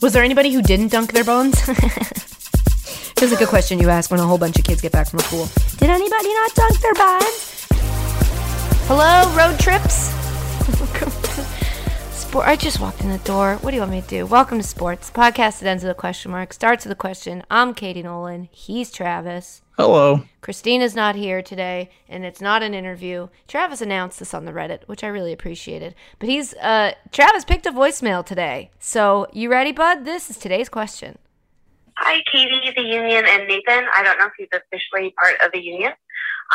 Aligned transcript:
Was 0.00 0.12
there 0.12 0.22
anybody 0.22 0.52
who 0.52 0.62
didn't 0.62 0.88
dunk 0.88 1.12
their 1.12 1.24
bones? 1.24 1.60
Feels 3.18 3.32
like 3.32 3.40
a 3.40 3.46
question 3.46 3.80
you 3.80 3.88
ask 3.88 4.12
when 4.12 4.20
a 4.20 4.24
whole 4.24 4.38
bunch 4.38 4.56
of 4.56 4.64
kids 4.64 4.80
get 4.80 4.92
back 4.92 5.10
from 5.10 5.18
a 5.18 5.22
pool. 5.24 5.48
Did 5.78 5.90
anybody 5.90 6.32
not 6.34 6.54
dunk 6.54 6.80
their 6.80 6.94
bones? 6.94 7.66
Hello, 8.86 9.34
road 9.34 9.58
trips. 9.58 10.17
Welcome 12.28 12.42
to 12.42 12.44
sport. 12.44 12.48
I 12.48 12.62
just 12.62 12.80
walked 12.80 13.00
in 13.00 13.08
the 13.08 13.18
door. 13.24 13.56
What 13.62 13.70
do 13.70 13.76
you 13.76 13.80
want 13.80 13.90
me 13.90 14.02
to 14.02 14.06
do? 14.06 14.26
Welcome 14.26 14.58
to 14.58 14.62
sports 14.62 15.10
podcast 15.10 15.60
that 15.60 15.66
ends 15.66 15.82
with 15.82 15.92
a 15.92 15.94
question 15.94 16.30
mark, 16.30 16.52
starts 16.52 16.84
with 16.84 16.92
a 16.92 16.94
question. 16.94 17.42
I'm 17.50 17.72
Katie 17.72 18.02
Nolan. 18.02 18.50
He's 18.52 18.90
Travis. 18.92 19.62
Hello. 19.78 20.24
Christina's 20.42 20.94
not 20.94 21.14
here 21.14 21.40
today, 21.40 21.88
and 22.06 22.26
it's 22.26 22.42
not 22.42 22.62
an 22.62 22.74
interview. 22.74 23.28
Travis 23.46 23.80
announced 23.80 24.18
this 24.18 24.34
on 24.34 24.44
the 24.44 24.52
Reddit, 24.52 24.86
which 24.86 25.02
I 25.02 25.06
really 25.06 25.32
appreciated. 25.32 25.94
But 26.18 26.28
he's 26.28 26.52
uh 26.56 26.92
Travis 27.12 27.46
picked 27.46 27.64
a 27.64 27.72
voicemail 27.72 28.26
today. 28.26 28.72
So 28.78 29.26
you 29.32 29.50
ready, 29.50 29.72
bud? 29.72 30.04
This 30.04 30.28
is 30.28 30.36
today's 30.36 30.68
question. 30.68 31.16
Hi, 31.96 32.20
Katie, 32.30 32.72
the 32.76 32.82
union, 32.82 33.24
and 33.26 33.48
Nathan. 33.48 33.86
I 33.94 34.02
don't 34.02 34.18
know 34.18 34.26
if 34.26 34.32
he's 34.36 34.48
officially 34.52 35.14
part 35.18 35.40
of 35.40 35.50
the 35.52 35.60
union. 35.62 35.92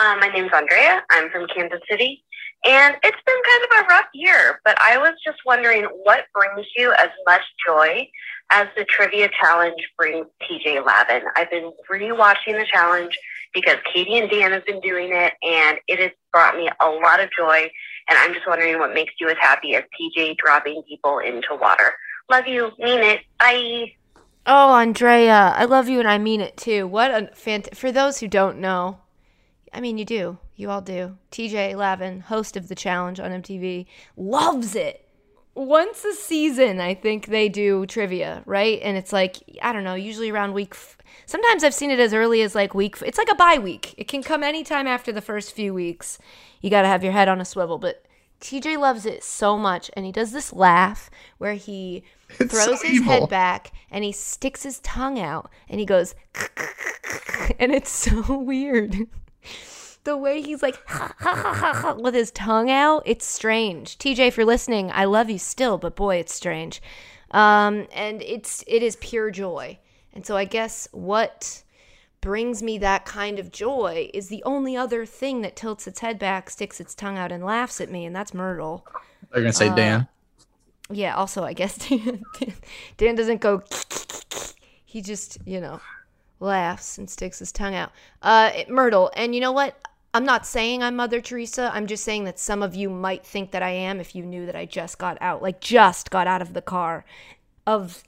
Um, 0.02 0.20
my 0.20 0.28
name's 0.28 0.52
Andrea. 0.54 1.02
I'm 1.10 1.32
from 1.32 1.48
Kansas 1.48 1.82
City. 1.90 2.24
And 2.66 2.96
it's 3.04 3.18
been 3.26 3.36
kind 3.46 3.64
of 3.64 3.86
a 3.86 3.88
rough 3.90 4.06
year, 4.14 4.62
but 4.64 4.78
I 4.82 4.98
was 4.98 5.14
just 5.26 5.40
wondering 5.46 5.84
what 6.04 6.26
brings 6.34 6.66
you 6.78 6.94
as 6.94 7.10
much 7.26 7.42
joy 7.66 8.08
as 8.52 8.68
the 8.78 8.86
trivia 8.86 9.30
challenge 9.42 9.82
brings 9.98 10.28
TJ 10.42 10.86
Lavin. 10.86 11.24
I've 11.36 11.50
been 11.50 11.74
rewatching 11.92 12.54
the 12.54 12.66
challenge 12.72 13.18
because 13.54 13.78
Katie 13.94 14.18
and 14.18 14.30
Dan 14.30 14.52
have 14.52 14.66
been 14.66 14.80
doing 14.80 15.10
it, 15.12 15.34
and 15.44 15.78
it 15.88 16.00
has 16.00 16.12
brought 16.32 16.56
me 16.56 16.70
a 16.82 16.90
lot 16.90 17.20
of 17.20 17.30
joy. 17.38 17.70
And 18.10 18.18
I'm 18.18 18.34
just 18.34 18.48
wondering 18.48 18.80
what 18.80 18.94
makes 18.94 19.14
you 19.20 19.30
as 19.30 19.38
happy 19.42 19.76
as 19.76 19.84
TJ 20.00 20.38
dropping 20.38 20.84
people 20.88 21.20
into 21.20 21.56
water. 21.60 21.94
Love 22.30 22.48
you. 22.48 22.72
Mean 22.80 23.04
it. 23.04 23.22
Bye. 23.40 23.94
Oh, 24.46 24.74
Andrea, 24.74 25.54
I 25.56 25.66
love 25.66 25.88
you 25.88 26.00
and 26.00 26.08
I 26.08 26.18
mean 26.18 26.42
it 26.42 26.58
too. 26.58 26.86
What 26.86 27.12
a 27.12 27.30
fant- 27.34 27.76
for 27.76 27.92
those 27.92 28.20
who 28.20 28.28
don't 28.28 28.60
know. 28.60 29.00
I 29.72 29.80
mean, 29.80 29.98
you 29.98 30.06
do. 30.06 30.38
You 30.56 30.70
all 30.70 30.82
do. 30.82 31.18
TJ 31.32 31.76
Lavin, 31.76 32.22
host 32.22 32.56
of 32.56 32.68
the 32.68 32.76
challenge 32.76 33.20
on 33.20 33.32
MTV, 33.32 33.86
loves 34.16 34.76
it. 34.76 35.08
Once 35.56 36.04
a 36.04 36.14
season, 36.14 36.80
I 36.80 36.96
think 36.96 37.28
they 37.28 37.48
do 37.48 37.86
trivia, 37.86 38.42
right? 38.46 38.80
And 38.82 38.98
it's 38.98 39.14
like, 39.14 39.38
I 39.62 39.72
don't 39.72 39.84
know, 39.84 39.94
usually 39.94 40.32
around 40.32 40.54
week. 40.54 40.74
F- 40.74 40.98
Sometimes 41.28 41.64
I've 41.64 41.76
seen 41.76 41.92
it 41.92 42.00
as 42.00 42.14
early 42.14 42.42
as 42.42 42.56
like 42.56 42.74
week. 42.74 42.96
F- 42.96 43.04
it's 43.04 43.18
like 43.20 43.32
a 43.32 43.36
bye 43.36 43.60
week. 43.60 43.94
It 43.98 44.08
can 44.08 44.24
come 44.24 44.42
anytime 44.44 44.88
after 44.88 45.12
the 45.12 45.22
first 45.22 45.54
few 45.54 45.74
weeks. 45.74 46.18
You 46.62 46.70
got 46.72 46.82
to 46.84 46.88
have 46.88 47.04
your 47.04 47.14
head 47.14 47.28
on 47.28 47.40
a 47.40 47.46
swivel. 47.46 47.78
But 47.78 48.04
TJ 48.42 48.78
loves 48.80 49.06
it 49.06 49.24
so 49.24 49.58
much. 49.58 49.92
And 49.94 50.06
he 50.06 50.12
does 50.12 50.32
this 50.32 50.54
laugh 50.54 51.12
where 51.38 51.54
he 51.54 52.04
It's 52.40 52.52
throws 52.52 52.82
so 52.82 52.88
his 52.88 53.02
head 53.04 53.30
back 53.30 53.72
and 53.92 54.04
he 54.04 54.12
sticks 54.12 54.64
his 54.64 54.80
tongue 54.80 55.20
out 55.20 55.52
and 55.70 55.80
he 55.80 55.86
goes, 55.86 56.16
and 57.60 57.72
it's 57.72 57.92
so 57.92 58.38
weird. 58.40 58.96
The 60.04 60.18
way 60.18 60.42
he's 60.42 60.62
like 60.62 60.86
ha, 60.88 61.14
ha, 61.18 61.36
ha, 61.36 61.54
ha, 61.54 61.74
ha, 61.74 61.94
with 61.94 62.14
his 62.14 62.32
tongue 62.32 62.70
out, 62.70 63.04
it's 63.06 63.26
strange. 63.26 63.98
TJ, 63.98 64.28
if 64.28 64.38
you're 64.38 64.46
listening, 64.46 64.92
I 64.92 65.06
love 65.06 65.30
you 65.30 65.40
still, 65.40 65.78
but 65.78 65.96
boy, 65.96 66.18
it's 66.18 66.34
strange. 66.34 66.82
Um, 67.32 67.88
and 67.94 68.22
it's 68.22 68.64
it 68.68 68.84
is 68.84 68.96
pure 68.98 69.32
joy. 69.32 69.80
And 70.14 70.26
so 70.26 70.38
I 70.38 70.46
guess 70.46 70.88
what 70.92 71.64
brings 72.22 72.64
me 72.64 72.78
that 72.78 73.06
kind 73.06 73.40
of 73.40 73.52
joy 73.52 74.10
is 74.14 74.30
the 74.30 74.44
only 74.46 74.78
other 74.78 75.06
thing 75.06 75.42
that 75.42 75.56
tilts 75.56 75.88
its 75.88 76.00
head 76.00 76.20
back, 76.20 76.50
sticks 76.50 76.80
its 76.80 76.96
tongue 76.96 77.18
out, 77.18 77.32
and 77.32 77.44
laughs 77.44 77.82
at 77.82 77.92
me, 77.92 78.06
and 78.06 78.16
that's 78.16 78.34
Myrtle. 78.34 78.86
They're 79.32 79.42
gonna 79.42 79.54
say 79.54 79.74
Dan. 79.76 80.08
Yeah, 80.90 81.16
also, 81.16 81.44
I 81.44 81.54
guess 81.54 81.78
Dan, 81.90 82.24
Dan 82.98 83.16
doesn't 83.16 83.42
go. 83.42 83.64
He 84.86 85.02
just, 85.02 85.40
you 85.46 85.60
know, 85.60 85.82
laughs 86.40 86.98
and 86.98 87.10
sticks 87.10 87.40
his 87.40 87.52
tongue 87.52 87.76
out. 87.76 87.92
Uh, 88.22 88.52
Myrtle, 88.70 89.12
and 89.16 89.34
you 89.34 89.42
know 89.42 89.52
what? 89.52 89.78
I'm 90.14 90.26
not 90.26 90.46
saying 90.46 90.84
I'm 90.84 90.96
Mother 90.96 91.22
Teresa. 91.22 91.72
I'm 91.74 91.88
just 91.88 92.04
saying 92.04 92.26
that 92.26 92.38
some 92.38 92.62
of 92.62 92.76
you 92.76 92.90
might 92.90 93.26
think 93.26 93.52
that 93.52 93.64
I 93.64 93.72
am 93.72 94.00
if 94.00 94.16
you 94.16 94.24
knew 94.24 94.46
that 94.46 94.56
I 94.56 94.66
just 94.66 95.00
got 95.00 95.18
out, 95.22 95.42
like 95.42 95.60
just 95.60 96.12
got 96.12 96.28
out 96.28 96.42
of 96.42 96.54
the 96.54 96.62
car 96.62 97.04
of 97.66 98.04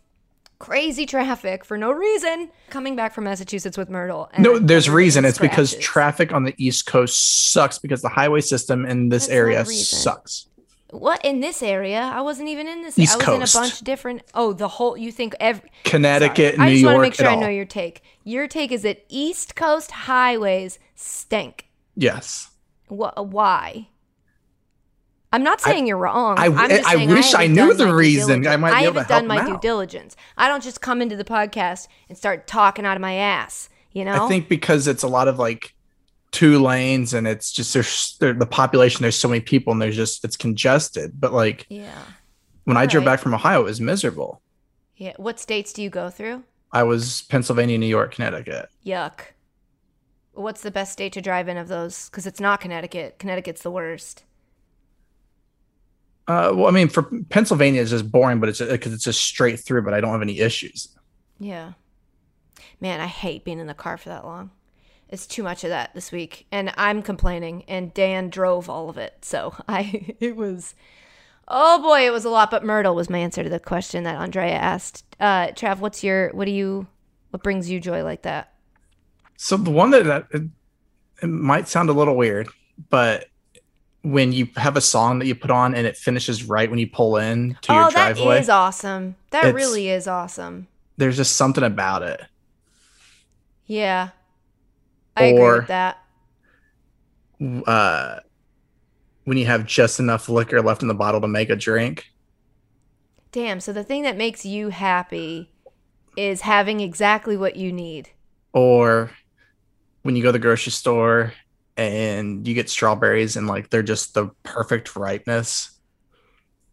crazy 0.60 1.06
traffic 1.06 1.66
for 1.66 1.78
no 1.78 1.92
reason 1.92 2.50
coming 2.70 2.96
back 2.96 3.14
from 3.14 3.24
Massachusetts 3.24 3.78
with 3.78 3.90
Myrtle. 3.90 4.30
and 4.34 4.44
No, 4.44 4.60
there's 4.60 4.88
reason. 4.88 5.26
It's 5.26 5.40
because 5.40 5.76
traffic 5.78 6.32
on 6.32 6.44
the 6.44 6.54
East 6.58 6.86
Coast 6.86 7.52
sucks 7.52 7.80
because 7.80 8.04
the 8.04 8.10
highway 8.10 8.42
system 8.42 8.86
in 8.86 9.10
this 9.10 9.24
That's 9.26 9.34
area 9.34 9.66
sucks. 9.66 10.48
What 10.92 11.26
in 11.26 11.40
this 11.40 11.64
area? 11.64 12.00
I 12.00 12.22
wasn't 12.22 12.50
even 12.50 12.68
in 12.68 12.84
this. 12.84 12.98
East 13.00 13.16
I 13.16 13.18
was 13.38 13.56
in 13.56 13.60
a 13.60 13.64
bunch 13.64 13.80
of 13.80 13.84
different. 13.84 14.22
Oh, 14.34 14.54
the 14.54 14.68
whole. 14.68 14.96
You 14.96 15.12
think 15.12 15.36
every 15.40 15.70
Connecticut, 15.84 16.56
Sorry. 16.56 16.70
New 16.70 16.76
York. 16.76 16.76
I 16.76 16.76
just 16.76 16.86
want 16.86 16.96
to 16.96 17.02
make 17.02 17.14
sure 17.16 17.28
I 17.28 17.36
know 17.36 17.50
your 17.50 17.66
take. 17.66 18.04
Your 18.24 18.48
take 18.48 18.72
is 18.72 18.84
that 18.84 19.04
East 19.10 19.56
Coast 19.56 19.92
highways 19.92 20.78
stink. 20.94 21.65
Yes. 21.96 22.50
Wh- 22.88 23.16
why? 23.18 23.88
I'm 25.34 25.44
not 25.44 25.60
saying 25.60 25.86
you're 25.86 25.98
wrong. 25.98 26.38
I- 26.40 26.46
I 26.48 26.82
saying 26.96 27.10
wish 27.10 27.34
I 27.34 27.48
knew 27.48 27.74
the 27.74 27.94
reason. 27.94 28.48
I 28.48 28.56
might 28.56 28.72
be 28.72 28.76
I 28.78 28.82
haven't 28.84 29.08
done 29.10 29.28
my 29.28 29.42
him 29.42 29.48
due 29.54 29.60
diligence. 29.60 30.16
I 30.38 30.48
don't 30.48 30.64
just 30.64 30.80
come 30.82 31.02
into 31.02 31.16
the 31.18 31.26
podcast 31.26 31.88
and 32.08 32.18
start 32.18 32.48
talking 32.48 32.86
out 32.86 32.96
of 32.96 33.02
my 33.02 33.16
ass. 33.16 33.70
You 33.92 34.06
know. 34.06 34.26
I 34.26 34.28
think 34.30 34.48
because 34.48 34.88
it's 34.88 35.04
a 35.04 35.08
lot 35.08 35.28
of 35.28 35.38
like 35.40 35.74
two 36.32 36.62
lanes 36.62 37.14
and 37.14 37.28
it's 37.28 37.52
just 37.52 37.74
there's 37.74 38.16
there, 38.20 38.34
the 38.34 38.46
population. 38.46 39.02
There's 39.02 39.18
so 39.18 39.28
many 39.28 39.42
people 39.42 39.74
and 39.74 39.82
there's 39.82 39.96
just 39.96 40.24
it's 40.24 40.38
congested. 40.38 41.20
But 41.20 41.34
like 41.34 41.66
Yeah. 41.70 41.92
when 42.66 42.78
I 42.78 42.86
drove 42.86 43.04
Alright. 43.04 43.18
back 43.18 43.24
from 43.24 43.34
Ohio, 43.34 43.62
it 43.62 43.66
was 43.66 43.82
miserable. 43.82 44.42
Yeah. 44.96 45.14
What 45.18 45.40
states 45.40 45.74
do 45.74 45.82
you 45.82 45.90
go 45.90 46.10
through? 46.10 46.44
I 46.72 46.84
was 46.84 47.24
Pennsylvania, 47.24 47.78
New 47.78 47.86
York, 47.88 48.14
Connecticut. 48.16 48.70
Yuck. 48.86 49.20
What's 50.36 50.62
the 50.62 50.72
best 50.72 50.92
state 50.92 51.14
to 51.14 51.22
drive 51.22 51.48
in 51.48 51.58
of 51.58 51.68
those? 51.68 52.10
Because 52.10 52.28
it's 52.28 52.40
not 52.40 52.62
Connecticut. 52.62 53.20
Connecticut's 53.20 53.64
the 53.64 53.72
worst. 53.72 54.24
Uh, 56.28 56.52
well, 56.56 56.68
I 56.68 56.72
mean, 56.72 56.88
for 56.88 57.04
Pennsylvania, 57.30 57.82
it's 57.82 57.92
just 57.92 58.12
boring, 58.12 58.40
but 58.40 58.50
it's 58.50 58.60
because 58.60 58.94
it's 58.94 59.04
just 59.04 59.22
straight 59.22 59.60
through. 59.60 59.84
But 59.84 59.94
I 59.94 60.02
don't 60.02 60.12
have 60.12 60.22
any 60.22 60.40
issues. 60.40 60.90
Yeah. 61.40 61.74
Man, 62.80 63.00
I 63.00 63.08
hate 63.08 63.44
being 63.44 63.60
in 63.60 63.68
the 63.68 63.74
car 63.74 63.98
for 63.98 64.10
that 64.10 64.26
long. 64.26 64.52
It's 65.10 65.28
too 65.28 65.44
much 65.44 65.64
of 65.64 65.70
that 65.70 65.94
this 65.94 66.12
week. 66.12 66.48
And 66.52 66.74
I'm 66.78 67.02
complaining 67.02 67.64
and 67.68 67.94
Dan 67.94 68.30
drove 68.30 68.70
all 68.70 68.90
of 68.90 68.98
it. 68.98 69.24
So 69.24 69.56
I 69.68 70.16
it 70.20 70.36
was 70.36 70.76
Oh 71.48 71.82
boy, 71.82 72.06
it 72.06 72.12
was 72.12 72.26
a 72.26 72.30
lot, 72.30 72.50
but 72.50 72.66
Myrtle 72.66 72.96
was 72.96 73.10
my 73.10 73.20
answer 73.20 73.44
to 73.44 73.50
the 73.50 73.60
question 73.60 74.04
that 74.04 74.16
Andrea 74.16 74.56
asked. 74.56 75.04
Uh 75.20 75.48
Trav, 75.48 75.80
what's 75.80 76.04
your 76.04 76.30
what 76.30 76.46
do 76.46 76.52
you 76.52 76.88
what 77.30 77.44
brings 77.44 77.70
you 77.70 77.80
joy 77.80 78.04
like 78.04 78.24
that? 78.24 78.55
So 79.38 79.58
the 79.58 79.72
one 79.72 79.92
that, 79.92 80.06
that 80.06 80.28
it, 80.32 80.44
it 81.22 81.28
might 81.28 81.68
sound 81.68 81.90
a 81.90 81.94
little 81.94 82.16
weird, 82.16 82.48
but 82.90 83.26
when 84.02 84.32
you 84.32 84.48
have 84.56 84.78
a 84.78 84.82
song 84.82 85.20
that 85.20 85.26
you 85.26 85.36
put 85.36 85.52
on 85.52 85.74
and 85.74 85.88
it 85.88 85.98
finishes 85.98 86.44
right 86.44 86.70
when 86.70 86.80
you 86.80 86.88
pull 86.88 87.18
in 87.18 87.58
to 87.64 87.72
oh, 87.72 87.76
your 87.76 87.92
that 87.92 88.16
driveway, 88.16 88.40
is 88.40 88.50
awesome. 88.50 89.16
That 89.32 89.54
really 89.56 89.90
is 89.90 90.08
awesome. 90.08 90.68
there's 90.98 91.18
just 91.18 91.36
something 91.36 91.64
about 91.64 92.04
it. 92.04 92.22
Yeah. 93.66 94.10
I 95.18 95.24
agree 95.26 95.44
with 95.44 95.68
that. 95.68 95.98
Uh, 97.66 98.20
when 99.24 99.38
you 99.38 99.46
have 99.46 99.66
just 99.66 100.00
enough 100.00 100.30
liquor 100.30 100.62
left 100.62 100.82
in 100.82 100.88
the 100.88 100.94
bottle 100.94 101.20
to 101.22 101.28
make 101.28 101.50
a 101.50 101.56
drink. 101.56 102.12
Damn, 103.32 103.60
so 103.60 103.74
the 103.74 103.84
thing 103.84 104.04
that 104.04 104.16
makes 104.16 104.46
you 104.46 104.70
happy 104.70 105.52
is 106.16 106.42
having 106.42 106.80
exactly 106.80 107.36
what 107.36 107.56
you 107.56 107.74
need. 107.74 108.10
or 108.54 109.12
when 110.06 110.16
you 110.16 110.22
go 110.22 110.30
to 110.30 110.34
the 110.34 110.40
grocery 110.40 110.72
store 110.72 111.34
and 111.76 112.48
you 112.48 112.54
get 112.54 112.70
strawberries 112.70 113.36
and 113.36 113.48
like 113.48 113.72
they're 113.72 113.82
just 113.82 114.14
the 114.14 114.28
perfect 114.44 114.96
ripeness 114.96 115.72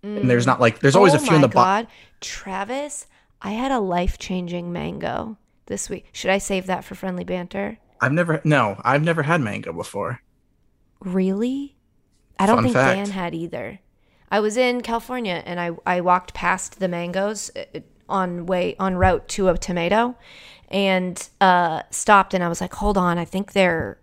and 0.03 0.29
there's 0.29 0.47
not 0.47 0.61
like 0.61 0.81
there's 0.81 0.97
always 0.97 1.15
oh 1.15 1.17
a 1.17 1.21
few 1.21 1.35
in 1.35 1.41
the 1.41 1.49
bottom 1.49 1.87
god, 1.87 1.93
Travis, 2.21 3.07
I 3.41 3.53
had 3.53 3.73
a 3.73 3.81
life 3.81 4.19
changing 4.19 4.73
mango 4.73 5.39
this 5.67 5.89
week. 5.89 6.11
Should 6.13 6.31
I 6.31 6.39
save 6.39 6.67
that 6.67 6.85
for 6.85 6.95
friendly 6.95 7.25
banter? 7.25 7.79
i've 8.01 8.13
never 8.13 8.41
no 8.45 8.79
i've 8.85 9.03
never 9.03 9.23
had 9.23 9.41
mango 9.41 9.73
before 9.73 10.21
Really? 11.05 11.77
I 12.39 12.47
don't 12.47 12.59
Fun 12.59 12.65
think 12.65 12.75
fact. 12.75 12.97
Dan 12.97 13.11
had 13.11 13.35
either. 13.35 13.81
I 14.31 14.41
was 14.41 14.57
in 14.57 14.81
California 14.81 15.43
and 15.45 15.61
I 15.61 15.71
I 15.87 16.01
walked 16.01 16.35
past 16.35 16.81
the 16.81 16.89
mangoes 16.89 17.51
uh, 17.57 17.81
on 18.09 18.47
way 18.47 18.77
on 18.79 18.95
route 18.97 19.29
to 19.29 19.49
a 19.49 19.59
tomato 19.59 20.17
and 20.73 21.29
uh 21.41 21.83
stopped 21.91 22.35
and 22.35 22.43
I 22.43 22.49
was 22.49 22.61
like, 22.61 22.75
"Hold 22.75 22.97
on, 22.99 23.19
I 23.19 23.25
think 23.25 23.53
they're 23.53 23.99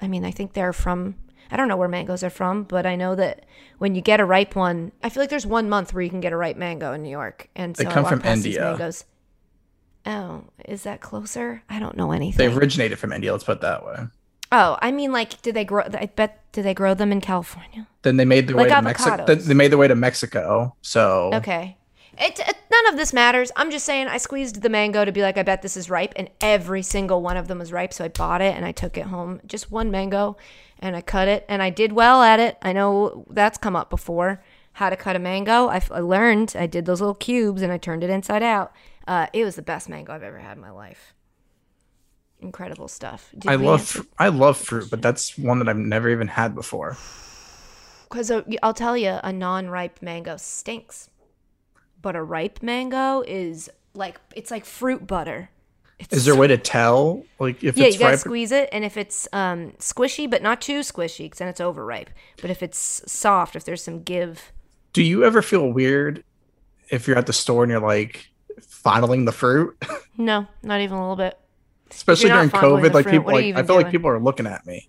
I 0.00 0.08
mean, 0.08 0.24
I 0.24 0.30
think 0.30 0.52
they're 0.52 0.72
from 0.72 1.14
I 1.50 1.56
don't 1.56 1.68
know 1.68 1.76
where 1.76 1.88
mangoes 1.88 2.22
are 2.22 2.30
from, 2.30 2.64
but 2.64 2.84
I 2.86 2.94
know 2.96 3.14
that 3.14 3.46
when 3.78 3.94
you 3.94 4.02
get 4.02 4.20
a 4.20 4.24
ripe 4.24 4.54
one, 4.54 4.92
I 5.02 5.08
feel 5.08 5.22
like 5.22 5.30
there's 5.30 5.46
one 5.46 5.68
month 5.68 5.94
where 5.94 6.02
you 6.02 6.10
can 6.10 6.20
get 6.20 6.32
a 6.32 6.36
ripe 6.36 6.56
mango 6.56 6.92
in 6.92 7.02
New 7.02 7.08
York. 7.10 7.48
And 7.56 7.76
so 7.76 7.84
They 7.84 7.90
come 7.90 8.04
from 8.04 8.20
India. 8.22 8.60
mangoes. 8.62 9.04
Oh, 10.04 10.44
is 10.66 10.82
that 10.82 11.00
closer? 11.00 11.62
I 11.70 11.78
don't 11.78 11.96
know 11.96 12.12
anything. 12.12 12.38
they 12.48 12.54
originated 12.54 12.98
from 12.98 13.12
india 13.12 13.32
let's 13.32 13.44
put 13.44 13.58
it 13.58 13.60
that 13.62 13.84
way 13.84 14.06
oh, 14.50 14.78
I 14.80 14.92
mean, 14.92 15.12
like, 15.12 15.42
did 15.42 15.54
they 15.54 15.64
grow? 15.66 15.84
I 15.92 16.06
bet 16.06 16.42
did 16.52 16.64
they 16.64 16.72
grow 16.72 16.94
them 16.94 17.12
in 17.12 17.20
California? 17.20 17.86
then 18.02 18.16
they 18.16 18.24
made 18.24 18.46
their 18.46 18.56
Like 18.56 18.70
way 18.70 18.74
to 18.76 18.82
mexico 18.82 19.34
they 19.34 19.54
made 19.54 19.70
their 19.70 19.78
way 19.78 19.88
to 19.88 19.94
mexico 19.94 20.74
so 20.82 21.30
Okay. 21.34 21.76
It, 22.20 22.40
it, 22.40 22.56
none 22.70 22.86
of 22.88 22.96
this 22.96 23.12
matters. 23.12 23.52
I'm 23.56 23.70
just 23.70 23.86
saying 23.86 24.08
I 24.08 24.18
squeezed 24.18 24.62
the 24.62 24.68
mango 24.68 25.04
to 25.04 25.12
be 25.12 25.22
like, 25.22 25.38
I 25.38 25.42
bet 25.42 25.62
this 25.62 25.76
is 25.76 25.88
ripe, 25.88 26.12
and 26.16 26.28
every 26.40 26.82
single 26.82 27.22
one 27.22 27.36
of 27.36 27.48
them 27.48 27.58
was 27.58 27.72
ripe. 27.72 27.92
So 27.92 28.04
I 28.04 28.08
bought 28.08 28.40
it 28.40 28.56
and 28.56 28.64
I 28.64 28.72
took 28.72 28.96
it 28.96 29.06
home. 29.06 29.40
Just 29.46 29.70
one 29.70 29.90
mango, 29.90 30.36
and 30.80 30.96
I 30.96 31.00
cut 31.00 31.28
it, 31.28 31.44
and 31.48 31.62
I 31.62 31.70
did 31.70 31.92
well 31.92 32.22
at 32.22 32.40
it. 32.40 32.58
I 32.62 32.72
know 32.72 33.26
that's 33.30 33.58
come 33.58 33.76
up 33.76 33.90
before. 33.90 34.42
How 34.72 34.90
to 34.90 34.96
cut 34.96 35.16
a 35.16 35.18
mango. 35.18 35.68
I, 35.68 35.82
I 35.90 36.00
learned. 36.00 36.54
I 36.56 36.66
did 36.66 36.86
those 36.86 37.00
little 37.00 37.14
cubes 37.14 37.62
and 37.62 37.72
I 37.72 37.78
turned 37.78 38.04
it 38.04 38.10
inside 38.10 38.44
out. 38.44 38.72
Uh, 39.08 39.26
it 39.32 39.44
was 39.44 39.56
the 39.56 39.62
best 39.62 39.88
mango 39.88 40.12
I've 40.12 40.22
ever 40.22 40.38
had 40.38 40.56
in 40.56 40.60
my 40.60 40.70
life. 40.70 41.14
Incredible 42.40 42.86
stuff. 42.86 43.32
Did 43.36 43.50
I 43.50 43.56
love 43.56 43.82
fr- 43.82 44.02
I 44.18 44.28
love 44.28 44.56
fruit, 44.56 44.88
but 44.88 45.02
that's 45.02 45.36
one 45.36 45.58
that 45.58 45.68
I've 45.68 45.76
never 45.76 46.08
even 46.08 46.28
had 46.28 46.54
before. 46.54 46.96
Because 48.08 48.30
uh, 48.30 48.40
I'll 48.62 48.72
tell 48.72 48.96
you, 48.96 49.18
a 49.22 49.30
non-ripe 49.30 50.00
mango 50.00 50.38
stinks, 50.38 51.10
but 52.00 52.16
a 52.16 52.22
ripe 52.22 52.62
mango 52.62 53.22
is 53.22 53.70
like 53.94 54.20
it's 54.34 54.50
like 54.50 54.64
fruit 54.64 55.06
butter. 55.06 55.50
It's 55.98 56.12
Is 56.12 56.24
there 56.26 56.34
a 56.34 56.36
way 56.36 56.46
to 56.46 56.56
tell 56.58 57.24
like 57.40 57.64
if 57.64 57.76
yeah, 57.76 57.86
it's 57.86 57.94
you 57.96 58.00
gotta 58.00 58.12
ripe? 58.12 58.20
squeeze 58.20 58.52
it, 58.52 58.68
and 58.70 58.84
if 58.84 58.96
it's 58.96 59.26
um, 59.32 59.72
squishy 59.78 60.30
but 60.30 60.42
not 60.42 60.60
too 60.60 60.80
squishy, 60.80 61.24
because 61.24 61.38
then 61.38 61.48
it's 61.48 61.60
overripe. 61.60 62.10
But 62.40 62.50
if 62.50 62.62
it's 62.62 63.02
soft, 63.10 63.56
if 63.56 63.64
there's 63.64 63.82
some 63.82 64.02
give, 64.02 64.52
Do 64.92 65.02
you 65.02 65.24
ever 65.24 65.42
feel 65.42 65.72
weird 65.72 66.22
if 66.90 67.08
you're 67.08 67.18
at 67.18 67.26
the 67.26 67.32
store 67.32 67.64
and 67.64 67.70
you're 67.72 67.80
like 67.80 68.28
fondling 68.60 69.24
the 69.24 69.32
fruit? 69.32 69.76
no, 70.16 70.46
not 70.62 70.80
even 70.80 70.96
a 70.96 71.00
little 71.00 71.16
bit. 71.16 71.36
Especially 71.90 72.28
during 72.30 72.50
COVID, 72.50 72.92
like 72.92 73.04
fruit, 73.04 73.12
people 73.12 73.32
like 73.32 73.56
I 73.56 73.62
feel 73.64 73.74
like 73.76 73.90
people 73.90 74.08
are 74.10 74.20
looking 74.20 74.46
at 74.46 74.64
me. 74.66 74.88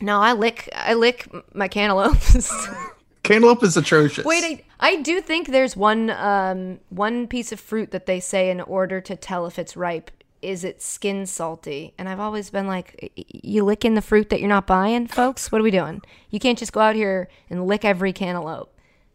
No, 0.00 0.20
I 0.20 0.34
lick, 0.34 0.68
I 0.72 0.94
lick 0.94 1.28
my 1.54 1.66
cantaloupes. 1.68 2.68
Cantaloupe 3.22 3.62
is 3.62 3.76
atrocious. 3.76 4.24
Wait, 4.24 4.44
I, 4.44 4.62
I 4.84 4.96
do 4.96 5.20
think 5.20 5.48
there's 5.48 5.76
one 5.76 6.10
um 6.10 6.78
one 6.90 7.26
piece 7.26 7.52
of 7.52 7.58
fruit 7.60 7.90
that 7.92 8.04
they 8.06 8.20
say 8.20 8.50
in 8.50 8.60
order 8.60 9.00
to 9.00 9.16
tell 9.16 9.46
if 9.46 9.58
it's 9.58 9.76
ripe 9.76 10.10
is 10.42 10.62
it 10.62 10.82
skin 10.82 11.24
salty, 11.24 11.94
and 11.96 12.06
I've 12.06 12.20
always 12.20 12.50
been 12.50 12.66
like, 12.66 12.98
"Y- 13.00 13.08
y- 13.16 13.24
you 13.54 13.64
licking 13.64 13.94
the 13.94 14.02
fruit 14.02 14.28
that 14.28 14.40
you're 14.40 14.48
not 14.48 14.66
buying, 14.66 15.06
folks. 15.06 15.50
What 15.50 15.62
are 15.62 15.64
we 15.64 15.70
doing? 15.70 16.02
You 16.28 16.38
can't 16.38 16.58
just 16.58 16.72
go 16.74 16.80
out 16.80 16.94
here 16.94 17.28
and 17.48 17.66
lick 17.66 17.82
every 17.82 18.12
cantaloupe. 18.12 18.70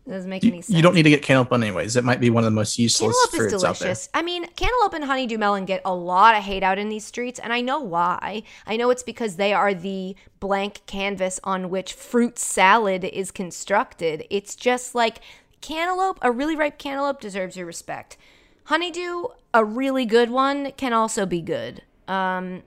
It 0.07 0.10
doesn't 0.13 0.30
make 0.30 0.44
you, 0.44 0.50
any 0.54 0.62
sense. 0.63 0.75
you 0.75 0.81
don't 0.81 0.95
need 0.95 1.04
to 1.04 1.12
get 1.12 1.21
cantaloupe 1.21 1.54
anyways. 1.54 1.95
It 1.95 2.04
might 2.04 2.19
be 2.19 2.31
one 2.31 2.44
of 2.44 2.45
the 2.45 2.56
most 2.56 2.80
useless 2.80 3.15
Cantaloupe 3.15 3.33
is 3.33 3.51
fruits 3.51 3.63
out 3.63 3.77
there. 3.77 3.88
delicious. 3.89 4.10
I 4.12 4.24
mean, 4.24 4.48
cantaloupe 4.56 4.95
and 4.95 5.04
honeydew 5.04 5.38
melon 5.38 5.65
get 5.65 5.81
a 5.86 5.94
lot 5.94 6.33
of 6.36 6.42
hate 6.42 6.63
out 6.63 6.80
in 6.80 6.89
these 6.89 7.06
streets, 7.06 7.38
and 7.38 7.54
I 7.54 7.62
know 7.62 7.80
why. 7.80 8.42
I 8.65 8.75
know 8.75 8.89
it's 8.89 9.04
because 9.04 9.36
they 9.36 9.54
are 9.54 9.75
the 9.75 10.15
blank 10.39 10.81
canvas 10.88 11.39
on 11.44 11.69
which 11.69 11.94
fruit 11.94 12.39
salad 12.39 13.04
is 13.04 13.30
constructed. 13.30 14.25
It's 14.31 14.56
just 14.56 14.95
like 14.95 15.19
cantaloupe, 15.61 16.19
a 16.21 16.31
really 16.31 16.56
ripe 16.56 16.77
cantaloupe 16.77 17.19
deserves 17.21 17.56
your 17.57 17.65
respect. 17.65 18.17
Honeydew, 18.65 19.25
a 19.53 19.65
really 19.65 20.06
good 20.06 20.29
one, 20.29 20.71
can 20.73 20.94
also 20.94 21.25
be 21.25 21.41
good. 21.41 21.81
Um, 22.07 22.63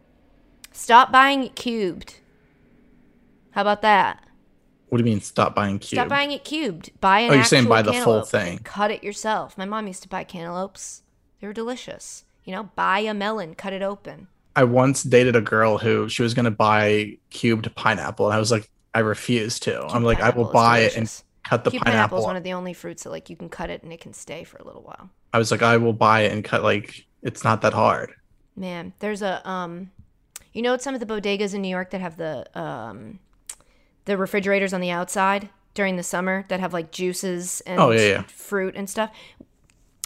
stop 0.73 1.13
buying 1.13 1.45
it 1.45 1.55
cubed. 1.55 2.17
How 3.53 3.61
about 3.61 3.83
that? 3.83 4.25
What 4.89 4.99
do 4.99 5.05
you 5.05 5.11
mean 5.11 5.21
stop 5.21 5.55
buying 5.55 5.79
cube? 5.79 5.97
Stop 5.99 6.09
buying 6.09 6.33
it 6.33 6.45
cubed. 6.45 6.91
Buy 7.01 7.21
an 7.21 7.31
Oh, 7.31 7.35
you're 7.35 7.45
saying 7.45 7.67
buy 7.67 7.83
the 7.83 7.93
full 7.95 8.23
thing. 8.23 8.59
cut 8.59 8.91
it 8.91 9.03
yourself. 9.03 9.57
My 9.57 9.65
mom 9.65 9.87
used 9.87 10.03
to 10.03 10.09
buy 10.09 10.25
cantaloupes. 10.25 11.03
They 11.41 11.47
were 11.47 11.53
delicious. 11.53 12.25
You 12.45 12.53
know, 12.55 12.65
buy 12.75 12.99
a 13.01 13.15
melon, 13.15 13.55
cut 13.55 13.73
it 13.73 13.83
open. 13.83 14.29
I 14.55 14.65
once 14.65 15.03
dated 15.03 15.35
a 15.35 15.41
girl 15.41 15.79
who 15.79 16.09
she 16.09 16.23
was 16.23 16.35
going 16.35 16.45
to 16.45 16.51
buy 16.51 17.17
cubed 17.31 17.75
pineapple, 17.75 18.27
and 18.27 18.35
I 18.35 18.39
was 18.39 18.51
like, 18.51 18.69
I 18.93 18.99
refuse 18.99 19.59
to. 19.61 19.83
I'm 19.87 20.05
like, 20.05 20.21
I 20.21 20.31
will 20.31 20.53
buy 20.53 20.81
it 20.81 20.97
and. 20.97 21.11
Cut 21.53 21.65
the 21.65 21.71
pineapple 21.79 22.19
is 22.19 22.25
one 22.25 22.37
of 22.37 22.43
the 22.43 22.53
only 22.53 22.73
fruits 22.73 23.03
that 23.05 23.11
like 23.11 23.29
you 23.31 23.37
can 23.37 23.49
cut 23.49 23.71
it 23.71 23.83
and 23.83 23.93
it 23.93 24.01
can 24.01 24.13
stay 24.13 24.45
for 24.45 24.57
a 24.59 24.65
little 24.65 24.83
while. 24.83 25.11
I 25.33 25.39
was 25.39 25.51
like, 25.51 25.63
I 25.63 25.77
will 25.77 25.93
buy 25.93 26.21
it 26.23 26.33
and 26.33 26.45
cut. 26.45 26.63
Like, 26.63 27.07
it's 27.23 27.45
not 27.45 27.61
that 27.63 27.73
hard. 27.73 28.13
Man, 28.57 28.93
there's 28.99 29.23
a 29.23 29.47
um, 29.49 29.91
you 30.53 30.63
know, 30.63 30.77
some 30.77 30.95
of 30.95 31.01
the 31.01 31.07
bodegas 31.07 31.55
in 31.55 31.63
New 31.63 31.69
York 31.69 31.91
that 31.91 32.01
have 32.01 32.17
the 32.17 32.47
um, 32.59 33.19
the 34.05 34.17
refrigerators 34.17 34.73
on 34.73 34.81
the 34.81 34.91
outside 34.91 35.49
during 35.75 35.97
the 35.97 36.03
summer 36.03 36.45
that 36.49 36.61
have 36.61 36.73
like 36.73 36.91
juices 36.91 37.63
and 37.63 37.81
Oh, 37.81 37.91
yeah, 37.91 38.01
yeah. 38.09 38.23
fruit 38.23 38.75
and 38.77 38.89
stuff. 38.91 39.11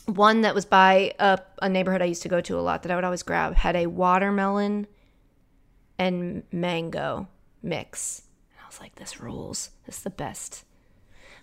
One 0.07 0.43
that 0.43 0.55
was 0.55 0.65
by 0.65 1.15
a, 1.19 1.41
a 1.61 1.69
neighborhood 1.69 2.01
I 2.03 2.05
used 2.05 2.23
to 2.23 2.29
go 2.29 2.41
to 2.41 2.57
a 2.59 2.63
lot 2.63 2.83
that 2.85 2.93
I 2.93 2.95
would 2.95 3.03
always 3.05 3.25
grab 3.25 3.57
had 3.57 3.75
a 3.75 3.87
watermelon 3.87 4.87
and 5.99 6.45
mango 6.53 7.27
mix. 7.63 8.23
And 8.53 8.61
I 8.63 8.67
was 8.69 8.81
like, 8.81 8.95
this 8.95 9.21
rules. 9.21 9.71
This 9.87 9.97
is 9.99 10.03
the 10.05 10.11
best. 10.11 10.65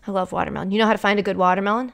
I 0.08 0.12
love 0.12 0.32
watermelon. 0.32 0.72
You 0.72 0.78
know 0.80 0.86
how 0.86 0.92
to 0.92 0.98
find 0.98 1.20
a 1.20 1.24
good 1.24 1.38
watermelon? 1.38 1.94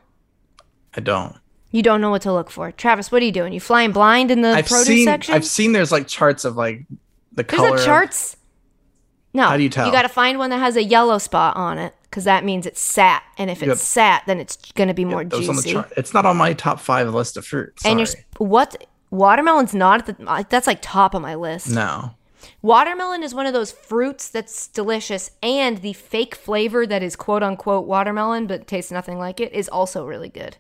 I 0.96 1.02
don't. 1.02 1.36
You 1.72 1.84
don't 1.84 2.02
know 2.02 2.10
what 2.10 2.24
to 2.24 2.34
look 2.34 2.50
for. 2.50 2.72
Travis, 2.72 3.12
what 3.12 3.22
are 3.22 3.26
you 3.26 3.32
doing? 3.32 3.54
You 3.54 3.60
flying 3.60 3.92
blind 3.92 4.32
in 4.32 4.42
the 4.42 4.50
I've 4.50 4.66
produce 4.68 4.88
seen. 4.88 5.06
section? 5.06 5.36
I've 5.36 5.46
seen. 5.46 5.72
There's 5.72 5.92
like 5.92 6.08
charts 6.08 6.44
of 6.46 6.56
like 6.58 6.86
the 7.34 7.44
There's 7.44 7.60
color. 7.60 7.76
of- 7.78 7.86
charts. 7.86 8.36
No. 9.34 9.44
How 9.44 9.58
do 9.58 9.62
you 9.64 9.70
tell? 9.70 9.86
You 9.86 9.92
got 9.92 10.02
to 10.02 10.10
find 10.10 10.40
one 10.40 10.50
that 10.50 10.58
has 10.58 10.76
a 10.76 10.84
yellow 10.84 11.20
spot 11.20 11.56
on 11.56 11.78
it 11.78 11.94
because 12.04 12.24
that 12.24 12.44
means 12.44 12.66
it's 12.66 12.82
sat. 12.82 13.22
And 13.38 13.52
if 13.52 13.62
it's 13.62 13.68
Yep. 13.68 13.78
sat, 13.78 14.24
then 14.26 14.40
it's 14.40 14.56
going 14.74 14.88
to 14.88 14.96
be 14.96 15.06
more 15.06 15.20
on 15.20 15.30
the 15.30 15.40
juicy. 15.42 15.78
It's 15.96 16.12
not 16.16 16.26
on 16.26 16.36
my 16.38 16.54
top 16.54 16.80
five 16.80 17.08
list 17.14 17.38
of 17.38 17.46
fruit. 17.46 17.80
Sorry. 17.80 17.92
and 17.92 18.00
you're 18.00 18.08
what? 18.48 18.88
Watermelon's 19.12 19.76
not 19.76 20.08
at 20.10 20.18
the. 20.18 20.46
That's 20.50 20.66
like 20.66 20.80
top 20.82 21.14
of 21.14 21.22
my 21.22 21.36
list. 21.36 21.70
no. 21.70 22.16
Watermelon 22.62 23.24
is 23.24 23.34
one 23.34 23.46
of 23.46 23.54
those 23.54 23.72
fruits 23.72 24.30
that's 24.30 24.68
delicious, 24.68 25.32
and 25.42 25.78
the 25.78 25.94
fake 25.94 26.36
flavor 26.36 26.86
that 26.86 27.02
is 27.02 27.16
quote 27.16 27.42
unquote 27.44 27.88
watermelon 27.88 28.48
but 28.48 28.68
tastes 28.68 28.92
nothing 28.92 29.18
like 29.18 29.40
it 29.40 29.54
is 29.54 29.70
also 29.70 30.06
really 30.06 30.30
good. 30.30 30.58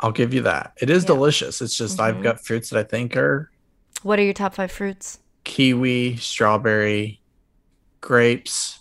I'll 0.00 0.12
give 0.12 0.32
you 0.34 0.42
that. 0.42 0.74
It 0.80 0.90
is 0.90 1.02
Yeah. 1.02 1.08
Mm-hmm. 1.10 1.16
delicious. 1.16 1.62
It's 1.62 1.76
just 1.76 2.00
I've 2.00 2.22
got 2.22 2.44
fruits 2.44 2.70
that 2.70 2.78
I 2.78 2.82
think 2.84 3.16
are 3.16 3.50
What 4.02 4.18
are 4.18 4.22
your 4.22 4.34
top 4.34 4.54
five 4.54 4.70
fruits? 4.70 5.18
kiwi, 5.44 6.16
strawberry, 6.16 7.20
grapes. 8.00 8.80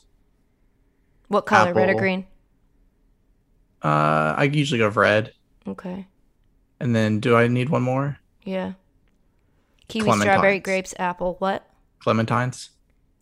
What 1.30 1.46
color, 1.46 1.74
red 1.74 1.90
or 1.90 1.96
green? 1.96 2.26
Uh, 3.82 4.34
I 4.38 4.44
usually 4.46 4.80
go 4.80 4.88
red. 4.90 5.34
Okay. 5.68 6.08
And 6.80 6.96
then 6.96 7.20
do 7.20 7.36
I 7.36 7.48
need 7.48 7.70
one 7.70 7.82
more? 7.82 8.18
Yeah. 8.44 8.74
Kiwi, 9.94 10.20
strawberry, 10.20 10.60
grapes, 10.60 10.94
apple. 10.98 11.36
What? 11.40 11.68
Clementines. 12.02 12.70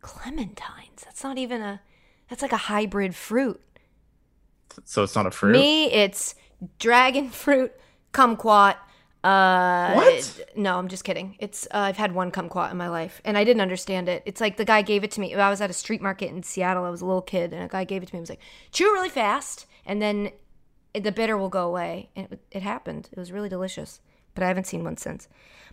Clementines. 0.01 1.01
That's 1.03 1.23
not 1.23 1.38
even 1.38 1.62
a. 1.62 1.81
That's 2.29 2.41
like 2.41 2.51
a 2.53 2.57
hybrid 2.57 3.15
fruit. 3.15 3.62
So 4.85 5.03
it's 5.03 5.15
not 5.15 5.25
a 5.27 5.31
fruit. 5.31 5.51
Me, 5.51 5.91
it's 5.91 6.35
dragon 6.79 7.29
fruit, 7.29 7.73
kumquat. 8.13 8.75
Uh, 9.23 9.94
What? 9.94 10.45
No, 10.56 10.77
I'm 10.79 10.87
just 10.87 11.04
kidding. 11.04 11.35
It's 11.40 11.68
uh, 11.68 11.78
I've 11.78 11.97
had 11.97 12.13
one 12.16 12.31
kumquat 12.31 12.71
in 12.71 12.78
my 12.78 12.87
life, 12.87 13.21
and 13.25 13.37
I 13.37 13.44
didn't 13.44 13.61
understand 13.61 14.09
it. 14.09 14.23
It's 14.25 14.42
like 14.42 14.57
the 14.57 14.66
guy 14.66 14.81
gave 14.81 15.04
it 15.04 15.11
to 15.11 15.21
me. 15.21 15.35
I 15.35 15.49
was 15.49 15.61
at 15.61 15.69
a 15.69 15.73
street 15.73 16.01
market 16.01 16.30
in 16.30 16.42
Seattle. 16.42 16.85
I 16.85 16.90
was 16.90 17.01
a 17.01 17.06
little 17.06 17.21
kid, 17.21 17.54
and 17.54 17.63
a 17.63 17.68
guy 17.68 17.83
gave 17.83 18.01
it 18.01 18.07
to 18.07 18.16
me. 18.16 18.19
He 18.19 18.21
was 18.21 18.30
like, 18.30 18.40
"Chew 18.71 18.85
really 18.85 19.09
fast, 19.09 19.68
and 19.85 20.01
then 20.01 20.31
the 20.95 21.11
bitter 21.11 21.37
will 21.37 21.49
go 21.49 21.68
away." 21.68 22.09
And 22.16 22.31
it, 22.31 22.40
it 22.49 22.61
happened. 22.63 23.09
It 23.11 23.19
was 23.19 23.31
really 23.31 23.49
delicious, 23.49 23.99
but 24.33 24.44
I 24.44 24.47
haven't 24.47 24.68
seen 24.68 24.83
one 24.83 24.97
since. 24.97 25.28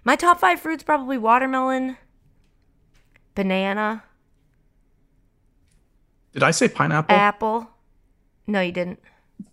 My 0.05 0.17
top 0.17 0.39
five 0.41 0.61
fruits 0.61 0.83
probably 0.83 1.19
watermelon, 1.19 1.97
banana, 3.35 4.05
Did 6.33 6.43
I 6.43 6.51
say 6.51 6.69
pineapple? 6.69 7.15
apple. 7.17 7.71
No, 8.47 8.61
you 8.61 8.73
didn't. 8.73 9.01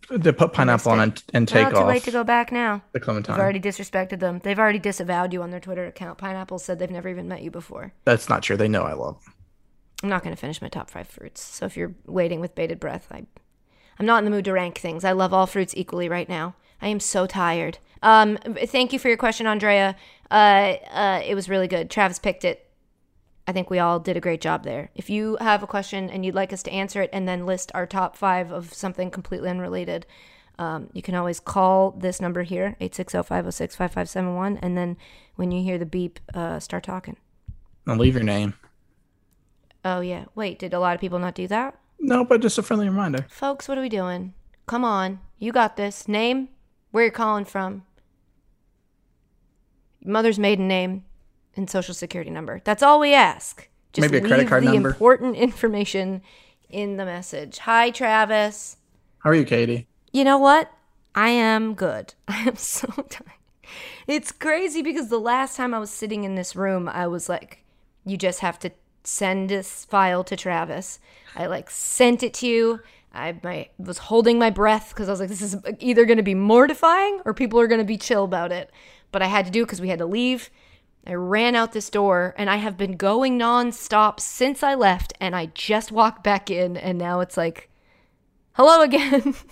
they 0.09 0.31
put 0.31 0.53
pineapple 0.53 0.91
on 0.91 1.00
and, 1.00 1.24
and 1.33 1.47
take 1.47 1.65
well, 1.65 1.71
too 1.71 1.77
off 1.79 1.88
late 1.88 2.03
to 2.03 2.12
go 2.12 2.24
back 2.24 2.51
now. 2.51 2.81
the 2.93 3.00
clementine. 3.00 3.35
You've 3.35 3.43
already 3.43 3.59
disrespected 3.59 4.19
them. 4.19 4.39
They've 4.43 4.57
already 4.59 4.79
disavowed 4.79 5.33
you 5.33 5.41
on 5.41 5.51
their 5.51 5.59
Twitter 5.59 5.85
account. 5.85 6.17
Pineapple 6.17 6.59
said 6.59 6.79
they've 6.79 6.89
never 6.89 7.09
even 7.09 7.27
met 7.27 7.41
you 7.41 7.51
before. 7.51 7.93
That's 8.05 8.29
not 8.29 8.43
true. 8.43 8.55
They 8.57 8.67
know 8.67 8.83
I 8.83 8.93
love 8.93 9.24
them. 9.24 9.33
I'm 10.03 10.09
not 10.09 10.24
going 10.24 10.35
to 10.35 10.39
finish 10.39 10.62
my 10.62 10.69
top 10.69 10.89
five 10.89 11.07
fruits. 11.07 11.41
So 11.41 11.65
if 11.65 11.75
you're 11.75 11.95
waiting 12.05 12.39
with 12.39 12.55
bated 12.55 12.79
breath, 12.79 13.07
I, 13.12 13.25
I'm 14.00 14.05
not 14.05 14.19
in 14.19 14.25
the 14.25 14.31
mood 14.31 14.45
to 14.45 14.53
rank 14.53 14.77
things. 14.77 15.03
I 15.03 15.13
love 15.13 15.33
all 15.33 15.47
fruits 15.47 15.74
equally 15.75 16.07
right 16.09 16.29
now. 16.29 16.55
I 16.81 16.88
am 16.89 17.00
so 17.00 17.25
tired. 17.25 17.79
Um, 18.05 18.38
thank 18.67 18.93
you 18.93 19.00
for 19.00 19.07
your 19.07 19.17
question, 19.17 19.47
Andrea. 19.47 19.95
Uh, 20.29 20.75
uh, 20.91 21.21
it 21.25 21.33
was 21.33 21.50
really 21.50 21.67
good. 21.67 21.89
Travis 21.89 22.19
picked 22.19 22.45
it. 22.45 22.69
I 23.47 23.51
think 23.51 23.71
we 23.71 23.79
all 23.79 24.00
did 24.00 24.15
a 24.15 24.21
great 24.21 24.41
job 24.41 24.63
there. 24.63 24.91
If 24.93 25.09
you 25.09 25.38
have 25.41 25.63
a 25.63 25.67
question 25.67 26.12
and 26.12 26.24
you'd 26.24 26.35
like 26.35 26.53
us 26.53 26.62
to 26.63 26.71
answer 26.71 27.01
it 27.01 27.09
and 27.12 27.27
then 27.27 27.47
list 27.47 27.71
our 27.74 27.88
top 27.88 28.15
five 28.15 28.51
of 28.51 28.74
something 28.74 29.09
completely 29.09 29.50
unrelated, 29.50 30.05
um, 30.59 30.89
you 30.93 31.01
can 31.01 31.15
always 31.15 31.39
call 31.39 31.91
this 31.91 32.21
number 32.21 32.43
here, 32.43 32.77
860-506-5571, 32.79 34.59
and 34.62 34.77
then 34.77 34.97
when 35.35 35.51
you 35.51 35.63
hear 35.63 35.79
the 35.79 35.85
beep, 35.85 36.19
uh, 36.33 36.59
start 36.59 36.83
talking. 36.83 37.17
Now 37.88 37.95
leave 37.95 38.13
your 38.13 38.24
name. 38.24 38.53
Oh, 39.83 40.00
yeah. 40.00 40.25
Wait, 40.35 40.59
did 40.59 40.74
a 40.74 40.79
lot 40.79 40.93
of 40.93 41.01
people 41.01 41.19
not 41.19 41.35
do 41.35 41.47
that? 41.47 41.77
No, 42.00 42.24
but 42.24 42.41
just 42.41 42.57
a 42.57 42.63
friendly 42.63 42.88
reminder. 42.88 43.25
Folks, 43.29 43.67
what 43.67 43.79
are 43.79 43.81
we 43.81 43.89
doing? 43.89 44.33
Come 44.67 44.85
on. 44.85 45.19
You 45.39 45.51
got 45.51 45.75
this. 45.75 46.07
Name, 46.07 46.50
where 46.91 47.03
you're 47.03 47.12
calling 47.12 47.45
from, 47.45 47.83
mother's 50.05 50.39
maiden 50.39 50.67
name, 50.67 51.03
and 51.55 51.69
social 51.69 51.93
security 51.93 52.31
number. 52.31 52.62
That's 52.63 52.83
all 52.83 53.00
we 53.00 53.13
ask. 53.13 53.67
Just 53.93 54.12
Maybe 54.12 54.24
a 54.24 54.27
credit 54.27 54.47
card 54.47 54.63
the 54.63 54.74
number. 54.74 54.89
important 54.89 55.35
information 55.38 56.21
in 56.69 56.97
the 56.97 57.05
message. 57.05 57.59
Hi, 57.59 57.91
Travis. 57.91 58.77
How 59.19 59.29
are 59.29 59.35
you, 59.35 59.45
Katie? 59.45 59.88
You 60.12 60.24
know 60.24 60.38
what? 60.38 60.71
I 61.13 61.29
am 61.29 61.74
good. 61.75 62.13
I 62.27 62.41
am 62.41 62.55
so 62.55 62.88
tired. 63.09 63.31
It's 64.07 64.31
crazy 64.31 64.81
because 64.81 65.09
the 65.09 65.19
last 65.19 65.57
time 65.57 65.74
I 65.74 65.79
was 65.79 65.89
sitting 65.89 66.24
in 66.24 66.35
this 66.35 66.55
room, 66.55 66.88
I 66.88 67.07
was 67.07 67.27
like, 67.27 67.63
you 68.05 68.17
just 68.17 68.41
have 68.41 68.59
to 68.59 68.71
send 69.03 69.50
this 69.50 69.85
file 69.85 70.24
to 70.25 70.35
Travis. 70.35 71.00
I 71.35 71.47
like 71.47 71.69
sent 71.69 72.21
it 72.21 72.33
to 72.35 72.47
you. 72.47 72.81
I 73.13 73.39
my, 73.43 73.69
was 73.77 73.97
holding 73.97 74.38
my 74.38 74.50
breath 74.50 74.89
because 74.89 75.07
I 75.07 75.12
was 75.12 75.19
like, 75.19 75.29
this 75.29 75.41
is 75.41 75.55
either 75.79 76.05
going 76.05 76.17
to 76.17 76.24
be 76.24 76.35
mortifying 76.35 77.21
or 77.25 77.33
people 77.33 77.59
are 77.59 77.67
going 77.67 77.79
to 77.79 77.85
be 77.85 77.97
chill 77.97 78.25
about 78.25 78.51
it. 78.51 78.69
But 79.15 79.22
I 79.22 79.27
had 79.27 79.45
to 79.45 79.51
do 79.51 79.63
because 79.63 79.79
we 79.79 79.88
had 79.88 80.00
to 80.00 80.05
leave. 80.05 80.50
I 81.07 81.13
ran 81.13 81.55
out 81.55 81.72
this 81.72 81.89
door 81.89 82.36
and 82.38 82.50
I 82.50 82.57
have 82.57 82.75
been 82.75 82.98
going 82.98 83.39
nonstop 83.39 84.19
since 84.19 84.62
I 84.62 84.75
left. 84.75 85.13
And 85.22 85.34
I 85.34 85.45
just 85.53 85.89
walked 85.89 86.22
back 86.22 86.51
in 86.51 86.75
and 86.75 86.98
now 86.98 87.22
it's 87.22 87.38
like, 87.38 87.69
hello 88.55 88.81
again. 88.81 89.34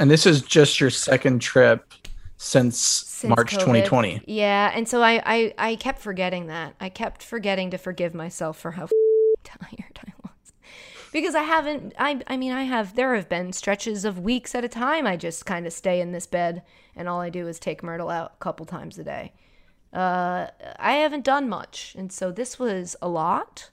And 0.00 0.10
this 0.10 0.24
is 0.24 0.40
just 0.40 0.80
your 0.80 0.88
second 0.88 1.40
trip 1.40 1.92
since, 2.38 2.78
Since 2.78 3.28
March 3.28 3.52
COVID. 3.52 3.84
2020. 3.84 4.22
Yeah, 4.26 4.72
and 4.74 4.88
so 4.88 5.02
I, 5.02 5.20
I 5.26 5.54
I 5.58 5.76
kept 5.76 5.98
forgetting 5.98 6.46
that. 6.46 6.74
I 6.80 6.88
kept 6.88 7.22
forgetting 7.22 7.70
to 7.72 7.76
forgive 7.76 8.14
myself 8.14 8.58
for 8.58 8.70
how 8.70 8.88
tired. 9.44 9.89
Because 11.12 11.34
I 11.34 11.42
haven't 11.42 11.94
I 11.98 12.20
I 12.26 12.36
mean 12.36 12.52
I 12.52 12.64
have 12.64 12.94
there 12.94 13.14
have 13.14 13.28
been 13.28 13.52
stretches 13.52 14.04
of 14.04 14.18
weeks 14.18 14.54
at 14.54 14.64
a 14.64 14.68
time 14.68 15.06
I 15.06 15.16
just 15.16 15.46
kind 15.46 15.66
of 15.66 15.72
stay 15.72 16.00
in 16.00 16.12
this 16.12 16.26
bed 16.26 16.62
and 16.94 17.08
all 17.08 17.20
I 17.20 17.30
do 17.30 17.48
is 17.48 17.58
take 17.58 17.82
Myrtle 17.82 18.10
out 18.10 18.32
a 18.34 18.42
couple 18.42 18.66
times 18.66 18.98
a 18.98 19.04
day. 19.04 19.32
Uh 19.92 20.48
I 20.78 20.92
haven't 20.92 21.24
done 21.24 21.48
much, 21.48 21.94
and 21.98 22.12
so 22.12 22.30
this 22.30 22.58
was 22.58 22.96
a 23.02 23.08
lot 23.08 23.70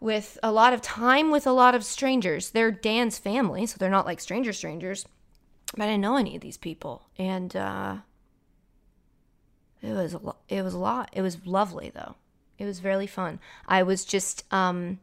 with 0.00 0.36
a 0.42 0.50
lot 0.50 0.72
of 0.72 0.82
time 0.82 1.30
with 1.30 1.46
a 1.46 1.52
lot 1.52 1.74
of 1.74 1.84
strangers. 1.84 2.50
They're 2.50 2.72
Dan's 2.72 3.18
family, 3.18 3.66
so 3.66 3.76
they're 3.78 3.88
not 3.88 4.06
like 4.06 4.20
stranger 4.20 4.52
strangers. 4.52 5.06
But 5.76 5.84
I 5.84 5.86
didn't 5.86 6.02
know 6.02 6.16
any 6.16 6.34
of 6.34 6.42
these 6.42 6.58
people, 6.58 7.06
and 7.16 7.54
uh, 7.56 7.96
it 9.80 9.92
was 9.92 10.12
a 10.12 10.18
lo- 10.18 10.36
it 10.48 10.62
was 10.62 10.74
a 10.74 10.78
lot. 10.78 11.08
It 11.12 11.22
was 11.22 11.46
lovely 11.46 11.90
though. 11.94 12.16
It 12.58 12.66
was 12.66 12.84
really 12.84 13.06
fun. 13.06 13.40
I 13.66 13.82
was 13.82 14.04
just 14.04 14.44
um, 14.52 14.98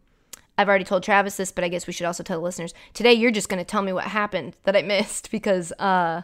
I've 0.59 0.67
already 0.67 0.83
told 0.83 1.03
Travis 1.03 1.37
this, 1.37 1.53
but 1.53 1.63
I 1.63 1.69
guess 1.69 1.87
we 1.87 1.93
should 1.93 2.05
also 2.05 2.21
tell 2.21 2.37
the 2.37 2.43
listeners 2.43 2.73
today. 2.93 3.13
You're 3.13 3.31
just 3.31 3.47
going 3.47 3.63
to 3.63 3.63
tell 3.63 3.81
me 3.81 3.93
what 3.93 4.03
happened 4.03 4.57
that 4.63 4.75
I 4.75 4.81
missed 4.81 5.31
because 5.31 5.71
uh, 5.79 6.23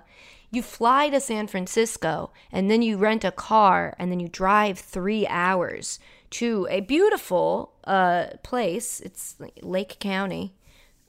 you 0.52 0.62
fly 0.62 1.10
to 1.10 1.22
San 1.22 1.48
Francisco 1.48 2.34
and 2.52 2.70
then 2.70 2.82
you 2.82 2.98
rent 2.98 3.24
a 3.24 3.32
car 3.32 3.96
and 3.98 4.12
then 4.12 4.20
you 4.20 4.28
drive 4.28 4.78
three 4.78 5.26
hours 5.28 6.00
to 6.32 6.68
a 6.70 6.82
beautiful 6.82 7.76
uh, 7.86 8.26
place. 8.44 9.00
It's 9.00 9.38
Lake 9.62 10.00
County. 10.02 10.54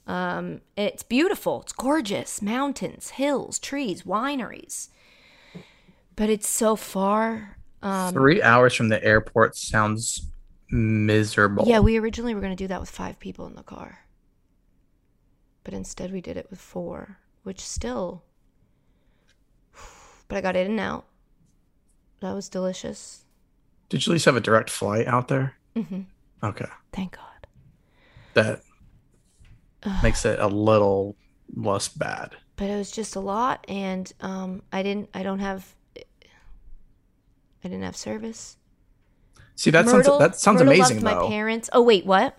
Um, 0.07 0.61
it's 0.77 1.03
beautiful. 1.03 1.63
It's 1.63 1.73
gorgeous. 1.73 2.41
Mountains, 2.41 3.09
hills, 3.09 3.59
trees, 3.59 4.03
wineries. 4.03 4.87
But 6.15 6.29
it's 6.29 6.47
so 6.47 6.77
far. 6.77 7.57
Um, 7.81 8.13
Three 8.13 8.41
hours 8.41 8.73
from 8.73 8.87
the 8.87 9.03
airport 9.03 9.57
sounds 9.57 10.29
miserable. 10.69 11.65
yeah, 11.67 11.79
we 11.79 11.97
originally 11.97 12.33
were 12.35 12.41
going 12.41 12.55
to 12.55 12.63
do 12.63 12.67
that 12.67 12.79
with 12.79 12.89
five 12.89 13.19
people 13.19 13.45
in 13.47 13.55
the 13.55 13.63
car. 13.63 13.99
But 15.63 15.73
instead 15.73 16.11
we 16.11 16.21
did 16.21 16.37
it 16.37 16.47
with 16.49 16.59
four, 16.59 17.17
which 17.43 17.59
still. 17.61 18.23
But 20.29 20.37
I 20.37 20.41
got 20.41 20.55
in 20.57 20.71
and 20.71 20.79
out. 20.79 21.05
That 22.19 22.33
was 22.33 22.49
delicious. 22.49 23.23
Did 23.87 24.05
you 24.05 24.11
at 24.11 24.13
least 24.15 24.25
have 24.25 24.35
a 24.35 24.41
direct 24.41 24.69
flight 24.69 25.07
out 25.07 25.29
there? 25.29 25.55
hmm 25.73 26.01
Okay. 26.43 26.65
Thank 26.91 27.15
God. 27.15 27.47
That 28.33 28.61
makes 30.03 30.25
it 30.25 30.37
a 30.39 30.47
little 30.47 31.15
less 31.55 31.87
bad. 31.87 32.35
but 32.57 32.69
it 32.69 32.75
was 32.75 32.91
just 32.91 33.15
a 33.15 33.19
lot 33.21 33.63
and 33.69 34.11
um 34.19 34.61
i 34.73 34.83
didn't 34.83 35.07
i 35.13 35.23
don't 35.23 35.39
have 35.39 35.73
i 35.97 36.03
didn't 37.69 37.83
have 37.83 37.95
service 37.95 38.56
See, 39.57 39.71
that 39.71 39.85
Myrtle- 39.85 40.19
sounds 40.19 40.19
that 40.19 40.35
sounds 40.39 40.59
Myrtle 40.61 40.73
amazing 40.73 41.01
loved 41.01 41.21
my 41.23 41.27
parents. 41.27 41.69
Oh 41.73 41.81
wait 41.81 42.05
what? 42.05 42.37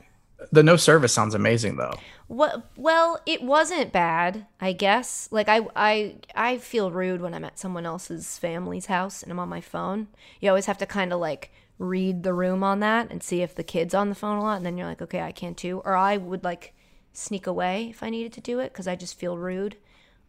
The 0.52 0.62
no 0.62 0.76
service 0.76 1.12
sounds 1.12 1.34
amazing 1.34 1.76
though. 1.76 1.94
what 2.28 2.70
well 2.76 3.20
it 3.26 3.42
wasn't 3.42 3.92
bad 3.92 4.46
i 4.60 4.72
guess. 4.72 5.28
Like 5.32 5.48
i 5.48 5.66
i 5.74 6.14
i 6.36 6.58
feel 6.58 6.90
rude 6.92 7.20
when 7.20 7.34
i'm 7.34 7.44
at 7.44 7.58
someone 7.58 7.84
else's 7.84 8.38
family's 8.38 8.86
house 8.86 9.22
and 9.22 9.32
i'm 9.32 9.40
on 9.40 9.48
my 9.48 9.60
phone. 9.60 10.06
You 10.40 10.48
always 10.48 10.66
have 10.66 10.78
to 10.78 10.86
kind 10.86 11.12
of 11.12 11.18
like 11.18 11.50
read 11.78 12.22
the 12.22 12.32
room 12.32 12.62
on 12.62 12.78
that 12.80 13.10
and 13.10 13.22
see 13.22 13.42
if 13.42 13.54
the 13.54 13.62
kid's 13.64 13.94
on 13.94 14.08
the 14.08 14.14
phone 14.14 14.38
a 14.38 14.42
lot 14.42 14.56
and 14.56 14.64
then 14.66 14.78
you're 14.78 14.86
like 14.86 15.02
okay 15.02 15.20
i 15.20 15.32
can 15.32 15.54
too. 15.56 15.82
Or 15.84 15.96
i 15.96 16.16
would 16.16 16.44
like 16.44 16.72
sneak 17.12 17.48
away 17.48 17.88
if 17.90 18.02
i 18.04 18.08
needed 18.10 18.32
to 18.34 18.40
do 18.40 18.60
it 18.60 18.72
because 18.72 18.86
i 18.86 18.94
just 18.94 19.18
feel 19.18 19.36
rude 19.36 19.76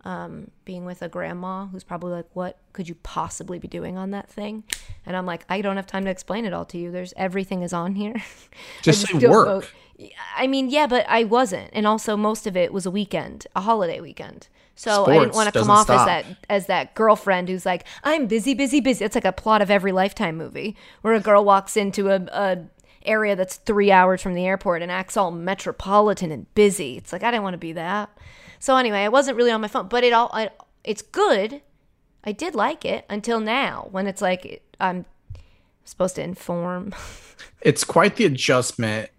um, 0.06 0.52
being 0.66 0.86
with 0.86 1.02
a 1.02 1.10
grandma 1.10 1.66
who's 1.68 1.84
probably 1.84 2.12
like, 2.12 2.28
"What 2.34 2.58
could 2.74 2.88
you 2.88 2.96
possibly 2.96 3.60
be 3.60 3.68
doing 3.68 3.98
on 3.98 4.12
that 4.12 4.30
thing?" 4.30 4.64
And 5.06 5.16
I'm 5.16 5.26
like, 5.26 5.46
"I 5.50 5.62
don't 5.62 5.76
have 5.76 5.88
time 5.88 6.06
to 6.06 6.12
explain 6.12 6.46
it 6.46 6.54
all 6.54 6.66
to 6.66 6.78
you. 6.78 6.92
There's 6.92 7.14
everything 7.18 7.62
is 7.64 7.74
on 7.74 7.96
here." 7.96 8.16
I 8.18 8.82
Just 8.82 9.08
say 9.08 9.28
work. 9.28 9.48
know. 9.48 10.08
I 10.38 10.48
mean, 10.48 10.70
yeah, 10.70 10.88
but 10.88 11.06
I 11.10 11.26
wasn't, 11.26 11.70
and 11.74 11.86
also 11.86 12.16
most 12.16 12.48
of 12.48 12.56
it 12.56 12.72
was 12.72 12.86
a 12.86 12.92
weekend, 12.92 13.48
a 13.56 13.62
holiday 13.62 14.00
weekend. 14.00 14.48
So 14.76 15.06
I 15.08 15.20
didn't 15.20 15.34
want 15.34 15.54
to 15.54 15.60
come 15.60 15.70
off 15.70 15.90
as 15.90 16.06
that 16.06 16.26
as 16.50 16.68
that 16.68 16.96
girlfriend 16.96 17.50
who's 17.50 17.66
like, 17.66 17.84
"I'm 18.04 18.28
busy, 18.28 18.54
busy, 18.54 18.80
busy." 18.80 19.04
It's 19.04 19.16
like 19.16 19.26
a 19.26 19.34
plot 19.34 19.62
of 19.62 19.70
every 19.70 19.92
Lifetime 19.92 20.38
movie 20.38 20.78
where 21.02 21.14
a 21.14 21.20
girl 21.20 21.44
walks 21.44 21.76
into 21.76 22.10
a, 22.10 22.22
a 22.32 22.60
area 23.06 23.36
that's 23.36 23.58
three 23.58 23.92
hours 23.92 24.22
from 24.22 24.36
the 24.36 24.46
airport 24.46 24.82
and 24.82 24.90
acts 24.90 25.18
all 25.18 25.32
metropolitan 25.32 26.32
and 26.32 26.54
busy. 26.56 26.96
It's 26.96 27.12
like 27.12 27.24
I 27.24 27.32
didn't 27.32 27.44
want 27.44 27.56
to 27.56 27.58
be 27.60 27.74
that. 27.74 28.10
So 28.60 28.76
anyway, 28.76 29.00
I 29.00 29.10
wasn't 29.10 29.38
really 29.38 29.52
on 29.52 29.62
my 29.62 29.68
phone, 29.68 29.88
but 29.88 30.04
it 30.04 30.14
all 30.14 30.30
I, 30.34 30.50
it's 30.84 31.02
good. 31.02 31.62
I 32.24 32.34
did 32.34 32.54
like 32.56 32.84
it 32.86 33.06
until 33.10 33.40
now 33.40 33.88
when 33.92 34.06
it's 34.06 34.22
like 34.22 34.46
it, 34.46 34.76
I'm 34.80 35.06
supposed 35.86 36.16
to 36.16 36.22
inform. 36.24 36.94
It's 37.62 37.84
quite 37.86 38.16
the 38.18 38.26
adjustment. 38.26 39.10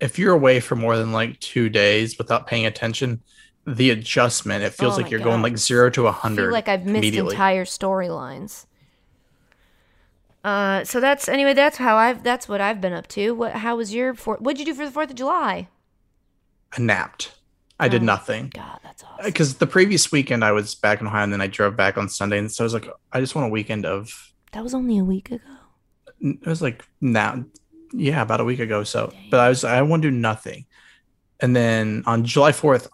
If 0.00 0.18
you're 0.18 0.34
away 0.34 0.60
for 0.60 0.74
more 0.74 0.96
than 0.96 1.12
like 1.12 1.38
two 1.40 1.68
days 1.68 2.16
without 2.18 2.46
paying 2.46 2.66
attention, 2.66 3.22
the 3.66 3.90
adjustment 3.90 4.62
it 4.64 4.74
feels 4.74 4.94
Oh 4.98 5.02
like 5.02 5.10
you're 5.10 5.20
going 5.20 5.42
like 5.42 5.56
zero 5.58 5.88
to 5.90 6.06
a 6.06 6.10
I 6.10 6.12
hundred. 6.12 6.44
feel 6.46 6.52
like 6.52 6.68
I've 6.68 6.84
missed 6.86 7.14
entire 7.14 7.64
storylines. 7.64 8.66
Uh, 10.44 10.84
so 10.84 10.98
that's 11.00 11.28
anyway. 11.28 11.54
That's 11.54 11.76
how 11.76 11.96
I've. 11.96 12.22
That's 12.22 12.48
what 12.48 12.60
I've 12.60 12.80
been 12.80 12.92
up 12.92 13.06
to. 13.08 13.32
What? 13.32 13.52
How 13.52 13.76
was 13.76 13.94
your? 13.94 14.14
Four, 14.14 14.36
what'd 14.38 14.58
you 14.58 14.66
do 14.66 14.74
for 14.74 14.84
the 14.84 14.90
Fourth 14.90 15.10
of 15.10 15.16
July? 15.16 15.68
I 16.76 16.80
napped. 16.80 17.32
I 17.78 17.88
did 17.88 18.02
Oh. 18.02 18.06
nothing. 18.06 18.50
God, 18.54 18.78
that's 18.82 19.02
awesome. 19.02 19.24
Because 19.24 19.54
the 19.56 19.66
previous 19.66 20.12
weekend 20.12 20.44
I 20.44 20.52
was 20.52 20.74
back 20.74 21.00
in 21.00 21.06
Ohio 21.06 21.24
and 21.24 21.32
then 21.32 21.40
I 21.40 21.46
drove 21.46 21.76
back 21.76 21.96
on 21.98 22.08
Sunday. 22.08 22.38
And 22.38 22.50
so 22.50 22.64
I 22.64 22.66
was 22.66 22.74
like, 22.74 22.88
I 23.12 23.20
just 23.20 23.34
want 23.34 23.46
a 23.46 23.50
weekend 23.50 23.86
of, 23.86 24.32
That 24.52 24.62
was 24.62 24.74
only 24.74 24.98
a 24.98 25.04
week 25.04 25.30
ago. 25.30 25.44
it 26.20 26.46
was 26.46 26.62
like 26.62 26.84
now, 27.00 27.44
yeah, 27.92 28.22
about 28.22 28.40
a 28.40 28.44
week 28.44 28.60
ago. 28.60 28.84
So, 28.84 29.12
but 29.30 29.40
I 29.40 29.48
was, 29.48 29.64
I 29.64 29.82
want 29.82 30.02
to 30.02 30.10
do 30.10 30.16
nothing. 30.16 30.66
And 31.40 31.56
then 31.56 32.04
on 32.06 32.24
July 32.24 32.52
4th, 32.52 32.88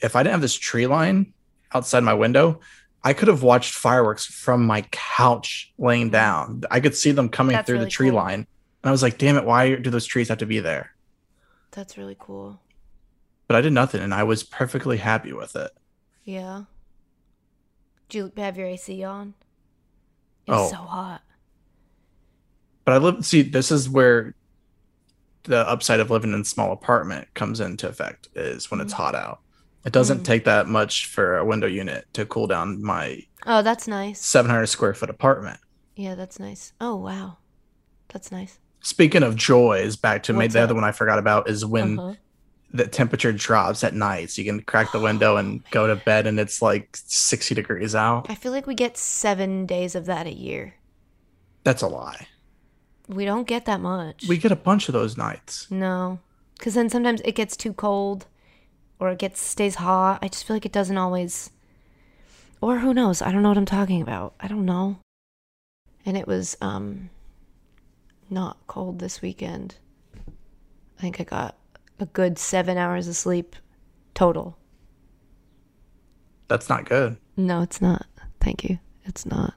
if 0.00 0.16
I 0.16 0.22
didn't 0.22 0.32
have 0.32 0.40
this 0.40 0.54
tree 0.54 0.86
line 0.88 1.32
outside 1.72 2.00
my 2.02 2.14
window, 2.14 2.60
I 3.04 3.12
could 3.12 3.28
have 3.28 3.42
watched 3.42 3.74
fireworks 3.74 4.26
from 4.26 4.64
my 4.66 4.82
couch 4.90 5.72
laying 5.78 6.08
mm. 6.08 6.12
down. 6.12 6.62
I 6.70 6.80
could 6.80 6.96
see 6.96 7.12
them 7.12 7.28
coming. 7.28 7.54
That's 7.54 7.66
through 7.66 7.76
really 7.76 7.86
the 7.86 7.90
tree 7.90 8.08
cool. 8.10 8.16
line. 8.16 8.34
And 8.34 8.88
I 8.88 8.90
was 8.90 9.02
like, 9.02 9.18
damn 9.18 9.36
it, 9.36 9.44
why 9.44 9.76
do 9.76 9.90
those 9.90 10.06
trees 10.06 10.28
have 10.28 10.38
to 10.38 10.46
be 10.46 10.58
there? 10.58 10.90
That's 11.70 11.96
really 11.96 12.16
cool. 12.18 12.60
But 13.52 13.58
I 13.58 13.60
did 13.60 13.74
nothing 13.74 14.00
and 14.00 14.14
I 14.14 14.22
was 14.22 14.42
perfectly 14.44 14.96
happy 14.96 15.34
with 15.34 15.54
it. 15.56 15.72
Yeah. 16.24 16.62
Did 18.08 18.16
you 18.16 18.32
have 18.42 18.56
your 18.56 18.66
AC 18.66 19.04
on? 19.04 19.34
It 20.46 20.52
was 20.52 20.72
Oh. 20.72 20.76
so 20.76 20.82
hot. 20.82 21.20
But 22.86 22.94
I 22.94 22.96
live, 22.96 23.26
see, 23.26 23.42
this 23.42 23.70
is 23.70 23.90
where 23.90 24.34
the 25.42 25.68
upside 25.68 26.00
of 26.00 26.10
living 26.10 26.32
in 26.32 26.40
a 26.40 26.44
small 26.46 26.72
apartment 26.72 27.28
comes 27.34 27.60
into 27.60 27.86
effect 27.86 28.28
is 28.34 28.70
when 28.70 28.80
it's 28.80 28.94
Mm. 28.94 28.96
hot 28.96 29.14
out. 29.14 29.40
It 29.84 29.92
doesn't 29.92 30.20
Mm. 30.20 30.24
take 30.24 30.44
that 30.46 30.66
much 30.66 31.04
for 31.04 31.36
a 31.36 31.44
window 31.44 31.66
unit 31.66 32.06
to 32.14 32.24
cool 32.24 32.46
down 32.46 32.82
my 32.82 33.20
Oh, 33.44 33.60
that's 33.60 33.86
nice. 33.86 34.24
700 34.24 34.68
square 34.68 34.94
foot 34.94 35.10
apartment. 35.10 35.60
Yeah, 35.94 36.14
that's 36.14 36.38
nice. 36.40 36.72
Oh 36.80 36.96
wow, 36.96 37.36
that's 38.08 38.32
nice. 38.32 38.58
Speaking 38.80 39.22
of 39.22 39.36
joys, 39.36 39.96
back 39.96 40.22
to 40.22 40.32
What's 40.32 40.54
the 40.54 40.62
other 40.62 40.74
one 40.74 40.84
I 40.84 40.92
forgot 40.92 41.18
about 41.18 41.50
is 41.50 41.66
when 41.66 41.98
Uh-huh. 41.98 42.14
The 42.72 42.86
temperature 42.86 43.32
drops 43.32 43.84
at 43.84 43.94
night. 43.94 44.30
So 44.30 44.42
you 44.42 44.50
can 44.50 44.62
crack 44.62 44.92
the 44.92 45.00
window 45.00 45.36
and 45.36 45.62
go 45.70 45.86
to 45.86 45.96
bed 45.96 46.26
and 46.26 46.40
it's 46.40 46.62
like 46.62 46.96
60 46.96 47.54
degrees 47.54 47.94
out. 47.94 48.26
I 48.30 48.34
feel 48.34 48.52
like 48.52 48.66
we 48.66 48.74
get 48.74 48.96
seven 48.96 49.66
days 49.66 49.94
of 49.94 50.06
that 50.06 50.26
a 50.26 50.32
year. 50.32 50.74
That's 51.64 51.82
a 51.82 51.88
lie. 51.88 52.26
We 53.08 53.24
don't 53.24 53.46
get 53.46 53.66
that 53.66 53.80
much. 53.80 54.24
We 54.28 54.38
get 54.38 54.52
a 54.52 54.56
bunch 54.56 54.88
of 54.88 54.94
those 54.94 55.16
nights. 55.16 55.70
no, 55.70 56.18
because 56.56 56.74
then 56.74 56.88
sometimes 56.88 57.20
it 57.24 57.34
gets 57.34 57.56
too 57.56 57.72
cold, 57.72 58.26
or 58.98 59.10
it 59.10 59.18
gets 59.18 59.40
stays 59.40 59.74
hot. 59.76 60.20
I 60.22 60.28
just 60.28 60.46
feel 60.46 60.56
like 60.56 60.64
it 60.64 60.72
doesn't 60.72 60.96
always. 60.96 61.50
Or 62.60 62.78
who 62.78 62.94
knows? 62.94 63.20
I 63.20 63.32
don't 63.32 63.42
know 63.42 63.48
what 63.48 63.58
I'm 63.58 63.66
talking 63.66 64.00
about. 64.00 64.34
I 64.40 64.46
don't 64.46 64.64
know. 64.64 64.98
And 66.06 66.16
it 66.16 66.26
was 66.26 66.56
um. 66.60 67.10
Not 68.30 68.56
cold 68.66 68.98
this 68.98 69.20
weekend. 69.20 69.74
I 70.16 71.00
think 71.02 71.20
I 71.20 71.24
got 71.24 71.56
a 72.02 72.06
good 72.06 72.38
seven 72.38 72.76
hours 72.76 73.08
of 73.08 73.16
sleep, 73.16 73.56
total. 74.12 74.58
That's 76.48 76.68
not 76.68 76.84
good. 76.84 77.16
No, 77.36 77.62
it's 77.62 77.80
not. 77.80 78.04
Thank 78.40 78.64
you. 78.64 78.78
It's 79.04 79.24
not. 79.24 79.54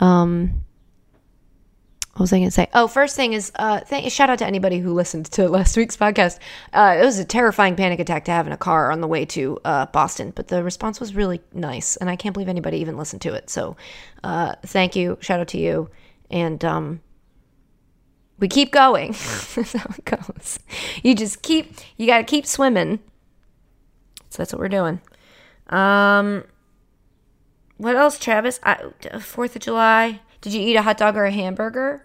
Um, 0.00 0.64
what 2.12 2.20
was 2.20 2.32
I 2.32 2.36
going 2.36 2.48
to 2.48 2.50
say? 2.50 2.68
Oh, 2.74 2.88
first 2.88 3.16
thing 3.16 3.32
is, 3.32 3.50
uh, 3.54 3.80
thank, 3.80 4.10
shout 4.12 4.28
out 4.28 4.38
to 4.40 4.46
anybody 4.46 4.78
who 4.78 4.92
listened 4.92 5.26
to 5.32 5.48
last 5.48 5.76
week's 5.78 5.96
podcast. 5.96 6.38
Uh, 6.72 6.98
it 7.00 7.04
was 7.04 7.18
a 7.18 7.24
terrifying 7.24 7.74
panic 7.74 8.00
attack 8.00 8.26
to 8.26 8.32
have 8.32 8.46
in 8.46 8.52
a 8.52 8.58
car 8.58 8.92
on 8.92 9.00
the 9.00 9.06
way 9.06 9.24
to 9.24 9.58
uh, 9.64 9.86
Boston, 9.86 10.32
but 10.34 10.48
the 10.48 10.62
response 10.62 11.00
was 11.00 11.14
really 11.14 11.40
nice, 11.54 11.96
and 11.96 12.10
I 12.10 12.16
can't 12.16 12.34
believe 12.34 12.50
anybody 12.50 12.78
even 12.78 12.98
listened 12.98 13.22
to 13.22 13.32
it. 13.32 13.48
So, 13.48 13.76
uh, 14.22 14.56
thank 14.66 14.94
you. 14.94 15.16
Shout 15.20 15.40
out 15.40 15.48
to 15.48 15.58
you, 15.58 15.88
and 16.30 16.62
um, 16.62 17.00
we 18.42 18.48
keep 18.48 18.72
going. 18.72 19.12
that's 19.54 19.72
how 19.72 19.94
it 19.96 20.04
goes. 20.04 20.58
You 21.04 21.14
just 21.14 21.42
keep. 21.42 21.76
You 21.96 22.08
got 22.08 22.18
to 22.18 22.24
keep 22.24 22.44
swimming. 22.44 22.98
So 24.30 24.38
that's 24.38 24.52
what 24.52 24.58
we're 24.58 24.68
doing. 24.68 25.00
Um, 25.68 26.42
what 27.76 27.94
else, 27.94 28.18
Travis? 28.18 28.58
Fourth 29.20 29.54
of 29.54 29.62
July. 29.62 30.20
Did 30.40 30.54
you 30.54 30.60
eat 30.60 30.74
a 30.74 30.82
hot 30.82 30.98
dog 30.98 31.16
or 31.16 31.24
a 31.24 31.30
hamburger? 31.30 32.04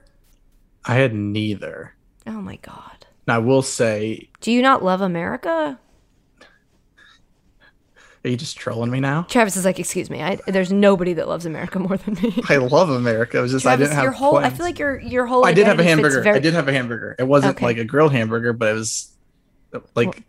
I 0.85 0.93
had 0.93 1.15
neither. 1.15 1.95
Oh 2.27 2.39
my 2.39 2.57
god. 2.57 3.07
I 3.27 3.39
will 3.39 3.63
say, 3.63 4.29
Do 4.39 4.51
you 4.51 4.61
not 4.61 4.83
love 4.83 5.01
America? 5.01 5.79
Are 8.27 8.31
you 8.31 8.37
just 8.37 8.57
trolling 8.57 8.91
me 8.91 8.99
now? 8.99 9.23
Travis 9.23 9.55
is 9.55 9.65
like, 9.65 9.79
excuse 9.79 10.09
me. 10.09 10.21
I, 10.21 10.37
there's 10.47 10.71
nobody 10.71 11.13
that 11.13 11.27
loves 11.27 11.45
America 11.45 11.79
more 11.87 11.97
than 11.97 12.15
me. 12.15 12.41
I 12.49 12.57
love 12.57 12.89
America. 12.89 13.39
It 13.39 13.41
was 13.41 13.51
just 13.53 13.63
Travis, 13.63 13.85
I 13.87 13.89
didn't 13.89 13.95
have 13.95 14.03
your 14.03 14.11
whole. 14.11 14.37
I 14.37 14.49
feel 14.49 14.65
like 14.65 14.77
your 14.79 14.99
your 14.99 15.25
whole. 15.25 15.45
I 15.45 15.53
did 15.53 15.65
have 15.65 15.79
a 15.79 15.83
hamburger. 15.83 16.21
Very, 16.21 16.35
I 16.35 16.39
did 16.39 16.53
have 16.53 16.67
a 16.67 16.73
hamburger. 16.73 17.15
It 17.17 17.23
wasn't 17.23 17.55
Okay. 17.55 17.65
like 17.65 17.77
a 17.77 17.85
grilled 17.85 18.11
hamburger, 18.11 18.53
but 18.53 18.69
it 18.69 18.73
was 18.73 19.11
like 19.95 20.23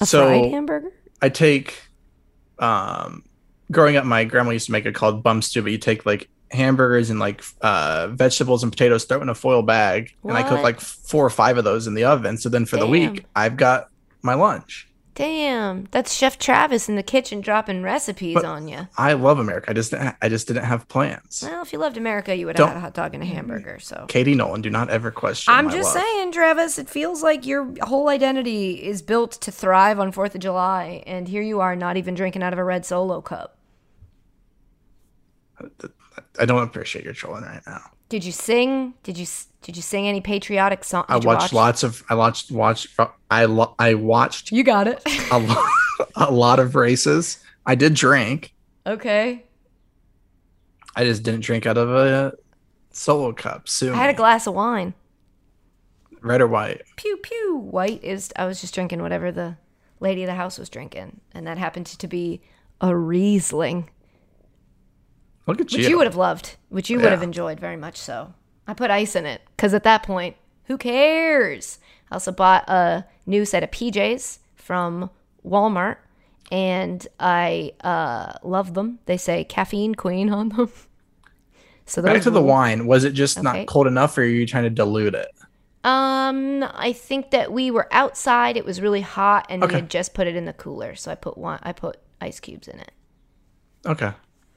a 0.00 0.06
so 0.06 0.26
fried 0.26 0.50
hamburger. 0.50 0.92
I 1.20 1.28
take 1.28 1.82
um 2.58 3.24
growing 3.70 3.96
up 3.96 4.04
my 4.04 4.24
grandma 4.24 4.50
used 4.50 4.66
to 4.66 4.72
make 4.72 4.86
it 4.86 4.94
called 4.94 5.22
bum 5.22 5.42
stew, 5.42 5.62
but 5.62 5.72
you 5.72 5.78
take 5.78 6.06
like 6.06 6.28
hamburgers 6.50 7.10
and 7.10 7.18
like 7.18 7.42
uh 7.60 8.08
vegetables 8.08 8.62
and 8.62 8.70
potatoes, 8.70 9.04
throw 9.04 9.18
it 9.18 9.22
in 9.22 9.28
a 9.28 9.34
foil 9.34 9.62
bag, 9.62 10.14
and 10.22 10.32
I 10.36 10.42
cook 10.42 10.62
like 10.62 10.80
four 10.80 11.24
or 11.24 11.30
five 11.30 11.58
of 11.58 11.64
those 11.64 11.86
in 11.86 11.94
the 11.94 12.04
oven. 12.04 12.36
So 12.36 12.48
then 12.48 12.66
for 12.66 12.76
the 12.76 12.86
week 12.86 13.24
I've 13.34 13.56
got 13.56 13.88
my 14.22 14.34
lunch. 14.34 14.88
Damn, 15.14 15.88
that's 15.90 16.14
Chef 16.14 16.38
Travis 16.38 16.88
in 16.88 16.96
the 16.96 17.02
kitchen 17.02 17.42
dropping 17.42 17.82
recipes 17.82 18.34
But- 18.34 18.46
on 18.46 18.66
you. 18.66 18.88
I 18.96 19.12
love 19.12 19.38
America. 19.38 19.68
I 19.70 19.74
just 19.74 19.90
didn't, 19.90 20.16
I 20.22 20.28
just 20.30 20.46
didn't 20.48 20.64
have 20.64 20.88
plans. 20.88 21.44
Well, 21.46 21.60
if 21.62 21.70
you 21.72 21.78
loved 21.78 21.98
America, 21.98 22.34
you 22.34 22.46
would 22.46 22.58
have 22.58 22.68
had 22.68 22.76
a 22.78 22.80
hot 22.80 22.94
dog 22.94 23.12
and 23.12 23.22
a 23.22 23.26
hamburger. 23.26 23.78
So 23.78 24.06
Katie 24.08 24.34
Nolan, 24.34 24.62
do 24.62 24.70
not 24.70 24.88
ever 24.88 25.10
question. 25.10 25.52
I'm 25.52 25.66
my 25.66 25.72
just 25.72 25.94
love. 25.94 26.02
saying, 26.02 26.32
Travis, 26.32 26.78
it 26.78 26.88
feels 26.88 27.22
like 27.22 27.44
your 27.44 27.74
whole 27.82 28.08
identity 28.08 28.82
is 28.82 29.02
built 29.02 29.32
to 29.42 29.52
thrive 29.52 30.00
on 30.00 30.12
4th 30.12 30.34
of 30.34 30.40
July, 30.40 31.02
and 31.06 31.28
here 31.28 31.42
you 31.42 31.60
are 31.60 31.76
not 31.76 31.98
even 31.98 32.14
drinking 32.14 32.42
out 32.42 32.54
of 32.54 32.58
a 32.58 32.64
red 32.64 32.86
solo 32.86 33.20
cup. 33.20 33.58
I 36.40 36.44
don't 36.46 36.62
appreciate 36.62 37.04
your 37.04 37.14
trolling 37.14 37.44
right 37.44 37.62
now. 37.66 37.82
Did 38.12 38.24
you 38.24 38.32
sing? 38.32 38.92
Did 39.04 39.16
you 39.16 39.24
did 39.62 39.74
you 39.74 39.80
sing 39.82 40.06
any 40.06 40.20
patriotic 40.20 40.84
song? 40.84 41.06
I 41.08 41.18
did 41.18 41.24
watched 41.24 41.44
watch? 41.44 41.52
lots 41.54 41.82
of. 41.82 42.02
I 42.10 42.14
watched 42.14 42.50
watched. 42.50 42.88
I 43.30 43.46
lo- 43.46 43.74
I 43.78 43.94
watched 43.94 44.52
You 44.52 44.62
got 44.62 44.86
it. 44.86 45.02
a 45.30 45.38
lot, 45.38 45.70
a 46.16 46.30
lot 46.30 46.58
of 46.58 46.74
races. 46.74 47.38
I 47.64 47.74
did 47.74 47.94
drink. 47.94 48.52
okay. 48.86 49.44
I 50.94 51.04
just 51.04 51.22
didn't 51.22 51.40
drink 51.40 51.64
out 51.64 51.78
of 51.78 51.88
a 51.88 52.34
solo 52.90 53.32
cup. 53.32 53.66
Sue 53.66 53.94
I 53.94 53.96
had 53.96 54.10
a 54.10 54.14
glass 54.14 54.46
of 54.46 54.52
wine. 54.52 54.92
red 56.20 56.42
or 56.42 56.48
white. 56.48 56.82
Pew 56.96 57.16
pew. 57.16 57.56
White 57.56 58.04
is. 58.04 58.30
I 58.36 58.44
was 58.44 58.60
just 58.60 58.74
drinking 58.74 59.00
whatever 59.00 59.32
the 59.32 59.56
lady 60.00 60.22
of 60.22 60.26
the 60.26 60.34
house 60.34 60.58
was 60.58 60.68
drinking, 60.68 61.20
and 61.32 61.46
that 61.46 61.56
happened 61.56 61.86
to 61.86 62.06
be 62.06 62.42
a 62.82 62.94
Riesling, 62.94 63.88
Look 65.46 65.60
at 65.60 65.66
which 65.72 65.74
you. 65.74 65.88
you 65.88 65.98
would 65.98 66.06
have 66.06 66.16
loved, 66.16 66.56
which 66.68 66.88
you 66.90 67.00
would 67.00 67.10
have 67.10 67.22
enjoyed 67.22 67.58
very 67.58 67.76
much. 67.76 67.96
So 67.96 68.32
I 68.66 68.74
put 68.74 68.90
ice 68.90 69.16
in 69.16 69.26
it 69.26 69.42
because 69.56 69.74
at 69.74 69.82
that 69.84 70.02
point, 70.04 70.36
who 70.64 70.78
cares? 70.78 71.78
I 72.10 72.14
also 72.14 72.30
bought 72.32 72.68
a 72.68 73.04
new 73.26 73.44
set 73.44 73.62
of 73.62 73.70
PJs 73.70 74.38
from 74.54 75.10
Walmart, 75.44 75.96
and 76.52 77.06
I 77.18 77.72
uh, 77.82 78.34
love 78.42 78.74
them. 78.74 79.00
They 79.06 79.16
say 79.16 79.44
caffeine 79.44 79.94
queen 79.94 80.30
on 80.30 80.50
them. 80.50 80.70
So 81.84 82.00
Back 82.00 82.22
to 82.22 82.30
the 82.30 82.40
wine. 82.40 82.86
Was 82.86 83.02
it 83.02 83.10
just 83.12 83.38
Okay. 83.38 83.42
not 83.42 83.66
cold 83.66 83.88
enough, 83.88 84.16
or 84.16 84.22
are 84.22 84.24
you 84.24 84.46
trying 84.46 84.62
to 84.62 84.70
dilute 84.70 85.16
it? 85.16 85.26
Um, 85.82 86.62
I 86.62 86.92
think 86.92 87.32
that 87.32 87.52
we 87.52 87.72
were 87.72 87.88
outside. 87.90 88.56
It 88.56 88.64
was 88.64 88.80
really 88.80 89.00
hot, 89.00 89.46
and 89.50 89.60
we 89.66 89.74
had 89.74 89.90
just 89.90 90.14
put 90.14 90.28
it 90.28 90.36
in 90.36 90.44
the 90.44 90.52
cooler. 90.52 90.94
So 90.94 91.10
I 91.10 91.16
put 91.16 91.36
one. 91.36 91.58
I 91.64 91.72
put 91.72 91.98
ice 92.20 92.38
cubes 92.38 92.68
in 92.68 92.78
it. 92.78 92.92
Okay, 93.84 94.12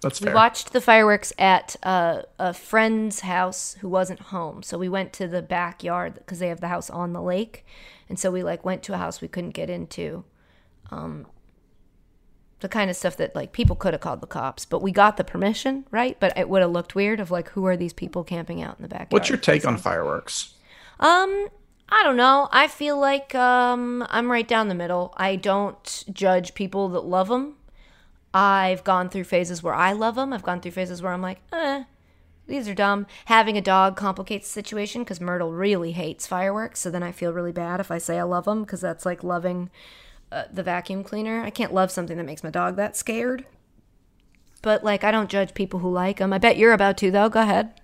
that's 0.05 0.21
We 0.21 0.31
watched 0.31 0.71
the 0.71 0.81
fireworks 0.81 1.33
at 1.37 1.75
uh, 1.83 2.21
a 2.39 2.53
friend's 2.53 3.21
house 3.21 3.75
who 3.79 3.89
wasn't 3.89 4.19
home. 4.19 4.63
So 4.63 4.77
we 4.77 4.87
went 4.87 5.13
to 5.13 5.27
the 5.27 5.41
backyard 5.41 6.15
because 6.15 6.39
they 6.39 6.47
have 6.47 6.61
the 6.61 6.67
house 6.67 6.89
on 6.89 7.13
the 7.13 7.21
lake, 7.21 7.65
and 8.07 8.19
so 8.19 8.31
we 8.31 8.43
like 8.43 8.63
went 8.63 8.83
to 8.83 8.93
a 8.93 8.97
house 8.97 9.21
we 9.21 9.27
couldn't 9.27 9.51
get 9.51 9.69
into. 9.69 10.23
Um, 10.91 11.25
the 12.59 12.69
kind 12.69 12.89
of 12.89 12.95
stuff 12.95 13.17
that 13.17 13.35
like 13.35 13.51
people 13.51 13.75
could 13.75 13.93
have 13.93 14.01
called 14.01 14.21
the 14.21 14.27
cops, 14.27 14.65
but 14.65 14.81
we 14.81 14.91
got 14.91 15.17
the 15.17 15.23
permission, 15.23 15.85
right? 15.91 16.17
But 16.19 16.37
it 16.37 16.49
would 16.49 16.61
have 16.61 16.71
looked 16.71 16.95
weird 16.95 17.19
of 17.19 17.31
like 17.31 17.49
who 17.49 17.65
are 17.65 17.75
these 17.75 17.93
people 17.93 18.23
camping 18.23 18.61
out 18.61 18.77
in 18.77 18.83
the 18.83 18.87
backyard? 18.87 19.11
What's 19.11 19.29
your 19.29 19.37
take 19.37 19.65
on 19.65 19.77
fireworks? 19.77 20.53
Um, 20.99 21.49
I 21.89 22.03
don't 22.03 22.15
know. 22.15 22.47
I 22.51 22.67
feel 22.67 22.97
like 22.99 23.35
um 23.35 24.05
I'm 24.09 24.31
right 24.31 24.47
down 24.47 24.67
the 24.67 24.75
middle. 24.75 25.13
I 25.17 25.35
don't 25.35 26.05
judge 26.11 26.53
people 26.53 26.89
that 26.89 27.01
love 27.01 27.27
them. 27.27 27.55
I've 28.35 28.83
gone 28.83 29.07
through 29.07 29.23
phases 29.23 29.63
where 29.63 29.73
I 29.73 29.93
love 29.93 30.15
them. 30.15 30.33
I've 30.33 30.43
gone 30.43 30.59
through 30.59 30.71
phases 30.71 31.01
where 31.01 31.13
I'm 31.13 31.21
like, 31.21 31.39
eh, 31.53 31.85
these 32.47 32.67
are 32.67 32.73
dumb. 32.73 33.07
Having 33.25 33.57
a 33.57 33.61
dog 33.61 33.95
complicates 33.95 34.47
the 34.47 34.51
situation 34.51 35.03
because 35.03 35.21
Myrtle 35.21 35.53
really 35.53 35.93
hates 35.93 36.27
fireworks. 36.27 36.81
So 36.81 36.91
then 36.91 37.01
I 37.01 37.13
feel 37.13 37.31
really 37.31 37.53
bad 37.53 37.79
if 37.79 37.91
I 37.91 37.97
say 37.97 38.19
I 38.19 38.23
love 38.23 38.43
them 38.43 38.63
because 38.63 38.81
that's 38.81 39.05
like 39.05 39.23
loving 39.23 39.69
uh, 40.33 40.43
the 40.51 40.63
vacuum 40.63 41.01
cleaner. 41.01 41.43
I 41.43 41.49
can't 41.49 41.73
love 41.73 41.91
something 41.91 42.17
that 42.17 42.25
makes 42.25 42.43
my 42.43 42.49
dog 42.49 42.75
that 42.75 42.97
scared. 42.97 43.45
But 44.61 44.83
like, 44.83 45.05
I 45.05 45.11
don't 45.11 45.29
judge 45.29 45.53
people 45.53 45.79
who 45.79 45.89
like 45.89 46.17
them. 46.17 46.33
I 46.33 46.37
bet 46.37 46.57
you're 46.57 46.73
about 46.73 46.97
to 46.97 47.11
though. 47.11 47.29
Go 47.29 47.41
ahead. 47.41 47.79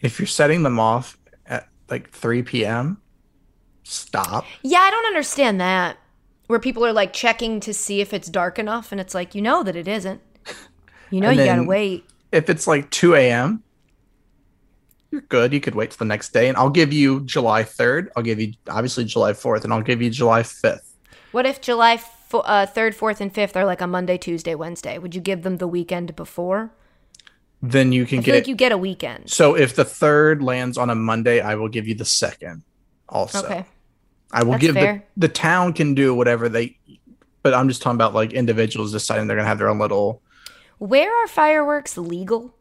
If 0.00 0.18
you're 0.18 0.26
setting 0.26 0.64
them 0.64 0.80
off 0.80 1.16
at 1.46 1.68
like 1.88 2.10
3 2.10 2.42
p.m., 2.42 3.00
stop. 3.84 4.46
Yeah, 4.64 4.80
I 4.80 4.90
don't 4.90 5.06
understand 5.06 5.60
that. 5.60 5.96
Where 6.46 6.58
people 6.58 6.84
are 6.84 6.92
like 6.92 7.12
checking 7.12 7.60
to 7.60 7.72
see 7.72 8.00
if 8.00 8.12
it's 8.12 8.28
dark 8.28 8.58
enough, 8.58 8.92
and 8.92 9.00
it's 9.00 9.14
like, 9.14 9.34
you 9.34 9.42
know 9.42 9.62
that 9.62 9.76
it 9.76 9.88
isn't. 9.88 10.20
You 11.10 11.20
know 11.20 11.28
And 11.28 11.38
you 11.38 11.44
gotta 11.44 11.62
wait. 11.62 12.04
If 12.32 12.48
it's 12.48 12.66
like 12.66 12.90
2 12.90 13.14
a.m., 13.14 13.62
you're 15.10 15.20
good. 15.20 15.52
You 15.52 15.60
could 15.60 15.74
wait 15.74 15.90
till 15.90 15.98
the 15.98 16.04
next 16.06 16.32
day, 16.32 16.48
and 16.48 16.56
I'll 16.56 16.70
give 16.70 16.92
you 16.92 17.20
July 17.20 17.62
3rd. 17.64 18.08
I'll 18.16 18.22
give 18.22 18.40
you 18.40 18.54
obviously 18.68 19.04
July 19.04 19.32
4th, 19.32 19.64
and 19.64 19.72
I'll 19.72 19.82
give 19.82 20.00
you 20.00 20.08
July 20.10 20.42
5th. 20.42 20.94
What 21.32 21.44
if 21.44 21.60
July 21.60 21.98
fo- 21.98 22.40
uh, 22.40 22.66
3rd, 22.66 22.94
4th, 22.94 23.20
and 23.20 23.32
5th 23.32 23.56
are 23.56 23.64
like 23.66 23.82
a 23.82 23.86
Monday, 23.86 24.16
Tuesday, 24.16 24.54
Wednesday? 24.54 24.96
Would 24.98 25.14
you 25.14 25.20
give 25.20 25.42
them 25.42 25.58
the 25.58 25.68
weekend 25.68 26.16
before? 26.16 26.72
Then 27.60 27.92
you 27.92 28.06
can 28.06 28.18
I 28.18 28.22
get 28.22 28.34
like 28.34 28.48
you 28.48 28.56
get 28.56 28.72
a 28.72 28.78
weekend. 28.78 29.30
So 29.30 29.54
if 29.54 29.76
the 29.76 29.84
third 29.84 30.42
lands 30.42 30.76
on 30.76 30.90
a 30.90 30.94
Monday, 30.94 31.40
I 31.40 31.54
will 31.54 31.68
give 31.68 31.86
you 31.86 31.94
the 31.94 32.04
second. 32.04 32.64
Also, 33.08 33.44
Okay. 33.44 33.64
I 34.32 34.42
will 34.44 34.52
That's 34.52 34.62
give 34.62 34.74
the, 34.74 35.02
the 35.16 35.28
town 35.28 35.72
can 35.72 35.94
do 35.94 36.14
whatever 36.14 36.48
they, 36.48 36.78
but 37.42 37.54
I'm 37.54 37.68
just 37.68 37.82
talking 37.82 37.96
about 37.96 38.14
like 38.14 38.32
individuals 38.32 38.92
deciding 38.92 39.26
they're 39.26 39.36
gonna 39.36 39.48
have 39.48 39.58
their 39.58 39.68
own 39.68 39.78
little. 39.78 40.22
Where 40.78 41.12
are 41.22 41.28
fireworks 41.28 41.96
legal? 41.96 42.54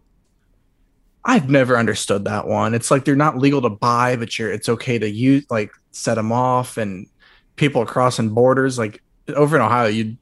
I've 1.24 1.50
never 1.50 1.78
understood 1.78 2.26
that 2.26 2.48
one. 2.48 2.74
It's 2.74 2.90
like 2.90 3.06
they're 3.06 3.16
not 3.16 3.38
legal 3.38 3.62
to 3.62 3.70
buy, 3.70 4.16
but 4.16 4.38
you're 4.40 4.52
it's 4.52 4.70
okay 4.70 4.98
to 5.00 5.10
use 5.10 5.46
like 5.50 5.72
set 5.92 6.16
them 6.16 6.32
off, 6.32 6.78
and 6.78 7.08
people 7.56 7.82
are 7.82 7.86
crossing 7.86 8.30
borders. 8.30 8.78
Like 8.80 9.04
over 9.36 9.56
in 9.56 9.62
Ohio, 9.62 9.88
you 9.88 10.18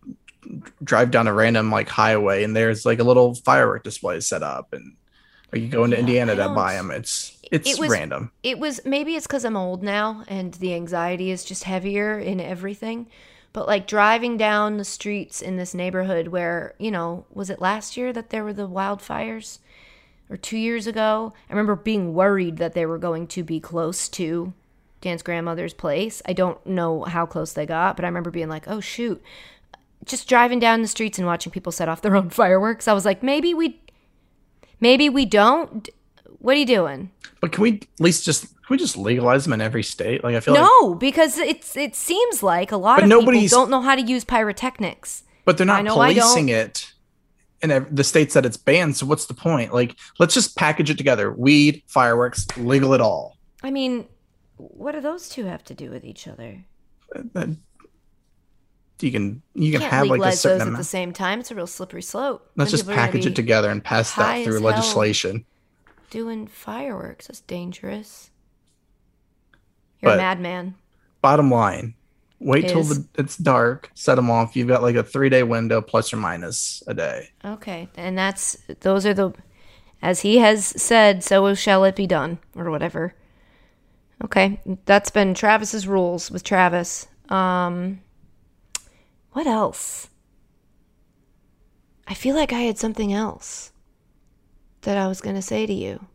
drive 0.84 1.12
down 1.12 1.28
a 1.28 1.34
random 1.34 1.72
like 1.72 1.90
highway, 1.90 2.44
and 2.44 2.56
there's 2.56 2.86
like 2.86 3.00
a 3.00 3.04
little 3.04 3.36
firework 3.36 3.84
display 3.84 4.20
set 4.20 4.44
up, 4.44 4.74
and 4.74 4.96
or 5.54 5.60
you 5.60 5.70
go 5.70 5.84
into 5.86 5.98
Yeah, 5.98 6.00
Indiana 6.00 6.36
to 6.36 6.50
buy 6.50 6.74
them. 6.76 6.92
It's 6.92 7.39
it's 7.52 7.70
It 7.70 7.80
was- 7.80 7.90
random. 7.90 8.32
it 8.44 8.60
was 8.60 8.82
maybe 8.86 9.16
it's 9.16 9.28
because 9.28 9.44
I'm 9.46 9.58
old 9.58 9.84
now 9.84 10.24
and 10.28 10.54
the 10.56 10.74
anxiety 10.74 11.32
is 11.32 11.44
just 11.44 11.64
heavier 11.64 12.18
in 12.20 12.40
everything. 12.40 13.08
But 13.52 13.68
like 13.68 13.88
driving 13.88 14.38
down 14.38 14.78
the 14.78 14.86
streets 14.86 15.42
in 15.42 15.58
this 15.58 15.74
neighborhood 15.74 16.28
where, 16.28 16.76
you 16.78 16.92
know, 16.92 17.26
was 17.32 17.50
it 17.50 17.60
last 17.60 17.98
year 17.98 18.14
that 18.14 18.30
there 18.30 18.44
were 18.44 18.54
the 18.54 18.70
wildfires? 18.70 19.60
Or 20.32 20.38
two 20.38 20.58
years 20.60 20.86
ago? 20.86 21.34
I 21.50 21.54
remember 21.54 21.76
being 21.76 22.14
worried 22.14 22.58
that 22.58 22.74
they 22.76 22.86
were 22.86 23.00
going 23.00 23.26
to 23.30 23.44
be 23.44 23.60
close 23.60 24.08
to 24.10 24.54
Dan's 25.02 25.24
grandmother's 25.24 25.74
place. 25.74 26.22
I 26.28 26.34
don't 26.34 26.64
know 26.68 27.02
how 27.06 27.26
close 27.26 27.54
they 27.54 27.66
got, 27.66 27.96
but 27.96 28.06
I 28.06 28.08
remember 28.10 28.30
being 28.30 28.50
like, 28.50 28.68
oh 28.68 28.80
shoot. 28.80 29.24
Just 30.06 30.30
driving 30.30 30.60
down 30.60 30.84
the 30.84 30.88
streets 30.88 31.18
and 31.18 31.26
watching 31.26 31.52
people 31.52 31.72
set 31.72 31.90
off 31.90 32.04
their 32.04 32.16
own 32.16 32.30
fireworks. 32.42 32.88
I 32.88 32.94
was 32.94 33.06
like, 33.06 33.24
maybe 33.24 33.56
we 33.56 33.82
maybe 34.80 35.10
we 35.10 35.26
don't. 35.26 35.90
What 36.40 36.56
are 36.56 36.60
you 36.60 36.66
doing? 36.66 37.12
But 37.42 37.52
can 37.52 37.62
we 37.64 37.74
at 37.76 37.88
least 38.00 38.26
just 38.26 38.48
can 38.48 38.76
we 38.76 38.78
just 38.78 38.98
legalize 38.98 39.44
them 39.46 39.54
in 39.54 39.62
every 39.62 39.84
state? 39.84 40.24
Like 40.24 40.36
I 40.36 40.40
feel 40.40 40.54
like 40.54 40.64
No, 40.64 40.96
because 40.96 41.38
it's 41.38 41.76
it 41.78 41.96
seems 41.96 42.42
like 42.44 42.72
a 42.72 42.78
lot 42.78 42.98
But 42.98 43.04
of 43.04 43.10
nobody's- 43.10 43.52
people 43.52 43.60
don't 43.64 43.72
know 43.72 43.82
how 43.82 43.96
to 43.96 44.02
use 44.02 44.24
pyrotechnics. 44.24 45.24
But 45.46 45.58
they're 45.58 45.66
not 45.66 45.84
know 45.84 46.00
I 46.00 46.14
don't. 46.14 46.22
policing 46.24 46.50
it 46.50 46.94
in 47.62 47.88
the 47.92 48.04
states 48.04 48.34
that 48.36 48.46
it's 48.46 48.58
banned. 48.58 48.96
So 48.98 49.06
what's 49.06 49.26
the 49.26 49.34
point? 49.34 49.74
Like, 49.74 49.96
let's 50.20 50.34
just 50.34 50.56
package 50.56 50.90
it 50.90 50.98
together: 50.98 51.32
weed, 51.34 51.82
fireworks, 51.88 52.46
legal 52.58 52.94
it 52.94 53.02
all. 53.02 53.38
I 53.64 53.72
mean, 53.72 54.06
what 54.58 54.92
do 54.94 55.02
those 55.02 55.28
two 55.28 55.46
have 55.46 55.64
to 55.66 55.74
do 55.74 55.90
with 55.90 56.06
each 56.06 56.28
other? 56.28 56.64
Uh, 57.36 57.48
You 59.00 59.12
can 59.12 59.42
you 59.56 59.72
can 59.72 59.82
have 59.82 60.08
like 60.08 60.22
a 60.22 60.36
certain 60.36 60.60
those 60.60 60.68
at 60.68 60.78
the 60.78 60.84
same 60.84 61.14
time. 61.14 61.40
It's 61.40 61.52
a 61.52 61.56
real 61.56 61.68
slippery 61.68 62.02
slope. 62.02 62.50
Let's 62.56 62.70
just 62.72 62.84
people 62.84 62.94
are 62.94 62.96
gonna 62.98 63.08
package 63.08 63.26
it 63.26 63.36
together 63.36 63.70
and 63.70 63.84
pass 63.84 64.14
that 64.16 64.44
through 64.44 64.60
legislation. 64.60 65.32
hell. 65.38 65.44
Doing 66.10 66.48
fireworks. 66.48 67.28
That's 67.28 67.42
dangerous. 67.42 68.32
You're 70.02 70.12
But- 70.12 70.20
a 70.20 70.22
madman. 70.22 70.76
Bottom 71.22 71.52
line, 71.52 71.96
wait 72.40 72.70
till 72.70 72.84
the, 72.84 73.06
it's 73.16 73.36
dark, 73.36 73.92
set 73.94 74.16
them 74.16 74.32
off. 74.32 74.56
You've 74.56 74.70
got 74.70 74.82
like 74.82 74.96
a 74.96 75.04
three 75.04 75.28
day 75.28 75.44
window, 75.44 75.82
plus 75.82 76.14
or 76.14 76.18
minus 76.18 76.82
a 76.88 76.94
day. 76.94 77.32
Okay, 77.44 77.90
and 77.98 78.18
that's 78.18 78.56
those 78.80 79.06
are 79.06 79.14
the, 79.14 79.34
as 80.02 80.22
he 80.22 80.38
has 80.38 80.66
said, 80.66 81.26
so 81.26 81.54
shall 81.56 81.84
it 81.84 81.98
be 81.98 82.08
done, 82.08 82.40
or 82.56 82.72
whatever. 82.72 83.14
Okay, 84.24 84.62
that's 84.86 85.10
been 85.12 85.34
Travis's 85.34 85.88
rules 85.90 86.32
with 86.32 86.44
Travis. 86.44 87.08
Um, 87.28 88.00
what 89.34 89.46
else? 89.46 90.08
I 92.08 92.14
feel 92.14 92.36
like 92.36 92.54
I 92.54 92.60
had 92.60 92.78
something 92.78 93.12
else 93.12 93.74
that 94.82 94.98
I 94.98 95.08
was 95.08 95.22
gonna 95.22 95.42
say 95.42 95.66
to 95.66 95.74
you 95.74 96.06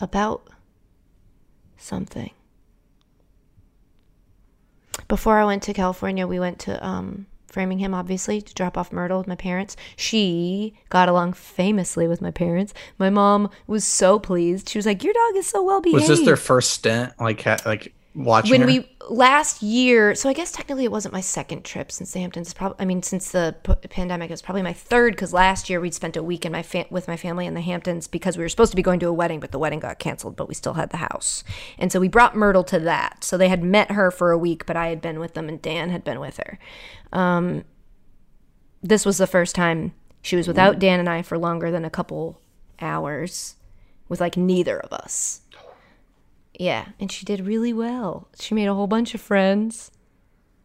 about 0.00 0.48
something. 1.76 2.30
Before 5.08 5.38
I 5.38 5.44
went 5.44 5.62
to 5.64 5.72
California, 5.72 6.26
we 6.26 6.40
went 6.40 6.58
to 6.60 6.84
um, 6.84 7.26
Framingham, 7.46 7.94
obviously, 7.94 8.42
to 8.42 8.54
drop 8.54 8.76
off 8.76 8.92
Myrtle 8.92 9.18
with 9.18 9.28
my 9.28 9.36
parents. 9.36 9.76
She 9.96 10.74
got 10.88 11.08
along 11.08 11.34
famously 11.34 12.08
with 12.08 12.20
my 12.20 12.30
parents. 12.30 12.74
My 12.98 13.08
mom 13.08 13.50
was 13.66 13.84
so 13.84 14.18
pleased. 14.18 14.68
She 14.68 14.78
was 14.78 14.86
like, 14.86 15.04
"Your 15.04 15.14
dog 15.14 15.36
is 15.36 15.46
so 15.48 15.62
well 15.62 15.80
behaved." 15.80 16.08
Was 16.08 16.18
this 16.18 16.26
their 16.26 16.36
first 16.36 16.72
stint? 16.72 17.12
Like, 17.20 17.46
like 17.64 17.94
watching 18.16 18.50
when 18.50 18.60
her? 18.62 18.66
we 18.66 18.88
last 19.10 19.62
year 19.62 20.14
so 20.14 20.28
i 20.28 20.32
guess 20.32 20.50
technically 20.50 20.84
it 20.84 20.90
wasn't 20.90 21.12
my 21.12 21.20
second 21.20 21.64
trip 21.64 21.92
since 21.92 22.12
the 22.12 22.18
hamptons. 22.18 22.54
Probably 22.54 22.76
i 22.80 22.84
mean 22.84 23.02
since 23.02 23.30
the 23.30 23.54
p- 23.62 23.74
pandemic 23.88 24.30
it 24.30 24.32
was 24.32 24.42
probably 24.42 24.62
my 24.62 24.72
third 24.72 25.12
because 25.12 25.32
last 25.32 25.68
year 25.68 25.80
we'd 25.80 25.94
spent 25.94 26.16
a 26.16 26.22
week 26.22 26.46
in 26.46 26.50
my 26.50 26.62
fa- 26.62 26.86
with 26.90 27.06
my 27.06 27.16
family 27.16 27.46
in 27.46 27.54
the 27.54 27.60
hamptons 27.60 28.08
because 28.08 28.36
we 28.38 28.42
were 28.42 28.48
supposed 28.48 28.72
to 28.72 28.76
be 28.76 28.82
going 28.82 28.98
to 29.00 29.06
a 29.06 29.12
wedding 29.12 29.38
but 29.38 29.52
the 29.52 29.58
wedding 29.58 29.80
got 29.80 29.98
canceled 29.98 30.34
but 30.34 30.48
we 30.48 30.54
still 30.54 30.74
had 30.74 30.90
the 30.90 30.96
house. 30.96 31.44
And 31.78 31.92
so 31.92 32.00
we 32.00 32.08
brought 32.08 32.34
myrtle 32.34 32.64
to 32.64 32.78
that. 32.80 33.22
So 33.22 33.36
they 33.36 33.48
had 33.48 33.62
met 33.62 33.92
her 33.92 34.10
for 34.10 34.32
a 34.32 34.38
week 34.38 34.64
but 34.66 34.76
i 34.76 34.88
had 34.88 35.00
been 35.02 35.20
with 35.20 35.34
them 35.34 35.48
and 35.48 35.60
dan 35.60 35.90
had 35.90 36.02
been 36.02 36.18
with 36.18 36.38
her. 36.38 36.58
Um, 37.12 37.64
this 38.82 39.04
was 39.04 39.18
the 39.18 39.26
first 39.26 39.54
time 39.54 39.92
she 40.22 40.36
was 40.36 40.48
without 40.48 40.78
dan 40.78 41.00
and 41.00 41.08
i 41.08 41.22
for 41.22 41.38
longer 41.38 41.70
than 41.70 41.84
a 41.84 41.90
couple 41.90 42.40
hours 42.80 43.56
with 44.08 44.20
like 44.20 44.36
neither 44.36 44.78
of 44.80 44.92
us 44.92 45.40
yeah, 46.58 46.86
and 47.00 47.10
she 47.10 47.24
did 47.24 47.46
really 47.46 47.72
well. 47.72 48.28
She 48.40 48.54
made 48.54 48.66
a 48.66 48.74
whole 48.74 48.86
bunch 48.86 49.14
of 49.14 49.20
friends. 49.20 49.90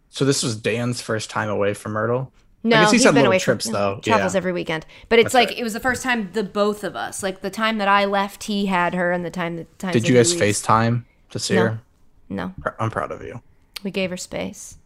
so 0.09 0.25
this 0.25 0.43
was 0.43 0.55
Dan's 0.55 1.01
first 1.01 1.29
time 1.29 1.49
away 1.49 1.73
from 1.73 1.93
Myrtle. 1.93 2.31
No, 2.63 2.77
I 2.77 2.81
guess 2.81 2.91
he's 2.91 3.03
he's 3.03 3.11
been 3.11 3.25
away 3.25 3.39
trips 3.39 3.65
from, 3.65 3.73
though. 3.73 3.99
Travels 4.03 4.33
yeah. 4.33 4.37
every 4.37 4.51
weekend, 4.53 4.85
but 5.09 5.17
it's 5.17 5.25
That's 5.27 5.33
like 5.33 5.49
right. 5.49 5.57
it 5.57 5.63
was 5.63 5.73
the 5.73 5.79
first 5.79 6.03
time 6.03 6.29
the 6.33 6.43
both 6.43 6.83
of 6.83 6.95
us, 6.95 7.23
like 7.23 7.41
the 7.41 7.49
time 7.49 7.79
that 7.79 7.87
I 7.87 8.05
left, 8.05 8.43
he 8.43 8.67
had 8.67 8.93
her, 8.93 9.11
and 9.11 9.25
the 9.25 9.31
time 9.31 9.55
that 9.57 9.79
times 9.79 9.93
Did 9.93 10.07
you 10.07 10.13
guys. 10.15 10.33
FaceTime 10.35 11.05
to 11.31 11.39
see 11.39 11.55
No. 11.55 11.61
her? 11.61 11.81
No, 12.29 12.53
I'm 12.79 12.91
proud 12.91 13.11
of 13.11 13.21
you. 13.23 13.41
we 13.83 13.89
gave 13.91 14.09
her 14.11 14.17
space. 14.17 14.77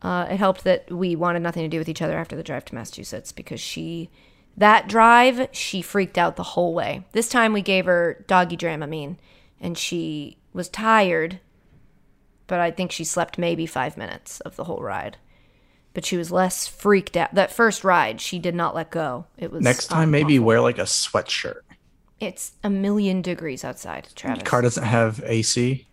Uh, 0.00 0.26
it 0.30 0.36
helped 0.36 0.62
that 0.64 0.90
we 0.92 1.16
wanted 1.16 1.40
nothing 1.40 1.64
to 1.64 1.68
do 1.68 1.78
with 1.78 1.88
each 1.88 2.00
other 2.02 2.16
after 2.16 2.36
the 2.36 2.42
drive 2.42 2.64
to 2.66 2.74
Massachusetts 2.74 3.32
because 3.32 3.58
she, 3.60 4.08
that 4.56 4.86
drive, 4.88 5.48
she 5.52 5.82
freaked 5.82 6.16
out 6.16 6.36
the 6.36 6.42
whole 6.42 6.72
way. 6.72 7.04
This 7.12 7.28
time 7.28 7.52
we 7.52 7.62
gave 7.62 7.86
her 7.86 8.24
doggy 8.28 8.56
Dramamine, 8.56 9.16
and 9.60 9.76
she 9.76 10.38
was 10.52 10.68
tired, 10.68 11.40
but 12.46 12.60
I 12.60 12.70
think 12.70 12.92
she 12.92 13.04
slept 13.04 13.38
maybe 13.38 13.66
five 13.66 13.96
minutes 13.96 14.40
of 14.40 14.56
the 14.56 14.64
whole 14.64 14.80
ride. 14.82 15.16
But 15.94 16.04
she 16.04 16.16
was 16.18 16.30
less 16.30 16.66
freaked 16.68 17.16
out. 17.16 17.34
That 17.34 17.50
first 17.50 17.82
ride, 17.82 18.20
she 18.20 18.38
did 18.38 18.54
not 18.54 18.74
let 18.74 18.90
go. 18.90 19.26
It 19.38 19.50
was 19.50 19.62
Next 19.62 19.86
time, 19.86 20.10
maybe 20.10 20.38
wear 20.38 20.60
like 20.60 20.78
a 20.78 20.82
sweatshirt. 20.82 21.60
It's 22.20 22.52
a 22.62 22.68
million 22.70 23.22
degrees 23.22 23.64
outside, 23.64 24.08
Travis. 24.14 24.42
Car 24.42 24.62
doesn't 24.62 24.84
have 24.84 25.22
AC. 25.24 25.86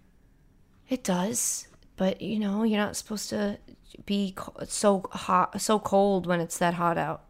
It 0.90 1.04
does, 1.04 1.68
but 1.96 2.22
you 2.22 2.38
know, 2.40 2.64
you're 2.64 2.78
not 2.80 2.96
supposed 2.98 3.30
to 3.30 3.58
be 4.06 4.36
so 4.68 5.06
hot, 5.12 5.62
so 5.62 5.80
cold 5.80 6.28
when 6.28 6.40
it's 6.42 6.58
that 6.58 6.74
hot 6.74 6.98
out. 6.98 7.24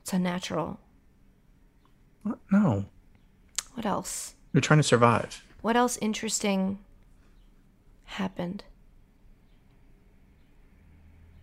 It's 0.00 0.12
unnatural. 0.12 0.80
What? 2.22 2.38
No, 2.50 2.86
What 3.74 3.86
else? 3.86 4.34
you're 4.52 4.60
trying 4.60 4.78
to 4.80 4.84
survive. 4.84 5.42
What 5.62 5.76
else 5.76 5.96
interesting 6.02 6.78
happened? 8.04 8.64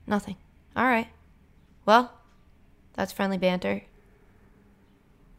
Nothing. 0.05 0.36
All 0.75 0.86
right. 0.86 1.08
Well, 1.86 2.12
that's 2.93 3.12
friendly 3.12 3.38
banter. 3.38 3.82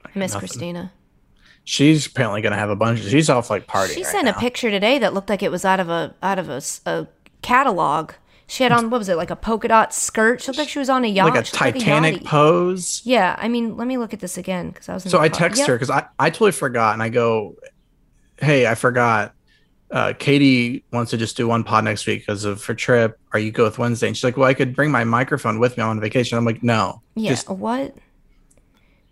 I 0.05 0.11
miss 0.19 0.33
Nothing. 0.33 0.49
Christina. 0.49 0.93
She's 1.65 2.07
apparently 2.07 2.41
gonna 2.41 2.57
have 2.57 2.71
a 2.71 2.77
bunch. 2.77 3.01
Of, 3.01 3.11
She's 3.11 3.29
off 3.29 3.51
like 3.51 3.67
partying. 3.67 3.95
She 3.95 4.03
right 4.03 4.11
sent 4.13 4.29
a 4.29 4.33
picture 4.33 4.71
today 4.71 4.99
that 4.99 5.13
looked 5.15 5.29
like 5.29 5.43
it 5.43 5.51
was 5.51 5.65
out 5.65 5.79
of 5.79 5.89
a 5.89 6.15
out 6.23 6.39
of 6.39 6.49
a, 6.49 6.63
a 6.87 7.07
catalog. 7.43 8.13
She 8.47 8.65
had 8.65 8.73
on 8.73 8.91
what 8.91 8.99
was 8.99 9.09
it 9.09 9.17
like 9.17 9.31
a 9.31 9.37
polka 9.37 9.69
dot 9.69 9.95
skirt? 9.95 10.41
She 10.43 10.49
looked 10.49 10.59
like 10.59 10.69
she 10.69 10.79
was 10.81 10.89
on 10.91 11.05
a 11.05 11.09
yacht. 11.09 11.27
like 11.27 11.35
a 11.35 11.39
looked 11.39 11.61
like 11.61 11.75
Titanic 11.75 12.25
pose. 12.25 13.03
Yeah, 13.05 13.37
I 13.39 13.47
mean, 13.49 13.77
let 13.77 13.87
me 13.87 13.99
look 13.99 14.13
at 14.13 14.21
this 14.21 14.37
again 14.39 14.71
because 14.71 14.89
I 14.89 14.95
was. 14.95 15.05
In 15.05 15.11
So 15.11 15.19
the 15.19 15.25
I 15.25 15.29
text 15.29 15.59
Yep. 15.59 15.69
her 15.69 15.75
because 15.77 15.91
I, 15.91 16.07
I 16.19 16.31
totally 16.31 16.53
forgot 16.53 16.95
and 16.95 17.03
I 17.03 17.11
go, 17.11 17.55
Hey, 18.41 18.67
I 18.67 18.75
forgot. 18.75 19.35
Uh, 19.91 20.13
Katie 20.19 20.85
wants 20.93 21.11
to 21.11 21.17
just 21.17 21.37
do 21.37 21.49
one 21.49 21.65
pod 21.65 21.83
next 21.85 22.07
week 22.07 22.21
because 22.21 22.45
of 22.45 22.65
her 22.65 22.75
trip. 22.75 23.19
Are 23.33 23.39
you 23.41 23.51
go 23.51 23.65
with 23.65 23.79
Wednesday? 23.79 24.07
And 24.07 24.17
she's 24.17 24.23
like, 24.25 24.37
Well, 24.37 24.49
I 24.49 24.55
could 24.55 24.75
bring 24.75 24.91
my 24.91 25.03
microphone 25.05 25.59
with 25.59 25.77
me 25.77 25.83
on 25.83 25.99
vacation. 26.01 26.39
I'm 26.39 26.45
like, 26.45 26.63
No. 26.63 27.03
Yeah, 27.17 27.31
Just 27.31 27.49
what? 27.51 27.97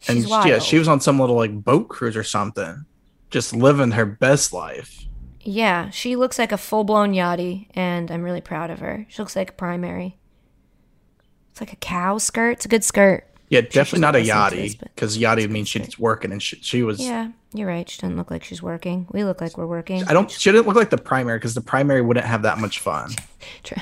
and 0.06 0.24
wild. 0.28 0.46
yeah, 0.46 0.60
she 0.60 0.78
was 0.78 0.86
on 0.86 1.00
some 1.00 1.18
little 1.18 1.34
like 1.34 1.64
boat 1.64 1.88
cruise 1.88 2.16
or 2.16 2.22
something, 2.22 2.84
just 3.30 3.52
living 3.54 3.90
her 3.90 4.06
best 4.06 4.52
life. 4.52 5.04
Yeah, 5.40 5.90
she 5.90 6.14
looks 6.14 6.38
like 6.38 6.52
a 6.52 6.56
full 6.58 6.84
blown 6.84 7.12
yachty, 7.12 7.66
and 7.74 8.10
I'm 8.10 8.22
really 8.22 8.40
proud 8.40 8.70
of 8.70 8.78
her. 8.78 9.06
She 9.08 9.20
looks 9.20 9.34
like 9.34 9.50
a 9.50 9.54
primary. 9.54 10.16
It's 11.50 11.60
like 11.60 11.72
a 11.72 11.76
cow 11.76 12.18
skirt. 12.18 12.52
It's 12.52 12.64
a 12.66 12.68
good 12.68 12.84
skirt. 12.84 13.26
Yeah, 13.50 13.62
definitely 13.62 14.00
not 14.00 14.14
a 14.14 14.22
not 14.24 14.52
listening 14.52 14.70
to 14.70 14.74
this, 14.74 14.74
yachty 14.74 14.80
because 14.94 15.18
yachty 15.18 15.48
means 15.48 15.68
she's 15.68 15.98
working 15.98 16.32
and 16.32 16.42
she, 16.42 16.56
she 16.56 16.82
was. 16.82 17.00
Yeah, 17.00 17.28
you're 17.54 17.66
right. 17.66 17.88
She 17.88 18.00
doesn't 18.00 18.16
look 18.16 18.30
like 18.30 18.44
she's 18.44 18.62
working. 18.62 19.06
We 19.10 19.24
look 19.24 19.40
like 19.40 19.56
we're 19.56 19.66
working. 19.66 20.04
I 20.04 20.12
don't. 20.12 20.30
She 20.30 20.52
didn't 20.52 20.66
look 20.66 20.76
like 20.76 20.90
the 20.90 20.98
primary 20.98 21.38
because 21.38 21.54
the 21.54 21.62
primary 21.62 22.02
wouldn't 22.02 22.26
have 22.26 22.42
that 22.42 22.58
much 22.58 22.80
fun. 22.80 23.12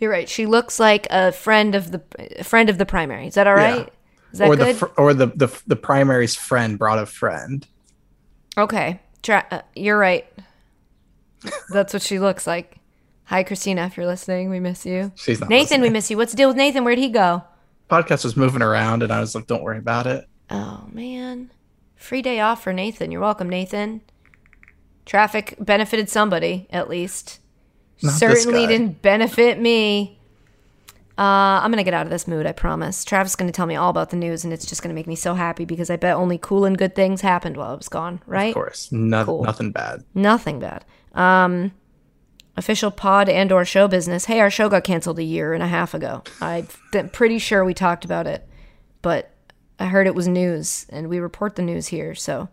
You're 0.00 0.10
right. 0.10 0.28
She 0.28 0.46
looks 0.46 0.78
like 0.78 1.06
a 1.10 1.32
friend 1.32 1.74
of 1.74 1.90
the 1.90 2.00
friend 2.42 2.68
of 2.70 2.78
the 2.78 2.86
primary. 2.86 3.26
Is 3.26 3.34
that 3.34 3.46
all 3.46 3.54
right? 3.54 3.78
Yeah. 3.78 3.88
Is 4.32 4.38
that 4.38 4.48
or 4.48 4.56
good? 4.56 4.74
the 4.74 4.78
fr- 4.78 4.86
or 4.96 5.14
the, 5.14 5.26
the 5.26 5.62
the 5.66 5.76
primary's 5.76 6.34
friend 6.34 6.78
brought 6.78 6.98
a 6.98 7.06
friend. 7.06 7.66
okay. 8.58 9.00
Tra- 9.22 9.46
uh, 9.50 9.62
you're 9.74 9.98
right. 9.98 10.26
That's 11.70 11.92
what 11.92 12.02
she 12.02 12.18
looks 12.18 12.46
like. 12.46 12.78
Hi, 13.24 13.42
Christina. 13.42 13.86
If 13.86 13.96
you're 13.96 14.06
listening, 14.06 14.50
we 14.50 14.60
miss 14.60 14.84
you. 14.84 15.12
She's 15.14 15.40
not 15.40 15.48
Nathan, 15.48 15.80
we 15.80 15.88
miss 15.88 16.10
you. 16.10 16.18
What's 16.18 16.32
the 16.32 16.36
deal 16.36 16.48
with 16.48 16.58
Nathan? 16.58 16.84
Where'd 16.84 16.98
he 16.98 17.08
go? 17.08 17.42
Podcast 17.90 18.24
was 18.24 18.36
moving 18.36 18.62
around, 18.62 19.02
and 19.02 19.12
I 19.12 19.20
was 19.20 19.34
like, 19.34 19.46
"Don't 19.46 19.62
worry 19.62 19.78
about 19.78 20.06
it." 20.06 20.26
Oh 20.50 20.84
man. 20.92 21.50
Free 21.96 22.22
day 22.22 22.40
off 22.40 22.62
for 22.62 22.72
Nathan. 22.72 23.10
You're 23.10 23.20
welcome, 23.20 23.48
Nathan. 23.48 24.02
Traffic 25.06 25.54
benefited 25.58 26.08
somebody, 26.08 26.66
at 26.70 26.88
least. 26.88 27.40
Not 28.02 28.14
Certainly 28.14 28.66
didn't 28.66 29.02
benefit 29.02 29.58
me. 29.60 30.18
Uh, 31.16 31.62
I'm 31.62 31.70
gonna 31.70 31.84
get 31.84 31.94
out 31.94 32.06
of 32.06 32.10
this 32.10 32.26
mood, 32.26 32.44
I 32.46 32.52
promise. 32.52 33.04
Travis 33.04 33.32
is 33.32 33.36
gonna 33.36 33.52
tell 33.52 33.66
me 33.66 33.76
all 33.76 33.90
about 33.90 34.10
the 34.10 34.16
news, 34.16 34.44
and 34.44 34.52
it's 34.52 34.66
just 34.66 34.82
gonna 34.82 34.94
make 34.94 35.06
me 35.06 35.14
so 35.14 35.34
happy 35.34 35.64
because 35.64 35.88
I 35.88 35.96
bet 35.96 36.16
only 36.16 36.38
cool 36.38 36.64
and 36.64 36.76
good 36.76 36.94
things 36.96 37.20
happened 37.20 37.56
while 37.56 37.70
I 37.70 37.74
was 37.74 37.88
gone, 37.88 38.20
right? 38.26 38.48
Of 38.48 38.54
course, 38.54 38.90
no, 38.90 39.24
Cool. 39.24 39.44
nothing 39.44 39.70
bad. 39.70 40.02
Nothing 40.14 40.58
bad. 40.58 40.84
Um, 41.14 41.70
official 42.56 42.90
pod 42.90 43.28
and 43.28 43.50
or 43.52 43.64
show 43.64 43.88
business. 43.88 44.26
Hey, 44.26 44.40
our 44.40 44.50
show 44.50 44.68
got 44.68 44.84
canceled 44.84 45.18
a 45.18 45.24
year 45.24 45.52
and 45.52 45.62
a 45.62 45.68
half 45.68 45.94
ago. 45.94 46.22
I'm 46.92 47.08
pretty 47.10 47.38
sure 47.38 47.64
we 47.64 47.74
talked 47.74 48.04
about 48.04 48.26
it, 48.26 48.48
but 49.02 49.30
I 49.78 49.86
heard 49.86 50.06
it 50.06 50.14
was 50.14 50.28
news, 50.28 50.86
and 50.90 51.08
we 51.08 51.18
report 51.18 51.56
the 51.56 51.62
news 51.62 51.88
here. 51.88 52.14
So, 52.14 52.48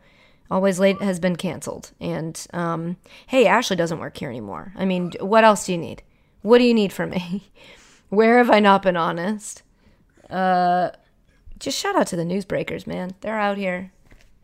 always 0.49 0.79
late 0.79 1.01
has 1.01 1.19
been 1.19 1.35
canceled. 1.35 1.91
And 1.99 2.45
um, 2.53 2.97
hey, 3.27 3.45
Ashley 3.45 3.75
doesn't 3.75 3.99
work 3.99 4.17
here 4.17 4.29
anymore. 4.29 4.73
I 4.75 4.85
mean, 4.85 5.13
what 5.19 5.43
else 5.43 5.65
do 5.65 5.71
you 5.71 5.77
need? 5.77 6.03
What 6.41 6.57
do 6.57 6.63
you 6.63 6.73
need 6.73 6.91
from 6.91 7.11
me? 7.11 7.51
Where 8.09 8.39
have 8.39 8.49
I 8.49 8.59
not 8.59 8.81
been 8.81 8.97
honest? 8.97 9.63
Uh, 10.29 10.89
just 11.59 11.79
shout 11.79 11.95
out 11.95 12.07
to 12.07 12.15
the 12.15 12.23
newsbreakers, 12.23 12.87
man. 12.87 13.13
They're 13.21 13.39
out 13.39 13.57
here. 13.57 13.91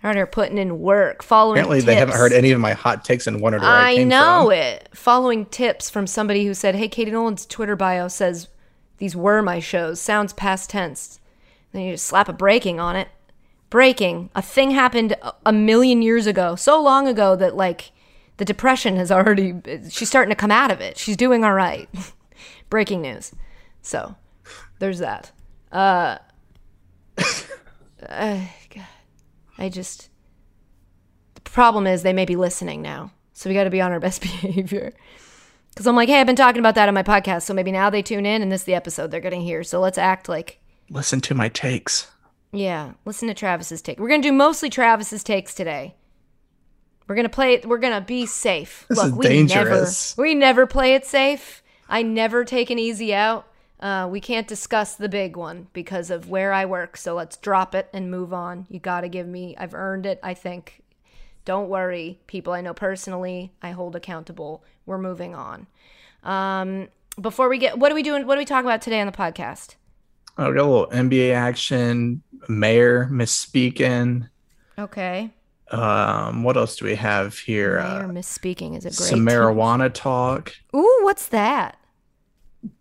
Out 0.07 0.15
here 0.15 0.25
putting 0.25 0.57
in 0.57 0.79
work, 0.79 1.21
following. 1.21 1.57
Apparently, 1.59 1.81
they 1.81 1.95
haven't 1.95 2.13
tips. 2.13 2.19
heard 2.19 2.33
any 2.33 2.51
of 2.51 2.59
my 2.59 2.73
hot 2.73 3.03
takes 3.03 3.27
and 3.27 3.41
wondered 3.41 3.61
where 3.61 3.69
I, 3.69 3.91
I 3.99 4.03
know 4.03 4.45
from. 4.45 4.53
it. 4.53 4.89
Following 4.93 5.45
tips 5.45 5.89
from 5.89 6.07
somebody 6.07 6.45
who 6.45 6.53
said, 6.53 6.75
"Hey, 6.75 6.87
Katie 6.87 7.11
Nolan's 7.11 7.45
Twitter 7.45 7.75
bio 7.75 8.07
says 8.07 8.47
These 8.99 9.15
were 9.15 9.41
my 9.41 9.59
shows. 9.59 9.99
Sounds 9.99 10.33
past 10.33 10.69
tense. 10.69 11.19
Then 11.71 11.81
you 11.83 11.93
just 11.93 12.05
slap 12.07 12.29
a 12.29 12.33
breaking 12.33 12.79
on 12.79 12.95
it. 12.95 13.09
Breaking. 13.69 14.29
A 14.33 14.41
thing 14.41 14.71
happened 14.71 15.15
a- 15.45 15.51
million 15.53 16.01
years 16.01 16.25
ago, 16.25 16.55
so 16.55 16.81
long 16.81 17.07
ago 17.07 17.35
that 17.35 17.55
like 17.55 17.91
the 18.37 18.45
depression 18.45 18.95
has 18.95 19.11
already. 19.11 19.53
She's 19.89 20.07
starting 20.07 20.29
to 20.31 20.35
come 20.35 20.51
out 20.51 20.71
of 20.71 20.79
it. 20.79 20.97
She's 20.97 21.17
doing 21.17 21.43
all 21.43 21.53
right. 21.53 21.89
breaking 22.69 23.01
news. 23.01 23.33
So 23.81 24.15
there's 24.79 24.99
that. 24.99 25.31
Uh, 25.71 26.17
uh. 28.07 28.39
I 29.57 29.69
just. 29.69 30.09
The 31.35 31.41
problem 31.41 31.87
is 31.87 32.03
they 32.03 32.13
may 32.13 32.25
be 32.25 32.35
listening 32.35 32.81
now, 32.81 33.11
so 33.33 33.49
we 33.49 33.53
got 33.55 33.63
to 33.65 33.69
be 33.69 33.81
on 33.81 33.91
our 33.91 33.99
best 34.07 34.21
behavior. 34.21 34.93
Because 35.69 35.85
I'm 35.87 35.95
like, 35.95 36.09
hey, 36.09 36.19
I've 36.19 36.27
been 36.27 36.35
talking 36.35 36.59
about 36.59 36.75
that 36.75 36.87
on 36.87 36.95
my 36.95 37.03
podcast, 37.03 37.43
so 37.43 37.53
maybe 37.53 37.71
now 37.71 37.89
they 37.89 38.01
tune 38.01 38.25
in 38.25 38.41
and 38.41 38.51
this 38.51 38.61
is 38.61 38.65
the 38.65 38.73
episode 38.73 39.11
they're 39.11 39.21
going 39.21 39.33
to 39.39 39.45
hear. 39.45 39.63
So 39.63 39.79
let's 39.79 39.97
act 39.99 40.27
like, 40.27 40.59
Listen 40.89 41.21
to 41.21 41.35
my 41.35 41.47
takes. 41.49 42.09
yeah, 42.51 42.93
listen 43.05 43.27
to 43.27 43.33
Travis's 43.33 43.81
take. 43.81 43.99
We're 43.99 44.07
gonna 44.09 44.23
do 44.23 44.31
mostly 44.31 44.69
Travis's 44.69 45.23
takes 45.23 45.53
today. 45.53 45.95
We're 47.07 47.15
gonna 47.15 47.27
play 47.29 47.53
it. 47.55 47.65
We're 47.65 47.77
gonna 47.77 48.01
be 48.01 48.25
safe. 48.25 48.85
This 48.89 48.97
Look, 48.97 49.07
is 49.07 49.13
we 49.13 49.25
dangerous. 49.27 50.17
never, 50.17 50.25
we 50.27 50.33
never 50.35 50.65
play 50.65 50.93
it 50.95 51.05
safe. 51.05 51.61
I 51.89 52.03
never 52.03 52.43
take 52.45 52.69
an 52.69 52.79
easy 52.79 53.13
out. 53.13 53.47
Uh, 53.79 54.07
we 54.09 54.19
can't 54.19 54.47
discuss 54.47 54.95
the 54.95 55.07
big 55.09 55.35
one 55.37 55.67
because 55.73 56.09
of 56.09 56.29
where 56.29 56.51
I 56.51 56.65
work. 56.65 56.97
So 56.97 57.13
let's 57.13 57.37
drop 57.37 57.75
it 57.75 57.89
and 57.93 58.09
move 58.09 58.33
on. 58.33 58.65
You 58.69 58.79
gotta 58.79 59.07
give 59.07 59.27
me. 59.27 59.55
I've 59.57 59.73
earned 59.75 60.05
it. 60.05 60.19
I 60.23 60.33
think. 60.33 60.81
Don't 61.45 61.69
worry, 61.69 62.19
people 62.27 62.51
I 62.53 62.61
know 62.61 62.73
personally. 62.73 63.53
I 63.61 63.71
hold 63.71 63.95
accountable. 63.95 64.63
We're 64.85 64.97
moving 64.97 65.33
on. 65.35 65.67
Um, 66.23 66.89
before 67.21 67.47
we 67.49 67.57
get, 67.57 67.77
what 67.77 67.91
are 67.91 67.95
we 67.95 68.03
doing? 68.03 68.27
What 68.27 68.37
are 68.37 68.41
we 68.41 68.45
talking 68.45 68.67
about 68.67 68.81
today 68.81 68.99
on 68.99 69.05
the 69.07 69.13
podcast? 69.13 69.75
Oh, 70.37 70.49
we 70.49 70.55
got 70.57 70.65
a 70.65 70.69
little 70.69 70.87
NBA 70.87 71.33
action. 71.33 72.21
Mayor 72.49 73.07
misspeaking. 73.11 74.29
Okay. 74.77 75.31
Um, 75.71 76.43
what 76.43 76.57
else 76.57 76.75
do 76.75 76.85
we 76.85 76.95
have 76.95 77.37
here? 77.39 77.75
Mayor 77.79 78.03
Uh, 78.05 78.07
misspeaking 78.09 78.77
is 78.77 78.85
a 78.85 78.89
great. 78.89 78.93
some 79.09 79.21
marijuana 79.21 79.91
talk. 79.93 80.53
Ooh, 80.75 80.99
what's 81.03 81.27
that? 81.29 81.76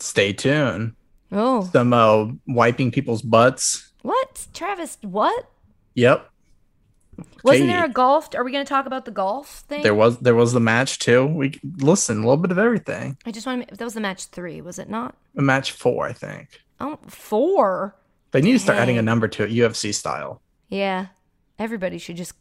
Stay 0.00 0.32
tuned. 0.32 0.94
Oh, 1.32 1.68
Some 1.72 1.92
uh, 1.92 2.26
wiping 2.46 2.90
people's 2.90 3.22
butts. 3.22 3.90
what, 4.02 4.46
Travis? 4.54 4.98
What? 5.02 5.50
Yep. 5.94 6.30
Wasn't 7.42 7.68
there 7.68 7.84
a 7.84 7.88
golf? 7.88 8.34
Are 8.34 8.44
we 8.44 8.52
going 8.52 8.64
to 8.64 8.68
talk 8.68 8.86
about 8.86 9.06
the 9.06 9.10
golf 9.10 9.64
thing? 9.68 9.82
There 9.82 9.94
was 9.94 10.18
there 10.18 10.34
was 10.34 10.52
the 10.52 10.60
match 10.60 10.98
too. 10.98 11.26
We 11.26 11.58
listen 11.78 12.18
a 12.18 12.20
little 12.20 12.36
bit 12.36 12.50
of 12.50 12.58
everything. 12.58 13.16
I 13.24 13.30
just 13.30 13.46
want 13.46 13.68
to. 13.68 13.74
That 13.74 13.84
was 13.84 13.94
the 13.94 14.00
match 14.00 14.26
three, 14.26 14.60
was 14.60 14.78
it 14.78 14.90
not? 14.90 15.14
A 15.36 15.42
match 15.42 15.72
four, 15.72 16.06
I 16.06 16.12
think. 16.12 16.60
Oh, 16.78 16.98
four. 17.06 17.94
They 18.32 18.42
need 18.42 18.52
to 18.52 18.58
start 18.58 18.78
adding 18.78 18.98
a 18.98 19.02
number 19.02 19.28
to 19.28 19.44
it, 19.44 19.50
UFC 19.50 19.94
style. 19.94 20.42
Yeah, 20.68 21.06
everybody 21.58 21.96
should 21.96 22.16
just 22.16 22.34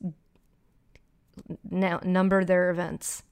now 1.70 2.00
number 2.04 2.44
their 2.44 2.70
events. 2.70 3.24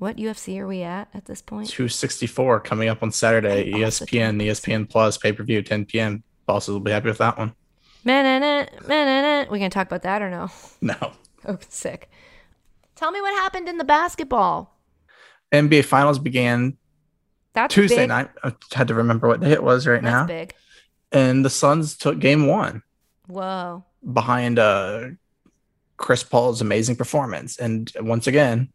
What 0.00 0.16
UFC 0.16 0.58
are 0.58 0.66
we 0.66 0.82
at 0.82 1.08
at 1.12 1.26
this 1.26 1.42
point? 1.42 1.68
264 1.68 2.60
coming 2.60 2.88
up 2.88 3.02
on 3.02 3.12
Saturday. 3.12 3.70
ESPN, 3.70 4.42
ESPN 4.42 4.88
Plus 4.88 5.18
pay 5.18 5.30
per 5.30 5.42
view, 5.42 5.60
10 5.60 5.84
p.m. 5.84 6.22
Bosses 6.46 6.72
will 6.72 6.80
be 6.80 6.90
happy 6.90 7.08
with 7.10 7.18
that 7.18 7.36
one. 7.36 7.52
Man, 8.02 8.66
we 9.50 9.58
gonna 9.58 9.68
talk 9.68 9.86
about 9.86 10.00
that 10.02 10.22
or 10.22 10.30
no? 10.30 10.48
No. 10.80 11.12
Oh, 11.46 11.56
sick. 11.70 12.10
Tell 12.96 13.10
me 13.10 13.22
what 13.22 13.32
happened 13.32 13.66
in 13.66 13.78
the 13.78 13.84
basketball. 13.84 14.76
NBA 15.52 15.86
Finals 15.86 16.18
began 16.18 16.76
That's 17.54 17.74
Tuesday 17.74 17.96
big. 17.96 18.08
night. 18.10 18.28
I 18.44 18.52
had 18.74 18.88
to 18.88 18.94
remember 18.94 19.26
what 19.26 19.40
day 19.40 19.52
it 19.52 19.62
was 19.62 19.86
right 19.86 20.02
That's 20.02 20.12
now. 20.12 20.26
big. 20.26 20.52
And 21.12 21.42
the 21.42 21.48
Suns 21.48 21.96
took 21.96 22.18
game 22.18 22.46
one 22.46 22.82
Whoa. 23.26 23.86
behind 24.12 24.58
uh, 24.58 25.06
Chris 25.96 26.22
Paul's 26.22 26.60
amazing 26.60 26.96
performance. 26.96 27.56
And 27.56 27.90
once 28.00 28.26
again, 28.26 28.68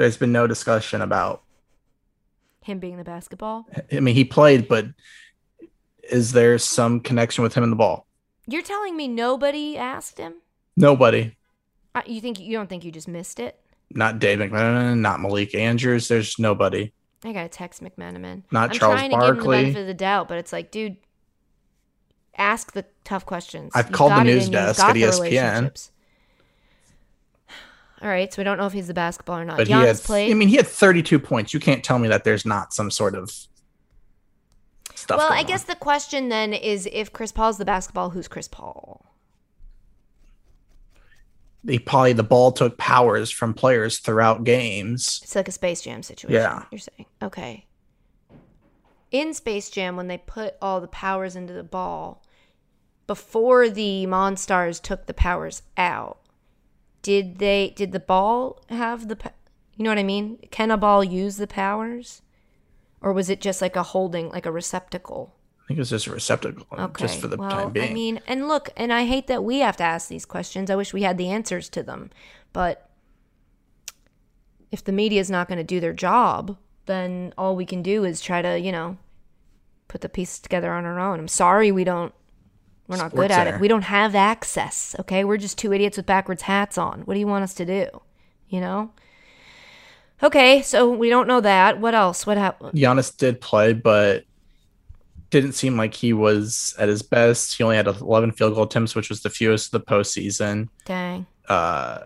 there's 0.00 0.16
been 0.16 0.32
no 0.32 0.46
discussion 0.46 1.02
about. 1.02 1.42
Him 2.62 2.78
being 2.78 2.96
the 2.96 3.04
basketball. 3.04 3.66
I 3.92 4.00
mean, 4.00 4.14
he 4.14 4.24
played, 4.24 4.66
but 4.66 4.86
is 6.10 6.32
there 6.32 6.56
some 6.56 7.00
connection 7.00 7.42
with 7.42 7.52
him 7.52 7.62
and 7.62 7.70
the 7.70 7.76
ball? 7.76 8.06
You're 8.46 8.62
telling 8.62 8.96
me 8.96 9.08
nobody 9.08 9.76
asked 9.76 10.16
him? 10.16 10.36
Nobody. 10.74 11.36
Uh, 11.94 12.00
you 12.06 12.22
think 12.22 12.40
you 12.40 12.56
don't 12.56 12.68
think 12.68 12.82
you 12.82 12.90
just 12.90 13.08
missed 13.08 13.40
it? 13.40 13.60
Not 13.90 14.20
Dave 14.20 14.38
McMenamin, 14.38 15.00
not 15.00 15.20
Malik 15.20 15.54
Andrews. 15.54 16.08
There's 16.08 16.38
nobody. 16.38 16.92
I 17.22 17.34
gotta 17.34 17.50
text 17.50 17.82
McMenamin. 17.82 18.44
Not 18.50 18.70
I'm 18.70 18.78
Charles 18.78 19.00
trying 19.00 19.10
to 19.10 19.16
give 19.16 19.22
him 19.22 19.28
the 19.28 19.34
Barkley. 19.34 19.62
benefit 19.64 19.80
of 19.82 19.86
the 19.86 19.94
doubt, 19.94 20.28
but 20.28 20.38
it's 20.38 20.52
like, 20.52 20.70
dude, 20.70 20.96
ask 22.38 22.72
the 22.72 22.86
tough 23.04 23.26
questions. 23.26 23.72
I've 23.74 23.86
You've 23.86 23.92
called 23.92 24.12
the 24.12 24.24
news 24.24 24.46
you. 24.46 24.52
Desk 24.52 24.82
at 24.82 24.96
ESPN. 24.96 25.90
All 28.02 28.08
right, 28.08 28.32
so 28.32 28.40
we 28.40 28.44
don't 28.44 28.56
know 28.56 28.66
if 28.66 28.72
he's 28.72 28.86
the 28.86 28.94
basketball 28.94 29.38
or 29.38 29.44
not. 29.44 29.58
But 29.58 29.66
he 29.66 29.72
had, 29.74 29.96
played. 29.98 30.30
I 30.30 30.34
mean, 30.34 30.48
he 30.48 30.56
had 30.56 30.66
32 30.66 31.18
points. 31.18 31.52
You 31.52 31.60
can't 31.60 31.84
tell 31.84 31.98
me 31.98 32.08
that 32.08 32.24
there's 32.24 32.46
not 32.46 32.72
some 32.72 32.90
sort 32.90 33.14
of 33.14 33.30
stuff. 34.94 35.18
well, 35.18 35.32
I 35.32 35.42
guess 35.42 35.62
on. 35.62 35.66
the 35.68 35.76
question 35.76 36.30
then 36.30 36.54
is 36.54 36.88
if 36.92 37.12
Chris 37.12 37.30
Paul's 37.30 37.58
the 37.58 37.64
basketball, 37.66 38.10
who's 38.10 38.26
Chris 38.26 38.48
Paul? 38.48 39.10
he 41.66 41.78
probably 41.78 42.12
the 42.12 42.22
ball 42.22 42.52
took 42.52 42.78
powers 42.78 43.30
from 43.30 43.54
players 43.54 43.98
throughout 43.98 44.44
games. 44.44 45.20
It's 45.22 45.34
like 45.34 45.48
a 45.48 45.52
Space 45.52 45.82
Jam 45.82 46.02
situation. 46.02 46.40
Yeah. 46.40 46.64
You're 46.70 46.78
saying. 46.78 47.06
Okay. 47.22 47.66
In 49.10 49.34
Space 49.34 49.70
Jam, 49.70 49.96
when 49.96 50.08
they 50.08 50.18
put 50.18 50.54
all 50.62 50.80
the 50.80 50.88
powers 50.88 51.36
into 51.36 51.52
the 51.52 51.64
ball, 51.64 52.22
before 53.06 53.68
the 53.68 54.06
Monstars 54.06 54.80
took 54.80 55.06
the 55.06 55.14
powers 55.14 55.62
out, 55.76 56.19
did 57.02 57.38
they 57.38 57.72
did 57.76 57.92
the 57.92 58.00
ball 58.00 58.62
have 58.68 59.08
the 59.08 59.16
you 59.76 59.84
know 59.84 59.90
what 59.90 59.98
I 59.98 60.02
mean? 60.02 60.38
Can 60.50 60.70
a 60.70 60.76
ball 60.76 61.02
use 61.02 61.36
the 61.36 61.46
powers? 61.46 62.20
Or 63.00 63.14
was 63.14 63.30
it 63.30 63.40
just 63.40 63.62
like 63.62 63.76
a 63.76 63.82
holding, 63.82 64.28
like 64.28 64.44
a 64.44 64.52
receptacle? 64.52 65.34
I 65.64 65.68
think 65.68 65.78
it 65.78 65.80
was 65.80 65.90
just 65.90 66.06
a 66.06 66.12
receptacle, 66.12 66.66
Okay. 66.70 67.06
just 67.06 67.18
for 67.18 67.28
the 67.28 67.38
well, 67.38 67.48
time 67.48 67.70
being. 67.70 67.90
I 67.90 67.94
mean, 67.94 68.20
and 68.26 68.46
look, 68.46 68.68
and 68.76 68.92
I 68.92 69.06
hate 69.06 69.26
that 69.28 69.42
we 69.42 69.60
have 69.60 69.78
to 69.78 69.84
ask 69.84 70.08
these 70.08 70.26
questions. 70.26 70.68
I 70.68 70.76
wish 70.76 70.92
we 70.92 71.02
had 71.02 71.16
the 71.16 71.30
answers 71.30 71.70
to 71.70 71.82
them. 71.82 72.10
But 72.52 72.90
if 74.70 74.84
the 74.84 74.92
media 74.92 75.20
is 75.20 75.30
not 75.30 75.48
going 75.48 75.56
to 75.56 75.64
do 75.64 75.80
their 75.80 75.94
job, 75.94 76.58
then 76.86 77.32
all 77.38 77.56
we 77.56 77.64
can 77.64 77.82
do 77.82 78.04
is 78.04 78.20
try 78.20 78.42
to, 78.42 78.58
you 78.58 78.72
know, 78.72 78.98
put 79.88 80.02
the 80.02 80.08
pieces 80.10 80.40
together 80.40 80.72
on 80.72 80.84
our 80.84 81.00
own. 81.00 81.18
I'm 81.20 81.28
sorry 81.28 81.72
we 81.72 81.84
don't 81.84 82.12
we're 82.90 82.96
not 82.96 83.14
good 83.14 83.30
at 83.30 83.44
Center. 83.44 83.56
it. 83.56 83.60
We 83.60 83.68
don't 83.68 83.82
have 83.82 84.14
access, 84.14 84.96
okay? 84.98 85.24
We're 85.24 85.36
just 85.36 85.56
two 85.56 85.72
idiots 85.72 85.96
with 85.96 86.06
backwards 86.06 86.42
hats 86.42 86.76
on. 86.76 87.02
What 87.02 87.14
do 87.14 87.20
you 87.20 87.26
want 87.26 87.44
us 87.44 87.54
to 87.54 87.64
do? 87.64 87.86
You 88.48 88.60
know? 88.60 88.90
Okay, 90.22 90.60
so 90.62 90.90
we 90.90 91.08
don't 91.08 91.28
know 91.28 91.40
that. 91.40 91.80
What 91.80 91.94
else? 91.94 92.26
What 92.26 92.36
happened? 92.36 92.72
Giannis 92.72 93.16
did 93.16 93.40
play, 93.40 93.72
but 93.72 94.24
didn't 95.30 95.52
seem 95.52 95.76
like 95.76 95.94
he 95.94 96.12
was 96.12 96.74
at 96.78 96.88
his 96.88 97.02
best. 97.02 97.56
He 97.56 97.62
only 97.62 97.76
had 97.76 97.86
11 97.86 98.32
field 98.32 98.54
goal 98.54 98.64
attempts, 98.64 98.94
which 98.94 99.08
was 99.08 99.22
the 99.22 99.30
fewest 99.30 99.72
of 99.72 99.80
the 99.80 99.86
postseason. 99.86 100.68
Dang. 100.84 101.26
Uh, 101.48 102.00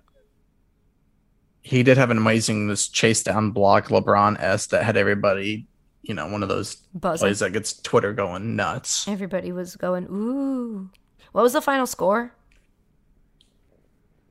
he 1.62 1.82
did 1.82 1.96
have 1.96 2.10
an 2.10 2.18
amazing 2.18 2.68
this 2.68 2.88
chase 2.88 3.22
down 3.22 3.50
block 3.50 3.88
LeBron 3.88 4.38
s 4.38 4.66
that 4.66 4.84
had 4.84 4.98
everybody, 4.98 5.66
you 6.04 6.14
know, 6.14 6.26
one 6.28 6.42
of 6.42 6.48
those 6.48 6.76
Buzzing. 6.94 7.26
plays 7.26 7.38
that 7.40 7.52
gets 7.52 7.72
Twitter 7.80 8.12
going 8.12 8.56
nuts. 8.56 9.08
Everybody 9.08 9.52
was 9.52 9.74
going, 9.76 10.04
ooh. 10.10 10.90
What 11.32 11.42
was 11.42 11.52
the 11.54 11.60
final 11.60 11.86
score? 11.86 12.32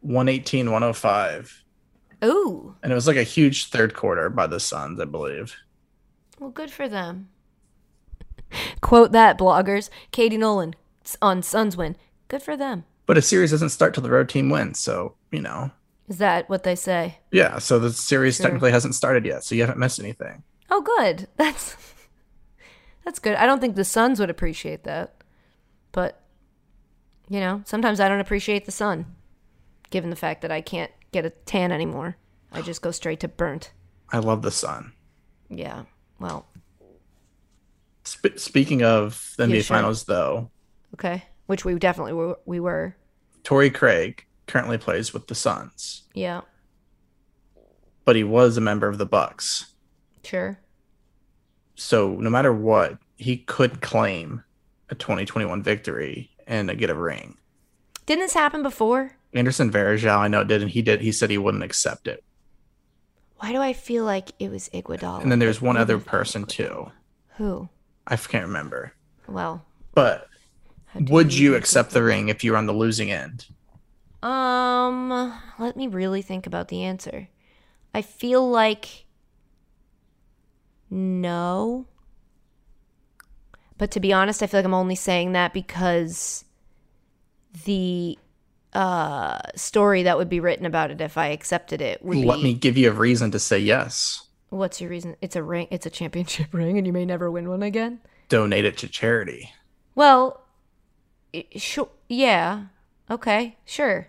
118, 0.01 0.65
105. 0.71 1.63
Ooh. 2.25 2.75
And 2.83 2.91
it 2.91 2.95
was 2.95 3.07
like 3.07 3.17
a 3.17 3.23
huge 3.23 3.67
third 3.69 3.93
quarter 3.93 4.29
by 4.29 4.47
the 4.47 4.59
Suns, 4.59 4.99
I 4.99 5.05
believe. 5.05 5.55
Well, 6.39 6.49
good 6.49 6.71
for 6.71 6.87
them. 6.87 7.29
Quote 8.81 9.11
that, 9.11 9.37
bloggers. 9.37 9.89
Katie 10.11 10.37
Nolan 10.37 10.75
on 11.21 11.41
Suns 11.43 11.75
win. 11.77 11.95
Good 12.27 12.41
for 12.43 12.55
them. 12.55 12.85
But 13.05 13.17
a 13.17 13.21
series 13.21 13.51
doesn't 13.51 13.69
start 13.69 13.93
till 13.93 14.03
the 14.03 14.09
road 14.11 14.29
team 14.29 14.49
wins. 14.49 14.79
So, 14.79 15.15
you 15.31 15.41
know, 15.41 15.71
Is 16.07 16.17
that 16.19 16.49
what 16.49 16.63
they 16.63 16.75
say? 16.75 17.17
yeah. 17.31 17.59
So 17.59 17.79
the 17.79 17.91
series 17.91 18.37
Sure. 18.37 18.45
technically 18.45 18.71
hasn't 18.71 18.95
started 18.95 19.25
yet. 19.25 19.43
So 19.43 19.55
you 19.55 19.61
haven't 19.61 19.79
missed 19.79 19.99
anything. 19.99 20.43
Oh, 20.69 20.81
good. 20.81 21.27
That's 21.37 21.75
that's 23.05 23.19
good. 23.19 23.35
I 23.35 23.45
don't 23.45 23.59
think 23.59 23.75
the 23.75 23.83
Suns 23.83 24.19
would 24.21 24.29
appreciate 24.29 24.85
that, 24.85 25.13
but 25.91 26.21
you 27.27 27.39
know, 27.41 27.61
sometimes 27.65 27.99
I 27.99 28.07
don't 28.07 28.21
appreciate 28.21 28.63
the 28.65 28.71
sun, 28.71 29.05
given 29.89 30.09
the 30.09 30.15
fact 30.15 30.41
that 30.41 30.51
I 30.51 30.61
can't 30.61 30.89
get 31.11 31.25
a 31.25 31.29
tan 31.31 31.71
anymore. 31.73 32.15
I 32.53 32.61
just 32.61 32.81
go 32.81 32.91
straight 32.91 33.19
to 33.19 33.27
burnt. 33.27 33.71
I 34.11 34.19
love 34.19 34.41
the 34.41 34.51
Sun. 34.51 34.93
Yeah. 35.49 35.83
Well, 36.19 36.45
Sp- 38.07 38.37
speaking 38.37 38.83
of 38.83 39.33
the 39.37 39.47
Yeah, 39.47 39.55
NBA 39.55 39.63
sure. 39.65 39.75
Finals, 39.75 40.05
though, 40.05 40.49
okay. 40.93 41.23
Which 41.47 41.65
we 41.65 41.75
definitely 41.75 42.13
were. 42.13 42.37
We 42.45 42.59
were. 42.61 42.95
Torrey 43.43 43.69
Craig 43.69 44.25
currently 44.47 44.77
plays 44.77 45.13
with 45.13 45.27
the 45.27 45.35
Suns, 45.35 46.03
Yeah. 46.13 46.41
but 48.05 48.15
he 48.15 48.23
was 48.23 48.55
a 48.55 48.61
member 48.61 48.87
of 48.87 48.97
the 48.97 49.05
Bucks. 49.05 49.72
Sure. 50.23 50.59
So 51.75 52.13
no 52.13 52.29
matter 52.29 52.53
what, 52.53 52.97
he 53.17 53.37
could 53.37 53.81
claim 53.81 54.43
a 54.89 54.95
2021 54.95 55.63
victory 55.63 56.31
and 56.47 56.75
get 56.77 56.89
a 56.89 56.95
ring. 56.95 57.37
Didn't 58.05 58.23
this 58.23 58.33
happen 58.33 58.63
before? 58.63 59.15
Anderson 59.33 59.71
Varejao, 59.71 60.17
I 60.17 60.27
know 60.27 60.41
it 60.41 60.47
did, 60.47 60.61
and 60.61 60.69
he 60.69 60.81
did. 60.81 61.01
He 61.01 61.11
said 61.11 61.29
he 61.29 61.37
wouldn't 61.37 61.63
accept 61.63 62.07
it. 62.07 62.23
Why 63.37 63.51
do 63.51 63.59
I 63.61 63.73
feel 63.73 64.05
like 64.05 64.31
it 64.39 64.49
was 64.49 64.69
Iguodala? 64.73 65.21
And 65.21 65.31
then 65.31 65.39
there's 65.39 65.61
one 65.61 65.77
other 65.77 65.97
person 65.97 66.45
too. 66.45 66.91
Who? 67.37 67.67
I 68.07 68.15
can't 68.15 68.45
remember. 68.45 68.93
Well, 69.27 69.65
But 69.93 70.27
would 70.95 71.33
you 71.33 71.51
think 71.51 71.61
accept 71.63 71.91
the 71.91 72.03
ring 72.03 72.29
if 72.29 72.43
you 72.43 72.51
were 72.51 72.57
on 72.57 72.67
the 72.67 72.73
losing 72.73 73.11
end? 73.11 73.47
Um, 74.21 75.33
let 75.59 75.75
me 75.75 75.87
really 75.87 76.21
think 76.21 76.45
about 76.45 76.67
the 76.67 76.83
answer. 76.83 77.27
I 77.93 78.01
feel 78.01 78.47
like 78.49 79.02
no. 80.93 81.85
But 83.77 83.91
to 83.91 83.99
be 83.99 84.13
honest, 84.13 84.41
I 84.43 84.47
feel 84.47 84.59
like 84.59 84.65
I'm 84.65 84.73
only 84.73 84.95
saying 84.95 85.31
that 85.33 85.53
because 85.53 86.45
the 87.65 88.17
uh 88.73 89.39
story 89.55 90.03
that 90.03 90.17
would 90.17 90.29
be 90.29 90.39
written 90.39 90.65
about 90.65 90.89
it 90.89 90.99
if 91.01 91.17
I 91.17 91.27
accepted 91.27 91.79
it 91.81 92.03
would 92.03 92.17
Let 92.17 92.37
be 92.37 92.43
me 92.43 92.53
give 92.55 92.75
you 92.77 92.89
a 92.89 92.93
reason 92.93 93.29
to 93.31 93.39
say 93.39 93.59
yes. 93.59 94.27
What's 94.49 94.79
your 94.79 94.89
reason? 94.89 95.15
It's 95.21 95.35
a 95.35 95.43
ring. 95.43 95.67
It's 95.71 95.85
a 95.85 95.89
championship 95.89 96.47
ring, 96.53 96.77
and 96.77 96.85
you 96.87 96.93
may 96.93 97.05
never 97.05 97.29
win 97.31 97.49
one 97.49 97.63
again. 97.63 97.99
Donate 98.29 98.65
it 98.65 98.77
to 98.79 98.87
charity. 98.87 99.51
Well, 99.95 100.41
sure. 101.55 101.89
Yeah. 102.07 102.65
Okay. 103.09 103.57
Sure. 103.65 104.07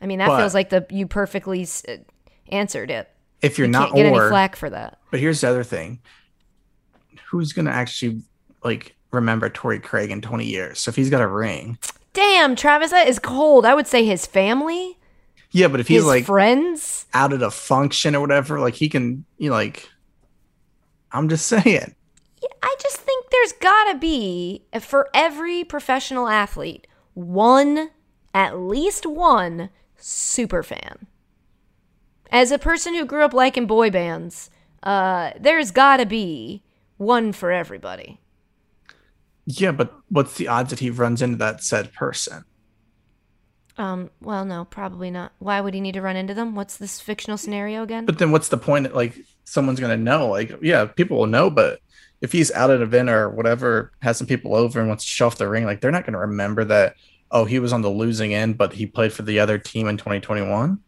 I 0.00 0.06
mean, 0.06 0.18
that 0.18 0.28
But- 0.28 0.38
feels 0.38 0.54
like 0.54 0.68
the 0.70 0.86
you 0.90 1.06
perfectly 1.06 1.62
s- 1.62 1.84
uh, 1.88 1.96
answered 2.52 2.90
it. 2.90 3.08
If 3.42 3.58
you're 3.58 3.66
you 3.66 3.72
not 3.72 3.94
get 3.94 4.06
any 4.06 4.18
or, 4.18 4.28
flack 4.28 4.56
for 4.56 4.70
that. 4.70 4.98
but 5.10 5.20
here's 5.20 5.40
the 5.40 5.48
other 5.48 5.64
thing: 5.64 6.00
who's 7.30 7.52
gonna 7.52 7.70
actually 7.70 8.22
like 8.64 8.96
remember 9.10 9.48
Torrey 9.48 9.80
Craig 9.80 10.10
in 10.10 10.20
20 10.20 10.44
years? 10.44 10.80
So 10.80 10.88
if 10.90 10.96
he's 10.96 11.10
got 11.10 11.22
a 11.22 11.26
ring, 11.28 11.78
Damn, 12.12 12.56
Travis, 12.56 12.90
that 12.90 13.06
is 13.06 13.18
cold. 13.18 13.64
I 13.64 13.74
would 13.74 13.86
say 13.86 14.04
his 14.04 14.26
family, 14.26 14.98
yeah. 15.50 15.68
But 15.68 15.80
if 15.80 15.88
he's 15.88 16.04
like 16.04 16.24
friends. 16.24 17.06
out 17.14 17.32
at 17.32 17.42
a 17.42 17.50
function 17.50 18.14
or 18.14 18.20
whatever, 18.20 18.60
like 18.60 18.74
he 18.74 18.88
can, 18.88 19.24
you 19.38 19.50
know, 19.50 19.56
like. 19.56 19.88
I'm 21.10 21.28
just 21.28 21.46
saying. 21.46 21.64
Yeah, 21.64 22.48
I 22.62 22.76
just 22.80 22.98
think 22.98 23.30
there's 23.30 23.52
gotta 23.52 23.98
be 23.98 24.64
for 24.80 25.08
every 25.14 25.64
professional 25.64 26.28
athlete 26.28 26.86
one, 27.14 27.90
at 28.34 28.58
least 28.58 29.06
one, 29.06 29.70
super 29.96 30.62
fan. 30.62 31.06
As 32.30 32.50
a 32.50 32.58
person 32.58 32.94
who 32.94 33.04
grew 33.04 33.24
up 33.24 33.32
liking 33.32 33.66
boy 33.66 33.90
bands, 33.90 34.50
uh, 34.82 35.32
there's 35.38 35.70
gotta 35.70 36.06
be 36.06 36.62
one 36.96 37.32
for 37.32 37.50
everybody. 37.50 38.20
Yeah, 39.46 39.72
but 39.72 39.94
what's 40.10 40.34
the 40.34 40.48
odds 40.48 40.70
that 40.70 40.80
he 40.80 40.90
runs 40.90 41.22
into 41.22 41.38
that 41.38 41.62
said 41.62 41.92
person? 41.94 42.44
Um, 43.78 44.10
well, 44.20 44.44
no, 44.44 44.64
probably 44.64 45.10
not. 45.10 45.32
Why 45.38 45.60
would 45.60 45.72
he 45.72 45.80
need 45.80 45.94
to 45.94 46.02
run 46.02 46.16
into 46.16 46.34
them? 46.34 46.54
What's 46.54 46.76
this 46.76 47.00
fictional 47.00 47.38
scenario 47.38 47.82
again? 47.82 48.04
But 48.04 48.18
then 48.18 48.32
what's 48.32 48.48
the 48.48 48.58
point? 48.58 48.94
Like 48.94 49.14
someone's 49.44 49.80
gonna 49.80 49.96
know. 49.96 50.28
Like, 50.28 50.52
yeah, 50.60 50.84
people 50.84 51.18
will 51.18 51.26
know, 51.26 51.48
but 51.48 51.80
if 52.20 52.32
he's 52.32 52.50
out 52.52 52.70
at 52.70 52.76
an 52.76 52.82
event 52.82 53.08
or 53.08 53.30
whatever, 53.30 53.92
has 54.02 54.18
some 54.18 54.26
people 54.26 54.54
over 54.54 54.80
and 54.80 54.88
wants 54.88 55.04
to 55.04 55.10
show 55.10 55.28
off 55.28 55.38
the 55.38 55.48
ring, 55.48 55.64
like 55.64 55.80
they're 55.80 55.92
not 55.92 56.04
gonna 56.04 56.18
remember 56.18 56.64
that. 56.64 56.96
Oh, 57.30 57.44
he 57.44 57.58
was 57.58 57.72
on 57.72 57.82
the 57.82 57.90
losing 57.90 58.34
end, 58.34 58.58
but 58.58 58.72
he 58.72 58.86
played 58.86 59.12
for 59.12 59.22
the 59.22 59.38
other 59.38 59.58
team 59.58 59.86
in 59.86 59.96
2021. 59.96 60.80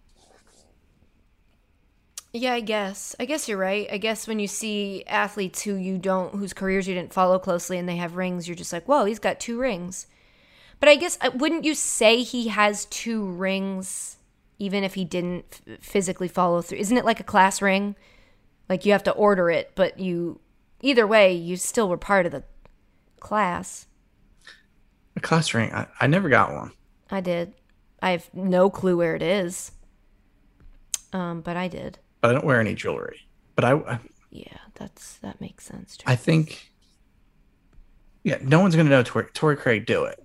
Yeah, 2.32 2.52
I 2.52 2.60
guess. 2.60 3.16
I 3.18 3.24
guess 3.24 3.48
you're 3.48 3.58
right. 3.58 3.88
I 3.90 3.98
guess 3.98 4.28
when 4.28 4.38
you 4.38 4.46
see 4.46 5.02
athletes 5.06 5.62
who 5.62 5.74
you 5.74 5.98
don't, 5.98 6.34
whose 6.34 6.52
careers 6.52 6.86
you 6.86 6.94
didn't 6.94 7.12
follow 7.12 7.38
closely, 7.38 7.76
and 7.76 7.88
they 7.88 7.96
have 7.96 8.14
rings, 8.14 8.46
you're 8.46 8.54
just 8.54 8.72
like, 8.72 8.86
whoa, 8.86 9.04
he's 9.04 9.18
got 9.18 9.40
two 9.40 9.58
rings. 9.58 10.06
But 10.78 10.88
I 10.88 10.96
guess 10.96 11.18
uh, 11.20 11.30
wouldn't 11.34 11.64
you 11.64 11.74
say 11.74 12.22
he 12.22 12.48
has 12.48 12.84
two 12.86 13.24
rings, 13.24 14.16
even 14.58 14.84
if 14.84 14.94
he 14.94 15.04
didn't 15.04 15.60
f- 15.66 15.80
physically 15.80 16.28
follow 16.28 16.62
through? 16.62 16.78
Isn't 16.78 16.96
it 16.96 17.04
like 17.04 17.18
a 17.20 17.24
class 17.24 17.60
ring? 17.60 17.96
Like 18.68 18.86
you 18.86 18.92
have 18.92 19.02
to 19.04 19.12
order 19.12 19.50
it, 19.50 19.72
but 19.74 19.98
you, 19.98 20.40
either 20.80 21.06
way, 21.06 21.34
you 21.34 21.56
still 21.56 21.88
were 21.88 21.98
part 21.98 22.26
of 22.26 22.32
the 22.32 22.44
class. 23.18 23.88
A 25.16 25.20
class 25.20 25.52
ring. 25.52 25.72
I, 25.72 25.88
I 26.00 26.06
never 26.06 26.28
got 26.28 26.52
one. 26.52 26.70
I 27.10 27.20
did. 27.20 27.54
I 28.00 28.12
have 28.12 28.30
no 28.32 28.70
clue 28.70 28.96
where 28.96 29.16
it 29.16 29.22
is. 29.22 29.72
Um, 31.12 31.40
but 31.40 31.56
I 31.56 31.66
did. 31.66 31.98
But 32.20 32.30
I 32.30 32.32
don't 32.34 32.44
wear 32.44 32.60
any 32.60 32.74
jewelry. 32.74 33.20
But 33.54 33.64
I, 33.64 33.98
Yeah, 34.30 34.56
that's 34.74 35.16
that 35.18 35.40
makes 35.40 35.64
sense. 35.64 35.98
I 36.06 36.16
think, 36.16 36.70
yeah, 38.22 38.38
no 38.42 38.60
one's 38.60 38.76
gonna 38.76 38.90
know 38.90 39.02
Tor- 39.02 39.30
Torrey 39.34 39.56
Craig 39.56 39.86
do 39.86 40.04
it. 40.04 40.24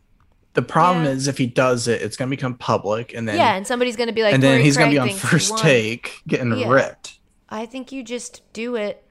The 0.54 0.62
problem 0.62 1.06
Yeah. 1.06 1.12
is 1.12 1.28
if 1.28 1.38
he 1.38 1.48
does 1.48 1.88
it, 1.88 2.02
it's 2.02 2.16
gonna 2.18 2.30
become 2.30 2.56
public, 2.56 3.14
and 3.14 3.28
then 3.28 3.38
yeah, 3.38 3.56
and 3.56 3.66
somebody's 3.68 3.96
gonna 3.96 4.14
be 4.14 4.24
like, 4.24 4.34
and 4.34 4.42
then 4.44 4.54
"Torrey 4.58 4.64
he's 4.64 4.78
gonna 4.78 4.92
be 4.92 5.00
on 5.00 5.10
first 5.10 5.58
take 5.58 6.22
getting 6.28 6.56
Yeah. 6.58 6.70
ripped. 6.72 7.20
I 7.50 7.66
think 7.66 7.92
you 7.92 8.04
just 8.04 8.42
do 8.54 8.76
it, 8.76 9.04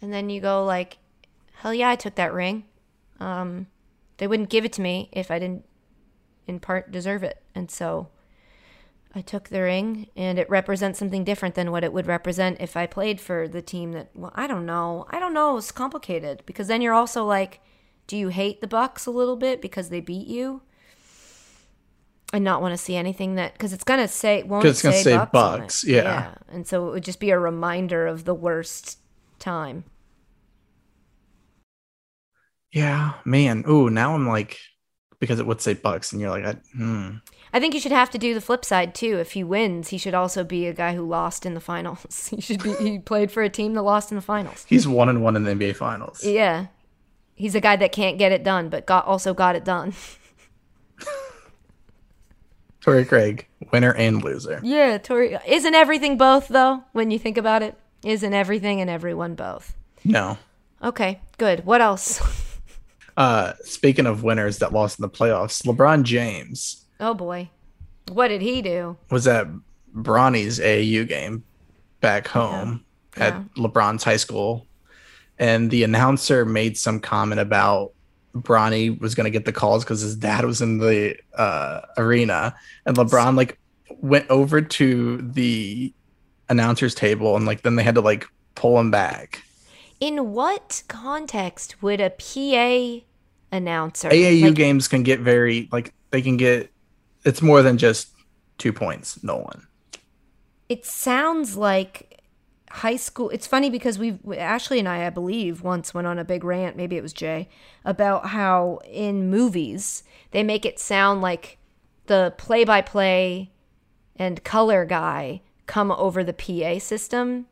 and 0.00 0.12
then 0.12 0.30
you 0.30 0.40
go 0.40 0.64
like, 0.64 0.98
"Hell 1.54 1.74
yeah, 1.74 1.90
I 1.90 1.96
took 1.96 2.14
that 2.16 2.32
ring." 2.32 2.64
Um, 3.20 3.66
they 4.18 4.26
wouldn't 4.26 4.50
give 4.50 4.64
it 4.64 4.72
to 4.74 4.80
me 4.82 5.08
if 5.12 5.30
I 5.30 5.38
didn't, 5.38 5.64
in 6.46 6.60
part, 6.60 6.90
deserve 6.92 7.22
it, 7.22 7.42
and 7.54 7.70
so 7.70 8.08
I 9.14 9.20
took 9.20 9.48
the 9.48 9.60
ring, 9.60 10.08
and 10.16 10.38
it 10.38 10.48
represents 10.48 10.98
something 10.98 11.22
different 11.24 11.54
than 11.54 11.70
what 11.70 11.84
it 11.84 11.92
would 11.92 12.06
represent 12.06 12.60
if 12.60 12.76
I 12.76 12.86
played 12.86 13.20
for 13.20 13.46
the 13.46 13.60
team 13.60 13.92
that. 13.92 14.10
Well, 14.14 14.32
I 14.34 14.46
don't 14.46 14.64
know. 14.64 15.06
I 15.10 15.20
don't 15.20 15.34
know. 15.34 15.56
It's 15.58 15.70
complicated 15.70 16.42
because 16.46 16.68
then 16.68 16.80
you're 16.80 16.94
also 16.94 17.24
like, 17.24 17.60
do 18.06 18.16
you 18.16 18.28
hate 18.28 18.60
the 18.60 18.66
Bucks 18.66 19.04
a 19.04 19.10
little 19.10 19.36
bit 19.36 19.60
because 19.60 19.90
they 19.90 20.00
beat 20.00 20.26
you? 20.26 20.62
And 22.32 22.42
not 22.42 22.62
want 22.62 22.72
to 22.72 22.78
see 22.78 22.96
anything 22.96 23.34
that 23.34 23.52
because 23.52 23.74
it's 23.74 23.84
gonna 23.84 24.08
say 24.08 24.42
won't 24.42 24.64
it's 24.64 24.80
gonna 24.80 24.96
say, 24.96 25.02
say 25.02 25.16
Bucks? 25.16 25.30
Bucks, 25.32 25.84
yeah. 25.84 26.34
and 26.48 26.66
so 26.66 26.88
it 26.88 26.92
would 26.92 27.04
just 27.04 27.20
be 27.20 27.28
a 27.28 27.38
reminder 27.38 28.06
of 28.06 28.24
the 28.24 28.34
worst 28.34 28.98
time. 29.38 29.84
Yeah, 32.72 33.12
man. 33.26 33.64
Ooh, 33.68 33.90
now 33.90 34.14
I'm 34.14 34.26
like, 34.26 34.58
because 35.20 35.40
it 35.40 35.46
would 35.46 35.60
say 35.60 35.74
Bucks, 35.74 36.12
and 36.12 36.22
you're 36.22 36.30
like, 36.30 36.46
I, 36.46 36.52
hmm. 36.74 37.16
I 37.54 37.60
think 37.60 37.74
you 37.74 37.80
should 37.80 37.92
have 37.92 38.08
to 38.10 38.18
do 38.18 38.32
the 38.32 38.40
flip 38.40 38.64
side 38.64 38.94
too. 38.94 39.18
If 39.18 39.32
he 39.32 39.44
wins, 39.44 39.88
he 39.88 39.98
should 39.98 40.14
also 40.14 40.42
be 40.42 40.66
a 40.66 40.72
guy 40.72 40.94
who 40.94 41.06
lost 41.06 41.44
in 41.44 41.54
the 41.54 41.60
finals. 41.60 42.28
He 42.34 42.40
should 42.40 42.62
be 42.62 42.72
he 42.74 42.98
played 42.98 43.30
for 43.30 43.42
a 43.42 43.50
team 43.50 43.74
that 43.74 43.82
lost 43.82 44.10
in 44.10 44.16
the 44.16 44.22
finals. 44.22 44.64
He's 44.68 44.88
one 44.88 45.08
and 45.10 45.22
one 45.22 45.36
in 45.36 45.44
the 45.44 45.52
NBA 45.52 45.76
Finals. 45.76 46.24
Yeah. 46.24 46.66
He's 47.34 47.54
a 47.54 47.60
guy 47.60 47.76
that 47.76 47.92
can't 47.92 48.18
get 48.18 48.32
it 48.32 48.42
done, 48.42 48.68
but 48.68 48.86
got 48.86 49.06
also 49.06 49.34
got 49.34 49.54
it 49.54 49.64
done. 49.64 49.92
Torrey 52.80 53.04
Craig, 53.04 53.46
winner 53.70 53.94
and 53.94 54.24
loser. 54.24 54.60
Yeah, 54.62 54.98
Torrey 54.98 55.36
isn't 55.46 55.74
everything 55.74 56.16
both 56.16 56.48
though, 56.48 56.84
when 56.92 57.10
you 57.10 57.18
think 57.18 57.36
about 57.36 57.62
it? 57.62 57.76
Isn't 58.04 58.32
everything 58.32 58.80
and 58.80 58.88
everyone 58.88 59.34
both? 59.34 59.76
No. 60.04 60.38
Okay, 60.82 61.20
good. 61.38 61.66
What 61.66 61.80
else? 61.80 62.20
Uh, 63.14 63.52
speaking 63.62 64.06
of 64.06 64.22
winners 64.22 64.56
that 64.60 64.72
lost 64.72 64.98
in 64.98 65.02
the 65.02 65.08
playoffs, 65.10 65.62
LeBron 65.66 66.02
James 66.02 66.81
Oh 67.02 67.14
boy. 67.14 67.50
What 68.10 68.28
did 68.28 68.40
he 68.40 68.62
do? 68.62 68.96
was 69.10 69.26
at 69.26 69.46
Bronny's 69.94 70.58
AAU 70.58 71.06
game 71.06 71.44
back 72.00 72.28
home 72.28 72.84
at 73.16 73.34
Yeah. 73.34 73.42
LeBron's 73.56 74.04
high 74.04 74.16
school, 74.16 74.66
and 75.38 75.70
the 75.70 75.82
announcer 75.82 76.44
made 76.44 76.78
some 76.78 77.00
comment 77.00 77.40
about 77.40 77.92
Bronny 78.34 78.98
was 78.98 79.14
going 79.14 79.24
to 79.24 79.30
get 79.30 79.44
the 79.44 79.52
calls 79.52 79.84
because 79.84 80.00
his 80.00 80.16
dad 80.16 80.44
was 80.46 80.62
in 80.62 80.78
the 80.78 81.16
uh, 81.36 81.82
arena, 81.98 82.54
and 82.86 82.96
LeBron 82.96 83.36
like 83.36 83.58
went 84.00 84.28
over 84.30 84.62
to 84.62 85.18
the 85.18 85.92
announcer's 86.48 86.94
table, 86.94 87.36
and 87.36 87.44
like 87.46 87.62
then 87.62 87.76
they 87.76 87.82
had 87.82 87.96
to 87.96 88.00
like 88.00 88.26
pull 88.54 88.78
him 88.78 88.90
back. 88.90 89.42
In 90.00 90.32
what 90.32 90.82
context 90.88 91.82
would 91.82 92.00
a 92.00 92.10
PA 92.10 93.04
announcer 93.54 94.08
AAU 94.08 94.42
like, 94.44 94.54
games 94.54 94.88
can 94.88 95.02
get 95.02 95.20
very 95.20 95.68
like 95.70 95.92
they 96.10 96.22
can 96.22 96.36
get 96.36 96.71
it's 97.24 97.42
more 97.42 97.62
than 97.62 97.78
just 97.78 98.08
two 98.58 98.72
points, 98.72 99.22
Nolan. 99.22 99.66
it 100.68 100.84
sounds 100.84 101.56
like 101.56 102.20
high 102.70 102.96
school 102.96 103.28
it's 103.28 103.46
funny 103.46 103.68
because 103.68 103.98
we've 103.98 104.18
ashley 104.34 104.78
and 104.78 104.88
i 104.88 105.06
i 105.06 105.10
believe 105.10 105.60
once 105.60 105.92
went 105.92 106.06
on 106.06 106.18
a 106.18 106.24
big 106.24 106.42
rant 106.42 106.74
maybe 106.74 106.96
it 106.96 107.02
was 107.02 107.12
jay 107.12 107.46
about 107.84 108.28
how 108.28 108.78
in 108.90 109.28
movies 109.28 110.04
they 110.30 110.42
make 110.42 110.64
it 110.64 110.78
sound 110.78 111.20
like 111.20 111.58
the 112.06 112.32
play-by-play 112.38 113.50
and 114.16 114.42
color 114.44 114.84
guy 114.84 115.42
come 115.66 115.90
over 115.92 116.24
the 116.24 116.32
pa 116.32 116.78
system. 116.78 117.46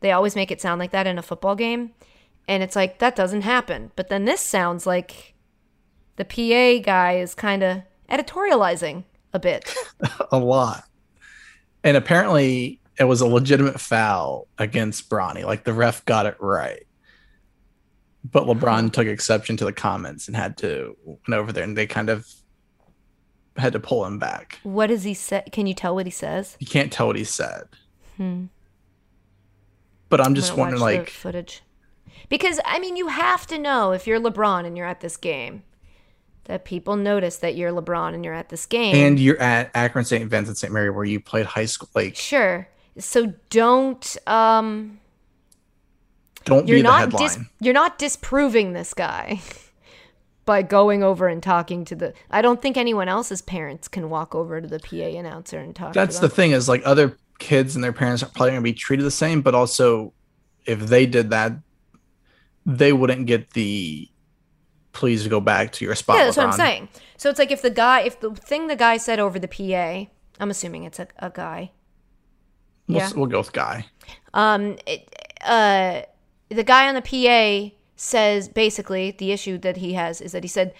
They 0.00 0.12
always 0.12 0.36
make 0.36 0.50
it 0.50 0.60
sound 0.60 0.78
like 0.78 0.90
that 0.92 1.06
in 1.06 1.18
a 1.18 1.22
football 1.22 1.56
game. 1.56 1.92
And 2.46 2.62
it's 2.62 2.76
like 2.76 2.98
that 2.98 3.16
doesn't 3.16 3.42
happen. 3.42 3.90
But 3.96 4.08
then 4.08 4.24
this 4.24 4.40
sounds 4.40 4.86
like 4.86 5.34
the 6.16 6.24
pa 6.24 6.82
guy 6.84 7.16
is 7.16 7.34
kind 7.34 7.62
of 7.62 7.82
editorializing 8.10 9.04
a 9.34 9.38
bit 9.38 9.74
a 10.32 10.38
lot. 10.38 10.84
And 11.82 11.96
apparently 11.98 12.80
it 12.98 13.04
was 13.04 13.20
a 13.20 13.26
legitimate 13.26 13.78
foul 13.80 14.46
against 14.56 15.10
Bronny. 15.10 15.44
Like 15.44 15.64
the 15.64 15.72
ref 15.74 16.02
got 16.06 16.24
it 16.24 16.36
right. 16.40 16.86
but 18.30 18.44
LeBron 18.44 18.92
took 18.92 19.06
exception 19.06 19.56
to 19.58 19.64
the 19.64 19.72
comments 19.72 20.28
and 20.28 20.36
had 20.36 20.56
to 20.58 20.96
went 21.04 21.34
over 21.34 21.52
there, 21.52 21.64
and 21.64 21.76
they 21.76 21.86
kind 21.86 22.08
of 22.08 22.26
had 23.56 23.72
to 23.74 23.80
pull 23.80 24.04
him 24.06 24.18
back. 24.18 24.58
What 24.62 24.86
does 24.86 25.04
he 25.04 25.14
say? 25.14 25.42
Can 25.52 25.66
you 25.66 25.74
tell 25.74 25.94
what 25.94 26.06
he 26.06 26.10
says? 26.10 26.56
You 26.58 26.66
can't 26.66 26.92
tell 26.92 27.06
what 27.08 27.16
he 27.16 27.24
said. 27.24 27.64
Hmm. 28.16 28.46
But 30.08 30.20
I'm 30.20 30.28
I'm 30.28 30.34
just 30.34 30.56
wondering, 30.56 30.80
like, 30.80 31.10
footage. 31.10 31.62
Because 32.28 32.60
I 32.64 32.78
mean, 32.78 32.96
you 32.96 33.08
have 33.08 33.46
to 33.48 33.58
know 33.58 33.92
if 33.92 34.06
you're 34.06 34.20
LeBron 34.20 34.64
and 34.64 34.76
you're 34.76 34.86
at 34.86 35.00
this 35.00 35.16
game, 35.16 35.62
that 36.44 36.64
people 36.64 36.96
notice 36.96 37.36
that 37.36 37.56
you're 37.56 37.72
LeBron 37.72 38.14
and 38.14 38.24
you're 38.24 38.34
at 38.34 38.48
this 38.50 38.66
game. 38.66 38.94
and 38.94 39.18
you're 39.18 39.40
at 39.40 39.70
Akron 39.74 40.04
St. 40.04 40.28
Vincent 40.28 40.58
St. 40.58 40.72
Mary 40.72 40.90
where 40.90 41.04
you 41.04 41.20
played 41.20 41.46
high 41.46 41.64
school. 41.64 41.88
Like, 41.94 42.16
sure. 42.16 42.68
So 42.98 43.32
don't 43.50 44.16
um 44.26 45.00
don't 46.44 46.68
you're 46.68 46.82
not 46.82 47.00
headline. 47.00 47.22
dis- 47.22 47.38
you're 47.60 47.74
not 47.74 47.98
disproving 47.98 48.72
this 48.74 48.92
guy 48.94 49.40
by 50.44 50.62
going 50.62 51.02
over 51.02 51.26
and 51.26 51.42
talking 51.42 51.84
to 51.86 51.94
the 51.94 52.12
I 52.30 52.42
don't 52.42 52.60
think 52.60 52.76
anyone 52.76 53.08
else's 53.08 53.40
parents 53.42 53.88
can 53.88 54.10
walk 54.10 54.34
over 54.34 54.60
to 54.60 54.68
the 54.68 54.78
PA 54.78 55.18
announcer 55.18 55.58
and 55.58 55.74
talk 55.74 55.94
That's 55.94 56.16
to 56.16 56.22
the 56.22 56.28
thing 56.28 56.52
is 56.52 56.68
like 56.68 56.82
other 56.84 57.16
kids 57.38 57.74
and 57.74 57.82
their 57.82 57.92
parents 57.92 58.22
are 58.22 58.26
probably 58.26 58.50
going 58.50 58.60
to 58.60 58.64
be 58.64 58.74
treated 58.74 59.04
the 59.04 59.10
same, 59.10 59.42
but 59.42 59.54
also 59.54 60.12
if 60.66 60.80
they 60.80 61.06
did 61.06 61.30
that, 61.30 61.52
they 62.66 62.92
wouldn't 62.92 63.26
get 63.26 63.50
the 63.50 64.08
please 64.94 65.28
go 65.28 65.40
back 65.40 65.72
to 65.72 65.84
your 65.84 65.94
spot. 65.94 66.16
Yeah, 66.16 66.24
that's 66.24 66.36
what 66.38 66.46
I'm 66.46 66.52
saying. 66.52 66.88
So 67.18 67.28
it's 67.28 67.38
like 67.38 67.50
if 67.50 67.60
the 67.60 67.70
guy 67.70 68.00
if 68.00 68.20
the 68.20 68.30
thing 68.30 68.68
the 68.68 68.76
guy 68.76 68.96
said 68.96 69.18
over 69.18 69.38
the 69.38 69.48
PA, 69.48 70.10
I'm 70.40 70.50
assuming 70.50 70.84
it's 70.84 70.98
a, 70.98 71.08
a 71.18 71.28
guy. 71.30 71.72
We'll, 72.88 72.98
Yeah. 72.98 73.10
we'll 73.14 73.26
go 73.26 73.38
with 73.38 73.52
Guy. 73.52 73.86
Um, 74.32 74.76
it, 74.86 75.14
uh, 75.42 76.02
the 76.48 76.64
guy 76.64 76.88
on 76.88 76.94
the 76.94 77.02
PA 77.02 77.74
says 77.96 78.48
basically 78.48 79.10
the 79.10 79.32
issue 79.32 79.58
that 79.58 79.78
he 79.78 79.94
has 79.94 80.20
is 80.20 80.32
that 80.32 80.44
he 80.44 80.48
said 80.48 80.74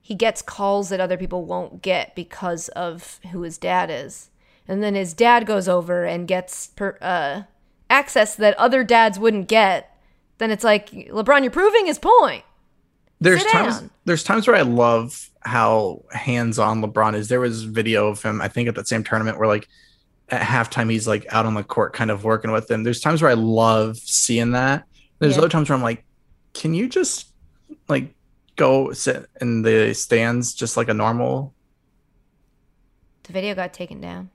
he 0.00 0.14
gets 0.14 0.42
calls 0.42 0.88
that 0.88 1.00
other 1.00 1.16
people 1.16 1.44
won't 1.44 1.82
get 1.82 2.14
because 2.14 2.68
of 2.70 3.20
who 3.32 3.42
his 3.42 3.58
dad 3.58 3.90
is, 3.90 4.30
and 4.68 4.82
then 4.82 4.94
his 4.94 5.14
dad 5.14 5.46
goes 5.46 5.68
over 5.68 6.04
and 6.04 6.26
gets 6.28 6.68
per, 6.68 6.96
uh, 7.00 7.42
access 7.90 8.34
that 8.36 8.56
other 8.58 8.82
dads 8.84 9.18
wouldn't 9.18 9.48
get. 9.48 9.96
Then 10.38 10.50
it's 10.50 10.64
like 10.64 10.90
LeBron, 10.90 11.42
you're 11.42 11.50
proving 11.50 11.86
his 11.86 11.98
point. 11.98 12.44
There's 13.20 13.42
Sit 13.42 13.50
times 13.50 13.80
down. 13.80 13.90
there's 14.04 14.22
times 14.22 14.46
where 14.46 14.56
I 14.56 14.62
love 14.62 15.30
how 15.40 16.02
hands-on 16.12 16.82
LeBron 16.82 17.14
is. 17.14 17.28
There 17.28 17.40
was 17.40 17.62
video 17.64 18.08
of 18.08 18.22
him, 18.22 18.40
I 18.42 18.48
think, 18.48 18.68
at 18.68 18.74
that 18.74 18.88
same 18.88 19.02
tournament 19.04 19.38
where 19.38 19.48
like 19.48 19.68
at 20.28 20.42
halftime 20.42 20.90
he's 20.90 21.06
like 21.08 21.24
out 21.32 21.46
on 21.46 21.54
the 21.54 21.62
court 21.64 21.92
kind 21.92 22.10
of 22.10 22.24
working 22.24 22.50
with 22.52 22.66
them. 22.68 22.82
There's 22.82 23.00
times 23.00 23.22
where 23.22 23.30
I 23.30 23.34
love 23.34 23.96
seeing 23.96 24.50
that. 24.52 24.84
There's 25.18 25.34
Yeah. 25.34 25.38
other 25.38 25.48
times 25.48 25.68
where 25.68 25.76
I'm 25.76 25.82
like, 25.82 26.04
can 26.52 26.74
you 26.74 26.88
just 26.88 27.32
like 27.88 28.14
go 28.56 28.92
sit 28.92 29.26
in 29.40 29.62
the 29.62 29.94
stands 29.94 30.52
just 30.54 30.76
like 30.76 30.88
a 30.88 30.94
normal 30.94 31.54
The 33.24 33.32
video 33.32 33.54
got 33.54 33.72
taken 33.72 34.00
down, 34.00 34.30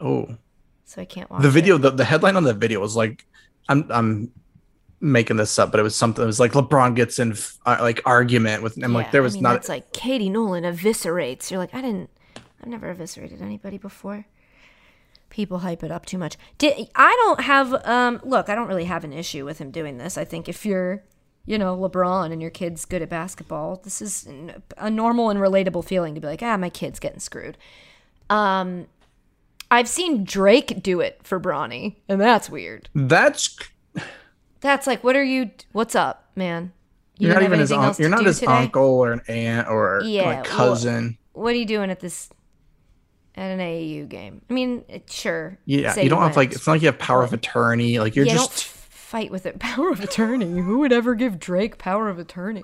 oh 0.00 0.36
so 0.84 1.00
I 1.00 1.04
can't 1.06 1.30
watch 1.30 1.42
the 1.42 1.48
it. 1.48 1.52
video 1.52 1.78
the, 1.78 1.90
the 1.90 2.04
headline 2.04 2.36
on 2.36 2.44
the 2.44 2.52
video 2.54 2.80
was 2.80 2.94
like 2.96 3.24
I'm 3.68 3.86
I'm 3.90 4.30
making 5.02 5.36
this 5.36 5.58
up, 5.58 5.70
but 5.72 5.80
it 5.80 5.82
was 5.82 5.96
something 5.96 6.22
it 6.22 6.26
was 6.26 6.40
like 6.40 6.52
LeBron 6.52 6.94
gets 6.94 7.18
in 7.18 7.34
uh, 7.66 7.76
like 7.80 8.00
argument 8.06 8.62
with 8.62 8.82
I'm 8.82 8.92
like 8.94 9.06
Yeah, 9.06 9.12
there 9.12 9.22
I 9.22 9.24
was 9.24 9.34
mean, 9.34 9.42
not 9.42 9.52
That's 9.54 9.68
like 9.68 9.92
Katie 9.92 10.30
Nolan 10.30 10.64
eviscerates. 10.64 11.50
You're 11.50 11.58
like, 11.58 11.74
I 11.74 11.80
didn't. 11.82 12.08
I've 12.62 12.68
never 12.68 12.88
eviscerated 12.90 13.42
anybody 13.42 13.76
before. 13.78 14.26
People 15.30 15.58
hype 15.60 15.82
it 15.82 15.90
up 15.90 16.06
too 16.06 16.18
much. 16.18 16.36
Did 16.58 16.88
I 16.94 17.10
don't 17.24 17.40
have 17.40 17.74
um 17.86 18.20
look, 18.22 18.48
I 18.48 18.54
don't 18.54 18.68
really 18.68 18.84
have 18.84 19.02
an 19.04 19.12
issue 19.12 19.44
with 19.44 19.58
him 19.58 19.70
doing 19.70 19.98
this. 19.98 20.16
I 20.16 20.24
think 20.24 20.48
if 20.48 20.64
you're, 20.64 21.02
you 21.46 21.58
know, 21.58 21.76
LeBron 21.76 22.30
and 22.32 22.40
your 22.40 22.50
kid's 22.50 22.84
good 22.84 23.02
at 23.02 23.08
basketball, 23.08 23.80
this 23.82 24.00
is 24.00 24.28
a 24.78 24.90
normal 24.90 25.30
and 25.30 25.40
relatable 25.40 25.84
feeling 25.84 26.14
to 26.14 26.20
be 26.20 26.26
like, 26.28 26.42
ah, 26.42 26.56
my 26.56 26.70
kid's 26.70 27.00
getting 27.00 27.18
screwed. 27.18 27.56
Um 28.30 28.86
I've 29.70 29.88
seen 29.88 30.24
Drake 30.24 30.82
do 30.82 31.00
it 31.00 31.18
for 31.24 31.40
Bronny, 31.40 31.96
and 32.06 32.20
that's 32.20 32.50
weird. 32.50 32.90
that's 32.94 33.56
That's 34.62 34.86
like, 34.86 35.04
what 35.04 35.14
are 35.16 35.22
you? 35.24 35.50
What's 35.72 35.94
up, 35.94 36.30
man? 36.34 36.72
You 37.18 37.26
you're 37.28 37.34
not 37.34 37.42
even 37.44 37.58
his 37.60 37.70
anything 37.70 37.82
un- 37.82 37.88
else 37.88 38.00
you're 38.00 38.08
not 38.08 38.24
his 38.24 38.40
today? 38.40 38.50
uncle 38.52 38.82
or 38.84 39.12
an 39.12 39.20
aunt 39.28 39.68
or 39.68 40.00
Yeah, 40.04 40.22
like 40.22 40.44
well- 40.44 40.56
cousin. 40.56 41.18
what 41.34 41.52
are 41.52 41.56
you 41.58 41.66
doing 41.66 41.90
at 41.90 42.00
this 42.00 42.30
at 43.36 43.50
an 43.50 43.58
AAU 43.60 44.08
game? 44.08 44.40
I 44.48 44.52
mean, 44.52 44.84
it, 44.88 45.10
sure. 45.10 45.58
Yeah, 45.66 45.98
you 46.00 46.08
don't 46.08 46.22
have 46.22 46.36
like 46.36 46.52
it's 46.52 46.66
not 46.66 46.74
like 46.74 46.82
you 46.82 46.86
have 46.86 46.98
power 46.98 47.22
of 47.22 47.32
attorney. 47.32 47.98
Like 47.98 48.16
you're 48.16 48.24
yeah, 48.26 48.34
don't 48.36 48.50
just 48.50 48.64
fight 48.64 49.30
with 49.30 49.44
it. 49.46 49.58
Power 49.60 49.90
of 49.90 50.00
attorney. 50.00 50.58
Who 50.60 50.78
would 50.78 50.92
ever 50.92 51.14
give 51.14 51.38
Drake 51.38 51.76
power 51.76 52.08
of 52.08 52.18
attorney? 52.18 52.62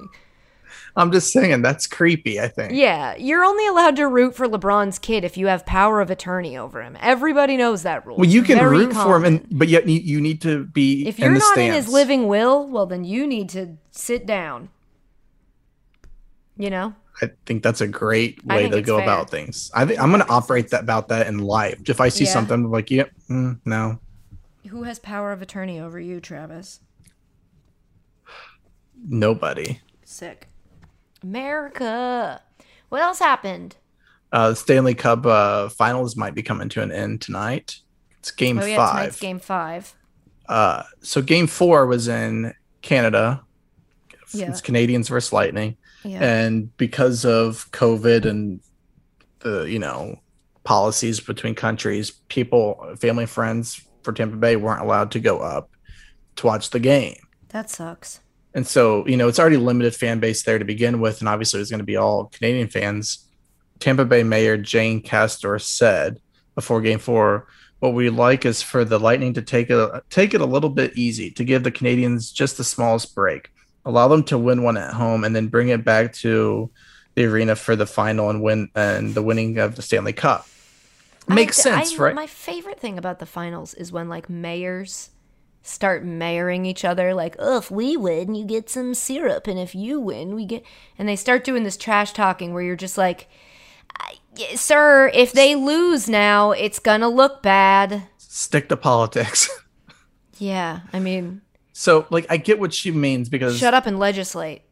I'm 0.96 1.12
just 1.12 1.32
saying 1.32 1.62
that's 1.62 1.86
creepy, 1.86 2.40
I 2.40 2.48
think. 2.48 2.72
Yeah, 2.72 3.14
you're 3.16 3.44
only 3.44 3.66
allowed 3.66 3.96
to 3.96 4.08
root 4.08 4.34
for 4.34 4.46
LeBron's 4.46 4.98
kid 4.98 5.24
if 5.24 5.36
you 5.36 5.46
have 5.46 5.64
power 5.66 6.00
of 6.00 6.10
attorney 6.10 6.56
over 6.56 6.82
him. 6.82 6.96
Everybody 7.00 7.56
knows 7.56 7.82
that 7.84 8.04
rule. 8.06 8.16
Well, 8.16 8.28
you 8.28 8.42
can 8.42 8.58
very 8.58 8.70
root 8.78 8.92
for 8.94 9.16
him, 9.16 9.24
and 9.24 9.46
but 9.50 9.68
yet 9.68 9.88
you, 9.88 10.20
need 10.20 10.40
to 10.42 10.64
be 10.64 11.06
if 11.06 11.18
you're 11.18 11.32
the 11.32 11.38
not 11.38 11.52
stands. 11.52 11.68
in 11.68 11.74
his 11.84 11.88
living 11.92 12.26
will, 12.26 12.66
well, 12.66 12.86
then 12.86 13.04
you 13.04 13.26
need 13.26 13.48
to 13.50 13.76
sit 13.90 14.26
down. 14.26 14.70
You 16.56 16.70
know. 16.70 16.94
I 17.20 17.30
think 17.46 17.62
that's 17.64 17.80
a 17.80 17.88
great 17.88 18.44
way 18.44 18.68
to 18.68 18.80
go 18.80 18.96
fair. 18.96 19.04
about 19.04 19.28
things. 19.30 19.70
I 19.74 19.84
think 19.84 20.00
I'm 20.00 20.10
gonna 20.10 20.26
operate 20.28 20.70
that 20.70 20.82
about 20.82 21.08
that 21.08 21.26
in 21.26 21.38
life. 21.38 21.80
If 21.88 22.00
I 22.00 22.08
see 22.10 22.24
Yeah. 22.24 22.30
something 22.32 22.54
I'm 22.64 22.70
like, 22.70 22.90
yep, 22.90 23.10
mm, 23.28 23.58
no, 23.64 23.98
Who 24.68 24.84
has 24.84 24.98
power 24.98 25.32
of 25.32 25.42
attorney 25.42 25.80
over 25.80 25.98
you, 25.98 26.20
Travis? 26.20 26.80
nobody. 29.08 29.80
Sick. 30.04 30.47
America. 31.22 32.40
What 32.88 33.02
else 33.02 33.18
happened? 33.18 33.76
Uh, 34.32 34.50
the 34.50 34.56
Stanley 34.56 34.94
Cup 34.94 35.24
uh, 35.26 35.68
Finals 35.70 36.16
might 36.16 36.34
be 36.34 36.42
coming 36.42 36.68
to 36.70 36.82
an 36.82 36.92
end 36.92 37.20
tonight. 37.20 37.76
It's 38.20 38.30
Game 38.30 38.58
Oh 38.58 38.64
yeah, 38.64 38.76
Five. 38.76 39.20
game 39.20 39.38
five. 39.38 39.94
Uh, 40.48 40.82
so 41.00 41.22
Game 41.22 41.46
Four 41.46 41.86
was 41.86 42.08
in 42.08 42.52
Canada. 42.82 43.42
Yeah. 44.32 44.50
It's 44.50 44.60
Canadiens 44.60 45.08
versus 45.08 45.32
Lightning. 45.32 45.76
Yeah. 46.04 46.22
and 46.22 46.74
because 46.76 47.24
of 47.24 47.68
covid 47.72 48.24
and 48.24 48.60
the 49.40 49.62
you 49.68 49.80
know 49.80 50.20
policies 50.62 51.18
between 51.18 51.56
countries 51.56 52.12
people 52.28 52.94
family 53.00 53.26
friends 53.26 53.82
for 54.04 54.12
tampa 54.12 54.36
bay 54.36 54.54
weren't 54.54 54.80
allowed 54.80 55.10
to 55.10 55.18
go 55.20 55.40
up 55.40 55.70
to 56.36 56.46
watch 56.46 56.70
the 56.70 56.78
game 56.78 57.16
that 57.48 57.68
sucks. 57.68 58.20
And 58.54 58.66
so 58.66 59.06
you 59.06 59.16
know 59.16 59.28
it's 59.28 59.38
already 59.38 59.56
limited 59.56 59.94
fan 59.94 60.20
base 60.20 60.42
there 60.42 60.58
to 60.58 60.64
begin 60.64 61.00
with 61.00 61.20
and 61.20 61.28
obviously 61.28 61.60
it's 61.60 61.70
going 61.70 61.78
to 61.78 61.84
be 61.84 61.96
all 61.96 62.26
canadian 62.26 62.68
fans. 62.68 63.24
Tampa 63.78 64.04
bay 64.04 64.22
mayor 64.24 64.56
jane 64.56 65.00
castor 65.00 65.58
said 65.58 66.18
before 66.54 66.80
game 66.80 66.98
four 66.98 67.46
what 67.78 67.94
we 67.94 68.10
like 68.10 68.44
is 68.44 68.60
for 68.60 68.84
the 68.84 68.98
lightning 68.98 69.34
to 69.34 69.42
take 69.42 69.70
it 69.70 70.02
take 70.10 70.34
it 70.34 70.40
a 70.40 70.46
little 70.46 70.70
bit 70.70 70.96
easy 70.96 71.30
to 71.30 71.44
give 71.44 71.62
the 71.62 71.70
canadiens 71.70 72.34
just 72.34 72.56
the 72.56 72.64
smallest 72.64 73.14
break 73.14 73.52
allow 73.84 74.08
them 74.08 74.24
to 74.24 74.36
win 74.36 74.64
one 74.64 74.76
at 74.76 74.92
home 74.92 75.22
and 75.22 75.36
then 75.36 75.46
bring 75.46 75.68
it 75.68 75.84
back 75.84 76.12
to 76.12 76.68
the 77.14 77.24
arena 77.24 77.54
for 77.54 77.76
the 77.76 77.86
final 77.86 78.30
and 78.30 78.42
win 78.42 78.68
and 78.74 79.14
the 79.14 79.22
winning 79.22 79.58
of 79.58 79.76
the 79.76 79.82
stanley 79.82 80.12
cup. 80.12 80.46
Makes 81.28 81.60
I- 81.60 81.62
sense 81.62 81.92
I- 82.00 82.02
right? 82.02 82.14
My 82.16 82.26
favorite 82.26 82.80
thing 82.80 82.98
about 82.98 83.20
the 83.20 83.26
finals 83.26 83.74
is 83.74 83.92
when 83.92 84.08
like 84.08 84.28
mayors 84.28 85.10
start 85.62 86.04
mayoring 86.04 86.66
each 86.66 86.84
other 86.84 87.14
like, 87.14 87.36
oh, 87.38 87.58
if 87.58 87.70
we 87.70 87.96
win, 87.96 88.34
you 88.34 88.44
get 88.44 88.70
some 88.70 88.94
syrup, 88.94 89.46
and 89.46 89.58
if 89.58 89.74
you 89.74 90.00
win, 90.00 90.34
we 90.34 90.44
get 90.46 90.64
and 90.98 91.08
they 91.08 91.16
start 91.16 91.44
doing 91.44 91.64
this 91.64 91.76
trash 91.76 92.12
talking 92.12 92.52
where 92.52 92.62
you're 92.62 92.76
just 92.76 92.98
like 92.98 93.28
Sir, 94.54 95.10
if 95.14 95.32
they 95.32 95.56
lose 95.56 96.08
now, 96.08 96.52
it's 96.52 96.78
gonna 96.78 97.08
look 97.08 97.42
bad. 97.42 98.04
stick 98.18 98.68
to 98.68 98.76
politics 98.76 99.48
Yeah, 100.38 100.80
I 100.92 101.00
mean, 101.00 101.42
so 101.72 102.06
like 102.10 102.26
i 102.30 102.36
get 102.36 102.60
what 102.60 102.72
she 102.72 102.90
means 102.92 103.28
because 103.28 103.58
shut 103.58 103.74
up 103.74 103.86
and 103.86 103.98
legislate. 103.98 104.62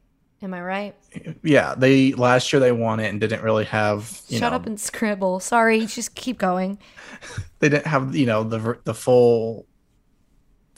Am 0.42 0.52
I 0.54 0.60
right? 0.62 0.94
yeah 1.42 1.74
they 1.74 2.12
last 2.12 2.52
year 2.52 2.60
they 2.60 2.70
won 2.72 3.00
it 3.00 3.08
and 3.08 3.18
didn't 3.20 3.42
really 3.42 3.64
have 3.64 4.20
you 4.28 4.38
Shut 4.38 4.52
know 4.52 4.56
up 4.56 4.66
and 4.66 4.78
scribble. 4.78 5.40
Sorry, 5.40 5.86
just 5.86 6.14
keep 6.14 6.38
going. 6.38 6.78
they 7.58 7.68
didn't 7.68 7.86
have 7.86 8.14
you 8.14 8.26
know 8.26 8.44
the 8.44 8.78
the 8.84 8.94
full 8.94 9.66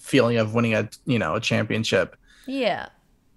feeling 0.09 0.37
of 0.39 0.55
winning 0.55 0.75
a 0.75 0.89
you 1.05 1.19
know 1.19 1.35
a 1.35 1.41
championship 1.41 2.17
Yeah. 2.47 2.89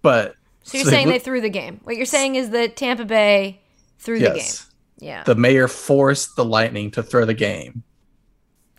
but 0.02 0.36
So 0.64 0.78
you're 0.78 0.86
So 0.86 0.92
saying 0.92 1.08
wo- 1.08 1.14
they 1.14 1.20
threw 1.20 1.42
the 1.42 1.50
game. 1.50 1.82
What 1.84 1.98
you're 1.98 2.06
saying 2.06 2.36
is 2.36 2.50
that 2.52 2.76
Tampa 2.76 3.06
Bay 3.06 3.62
threw 4.00 4.20
the 4.20 4.32
game. 4.32 4.54
Yeah. 5.00 5.24
the 5.24 5.36
mayor 5.36 5.68
forced 5.68 6.36
the 6.36 6.46
lightning 6.46 6.92
to 6.92 7.02
throw 7.04 7.26
the 7.26 7.34
game 7.34 7.84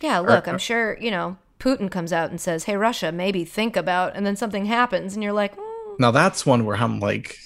Yeah, 0.01 0.19
look, 0.19 0.47
I'm 0.47 0.57
sure, 0.57 0.97
you 0.99 1.11
know, 1.11 1.37
Putin 1.59 1.89
comes 1.89 2.11
out 2.11 2.29
and 2.29 2.41
says, 2.41 2.65
"Hey 2.65 2.75
Russia, 2.75 3.11
maybe 3.11 3.45
think 3.45 3.77
about," 3.77 4.15
and 4.15 4.25
then 4.25 4.35
something 4.35 4.65
happens 4.65 5.13
and 5.13 5.23
you're 5.23 5.31
like, 5.33 5.55
mm. 5.55 5.99
now 5.99 6.11
that's 6.11 6.45
one 6.45 6.65
where 6.65 6.75
i'm 6.77 6.99
like 6.99 7.37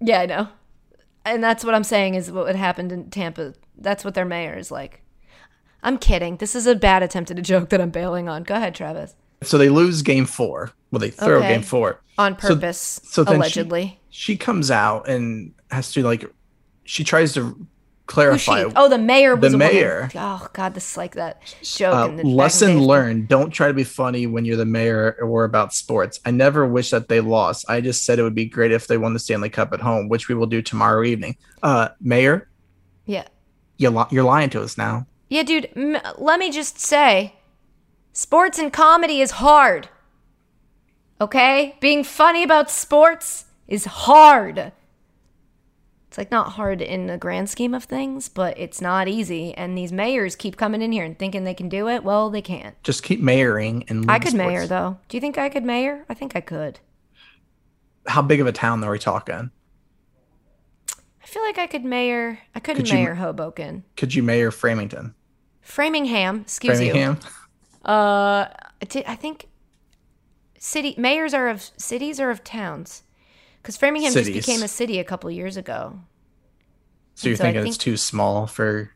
"Yeah, 0.00 0.20
I 0.20 0.26
know." 0.26 0.48
And 1.24 1.42
that's 1.42 1.64
what 1.64 1.74
I'm 1.74 1.84
saying 1.84 2.14
is 2.16 2.30
what 2.30 2.54
happened 2.54 2.92
in 2.92 3.10
Tampa. 3.10 3.54
That's 3.78 4.04
what 4.04 4.14
their 4.14 4.24
mayor 4.26 4.56
is 4.56 4.70
like. 4.70 5.02
I'm 5.82 5.98
kidding. 5.98 6.36
This 6.36 6.54
is 6.54 6.66
a 6.66 6.74
bad 6.74 7.02
attempt 7.02 7.30
at 7.30 7.38
a 7.38 7.42
joke 7.42 7.70
that 7.70 7.80
I'm 7.80 7.90
bailing 7.90 8.28
on. 8.28 8.42
Go 8.42 8.54
ahead, 8.54 8.74
Travis. 8.74 9.14
So 9.46 9.58
they 9.58 9.68
lose 9.68 10.02
game 10.02 10.26
four. 10.26 10.70
Well, 10.90 11.00
they 11.00 11.10
throw 11.10 11.38
Okay. 11.38 11.48
game 11.48 11.62
four. 11.62 12.00
On 12.18 12.34
purpose, 12.36 13.00
so 13.04 13.24
she- 13.24 13.32
allegedly. 13.34 13.98
She 14.10 14.36
comes 14.36 14.70
out 14.70 15.08
and 15.08 15.52
has 15.70 15.90
to 15.92 16.02
like, 16.04 16.24
she 16.84 17.02
tries 17.02 17.32
to 17.34 17.66
clarify. 18.06 18.64
she? 18.68 18.72
Oh, 18.76 18.88
the 18.88 18.98
mayor 18.98 19.34
was 19.34 19.40
The 19.52 19.56
a 19.56 19.58
woman. 19.58 19.74
mayor. 19.74 20.10
Oh 20.14 20.46
God, 20.52 20.74
this 20.74 20.92
is 20.92 20.96
like 20.96 21.14
that 21.16 21.42
joke. 21.62 21.94
Uh, 21.94 22.08
in 22.10 22.16
the 22.16 22.22
back 22.22 22.24
in 22.24 22.30
the 22.30 22.36
lesson 22.36 22.80
learned 22.82 23.28
don't 23.28 23.50
try 23.50 23.66
to 23.66 23.74
be 23.74 23.82
funny 23.82 24.26
when 24.28 24.44
you're 24.44 24.56
the 24.58 24.64
mayor 24.66 25.16
or 25.22 25.44
about 25.44 25.72
sports 25.72 26.20
i 26.26 26.30
never 26.30 26.66
wish 26.66 26.90
that 26.90 27.08
they 27.08 27.20
lost 27.20 27.64
i 27.68 27.80
just 27.80 28.04
said 28.04 28.18
it 28.18 28.22
would 28.22 28.34
be 28.34 28.44
great 28.44 28.70
if 28.72 28.86
they 28.88 28.98
won 28.98 29.14
the 29.14 29.18
stanley 29.18 29.48
cup 29.48 29.72
at 29.72 29.80
home 29.80 30.08
which 30.10 30.28
we 30.28 30.34
will 30.34 30.46
do 30.46 30.60
tomorrow 30.60 31.02
evening 31.02 31.34
uh 31.62 31.88
mayor 32.00 32.46
Yeah, 33.06 33.24
you 33.78 33.88
li- 33.90 34.04
you're 34.10 34.22
lying 34.24 34.50
to 34.50 34.60
us 34.62 34.76
now 34.78 35.06
yeah, 35.30 35.42
dude. 35.42 35.70
M- 35.74 35.96
let 36.18 36.38
me 36.38 36.50
just 36.52 36.78
say, 36.78 37.34
sports 38.14 38.58
and 38.58 38.72
comedy 38.72 39.20
is 39.20 39.32
hard. 39.32 39.90
Okay, 41.20 41.76
being 41.80 42.02
funny 42.04 42.42
about 42.42 42.70
sports 42.70 43.44
is 43.68 43.84
hard. 43.84 44.72
It's 46.08 46.16
like 46.18 46.30
not 46.30 46.52
hard 46.52 46.80
in 46.80 47.06
the 47.08 47.18
grand 47.18 47.50
scheme 47.50 47.74
of 47.74 47.84
things, 47.84 48.28
but 48.28 48.56
it's 48.58 48.80
not 48.80 49.08
easy. 49.08 49.52
And 49.54 49.76
these 49.76 49.90
mayors 49.92 50.36
keep 50.36 50.56
coming 50.56 50.80
in 50.80 50.92
here 50.92 51.04
and 51.04 51.18
thinking 51.18 51.42
they 51.44 51.54
can 51.54 51.68
do 51.68 51.88
it. 51.88 52.04
Well, 52.04 52.30
they 52.30 52.40
can't. 52.42 52.80
just 52.84 53.02
keep 53.02 53.20
mayoring 53.20 53.84
and 53.90 54.08
I 54.10 54.18
could 54.20 54.28
sports. 54.30 54.46
mayor 54.46 54.66
though. 54.66 54.98
Do 55.08 55.16
you 55.16 55.20
think 55.20 55.36
I 55.38 55.48
could 55.48 55.64
mayor? 55.64 56.04
I 56.08 56.14
think 56.14 56.36
I 56.36 56.40
could. 56.40 56.78
how 58.06 58.22
big 58.22 58.40
of 58.40 58.46
a 58.46 58.52
town 58.52 58.82
are 58.84 58.90
we 58.92 58.98
talking 58.98 59.50
I 61.22 61.26
feel 61.26 61.42
like 61.42 61.58
I 61.58 61.66
could 61.66 61.84
mayor. 61.84 62.38
I 62.54 62.60
couldn't 62.60 62.82
Could 62.82 62.90
you- 62.90 62.98
mayor 62.98 63.14
Hoboken. 63.14 63.82
could 63.96 64.14
you 64.14 64.22
mayor 64.22 64.50
framingham 64.50 65.14
Framingham, 65.62 66.42
excuse 66.42 66.80
you. 66.80 67.16
Uh, 67.84 68.48
I 69.06 69.16
think 69.16 69.48
city 70.58 70.94
mayors 70.96 71.34
are 71.34 71.48
of 71.48 71.62
cities 71.76 72.18
or 72.20 72.30
of 72.30 72.42
towns, 72.44 73.02
because 73.62 73.76
Framingham 73.76 74.12
Cities. 74.12 74.34
just 74.34 74.46
became 74.46 74.62
a 74.62 74.68
city 74.68 74.98
a 74.98 75.04
couple 75.04 75.30
years 75.30 75.56
ago. 75.56 76.00
so 77.14 77.28
you're 77.28 77.36
So 77.36 77.44
thinking 77.44 77.66
it's 77.66 77.76
too 77.76 77.96
small 77.96 78.46
for 78.46 78.92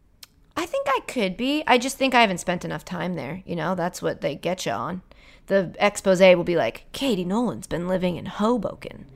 I 0.56 0.66
think 0.66 0.88
I 0.88 1.00
could 1.06 1.36
be. 1.36 1.62
I 1.68 1.78
just 1.78 1.96
think 1.98 2.14
I 2.14 2.20
haven't 2.20 2.38
spent 2.38 2.64
enough 2.64 2.84
time 2.84 3.14
there. 3.14 3.42
You 3.46 3.54
know, 3.54 3.76
that's 3.76 4.02
what 4.02 4.22
they 4.22 4.34
get 4.34 4.66
you 4.66 4.72
on. 4.72 5.02
The 5.46 5.74
expose 5.78 6.20
will 6.20 6.42
be 6.44 6.56
like, 6.56 6.86
Katie 6.92 7.24
Nolan's 7.24 7.68
been 7.68 7.86
living 7.86 8.16
in 8.16 8.26
Hoboken. 8.26 9.06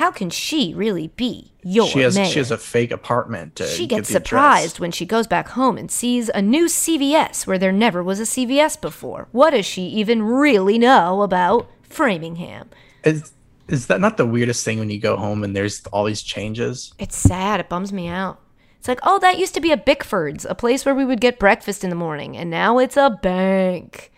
How 0.00 0.10
can 0.10 0.30
she 0.30 0.72
really 0.72 1.08
be 1.08 1.52
your 1.62 1.86
she 1.86 2.00
has 2.00 2.16
mayor? 2.16 2.24
she 2.24 2.38
has 2.38 2.50
a 2.50 2.56
fake 2.56 2.90
apartment 2.90 3.56
to 3.56 3.66
she 3.66 3.86
get 3.86 3.96
gets 3.96 4.08
address. 4.08 4.24
surprised 4.24 4.80
when 4.80 4.92
she 4.92 5.04
goes 5.04 5.26
back 5.26 5.48
home 5.48 5.76
and 5.76 5.90
sees 5.90 6.30
a 6.30 6.40
new 6.40 6.68
CVS 6.68 7.46
where 7.46 7.58
there 7.58 7.70
never 7.70 8.02
was 8.02 8.18
a 8.18 8.22
CVS 8.22 8.80
before. 8.80 9.28
What 9.30 9.50
does 9.50 9.66
she 9.66 9.82
even 9.82 10.22
really 10.22 10.78
know 10.78 11.20
about 11.20 11.68
Framingham? 11.82 12.70
is 13.04 13.32
is 13.68 13.88
that 13.88 14.00
not 14.00 14.16
the 14.16 14.24
weirdest 14.24 14.64
thing 14.64 14.78
when 14.78 14.88
you 14.88 14.98
go 14.98 15.18
home 15.18 15.44
and 15.44 15.54
there's 15.54 15.84
all 15.88 16.04
these 16.04 16.22
changes 16.22 16.94
It's 16.98 17.18
sad. 17.18 17.60
It 17.60 17.68
bums 17.68 17.92
me 17.92 18.08
out. 18.08 18.40
It's 18.78 18.88
like, 18.88 19.00
oh, 19.02 19.18
that 19.18 19.38
used 19.38 19.52
to 19.52 19.60
be 19.60 19.70
a 19.70 19.76
Bickford's, 19.76 20.46
a 20.46 20.54
place 20.54 20.86
where 20.86 20.94
we 20.94 21.04
would 21.04 21.20
get 21.20 21.38
breakfast 21.38 21.84
in 21.84 21.90
the 21.90 21.94
morning, 21.96 22.38
and 22.38 22.48
now 22.48 22.78
it's 22.78 22.96
a 22.96 23.18
bank. 23.22 24.10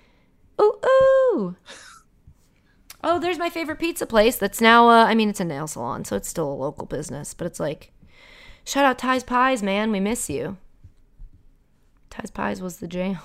Ooh, 0.60 0.78
ooh. 0.86 1.56
Oh, 3.04 3.18
there's 3.18 3.38
my 3.38 3.50
favorite 3.50 3.78
pizza 3.80 4.06
place 4.06 4.36
that's 4.36 4.60
now, 4.60 4.88
uh, 4.88 5.04
I 5.04 5.14
mean, 5.14 5.28
it's 5.28 5.40
a 5.40 5.44
nail 5.44 5.66
salon, 5.66 6.04
so 6.04 6.14
it's 6.16 6.28
still 6.28 6.50
a 6.50 6.54
local 6.54 6.86
business, 6.86 7.34
but 7.34 7.46
it's 7.46 7.58
like, 7.58 7.92
shout 8.64 8.84
out 8.84 8.98
Ty's 8.98 9.24
Pies, 9.24 9.62
man. 9.62 9.90
We 9.90 9.98
miss 10.00 10.30
you. 10.30 10.56
Ty's 12.10 12.30
Pies 12.30 12.60
was 12.62 12.76
the 12.76 12.86
jam, 12.86 13.18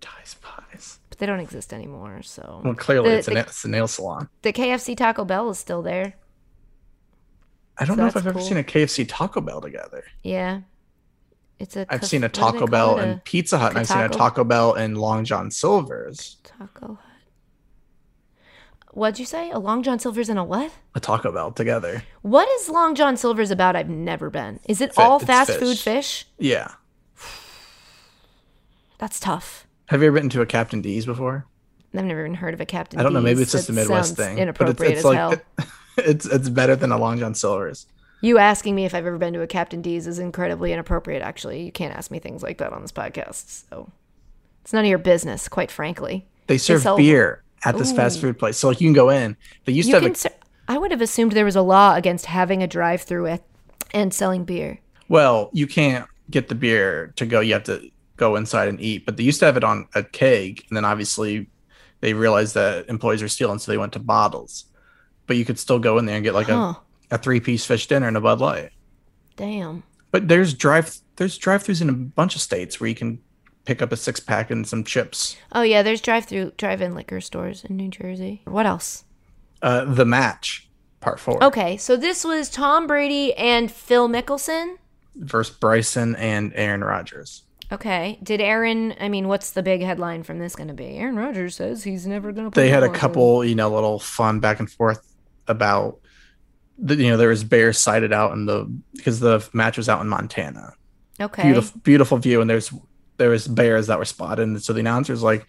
Ties 0.00 0.34
pies 0.40 0.98
but 1.08 1.18
they 1.18 1.26
don't 1.26 1.40
exist 1.40 1.72
anymore, 1.72 2.22
so. 2.22 2.62
well 2.64 2.74
clearly 2.74 3.10
The- 3.10 3.16
it's, 3.18 3.28
a, 3.28 3.30
the- 3.30 3.34
na- 3.34 3.40
it's 3.42 3.64
a 3.64 3.68
nail 3.68 3.86
salon 3.86 4.28
The 4.42 4.52
KFC 4.52 4.96
Taco 4.96 5.24
Bell 5.24 5.50
is 5.50 5.58
still 5.58 5.82
there. 5.82 6.14
i 7.78 7.84
don't 7.84 7.96
So 7.96 8.02
know 8.02 8.08
if 8.08 8.16
i've 8.16 8.26
ever 8.26 8.40
seen 8.40 8.56
a 8.56 8.62
kfc 8.64 9.06
taco 9.08 9.40
bell 9.40 9.60
together 9.60 10.04
Yeah. 10.22 10.60
It's 11.58 11.76
a. 11.76 11.82
I've 11.92 12.00
caf- 12.00 12.08
seen 12.08 12.24
a 12.24 12.26
what 12.26 12.32
do 12.32 12.40
they 12.40 12.46
Taco 12.52 12.66
Bell? 12.66 12.98
A 12.98 13.02
and 13.02 13.24
Pizza 13.24 13.56
Hut, 13.56 13.68
and 13.70 13.78
I've 13.78 13.86
seen 13.86 13.98
a 13.98 14.08
Taco? 14.08 14.18
Taco 14.18 14.42
Bell 14.44 14.74
and 14.74 14.98
Long 14.98 15.24
John 15.24 15.48
Silver's. 15.48 16.38
Taco 16.42 16.94
Hut. 17.00 17.11
What'd 18.92 19.18
you 19.18 19.24
say? 19.24 19.50
A 19.50 19.58
Long 19.58 19.82
John 19.82 19.98
Silver's 19.98 20.28
and 20.28 20.38
a 20.38 20.44
what? 20.44 20.70
A 20.94 21.00
Taco 21.00 21.32
Bell 21.32 21.50
together. 21.50 22.02
What 22.20 22.46
is 22.60 22.68
Long 22.68 22.94
John 22.94 23.16
Silver's 23.16 23.50
about? 23.50 23.74
I've 23.74 23.88
never 23.88 24.28
been. 24.28 24.60
Is 24.68 24.82
it 24.82 24.94
Fi- 24.94 25.02
all 25.02 25.16
it's 25.16 25.24
fast 25.24 25.50
fish. 25.50 25.60
food 25.60 25.78
fish? 25.78 26.26
Yeah. 26.38 26.72
That's 28.98 29.18
tough. 29.18 29.66
Have 29.86 30.02
you 30.02 30.08
ever 30.08 30.20
been 30.20 30.28
to 30.30 30.42
a 30.42 30.46
Captain 30.46 30.82
D's 30.82 31.06
before? 31.06 31.46
I've 31.94 32.04
never 32.04 32.20
even 32.20 32.34
heard 32.34 32.52
of 32.54 32.60
a 32.60 32.66
Captain. 32.66 33.00
I 33.00 33.02
don't 33.02 33.14
know. 33.14 33.20
Maybe 33.22 33.42
it's 33.42 33.52
just 33.52 33.68
a 33.68 33.72
Midwest 33.72 34.16
thing. 34.16 34.26
But 34.26 34.32
it's, 34.32 34.40
Inappropriate 34.42 34.92
it's 34.92 34.98
as 35.00 35.04
like 35.04 35.16
hell. 35.16 35.34
it's 35.98 36.26
it's 36.26 36.48
better 36.50 36.76
than 36.76 36.92
a 36.92 36.98
Long 36.98 37.18
John 37.18 37.34
Silver's. 37.34 37.86
You 38.20 38.38
asking 38.38 38.74
me 38.74 38.84
if 38.84 38.94
I've 38.94 39.06
ever 39.06 39.18
been 39.18 39.32
to 39.32 39.40
a 39.40 39.46
Captain 39.46 39.82
D's 39.82 40.06
is 40.06 40.18
incredibly 40.18 40.72
inappropriate. 40.72 41.22
Actually, 41.22 41.64
you 41.64 41.72
can't 41.72 41.94
ask 41.94 42.10
me 42.10 42.18
things 42.18 42.42
like 42.42 42.58
that 42.58 42.72
on 42.72 42.82
this 42.82 42.92
podcast. 42.92 43.64
So 43.70 43.90
it's 44.62 44.72
none 44.72 44.84
of 44.84 44.88
your 44.88 44.98
business, 44.98 45.48
quite 45.48 45.70
frankly. 45.70 46.26
They 46.46 46.58
serve 46.58 46.82
sell- 46.82 46.96
beer 46.96 47.42
at 47.64 47.78
this 47.78 47.92
fast 47.92 48.20
food 48.20 48.38
place, 48.38 48.56
so 48.58 48.68
like 48.68 48.80
you 48.80 48.86
can 48.88 48.94
go 48.94 49.10
in. 49.10 49.36
They 49.64 49.72
used 49.72 49.88
You 49.88 49.94
to 49.94 50.00
have 50.00 50.02
can. 50.04 50.12
a, 50.12 50.16
ser- 50.16 50.30
I 50.68 50.78
would 50.78 50.90
have 50.90 51.00
assumed 51.00 51.32
there 51.32 51.44
was 51.44 51.56
a 51.56 51.62
law 51.62 51.94
against 51.94 52.26
having 52.26 52.62
a 52.62 52.66
drive-through 52.66 53.38
and 53.92 54.12
selling 54.14 54.44
beer. 54.44 54.80
well, 55.08 55.50
you 55.52 55.66
can't 55.66 56.06
get 56.30 56.48
the 56.48 56.54
beer 56.54 57.12
to 57.16 57.26
go. 57.26 57.40
You 57.40 57.52
have 57.54 57.64
to 57.64 57.90
go 58.16 58.36
inside 58.36 58.68
and 58.68 58.80
eat. 58.80 59.04
But 59.06 59.16
they 59.16 59.22
used 59.24 59.40
to 59.40 59.46
have 59.46 59.56
it 59.56 59.64
on 59.64 59.86
a 59.94 60.02
keg, 60.02 60.64
and 60.68 60.76
then 60.76 60.84
obviously 60.84 61.48
they 62.00 62.14
realized 62.14 62.54
that 62.54 62.88
employees 62.88 63.22
were 63.22 63.28
stealing, 63.28 63.58
so 63.58 63.70
they 63.70 63.78
went 63.78 63.92
to 63.94 63.98
bottles. 63.98 64.64
But 65.26 65.36
you 65.36 65.44
could 65.44 65.58
still 65.58 65.78
go 65.78 65.98
in 65.98 66.06
there 66.06 66.16
and 66.16 66.24
get 66.24 66.34
like 66.34 66.48
Huh? 66.48 66.74
a, 67.10 67.14
a 67.14 67.18
three 67.18 67.40
piece 67.40 67.64
fish 67.64 67.86
dinner 67.86 68.08
and 68.08 68.16
a 68.16 68.20
Bud 68.20 68.40
Light. 68.40 68.70
Damn. 69.36 69.82
But 70.10 70.28
there's 70.28 70.52
drive 70.54 70.96
there's 71.16 71.38
drive 71.38 71.62
throughs 71.64 71.80
in 71.82 71.88
a 71.88 71.92
bunch 71.92 72.34
of 72.34 72.40
states 72.42 72.80
where 72.80 72.88
you 72.88 72.94
can 72.94 73.20
pick 73.64 73.82
up 73.82 73.92
a 73.92 73.96
six 73.96 74.20
pack 74.20 74.50
and 74.50 74.66
some 74.66 74.84
chips. 74.84 75.36
Oh 75.52 75.62
yeah, 75.62 75.82
there's 75.82 76.00
drive-through, 76.00 76.52
drive-in 76.56 76.94
liquor 76.94 77.20
stores 77.20 77.64
in 77.64 77.76
New 77.76 77.88
Jersey. 77.88 78.42
What 78.44 78.66
else? 78.66 79.04
Uh, 79.60 79.84
the 79.84 80.04
match 80.04 80.68
part 81.00 81.20
four 81.20 81.42
Okay, 81.42 81.76
so 81.76 81.96
this 81.96 82.24
was 82.24 82.48
Tom 82.50 82.86
Brady 82.86 83.32
and 83.34 83.70
Phil 83.70 84.08
Mickelson. 84.08 84.76
versus 85.14 85.54
Bryson 85.56 86.16
and 86.16 86.52
Aaron 86.54 86.82
Rodgers. 86.82 87.42
Okay, 87.70 88.18
did 88.22 88.40
Aaron? 88.40 88.94
I 89.00 89.08
mean, 89.08 89.28
what's 89.28 89.52
the 89.52 89.62
big 89.62 89.80
headline 89.82 90.24
from 90.24 90.38
this 90.38 90.54
going 90.54 90.68
to 90.68 90.74
be? 90.74 90.96
Aaron 90.98 91.16
Rodgers 91.16 91.54
says 91.54 91.82
he's 91.84 92.06
never 92.06 92.30
going 92.30 92.50
to. 92.50 92.54
They 92.60 92.68
had 92.68 92.82
a 92.82 92.90
couple, 92.90 93.44
you 93.44 93.54
know, 93.54 93.70
little 93.70 93.98
fun 93.98 94.40
back 94.40 94.58
and 94.60 94.70
forth 94.70 95.14
about 95.48 95.98
the, 96.76 96.96
you 96.96 97.08
know, 97.08 97.16
there 97.16 97.30
was 97.30 97.44
bears 97.44 97.78
sighted 97.78 98.12
out 98.12 98.32
in 98.32 98.44
the 98.44 98.70
because 98.94 99.20
the 99.20 99.48
match 99.54 99.76
was 99.78 99.88
out 99.88 100.02
in 100.02 100.08
Montana. 100.08 100.74
Okay. 101.18 101.42
Beautiful, 101.44 101.80
beautiful 101.80 102.18
view, 102.18 102.40
and 102.42 102.50
there's 102.50 102.72
there 103.18 103.30
was 103.30 103.46
bears 103.48 103.86
that 103.88 103.98
were 103.98 104.04
spotted, 104.04 104.42
and 104.42 104.62
so 104.62 104.72
the 104.72 104.80
announcer's 104.80 105.22
like, 105.22 105.46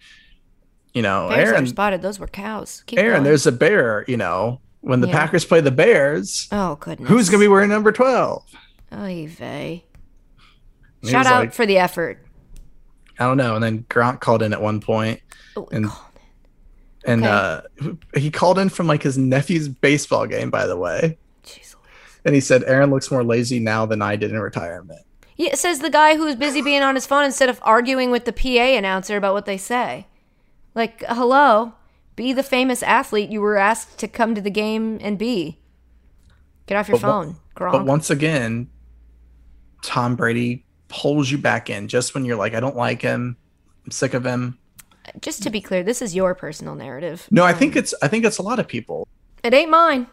you 0.92 1.02
know, 1.02 1.28
Bears 1.28 1.48
were 1.48 1.54
Aaron, 1.54 1.66
spotted. 1.66 2.02
Those 2.02 2.18
were 2.20 2.26
cows. 2.28 2.82
Keep 2.86 2.98
Aaron, 2.98 3.12
going. 3.14 3.24
there's 3.24 3.46
a 3.46 3.52
bear. 3.52 4.04
You 4.06 4.16
know, 4.16 4.60
when 4.80 5.00
the 5.00 5.08
Yeah. 5.08 5.18
Packers 5.18 5.44
play 5.44 5.60
the 5.60 5.70
Bears, 5.72 6.46
Oh 6.52 6.76
goodness. 6.76 7.08
who's 7.08 7.28
gonna 7.28 7.40
be 7.42 7.48
wearing 7.48 7.70
number 7.70 7.90
twelve? 7.92 8.44
Oy 8.92 9.26
vey. 9.28 9.84
Shout 11.04 11.26
out 11.26 11.40
like- 11.40 11.52
for 11.54 11.66
the 11.66 11.78
effort. 11.78 12.24
I 13.18 13.24
don't 13.26 13.36
know. 13.36 13.54
And 13.54 13.62
then 13.62 13.84
Grant 13.88 14.20
called 14.20 14.42
in 14.42 14.52
at 14.52 14.60
one 14.62 14.80
point, 14.80 15.20
Oh, 15.56 15.68
and- 15.70 15.88
and 17.04 17.22
Okay. 17.24 17.30
uh, 17.82 18.18
he 18.18 18.30
called 18.30 18.58
in 18.58 18.68
from 18.68 18.86
like 18.86 19.02
his 19.02 19.18
nephew's 19.18 19.68
baseball 19.68 20.26
game, 20.26 20.50
by 20.50 20.66
the 20.66 20.76
way. 20.76 21.18
Jeez 21.44 21.74
And 22.24 22.34
he 22.34 22.40
said, 22.40 22.64
"Aaron 22.66 22.90
looks 22.90 23.10
more 23.10 23.22
lazy 23.22 23.58
now 23.60 23.84
than 23.84 24.00
I 24.00 24.16
did 24.16 24.30
in 24.30 24.38
retirement." 24.40 25.00
Yeah, 25.36 25.50
it 25.50 25.58
says 25.58 25.80
the 25.80 25.90
guy 25.90 26.16
who's 26.16 26.36
busy 26.36 26.62
being 26.62 26.82
on 26.82 26.94
his 26.94 27.06
phone 27.06 27.24
instead 27.24 27.48
of 27.48 27.58
arguing 27.62 28.10
with 28.10 28.24
the 28.24 28.32
PA 28.32 28.76
announcer 28.76 29.16
about 29.16 29.34
what 29.34 29.46
they 29.46 29.56
say. 29.56 30.06
Like, 30.74 31.02
hello, 31.08 31.74
be 32.16 32.32
the 32.32 32.42
famous 32.42 32.82
athlete 32.82 33.30
you 33.30 33.40
were 33.40 33.56
asked 33.56 33.98
to 33.98 34.08
come 34.08 34.34
to 34.34 34.40
the 34.40 34.50
game 34.50 34.98
and 35.00 35.18
be. 35.18 35.58
Get 36.66 36.76
off 36.76 36.88
your 36.88 36.98
But 36.98 37.06
phone, 37.06 37.36
Gronk. 37.56 37.72
But 37.72 37.84
once 37.84 38.10
again, 38.10 38.68
Tom 39.82 40.16
Brady 40.16 40.64
pulls 40.88 41.30
you 41.30 41.38
back 41.38 41.68
in 41.68 41.88
just 41.88 42.14
when 42.14 42.24
you're 42.24 42.36
like, 42.36 42.54
"I 42.54 42.60
don't 42.60 42.76
like 42.76 43.02
him. 43.02 43.36
I'm 43.84 43.90
sick 43.90 44.14
of 44.14 44.24
him." 44.24 44.58
Just 45.20 45.42
to 45.42 45.50
be 45.50 45.60
clear, 45.60 45.82
this 45.82 46.00
is 46.00 46.14
your 46.14 46.34
personal 46.34 46.74
narrative. 46.74 47.26
No, 47.30 47.44
I 47.44 47.52
um, 47.52 47.58
think 47.58 47.76
it's 47.76 47.92
I 48.02 48.08
think 48.08 48.24
it's 48.24 48.38
a 48.38 48.42
lot 48.42 48.58
of 48.58 48.66
people. 48.66 49.06
It 49.42 49.52
ain't 49.52 49.70
mine. 49.70 50.06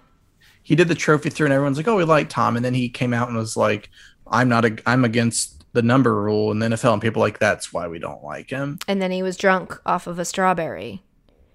He 0.63 0.76
did 0.76 0.89
the 0.89 0.95
trophy 0.95 1.30
through, 1.30 1.47
and 1.47 1.53
everyone's 1.53 1.78
like, 1.78 1.88
"Oh, 1.88 1.95
we 1.95 2.03
like 2.03 2.30
Tom," 2.30 2.55
and 2.55 2.65
then 2.65 2.74
he 2.74 2.89
came 2.89 3.13
out 3.13 3.30
and 3.30 3.38
was 3.38 3.55
like, 3.55 3.89
"I'm 4.32 4.49
not 4.49 4.65
a 4.65 4.77
I'm 4.86 5.05
against 5.05 5.63
the 5.73 5.82
number 5.82 6.13
rule 6.21 6.51
in 6.51 6.59
the 6.59 6.67
NFL," 6.67 6.93
and 6.93 7.01
people 7.01 7.21
like 7.21 7.39
that's 7.39 7.71
why 7.71 7.88
we 7.88 7.99
don't 7.99 8.23
like 8.23 8.49
him. 8.49 8.79
And 8.88 9.01
then 9.01 9.11
he 9.11 9.21
was 9.21 9.38
drunk 9.38 9.79
off 9.86 10.07
of 10.07 10.17
a 10.19 10.25
strawberry. 10.25 11.03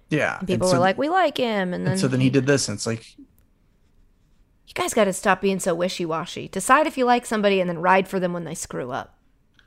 Yeah, 0.09 0.37
And 0.39 0.47
people 0.47 0.67
and 0.67 0.71
so, 0.71 0.77
were 0.77 0.81
like, 0.81 0.97
we 0.97 1.09
like 1.09 1.35
him. 1.35 1.73
And 1.73 1.85
then, 1.85 1.91
and 1.93 1.99
so 1.99 2.07
then 2.07 2.21
he 2.21 2.29
did 2.29 2.45
this, 2.47 2.69
and 2.69 2.77
it's 2.77 2.87
like, 2.87 3.17
you 3.17 4.73
guys 4.73 4.93
got 4.93 5.03
to 5.03 5.11
stop 5.13 5.41
being 5.41 5.59
so 5.59 5.75
wishy 5.75 6.05
washy. 6.05 6.47
Decide 6.47 6.87
if 6.87 6.97
you 6.97 7.03
like 7.05 7.25
somebody 7.25 7.59
and 7.59 7.69
then 7.69 7.79
ride 7.79 8.07
for 8.07 8.17
them 8.19 8.31
when 8.31 8.45
they 8.45 8.55
screw 8.55 8.91
up. 8.91 9.17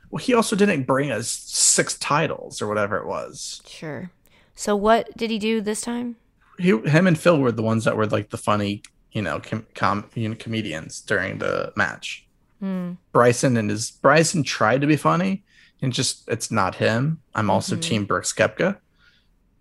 well, 0.09 0.23
he 0.23 0.33
also 0.33 0.55
didn't 0.55 0.83
bring 0.83 1.11
us 1.11 1.27
six 1.29 1.95
titles 1.97 2.59
or 2.61 2.67
whatever 2.67 2.97
it 2.97 3.05
was. 3.05 3.61
Sure. 3.67 4.11
So 4.55 4.75
what 4.75 5.15
did 5.15 5.29
he 5.31 5.37
do 5.39 5.61
this 5.61 5.81
time? 5.81 6.15
He, 6.57 6.69
him, 6.69 7.07
and 7.07 7.17
Phil 7.19 7.39
were 7.39 7.51
the 7.51 7.63
ones 7.63 7.85
that 7.85 7.95
were 7.95 8.07
like 8.07 8.29
the 8.31 8.37
funny, 8.37 8.81
you 9.11 9.21
know, 9.21 9.39
com, 9.39 9.65
com 9.75 10.09
you 10.15 10.27
know, 10.29 10.35
comedians 10.35 11.01
during 11.01 11.37
the 11.37 11.71
match. 11.75 12.27
Hmm. 12.61 12.93
Bryson 13.11 13.57
and 13.57 13.69
his 13.69 13.91
Bryson 13.91 14.43
tried 14.43 14.81
to 14.81 14.87
be 14.87 14.95
funny, 14.95 15.43
and 15.81 15.91
just 15.91 16.29
it's 16.29 16.51
not 16.51 16.75
him. 16.75 17.19
I'm 17.35 17.49
also 17.49 17.75
Mhm. 17.75 17.81
Team 17.81 18.05
Brooks 18.05 18.31
Koepka. 18.31 18.77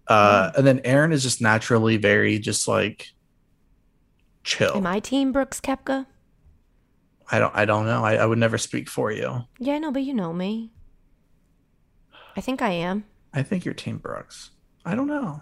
Uh, 0.06 0.52
and 0.56 0.66
then 0.66 0.80
Aaron 0.84 1.12
is 1.12 1.22
just 1.22 1.40
naturally 1.40 1.96
very 1.96 2.38
just 2.38 2.68
like 2.68 3.12
chill. 4.44 4.76
Am 4.76 4.86
I 4.86 5.00
team 5.00 5.32
Brooks 5.32 5.60
Koepka? 5.60 6.04
I 7.32 7.38
don't 7.38 7.54
I 7.54 7.64
don't 7.64 7.86
know. 7.86 8.04
I, 8.04 8.16
I 8.16 8.26
would 8.26 8.38
never 8.38 8.58
speak 8.58 8.88
for 8.88 9.10
you. 9.10 9.44
Yeah, 9.58 9.78
no, 9.78 9.90
but 9.90 10.02
you 10.02 10.12
know 10.12 10.32
me. 10.32 10.70
I 12.36 12.40
think 12.42 12.60
I 12.60 12.70
am. 12.70 13.04
I 13.32 13.42
think 13.42 13.64
you're 13.64 13.74
Team 13.74 13.96
Brooks. 13.98 14.50
I 14.84 14.94
don't 14.94 15.06
know. 15.06 15.40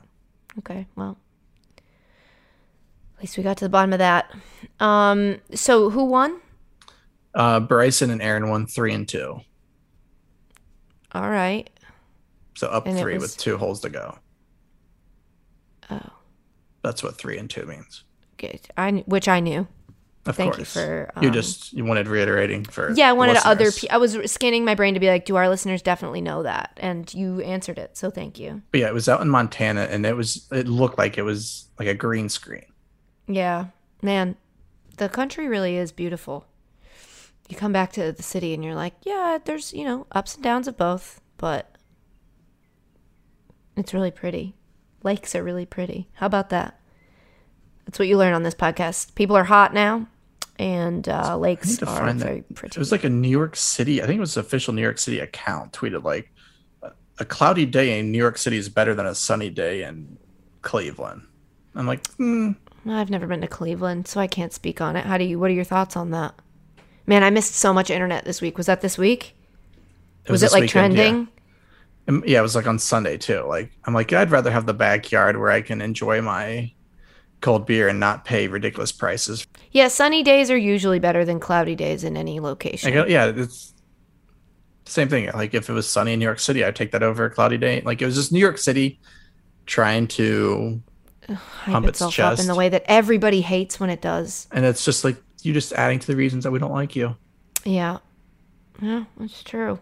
Okay, 0.58 0.86
well. 0.96 1.16
At 3.16 3.22
least 3.22 3.36
we 3.36 3.42
got 3.42 3.56
to 3.56 3.64
the 3.64 3.68
bottom 3.68 3.92
of 3.92 3.98
that. 3.98 4.30
Um, 4.78 5.38
so 5.54 5.90
who 5.90 6.04
won? 6.04 6.40
Uh, 7.34 7.60
Bryson 7.60 8.10
and 8.10 8.22
Aaron 8.22 8.48
won 8.48 8.66
three 8.66 8.92
and 8.92 9.06
two, 9.08 9.40
All 11.12 11.28
right. 11.30 11.68
so 12.54 12.68
up 12.68 12.86
And 12.86 12.98
three 12.98 13.14
was- 13.14 13.22
with 13.22 13.36
two 13.36 13.56
holes 13.58 13.80
to 13.80 13.88
go. 13.90 14.18
Oh, 15.90 16.00
That's 16.82 17.02
what 17.02 17.16
three 17.16 17.38
and 17.38 17.48
two 17.48 17.64
means. 17.66 18.04
good. 18.36 18.60
I 18.76 18.90
which 19.06 19.28
I 19.28 19.40
knew. 19.40 19.66
Of 20.26 20.36
Thank 20.36 20.54
course. 20.56 20.76
you 20.76 20.82
for. 20.82 21.10
you 21.22 21.28
um, 21.28 21.32
just 21.34 21.72
you 21.72 21.84
wanted 21.86 22.06
reiterating 22.06 22.64
for 22.64 22.92
Yeah, 22.92 23.08
I 23.08 23.12
wanted 23.12 23.38
other. 23.46 23.72
Pe- 23.72 23.88
I 23.88 23.96
was 23.96 24.18
scanning 24.30 24.62
my 24.64 24.74
brain 24.74 24.92
to 24.94 25.00
be 25.00 25.08
like, 25.08 25.24
do 25.24 25.36
our 25.36 25.48
listeners 25.48 25.80
definitely 25.80 26.20
know 26.20 26.42
that? 26.42 26.72
And 26.76 27.12
you 27.14 27.40
answered 27.40 27.78
it, 27.78 27.96
so 27.96 28.10
thank 28.10 28.38
you. 28.38 28.60
But 28.70 28.80
yeah, 28.80 28.88
it 28.88 28.94
was 28.94 29.08
out 29.08 29.22
in 29.22 29.30
Montana, 29.30 29.82
and 29.90 30.04
it 30.04 30.14
was 30.16 30.46
it 30.52 30.68
looked 30.68 30.98
like 30.98 31.16
it 31.16 31.22
was 31.22 31.68
like 31.78 31.88
a 31.88 31.94
green 31.94 32.28
screen. 32.28 32.66
Yeah, 33.26 33.66
man, 34.02 34.36
the 34.98 35.08
country 35.08 35.48
really 35.48 35.76
is 35.76 35.92
beautiful. 35.92 36.44
You 37.48 37.56
come 37.56 37.72
back 37.72 37.92
to 37.92 38.12
the 38.12 38.22
city 38.22 38.52
and 38.52 38.62
you're 38.62 38.74
like, 38.74 38.94
yeah, 39.02 39.38
there's 39.44 39.72
you 39.72 39.84
know 39.84 40.06
ups 40.12 40.34
and 40.34 40.44
downs 40.44 40.68
of 40.68 40.76
both, 40.76 41.20
but 41.36 41.76
it's 43.76 43.94
really 43.94 44.10
pretty. 44.10 44.54
Lakes 45.02 45.34
are 45.34 45.42
really 45.42 45.66
pretty. 45.66 46.08
How 46.14 46.26
about 46.26 46.50
that? 46.50 46.78
That's 47.86 47.98
what 47.98 48.08
you 48.08 48.18
learn 48.18 48.34
on 48.34 48.42
this 48.42 48.54
podcast. 48.54 49.14
People 49.14 49.36
are 49.36 49.44
hot 49.44 49.72
now, 49.72 50.08
and 50.58 51.08
uh, 51.08 51.38
lakes 51.38 51.82
are 51.82 52.12
very 52.12 52.40
that. 52.40 52.54
pretty. 52.54 52.76
It 52.76 52.78
was 52.78 52.92
like 52.92 53.04
a 53.04 53.08
New 53.08 53.30
York 53.30 53.56
City. 53.56 54.02
I 54.02 54.06
think 54.06 54.18
it 54.18 54.20
was 54.20 54.34
the 54.34 54.40
official 54.40 54.74
New 54.74 54.82
York 54.82 54.98
City 54.98 55.20
account 55.20 55.72
tweeted 55.72 56.04
like 56.04 56.30
a 57.18 57.24
cloudy 57.24 57.66
day 57.66 57.98
in 57.98 58.12
New 58.12 58.18
York 58.18 58.38
City 58.38 58.56
is 58.56 58.68
better 58.68 58.94
than 58.94 59.06
a 59.06 59.14
sunny 59.14 59.50
day 59.50 59.82
in 59.82 60.18
Cleveland. 60.62 61.22
I'm 61.74 61.86
like, 61.86 62.06
hmm, 62.12 62.52
I've 62.86 63.10
never 63.10 63.26
been 63.26 63.40
to 63.40 63.48
Cleveland, 63.48 64.08
so 64.08 64.20
I 64.20 64.26
can't 64.26 64.52
speak 64.52 64.80
on 64.80 64.96
it. 64.96 65.06
How 65.06 65.18
do 65.18 65.24
you? 65.24 65.38
What 65.38 65.50
are 65.50 65.54
your 65.54 65.64
thoughts 65.64 65.96
on 65.96 66.10
that? 66.10 66.34
Man, 67.08 67.24
I 67.24 67.30
missed 67.30 67.54
so 67.54 67.72
much 67.72 67.88
internet 67.88 68.26
this 68.26 68.42
week. 68.42 68.58
Was 68.58 68.66
that 68.66 68.82
this 68.82 68.98
week? 68.98 69.34
it 70.26 70.30
Was, 70.30 70.42
it 70.42 70.46
this 70.46 70.52
like 70.52 70.62
weekend, 70.62 70.94
yeah. 70.94 71.02
trending? 71.02 71.28
Um, 72.06 72.22
Yeah, 72.26 72.40
it 72.40 72.42
was 72.42 72.54
like 72.54 72.66
on 72.66 72.78
Sunday 72.78 73.16
too. 73.16 73.40
Like 73.48 73.72
I'm 73.84 73.94
like, 73.94 74.12
I'd 74.12 74.30
rather 74.30 74.50
have 74.50 74.66
the 74.66 74.74
backyard 74.74 75.38
where 75.38 75.50
I 75.50 75.62
can 75.62 75.80
enjoy 75.80 76.20
my 76.20 76.70
cold 77.40 77.64
beer 77.64 77.88
and 77.88 77.98
not 77.98 78.26
pay 78.26 78.46
ridiculous 78.46 78.92
prices. 78.92 79.46
Yeah, 79.72 79.88
sunny 79.88 80.22
days 80.22 80.50
are 80.50 80.56
usually 80.56 80.98
better 80.98 81.24
than 81.24 81.40
cloudy 81.40 81.74
days 81.74 82.04
in 82.04 82.14
any 82.14 82.40
location. 82.40 82.92
Go, 82.92 83.06
yeah, 83.06 83.32
it's 83.34 83.72
same 84.84 85.08
thing. 85.08 85.30
Like 85.32 85.54
if 85.54 85.70
it 85.70 85.72
was 85.72 85.88
sunny 85.88 86.12
in 86.12 86.18
New 86.18 86.26
York 86.26 86.40
City, 86.40 86.62
I'd 86.62 86.76
take 86.76 86.92
that 86.92 87.02
over 87.02 87.24
a 87.24 87.30
cloudy 87.30 87.56
day. 87.56 87.80
Like 87.80 88.02
it 88.02 88.06
was 88.06 88.16
just 88.16 88.32
New 88.32 88.38
York 88.38 88.58
City 88.58 89.00
trying 89.64 90.08
to, 90.08 90.82
Hype 91.26 91.38
hump 91.72 91.86
its 91.86 92.02
itself 92.02 92.18
up 92.18 92.38
in 92.38 92.48
the 92.48 92.54
way 92.54 92.68
that 92.68 92.84
everybody 92.86 93.40
hates 93.40 93.80
when 93.80 93.88
it 93.88 94.02
does. 94.02 94.46
and 94.52 94.66
it's 94.66 94.84
just 94.84 95.04
like 95.04 95.16
you 95.42 95.52
just 95.52 95.72
adding 95.72 95.98
to 95.98 96.06
the 96.06 96.16
reasons 96.16 96.44
that 96.44 96.50
we 96.50 96.58
don't 96.58 96.72
like 96.72 96.96
you. 96.96 97.16
Yeah. 97.64 97.98
Yeah, 98.80 99.04
that's 99.18 99.42
true. 99.42 99.78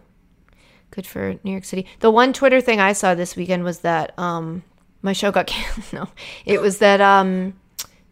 Good 0.91 1.05
for 1.05 1.35
New 1.43 1.51
York 1.51 1.65
City. 1.65 1.85
The 1.99 2.09
one 2.11 2.33
Twitter 2.33 2.61
thing 2.61 2.79
I 2.79 2.93
saw 2.93 3.13
this 3.15 3.35
weekend 3.35 3.63
was 3.63 3.79
that 3.79 4.17
um 4.17 4.63
my 5.01 5.13
show 5.13 5.31
got 5.31 5.47
canceled. 5.47 5.93
No. 5.93 6.09
It 6.45 6.61
was 6.61 6.79
that 6.79 7.01
um 7.01 7.53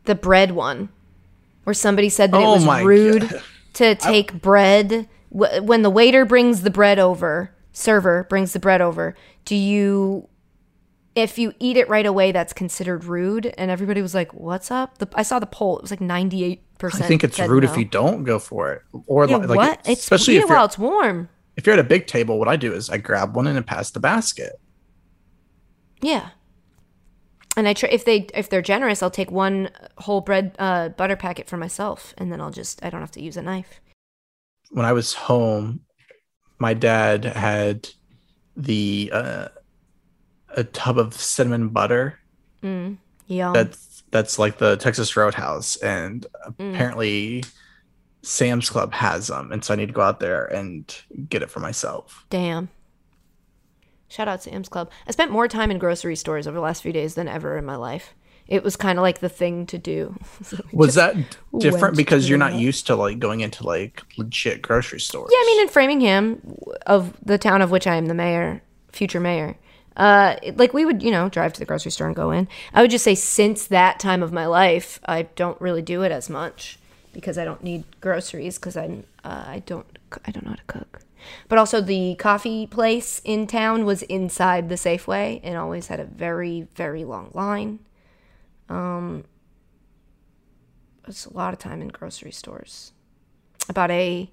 the 0.05 0.15
bread 0.15 0.51
one 0.51 0.89
where 1.63 1.73
somebody 1.73 2.09
said 2.09 2.31
that 2.31 2.41
it 2.41 2.45
Oh 2.45 2.63
was 2.63 2.83
rude 2.83 3.29
God. 3.29 3.41
to 3.73 3.95
take 3.95 4.33
bread 4.41 5.07
when 5.29 5.81
the 5.81 5.89
waiter 5.89 6.23
brings 6.23 6.61
the 6.61 6.69
bread 6.69 6.97
over, 6.99 7.51
server 7.73 8.25
brings 8.29 8.53
the 8.53 8.59
bread 8.59 8.79
over. 8.81 9.15
Do 9.43 9.55
you 9.55 10.29
if 11.15 11.39
you 11.39 11.53
eat 11.59 11.77
it 11.77 11.87
right 11.87 12.05
away 12.05 12.31
that's 12.33 12.53
considered 12.53 13.05
rude 13.05 13.53
and 13.57 13.71
everybody 13.71 14.01
was 14.01 14.13
like, 14.13 14.33
"What's 14.33 14.69
up?" 14.69 14.97
The, 14.97 15.07
I 15.15 15.23
saw 15.23 15.39
the 15.39 15.45
poll. 15.45 15.77
It 15.77 15.81
was 15.81 15.91
like 15.91 16.01
98% 16.01 16.59
I 16.83 16.89
think 16.89 17.23
it's 17.23 17.39
rude 17.39 17.63
no. 17.63 17.71
if 17.71 17.77
you 17.77 17.85
don't 17.85 18.25
go 18.25 18.37
for 18.37 18.73
it, 18.73 18.81
or 19.07 19.25
Yeah, 19.25 19.37
like 19.37 19.57
what? 19.57 19.79
It's 19.87 20.01
especially 20.01 20.35
if 20.35 20.41
you're 20.41 20.49
while 20.49 20.65
it's 20.65 20.77
warm. 20.77 21.29
if 21.55 21.65
you're 21.65 21.73
at 21.73 21.79
a 21.79 21.83
big 21.83 22.07
table. 22.07 22.37
What 22.37 22.49
I 22.49 22.57
do 22.57 22.73
is 22.73 22.89
I 22.89 22.97
grab 22.97 23.35
one 23.35 23.47
and 23.47 23.55
then 23.55 23.63
pass 23.63 23.91
the 23.91 23.99
basket. 23.99 24.59
Yeah. 26.01 26.29
And 27.57 27.67
I 27.69 27.73
try 27.73 27.89
if 27.89 28.03
they 28.03 28.27
if 28.33 28.49
they're 28.49 28.61
generous, 28.61 29.01
I'll 29.01 29.09
take 29.09 29.31
one 29.31 29.69
whole 29.97 30.19
bread 30.19 30.55
uh, 30.59 30.89
butter 30.89 31.15
packet 31.15 31.47
for 31.47 31.55
myself, 31.55 32.13
and 32.17 32.29
then 32.31 32.41
I'll 32.41 32.51
just 32.51 32.83
I 32.83 32.89
don't 32.89 32.99
have 32.99 33.11
to 33.11 33.21
use 33.21 33.37
a 33.37 33.41
knife. 33.41 33.79
When 34.71 34.85
I 34.85 34.91
was 34.91 35.13
home, 35.13 35.79
my 36.59 36.73
dad 36.73 37.23
had 37.23 37.87
the 38.57 39.09
uh, 39.13 39.47
a 40.55 40.63
tub 40.63 40.97
of 40.97 41.13
cinnamon 41.13 41.69
butter 41.69 42.19
Mm. 42.63 42.97
Yum. 43.27 43.53
that's 43.53 44.03
that's 44.11 44.39
like 44.39 44.57
the 44.57 44.77
Texas 44.77 45.15
Roadhouse, 45.17 45.75
and 45.77 46.25
Mm. 46.59 46.73
apparently 46.73 47.43
Sam's 48.21 48.69
Club 48.69 48.93
has 48.93 49.27
them, 49.27 49.51
and 49.51 49.63
so 49.63 49.73
I 49.73 49.77
need 49.77 49.87
to 49.87 49.93
go 49.93 50.01
out 50.01 50.19
there 50.19 50.45
and 50.45 50.91
get 51.29 51.41
it 51.43 51.49
for 51.51 51.59
myself. 51.59 52.25
Damn. 52.29 52.69
Shout 54.07 54.27
out 54.27 54.41
to 54.41 54.49
Sam's 54.49 54.69
Club. 54.69 54.89
I 55.07 55.11
spent 55.11 55.31
more 55.31 55.47
time 55.47 55.71
in 55.71 55.77
grocery 55.79 56.15
stores 56.15 56.47
over 56.47 56.55
the 56.55 56.61
last 56.61 56.81
few 56.83 56.93
days 56.93 57.15
than 57.15 57.27
ever 57.27 57.57
in 57.57 57.65
my 57.65 57.75
life. 57.75 58.13
It 58.47 58.63
was 58.63 58.75
kind 58.75 58.99
of 58.99 59.03
like 59.03 59.19
the 59.19 59.29
thing 59.29 59.65
to 59.67 59.77
do. 59.77 60.15
So 60.43 60.57
Was 60.71 60.93
that 60.95 61.15
different 61.57 61.97
because 61.97 62.29
you're 62.29 62.37
not 62.37 62.51
that. 62.53 62.59
used 62.59 62.85
to 62.87 62.95
like 62.95 63.17
going 63.19 63.41
into 63.41 63.65
like 63.65 64.03
legit 64.17 64.61
grocery 64.61 64.99
stores? 64.99 65.29
Yeah, 65.31 65.37
I 65.39 65.43
mean, 65.47 65.61
in 65.63 65.67
Framingham, 65.69 66.55
of 66.85 67.17
the 67.25 67.37
town 67.39 67.61
of 67.63 67.71
which 67.71 67.87
I 67.87 67.95
am 67.95 68.05
the 68.05 68.13
mayor, 68.13 68.61
future 68.91 69.19
mayor, 69.19 69.55
uh, 69.97 70.35
like 70.55 70.73
we 70.73 70.85
would, 70.85 71.01
you 71.01 71.11
know, 71.11 71.29
drive 71.29 71.53
to 71.53 71.59
the 71.59 71.65
grocery 71.65 71.91
store 71.91 72.07
and 72.07 72.15
go 72.15 72.31
in. 72.31 72.47
I 72.73 72.81
would 72.81 72.91
just 72.91 73.03
say, 73.03 73.15
since 73.15 73.67
that 73.67 73.99
time 73.99 74.21
of 74.21 74.31
my 74.31 74.45
life, 74.45 74.99
I 75.05 75.23
don't 75.23 75.59
really 75.61 75.81
do 75.81 76.03
it 76.03 76.11
as 76.11 76.29
much 76.29 76.77
because 77.13 77.37
I 77.37 77.45
don't 77.45 77.63
need 77.63 77.85
groceries 78.01 78.57
because 78.57 78.75
I'm, 78.75 79.05
uh, 79.23 79.45
I 79.47 79.63
don't, 79.65 79.85
I 80.25 80.31
don't 80.31 80.43
know 80.43 80.51
how 80.51 80.57
to 80.57 80.63
cook. 80.63 81.01
But 81.47 81.57
also, 81.57 81.81
the 81.81 82.15
coffee 82.15 82.67
place 82.67 83.21
in 83.23 83.47
town 83.47 83.85
was 83.85 84.03
inside 84.03 84.69
the 84.69 84.75
Safeway 84.75 85.39
and 85.43 85.57
always 85.57 85.87
had 85.87 85.99
a 85.99 86.05
very, 86.05 86.67
very 86.75 87.03
long 87.03 87.31
line. 87.33 87.79
Um, 88.69 89.23
it's 91.07 91.25
a 91.25 91.33
lot 91.33 91.53
of 91.53 91.59
time 91.59 91.81
in 91.81 91.87
grocery 91.87 92.31
stores. 92.31 92.91
I 93.69 93.73
bought 93.73 93.91
a 93.91 94.29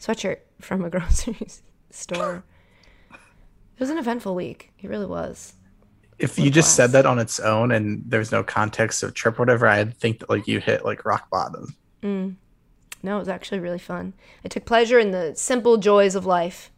sweatshirt 0.00 0.38
from 0.60 0.84
a 0.84 0.90
grocery 0.90 1.48
store. 1.90 2.44
It 3.76 3.80
was 3.80 3.90
an 3.90 3.98
eventful 3.98 4.34
week. 4.34 4.72
It 4.80 4.88
really 4.88 5.06
was. 5.06 5.54
if 6.18 6.38
you 6.38 6.50
just 6.50 6.74
said 6.74 6.92
that 6.92 7.04
on 7.04 7.18
its 7.18 7.38
own 7.38 7.70
and 7.70 8.02
there's 8.06 8.32
no 8.32 8.42
context 8.42 9.02
of 9.02 9.12
trip 9.12 9.38
or 9.38 9.42
whatever, 9.42 9.66
I'd 9.66 9.94
think 9.94 10.20
that 10.20 10.30
like 10.30 10.48
you 10.48 10.60
hit 10.60 10.84
like 10.84 11.04
rock 11.04 11.28
bottom. 11.30 11.76
Mm. 12.02 12.36
No, 13.02 13.16
it 13.16 13.18
was 13.20 13.28
actually 13.28 13.60
really 13.60 13.78
fun. 13.78 14.14
I 14.44 14.48
took 14.48 14.64
pleasure 14.64 14.98
in 14.98 15.10
the 15.10 15.34
simple 15.36 15.76
joys 15.76 16.14
of 16.14 16.24
life. 16.24 16.70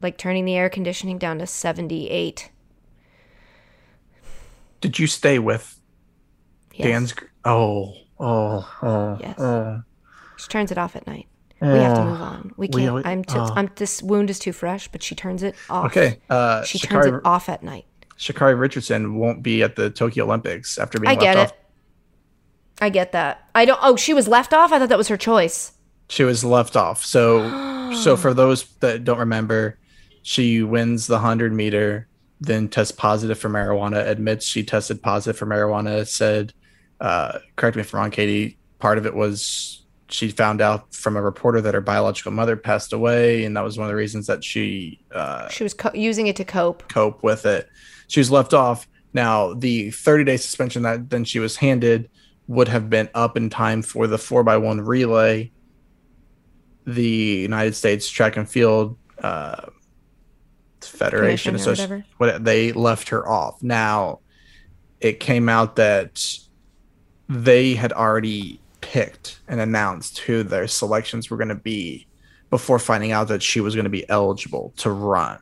Like 0.00 0.16
turning 0.18 0.44
the 0.44 0.54
air 0.54 0.68
conditioning 0.68 1.18
down 1.18 1.38
to 1.38 1.46
78. 1.46 2.50
Did 4.80 4.98
you 4.98 5.06
stay 5.06 5.38
with 5.38 5.80
Yes. 6.74 6.86
Dan's? 6.86 7.12
gr- 7.12 7.24
Oh, 7.44 7.94
oh, 8.20 8.68
oh, 8.82 9.18
Yes. 9.20 9.38
oh. 9.40 9.82
She 10.36 10.48
turns 10.48 10.70
it 10.70 10.78
off 10.78 10.94
at 10.96 11.06
night. 11.06 11.26
We 11.60 11.68
have 11.68 11.96
to 11.96 12.04
move 12.04 12.20
on. 12.20 12.52
We 12.56 12.66
We 12.66 12.80
can't. 12.80 12.88
always- 12.90 13.06
I'm. 13.06 13.24
T- 13.24 13.34
oh. 13.38 13.52
I'm. 13.56 13.70
This 13.76 14.02
wound 14.02 14.28
is 14.30 14.38
too 14.38 14.52
fresh, 14.52 14.88
but 14.88 15.02
she 15.02 15.14
turns 15.14 15.42
it 15.42 15.54
off. 15.70 15.86
Okay, 15.86 16.18
uh, 16.28 16.62
She 16.64 16.78
turns 16.78 17.06
it 17.06 17.14
off 17.24 17.48
at 17.48 17.62
night. 17.62 17.86
Sha'Carri 18.18 18.58
Richardson 18.58 19.16
won't 19.16 19.42
be 19.42 19.62
at 19.62 19.74
the 19.76 19.90
Tokyo 19.90 20.24
Olympics 20.24 20.78
after 20.78 21.00
being 21.00 21.08
I 21.10 21.12
left 21.14 21.22
get 21.22 21.36
off. 21.36 21.48
it. 21.50 21.56
I 22.80 22.88
get 22.88 23.12
that. 23.12 23.48
I 23.54 23.64
don't. 23.64 23.78
Oh, 23.82 23.96
she 23.96 24.14
was 24.14 24.28
left 24.28 24.52
off. 24.52 24.72
I 24.72 24.78
thought 24.78 24.88
that 24.88 24.98
was 24.98 25.08
her 25.08 25.16
choice. 25.16 25.72
She 26.08 26.22
was 26.24 26.44
left 26.44 26.76
off. 26.76 27.04
So, 27.04 27.92
so 28.02 28.16
for 28.16 28.34
those 28.34 28.64
that 28.80 29.04
don't 29.04 29.18
remember, 29.18 29.78
she 30.22 30.62
wins 30.62 31.06
the 31.06 31.18
hundred 31.20 31.52
meter, 31.52 32.08
then 32.40 32.68
tests 32.68 32.92
positive 32.92 33.38
for 33.38 33.48
marijuana. 33.48 34.06
Admits 34.06 34.44
she 34.46 34.62
tested 34.64 35.02
positive 35.02 35.38
for 35.38 35.46
marijuana. 35.46 36.06
Said, 36.06 36.52
uh, 37.00 37.38
correct 37.56 37.76
me 37.76 37.80
if 37.80 37.94
I'm 37.94 38.00
wrong, 38.00 38.10
Katie. 38.10 38.58
Part 38.80 38.98
of 38.98 39.06
it 39.06 39.14
was 39.14 39.83
she 40.14 40.28
found 40.30 40.60
out 40.60 40.94
from 40.94 41.16
a 41.16 41.22
reporter 41.22 41.60
that 41.60 41.74
her 41.74 41.80
biological 41.80 42.30
mother 42.32 42.56
passed 42.56 42.92
away, 42.92 43.44
and 43.44 43.56
that 43.56 43.62
was 43.64 43.76
one 43.76 43.86
of 43.86 43.90
the 43.90 43.96
reasons 43.96 44.26
that 44.28 44.44
she 44.44 45.00
uh, 45.12 45.48
She 45.48 45.64
was 45.64 45.74
co- 45.74 45.90
using 45.92 46.28
it 46.28 46.36
to 46.36 46.44
cope. 46.44 46.88
cope 46.88 47.22
with 47.22 47.44
it. 47.46 47.68
She 48.08 48.20
was 48.20 48.30
left 48.30 48.54
off. 48.54 48.86
Now, 49.12 49.54
the 49.54 49.90
30 49.90 50.24
day 50.24 50.36
suspension 50.36 50.82
that 50.82 51.10
then 51.10 51.24
she 51.24 51.38
was 51.40 51.56
handed 51.56 52.08
would 52.46 52.68
have 52.68 52.88
been 52.90 53.08
up 53.14 53.36
in 53.36 53.50
time 53.50 53.82
for 53.82 54.06
the 54.06 54.16
4x1 54.16 54.86
relay. 54.86 55.50
The 56.86 57.02
United 57.02 57.74
States 57.74 58.08
Track 58.08 58.36
and 58.36 58.48
Field 58.48 58.96
uh, 59.22 59.66
Federation, 60.82 61.54
whatever. 61.56 62.04
what 62.18 62.44
they 62.44 62.72
left 62.72 63.08
her 63.08 63.26
off. 63.26 63.62
Now, 63.62 64.20
it 65.00 65.18
came 65.18 65.48
out 65.48 65.76
that 65.76 66.22
they 67.28 67.74
had 67.74 67.92
already 67.92 68.60
picked 68.84 69.40
and 69.48 69.60
announced 69.60 70.18
who 70.18 70.42
their 70.42 70.68
selections 70.68 71.30
were 71.30 71.38
going 71.38 71.48
to 71.48 71.54
be 71.54 72.06
before 72.50 72.78
finding 72.78 73.12
out 73.12 73.28
that 73.28 73.42
she 73.42 73.60
was 73.60 73.74
going 73.74 73.84
to 73.84 73.90
be 73.90 74.06
eligible 74.10 74.74
to 74.76 74.90
run. 74.90 75.38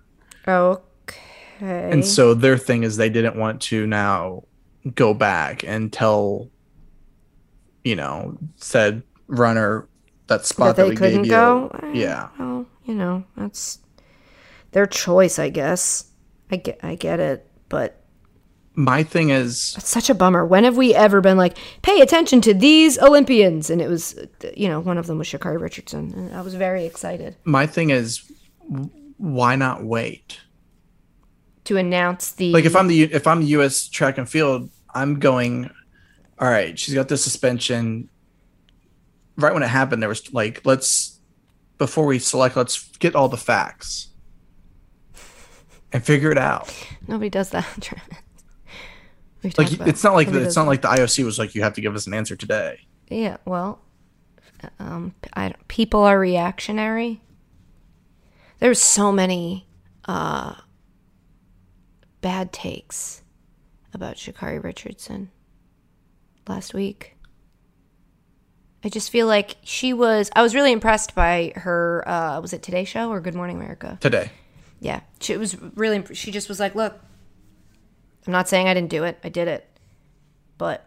Okay. 0.47 1.19
And 1.61 2.05
so 2.05 2.35
their 2.35 2.57
thing 2.57 2.85
is 2.85 2.97
they 2.97 3.11
didn't 3.11 3.35
want 3.37 3.61
to 3.63 3.85
now 3.87 4.45
go 4.95 5.13
back 5.13 5.65
and 5.65 5.93
tell, 5.93 6.49
you 7.85 7.97
know, 7.97 8.39
said 8.57 9.03
runner 9.27 9.89
that 10.29 10.47
spot 10.47 10.77
that 10.77 10.77
that, 10.77 10.85
they 10.85 10.91
we 10.91 10.97
couldn't 10.97 11.23
gave 11.23 11.31
go. 11.33 11.71
you. 11.83 11.89
Eh, 11.89 11.93
Yeah. 11.95 12.29
Well, 12.39 12.67
you 12.85 12.95
know, 12.95 13.25
that's 13.37 13.81
their 14.71 14.87
choice, 14.87 15.39
I 15.39 15.51
guess. 15.51 16.05
I 16.51 16.57
get, 16.57 16.79
I 16.83 16.95
get 16.95 17.19
it, 17.19 17.51
but 17.69 18.02
My 18.75 19.03
thing 19.03 19.31
is, 19.31 19.75
it's 19.77 19.89
such 19.89 20.09
a 20.09 20.15
bummer. 20.15 20.47
When 20.47 20.65
have 20.65 20.77
we 20.77 20.95
ever 20.95 21.21
been 21.21 21.37
like, 21.37 21.59
pay 21.83 22.01
attention 22.01 22.41
to 22.43 22.55
these 22.55 22.99
Olympians? 22.99 23.69
And 23.69 23.83
it 23.83 23.89
was, 23.89 24.19
you 24.57 24.69
know, 24.69 24.81
one 24.81 24.97
of 24.97 25.07
them 25.07 25.19
was 25.19 25.29
Sha'Carri 25.29 25.61
Richardson, 25.61 26.13
and 26.15 26.35
I 26.35 26.41
was 26.41 26.55
very 26.55 26.87
excited 26.87 27.37
my 27.45 27.67
thing 27.67 27.91
is, 27.91 28.23
why 29.19 29.57
not 29.57 29.85
wait? 29.85 30.41
to 31.65 31.77
announce 31.77 32.33
the. 32.33 32.53
Like 32.53 32.65
if 32.65 32.77
I'm 32.77 32.89
the 32.89 33.03
if 33.05 33.27
I'm 33.27 33.41
the 33.41 33.47
U.S. 33.49 33.89
track 33.89 34.19
and 34.19 34.29
field, 34.29 34.71
I'm 34.95 35.19
going. 35.19 35.71
All 36.39 36.51
right, 36.51 36.79
she's 36.79 36.95
got 36.95 37.09
the 37.09 37.17
suspension. 37.17 38.09
Right 39.37 39.55
when 39.55 39.63
it 39.63 39.69
happened, 39.69 40.03
there 40.03 40.09
was 40.09 40.33
like, 40.35 40.65
let's 40.65 41.21
before 41.79 42.07
we 42.07 42.19
select, 42.19 42.57
let's 42.57 42.89
get 42.99 43.15
all 43.15 43.29
the 43.29 43.37
facts 43.37 44.09
and 45.93 46.05
figure 46.05 46.31
it 46.31 46.39
out. 46.39 46.73
nobody 47.09 47.31
does 47.31 47.51
that. 47.51 47.93
Like 49.45 49.73
about- 49.73 49.89
it's 49.89 50.05
not 50.05 50.15
like 50.15 50.31
the, 50.31 50.43
it's 50.43 50.57
not 50.57 50.67
like 50.67 50.83
the 50.83 50.89
IOC 50.89 51.25
was 51.25 51.39
like 51.39 51.55
you 51.55 51.63
have 51.63 51.75
to 51.75 51.81
give 51.81 51.95
us 51.95 52.07
an 52.07 52.15
answer 52.15 52.37
today. 52.37 52.81
Yeah, 53.09 53.39
well, 53.45 53.81
um, 54.79 55.15
I, 55.33 55.49
don't- 55.49 55.69
people 55.69 56.01
are 56.01 56.19
reactionary. 56.19 57.21
There's 58.61 58.81
so 58.81 59.11
many 59.11 59.67
uh, 60.07 60.55
bad 62.21 62.53
takes 62.53 63.23
about 63.93 64.17
Sha'Carri 64.17 64.63
Richardson 64.63 65.31
last 66.49 66.73
week. 66.75 67.17
I 68.85 68.89
just 68.89 69.11
feel 69.11 69.27
like 69.27 69.57
she 69.63 69.93
was. 69.93 70.31
I 70.35 70.43
was 70.43 70.55
really 70.55 70.73
impressed 70.73 71.15
by 71.15 71.53
her. 71.57 72.03
Uh, 72.07 72.41
was 72.41 72.53
it 72.53 72.63
Today 72.63 72.85
Show 72.85 73.11
or 73.11 73.21
Good 73.21 73.35
Morning 73.35 73.57
America? 73.57 73.97
Today, 74.01 74.31
Yeah, 74.81 75.01
she 75.21 75.37
was 75.37 75.57
really. 75.77 76.05
She 76.15 76.33
just 76.33 76.49
was 76.49 76.59
like, 76.59 76.75
"Look, 76.75 76.99
I'm 78.27 78.33
not 78.33 78.49
saying 78.49 78.69
I 78.69 78.75
didn't 78.75 78.91
do 78.91 79.05
it. 79.05 79.19
I 79.25 79.29
did 79.29 79.49
it, 79.49 79.69
but 80.59 80.87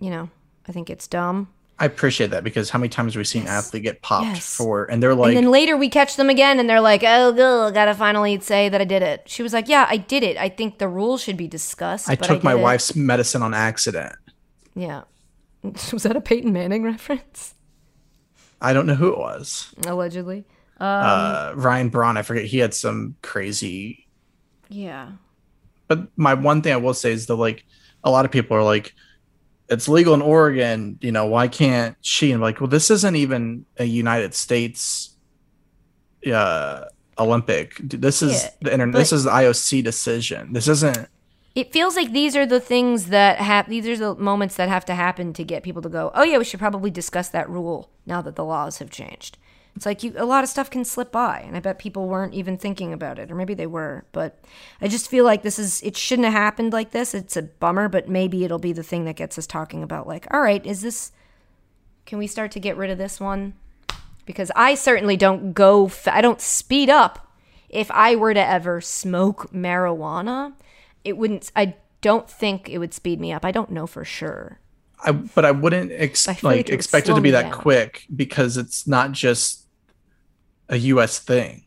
you 0.00 0.10
know, 0.10 0.30
I 0.68 0.72
think 0.72 0.90
it's 0.90 1.06
dumb." 1.06 1.48
I 1.80 1.84
appreciate 1.84 2.30
that 2.30 2.42
because 2.42 2.70
how 2.70 2.78
many 2.80 2.88
times 2.88 3.14
have 3.14 3.20
we 3.20 3.24
seen 3.24 3.46
athlete 3.46 3.84
get 3.84 4.02
popped 4.02 4.26
Yes. 4.26 4.56
for, 4.56 4.84
and 4.90 5.00
they're 5.00 5.14
like, 5.14 5.28
and 5.28 5.36
then 5.36 5.50
later 5.52 5.76
we 5.76 5.88
catch 5.88 6.16
them 6.16 6.28
again, 6.28 6.58
and 6.58 6.68
they're 6.68 6.80
like, 6.80 7.04
"Oh, 7.04 7.28
ugh, 7.38 7.72
gotta 7.72 7.94
finally 7.94 8.40
say 8.40 8.68
that 8.68 8.80
I 8.80 8.84
did 8.84 9.02
it." 9.02 9.22
She 9.26 9.44
was 9.44 9.52
like, 9.52 9.68
"Yeah, 9.68 9.86
I 9.88 9.96
did 9.96 10.24
it. 10.24 10.36
I 10.36 10.48
think 10.48 10.78
the 10.78 10.88
rules 10.88 11.22
should 11.22 11.36
be 11.36 11.46
discussed." 11.46 12.10
I 12.10 12.16
took 12.16 12.42
my 12.42 12.54
it." 12.54 12.60
wife's 12.60 12.96
medicine 12.96 13.42
on 13.42 13.54
accident. 13.54 14.16
Yeah, 14.74 15.02
was 15.92 16.02
that 16.02 16.16
a 16.16 16.20
Peyton 16.20 16.52
Manning 16.52 16.82
reference? 16.82 17.54
I 18.60 18.72
don't 18.72 18.86
know 18.86 18.96
who 18.96 19.12
it 19.12 19.18
was. 19.18 19.72
Allegedly. 19.86 20.44
uh, 20.80 21.52
Ryan 21.54 21.90
Braun, 21.90 22.16
I 22.16 22.22
forget. 22.22 22.44
He 22.46 22.58
had 22.58 22.74
some 22.74 23.14
crazy. 23.22 24.08
Yeah. 24.68 25.12
But 25.88 26.08
my 26.16 26.34
one 26.34 26.62
thing 26.62 26.72
I 26.72 26.76
will 26.76 26.94
say 26.94 27.12
is 27.12 27.26
that 27.26 27.36
like 27.36 27.64
a 28.04 28.10
lot 28.10 28.24
of 28.24 28.30
people 28.30 28.56
are 28.56 28.62
like, 28.62 28.94
it's 29.68 29.88
legal 29.88 30.14
in 30.14 30.22
Oregon. 30.22 30.98
You 31.00 31.12
know, 31.12 31.26
why 31.26 31.48
can't 31.48 31.96
she? 32.00 32.30
And 32.30 32.36
I'm 32.36 32.42
like, 32.42 32.60
well, 32.60 32.68
this 32.68 32.90
isn't 32.90 33.16
even 33.16 33.66
a 33.78 33.84
United 33.84 34.34
States 34.34 35.16
uh, 36.26 36.84
Olympic. 37.18 37.76
This 37.78 38.22
is 38.22 38.44
Yeah, 38.44 38.50
the 38.62 38.72
internet. 38.72 38.94
This 38.94 39.12
is 39.12 39.24
the 39.24 39.30
IOC 39.30 39.82
decision. 39.84 40.52
This 40.52 40.68
isn't. 40.68 41.08
It 41.54 41.72
feels 41.72 41.96
like 41.96 42.12
these 42.12 42.36
are 42.36 42.46
the 42.46 42.60
things 42.60 43.06
that 43.06 43.38
have 43.38 43.68
these 43.68 43.86
are 43.88 43.96
the 43.96 44.14
moments 44.14 44.56
that 44.56 44.68
have 44.68 44.84
to 44.84 44.94
happen 44.94 45.32
to 45.32 45.42
get 45.42 45.62
people 45.62 45.82
to 45.82 45.88
go, 45.88 46.12
"Oh 46.14 46.22
yeah, 46.22 46.38
we 46.38 46.44
should 46.44 46.60
probably 46.60 46.90
discuss 46.90 47.28
that 47.30 47.48
rule 47.50 47.90
now 48.06 48.22
that 48.22 48.36
the 48.36 48.44
laws 48.44 48.78
have 48.78 48.90
changed." 48.90 49.38
It's 49.78 49.86
like 49.86 50.02
you 50.02 50.12
a 50.16 50.24
lot 50.24 50.42
of 50.42 50.50
stuff 50.50 50.70
can 50.70 50.84
slip 50.84 51.12
by, 51.12 51.38
and 51.46 51.56
I 51.56 51.60
bet 51.60 51.78
people 51.78 52.08
weren't 52.08 52.34
even 52.34 52.58
thinking 52.58 52.92
about 52.92 53.20
it, 53.20 53.30
or 53.30 53.36
maybe 53.36 53.54
they 53.54 53.68
were, 53.68 54.04
but 54.10 54.36
I 54.80 54.88
just 54.88 55.08
feel 55.08 55.24
like 55.24 55.42
this 55.44 55.56
is 55.56 55.80
it 55.82 55.96
shouldn't 55.96 56.24
have 56.26 56.34
happened 56.34 56.72
like 56.72 56.90
this. 56.90 57.14
It's 57.14 57.36
a 57.36 57.42
bummer, 57.42 57.88
but 57.88 58.08
maybe 58.08 58.42
it'll 58.44 58.58
be 58.58 58.72
the 58.72 58.82
thing 58.82 59.04
that 59.04 59.14
gets 59.14 59.38
us 59.38 59.46
talking 59.46 59.84
about 59.84 60.08
like, 60.08 60.26
"All 60.34 60.40
right, 60.40 60.66
is 60.66 60.82
this 60.82 61.12
can 62.06 62.18
we 62.18 62.26
start 62.26 62.50
to 62.52 62.58
get 62.58 62.76
rid 62.76 62.90
of 62.90 62.98
this 62.98 63.20
one?" 63.20 63.54
Because 64.26 64.50
I 64.56 64.74
certainly 64.74 65.16
don't 65.16 65.52
go 65.52 65.86
f- 65.86 66.08
I 66.08 66.22
don't 66.22 66.40
speed 66.40 66.90
up 66.90 67.28
if 67.68 67.88
I 67.92 68.16
were 68.16 68.34
to 68.34 68.44
ever 68.44 68.80
smoke 68.80 69.52
marijuana, 69.52 70.54
it 71.04 71.16
wouldn't. 71.16 71.52
I 71.54 71.76
don't 72.00 72.28
think 72.28 72.68
it 72.68 72.78
would 72.78 72.94
speed 72.94 73.20
me 73.20 73.32
up. 73.32 73.44
I 73.44 73.52
don't 73.52 73.70
know 73.70 73.86
for 73.86 74.04
sure. 74.04 74.58
I 75.04 75.12
but 75.12 75.44
I 75.44 75.52
wouldn't 75.52 75.92
ex- 75.92 76.26
I 76.26 76.32
like 76.32 76.42
like 76.42 76.68
it 76.68 76.74
expect 76.74 77.08
it 77.08 77.14
to 77.14 77.20
be 77.20 77.30
that 77.30 77.42
down. 77.42 77.52
quick 77.52 78.06
because 78.14 78.56
it's 78.56 78.88
not 78.88 79.12
just 79.12 79.57
a 80.68 80.76
U.S. 80.76 81.18
thing; 81.18 81.64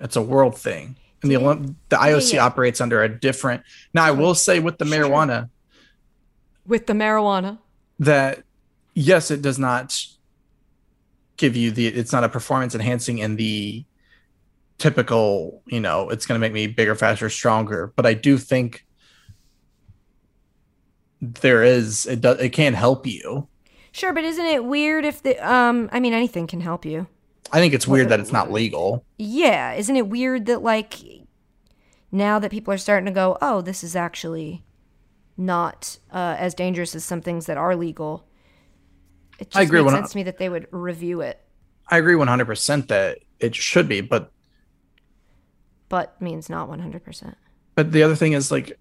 it's 0.00 0.16
a 0.16 0.22
world 0.22 0.56
thing. 0.58 0.96
And 1.22 1.30
the 1.30 1.36
Olymp- 1.36 1.74
the 1.88 1.96
IOC 1.96 2.34
yeah. 2.34 2.44
operates 2.46 2.80
under 2.80 3.02
a 3.02 3.08
different. 3.08 3.62
Now, 3.92 4.04
I 4.04 4.12
will 4.12 4.34
say 4.34 4.60
with 4.60 4.78
the 4.78 4.86
Sure. 4.86 5.04
marijuana 5.04 5.50
With 6.66 6.86
the 6.86 6.92
marijuana, 6.92 7.58
that 7.98 8.44
yes, 8.94 9.30
it 9.30 9.42
does 9.42 9.58
not 9.58 9.96
give 11.36 11.56
you 11.56 11.70
the. 11.70 11.86
It's 11.88 12.12
not 12.12 12.24
a 12.24 12.28
performance 12.28 12.74
enhancing 12.74 13.18
in 13.18 13.36
the 13.36 13.84
typical. 14.78 15.62
You 15.66 15.80
know, 15.80 16.08
it's 16.10 16.24
going 16.24 16.36
to 16.38 16.40
make 16.40 16.52
me 16.52 16.68
bigger, 16.68 16.94
faster, 16.94 17.28
stronger. 17.28 17.92
But 17.96 18.06
I 18.06 18.14
do 18.14 18.38
think 18.38 18.84
there 21.20 21.64
is 21.64 22.06
it 22.06 22.20
does 22.20 22.38
it 22.40 22.50
can 22.50 22.74
help 22.74 23.06
you. 23.06 23.48
sure, 23.92 24.12
but 24.12 24.22
isn't 24.24 24.44
it 24.44 24.64
weird 24.64 25.04
if 25.04 25.22
the 25.22 25.36
um? 25.38 25.88
I 25.92 25.98
mean, 26.00 26.12
anything 26.12 26.46
can 26.46 26.60
help 26.60 26.84
you. 26.84 27.08
I 27.52 27.60
think 27.60 27.74
it's 27.74 27.88
weird 27.88 28.08
that 28.10 28.20
it's 28.20 28.32
not 28.32 28.52
legal. 28.52 29.04
Yeah, 29.16 29.72
isn't 29.74 29.96
it 29.96 30.08
weird 30.08 30.46
that 30.46 30.62
like 30.62 30.94
now 32.12 32.38
that 32.38 32.50
people 32.50 32.72
are 32.72 32.78
starting 32.78 33.06
to 33.06 33.12
go, 33.12 33.38
oh, 33.40 33.60
this 33.60 33.82
is 33.82 33.96
actually 33.96 34.64
not 35.36 35.98
uh, 36.12 36.36
as 36.38 36.54
dangerous 36.54 36.94
as 36.94 37.04
some 37.04 37.20
things 37.20 37.46
that 37.46 37.56
are 37.56 37.76
legal. 37.76 38.26
It 39.38 39.50
just 39.50 39.56
I 39.56 39.62
agree 39.62 39.80
makes 39.82 39.92
sense 39.92 40.12
to 40.12 40.16
me 40.16 40.22
that 40.24 40.38
they 40.38 40.48
would 40.48 40.66
review 40.72 41.20
it, 41.20 41.40
I 41.90 41.98
agree 41.98 42.14
100% 42.14 42.88
that 42.88 43.18
it 43.40 43.54
should 43.54 43.88
be, 43.88 44.00
but 44.00 44.30
but 45.88 46.20
means 46.20 46.50
not 46.50 46.68
one 46.68 46.80
hundred 46.80 47.02
percent. 47.02 47.34
but 47.74 47.92
the 47.92 48.02
other 48.02 48.14
thing 48.14 48.34
is 48.34 48.50
like 48.50 48.78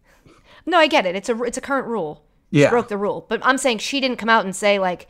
No, 0.65 0.77
I 0.77 0.87
get 0.87 1.05
it. 1.05 1.15
It's 1.15 1.29
a 1.29 1.43
it's 1.43 1.57
a 1.57 1.61
current 1.61 1.87
rule. 1.87 2.25
She 2.51 2.61
yeah. 2.61 2.69
broke 2.69 2.89
the 2.89 2.97
rule. 2.97 3.25
But 3.29 3.39
I'm 3.43 3.57
saying 3.57 3.77
she 3.77 4.01
didn't 4.01 4.17
come 4.17 4.29
out 4.29 4.43
and 4.43 4.53
say 4.55 4.77
like, 4.79 5.07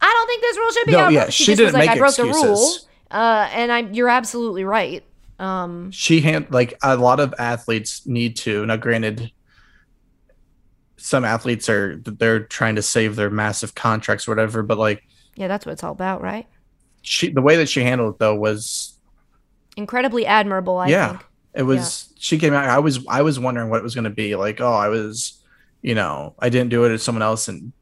I 0.00 0.12
don't 0.12 0.26
think 0.26 0.42
this 0.42 0.56
rule 0.56 0.70
should 0.72 0.86
be. 0.86 0.92
No, 0.92 0.98
out. 0.98 1.12
yeah, 1.12 1.28
she, 1.28 1.44
she 1.44 1.52
just 1.52 1.62
was 1.62 1.72
didn't 1.72 1.74
like, 1.74 1.90
make 1.90 1.96
I 1.96 1.98
broke 1.98 2.16
the 2.16 2.24
rule. 2.24 2.68
Uh, 3.10 3.48
and 3.52 3.72
I'm. 3.72 3.94
you're 3.94 4.08
absolutely 4.08 4.64
right. 4.64 5.02
Um, 5.38 5.90
She 5.92 6.20
hand 6.20 6.46
like 6.50 6.78
a 6.82 6.96
lot 6.96 7.20
of 7.20 7.34
athletes 7.38 8.06
need 8.06 8.36
to. 8.38 8.66
Now 8.66 8.76
granted 8.76 9.30
some 10.96 11.24
athletes 11.24 11.68
are 11.68 11.96
they're 12.04 12.40
trying 12.40 12.74
to 12.74 12.82
save 12.82 13.16
their 13.16 13.30
massive 13.30 13.74
contracts 13.74 14.26
or 14.26 14.32
whatever, 14.32 14.62
but 14.62 14.78
like 14.78 15.04
yeah, 15.36 15.46
that's 15.48 15.64
what 15.64 15.72
it's 15.72 15.84
all 15.84 15.92
about, 15.92 16.20
right? 16.22 16.46
she 17.02 17.30
the 17.30 17.40
way 17.40 17.56
that 17.56 17.68
she 17.68 17.82
handled 17.82 18.14
it 18.14 18.18
though 18.18 18.34
was 18.34 18.98
Incredibly 19.76 20.26
admirable. 20.26 20.76
I 20.78 20.88
yeah. 20.88 21.08
think. 21.10 21.24
It 21.54 21.62
was 21.62 22.12
she 22.18 22.36
came 22.38 22.52
out 22.52 22.64
I 22.68 22.80
was 22.80 23.06
I 23.08 23.22
was 23.22 23.38
wondering 23.38 23.70
what 23.70 23.78
it 23.78 23.84
was 23.84 23.94
going 23.94 24.04
to 24.04 24.10
be 24.10 24.34
like, 24.34 24.60
oh, 24.60 24.72
I 24.72 24.88
was 24.88 25.40
you 25.82 25.94
know, 25.94 26.34
I 26.40 26.48
didn't 26.48 26.70
do 26.70 26.84
it 26.84 26.90
as 26.92 27.04
someone 27.04 27.22
else 27.22 27.46
and 27.46 27.72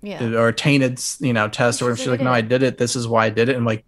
Yeah. 0.00 0.24
or 0.34 0.50
tainted, 0.52 0.98
you 1.20 1.34
know, 1.34 1.48
test 1.48 1.82
or 1.82 1.90
if 1.90 1.98
she's 1.98 2.08
like, 2.08 2.22
no, 2.22 2.32
I 2.32 2.40
did 2.40 2.62
it. 2.62 2.78
This 2.78 2.96
is 2.96 3.06
why 3.06 3.26
I 3.26 3.30
did 3.30 3.50
it. 3.50 3.56
And 3.56 3.66
like, 3.66 3.84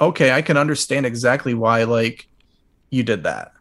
okay, 0.00 0.32
I 0.32 0.42
can 0.42 0.56
understand 0.56 1.06
exactly 1.06 1.54
why 1.54 1.84
like 1.84 2.28
you 2.90 3.02
did 3.02 3.22
that. 3.24 3.52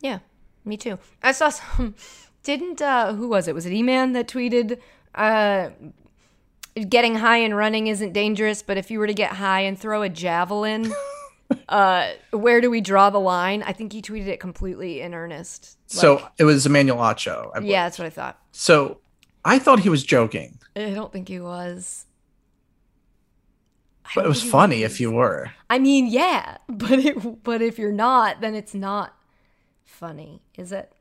Yeah, 0.00 0.20
me 0.64 0.76
too. 0.76 0.98
I 1.22 1.32
saw 1.32 1.50
some. 1.50 1.94
Didn't 2.42 2.80
uh 2.80 3.12
who 3.14 3.28
was 3.28 3.48
it? 3.48 3.54
Was 3.54 3.66
it 3.66 3.72
E-Man 3.72 4.12
that 4.14 4.26
tweeted? 4.26 4.78
Uh, 5.14 5.70
getting 6.88 7.16
high 7.16 7.38
and 7.38 7.56
running 7.56 7.88
isn't 7.88 8.12
dangerous, 8.12 8.62
but 8.62 8.76
if 8.76 8.90
you 8.90 8.98
were 8.98 9.06
to 9.06 9.14
get 9.14 9.32
high 9.32 9.60
and 9.60 9.78
throw 9.78 10.02
a 10.02 10.08
javelin, 10.08 10.92
uh, 11.68 12.12
where 12.30 12.60
do 12.60 12.70
we 12.70 12.80
draw 12.80 13.10
the 13.10 13.20
line? 13.20 13.62
I 13.62 13.72
think 13.72 13.92
he 13.92 14.00
tweeted 14.00 14.28
it 14.28 14.40
completely 14.40 15.00
in 15.00 15.14
earnest. 15.14 15.76
So 15.90 16.26
it 16.38 16.44
was 16.44 16.64
Emmanuel 16.64 16.98
Acho. 16.98 17.50
Yeah, 17.62 17.84
that's 17.84 17.98
what 17.98 18.06
I 18.06 18.10
thought. 18.10 18.38
So 18.52 19.00
I 19.44 19.58
thought 19.58 19.80
he 19.80 19.88
was 19.88 20.04
joking, 20.04 20.58
I 20.76 20.90
don't 20.90 21.12
think 21.12 21.28
he 21.28 21.40
was. 21.40 22.06
But 24.14 24.24
it 24.24 24.28
was 24.28 24.42
funny 24.42 24.82
if 24.82 25.00
you 25.00 25.10
were. 25.10 25.52
I 25.68 25.78
mean, 25.78 26.06
yeah, 26.06 26.58
but 26.68 26.98
it, 26.98 27.42
but 27.42 27.62
if 27.62 27.78
you're 27.78 27.92
not, 27.92 28.40
then 28.40 28.54
it's 28.54 28.74
not 28.74 29.14
funny, 29.84 30.42
is 30.56 30.72
it? 30.72 30.92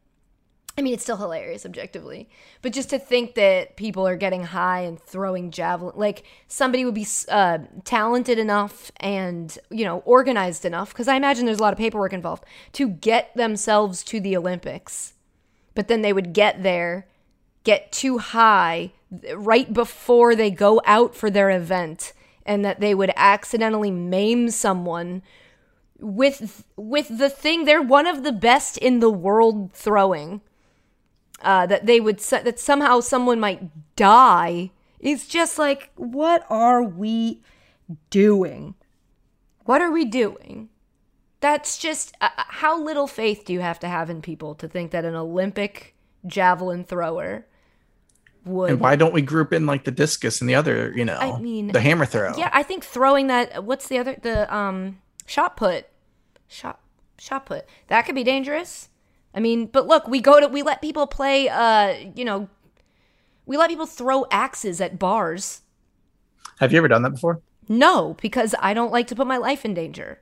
I 0.78 0.82
mean, 0.82 0.93
it's 0.93 1.03
still 1.03 1.18
hilarious 1.18 1.66
objectively, 1.66 2.30
but 2.62 2.72
just 2.72 2.89
to 2.91 2.99
think 2.99 3.36
that 3.36 3.76
people 3.76 4.07
are 4.07 4.16
getting 4.16 4.45
high 4.45 4.80
and 4.82 4.97
throwing 4.97 5.51
javelin, 5.51 5.93
like 5.97 6.24
somebody 6.47 6.86
would 6.86 6.93
be 6.93 7.05
uh, 7.28 7.57
talented 7.84 8.39
enough 8.39 8.89
and 8.97 9.57
you 9.70 9.84
know 9.84 9.99
organized 10.05 10.64
enough, 10.64 10.93
because 10.93 11.10
I 11.10 11.16
imagine 11.16 11.45
there's 11.45 11.60
a 11.60 11.62
lot 11.62 11.74
of 11.74 11.80
paperwork 11.80 12.14
involved 12.14 12.45
to 12.74 12.88
get 12.88 13.36
themselves 13.36 14.03
to 14.05 14.22
the 14.22 14.38
Olympics, 14.38 15.16
but 15.76 15.89
then 15.89 16.01
they 16.01 16.14
would 16.14 16.32
get 16.32 16.64
there, 16.64 17.07
get 17.66 17.91
too 17.91 18.20
high 18.20 18.93
right 19.36 19.74
before 19.74 20.34
they 20.34 20.49
go 20.49 20.82
out 20.86 21.14
for 21.14 21.30
their 21.30 21.49
event, 21.49 22.14
and 22.50 22.66
that 22.66 22.80
they 22.80 22.95
would 22.95 23.12
accidentally 23.16 23.91
maim 23.91 24.50
someone 24.50 25.22
with 26.00 26.66
with 26.76 27.20
the 27.20 27.30
thing 27.30 27.64
they're 27.64 27.82
one 27.82 28.08
of 28.08 28.24
the 28.24 28.32
best 28.32 28.78
in 28.80 29.00
the 29.00 29.10
world 29.10 29.72
throwing 29.72 30.41
uh, 31.43 31.68
that 31.68 31.86
they 31.86 32.00
would 32.00 32.20
that 32.20 32.60
somehow 32.60 33.00
someone 33.00 33.39
might 33.39 33.95
die 33.95 34.72
is 35.00 35.28
just 35.28 35.60
like 35.60 35.91
what 35.95 36.43
are 36.50 36.84
we 36.84 37.41
doing? 38.10 38.74
What 39.66 39.82
are 39.82 39.91
we 39.91 40.04
doing? 40.04 40.70
That's 41.41 41.78
just 41.78 42.16
uh, 42.20 42.30
how 42.36 42.82
little 42.82 43.08
faith 43.08 43.45
do 43.45 43.54
you 43.54 43.60
have 43.60 43.80
to 43.80 43.88
have 43.88 44.10
in 44.10 44.24
people 44.24 44.56
to 44.56 44.68
think 44.68 44.91
that 44.91 45.06
an 45.06 45.16
olympic 45.16 45.95
javelin 46.28 46.84
thrower 46.84 47.45
would 48.50 48.72
And 48.72 48.80
why 48.80 48.95
don't 48.95 49.14
we 49.14 49.22
group 49.22 49.54
in 49.54 49.66
like 49.66 49.84
the 49.86 49.91
discus 49.91 50.41
and 50.41 50.50
the 50.50 50.56
other, 50.56 50.91
you 50.95 51.06
know, 51.06 51.18
I 51.18 51.39
mean, 51.39 51.68
the 51.68 51.80
hammer 51.80 52.06
throw? 52.06 52.36
Yeah, 52.36 52.50
I 52.52 52.64
think 52.64 52.84
throwing 52.84 53.28
that. 53.28 53.64
What's 53.64 53.88
the 53.88 53.97
other? 53.97 54.18
The 54.22 54.54
um 54.54 55.00
shot 55.26 55.56
put, 55.56 55.88
shot 56.47 56.80
shot 57.18 57.45
put. 57.45 57.66
That 57.88 58.04
could 58.04 58.16
be 58.16 58.24
dangerous. 58.24 58.89
I 59.34 59.39
mean, 59.39 59.68
but 59.68 59.88
look, 59.88 60.08
we 60.08 60.20
go 60.20 60.39
to 60.39 60.47
we 60.47 60.64
let 60.64 60.82
people 60.82 61.08
play. 61.08 61.50
Uh, 61.50 61.95
you 62.16 62.26
know, 62.26 62.50
we 63.45 63.58
let 63.58 63.70
people 63.70 63.86
throw 63.86 64.26
axes 64.32 64.82
at 64.82 65.00
bars. 65.00 65.62
Have 66.60 66.72
you 66.72 66.78
ever 66.78 66.88
done 66.88 67.04
that 67.04 67.12
before? 67.12 67.41
No, 67.68 68.18
because 68.22 68.56
I 68.60 68.74
don't 68.74 68.91
like 68.91 69.08
to 69.08 69.16
put 69.16 69.28
my 69.28 69.38
life 69.38 69.64
in 69.64 69.74
danger. 69.74 70.20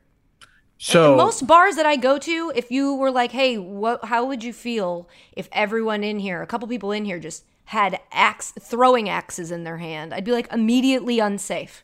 So 0.78 1.16
Most 1.16 1.48
bars 1.48 1.76
that 1.76 1.86
I 1.86 1.96
go 1.96 2.20
to, 2.20 2.52
if 2.56 2.70
you 2.70 2.94
were 2.94 3.10
like, 3.10 3.32
"Hey, 3.32 3.58
what? 3.58 4.06
How 4.06 4.26
would 4.26 4.44
you 4.44 4.54
feel 4.54 5.10
if 5.32 5.50
everyone 5.52 6.04
in 6.04 6.20
here, 6.20 6.42
a 6.42 6.48
couple 6.48 6.68
people 6.68 6.92
in 6.92 7.06
here, 7.06 7.20
just 7.20 7.46
had 7.68 8.00
axe 8.12 8.54
throwing 8.60 9.08
axes 9.10 9.52
in 9.52 9.64
their 9.64 9.78
hand?" 9.78 10.14
I'd 10.14 10.26
be 10.26 10.32
like 10.32 10.52
immediately 10.52 11.20
unsafe. 11.20 11.84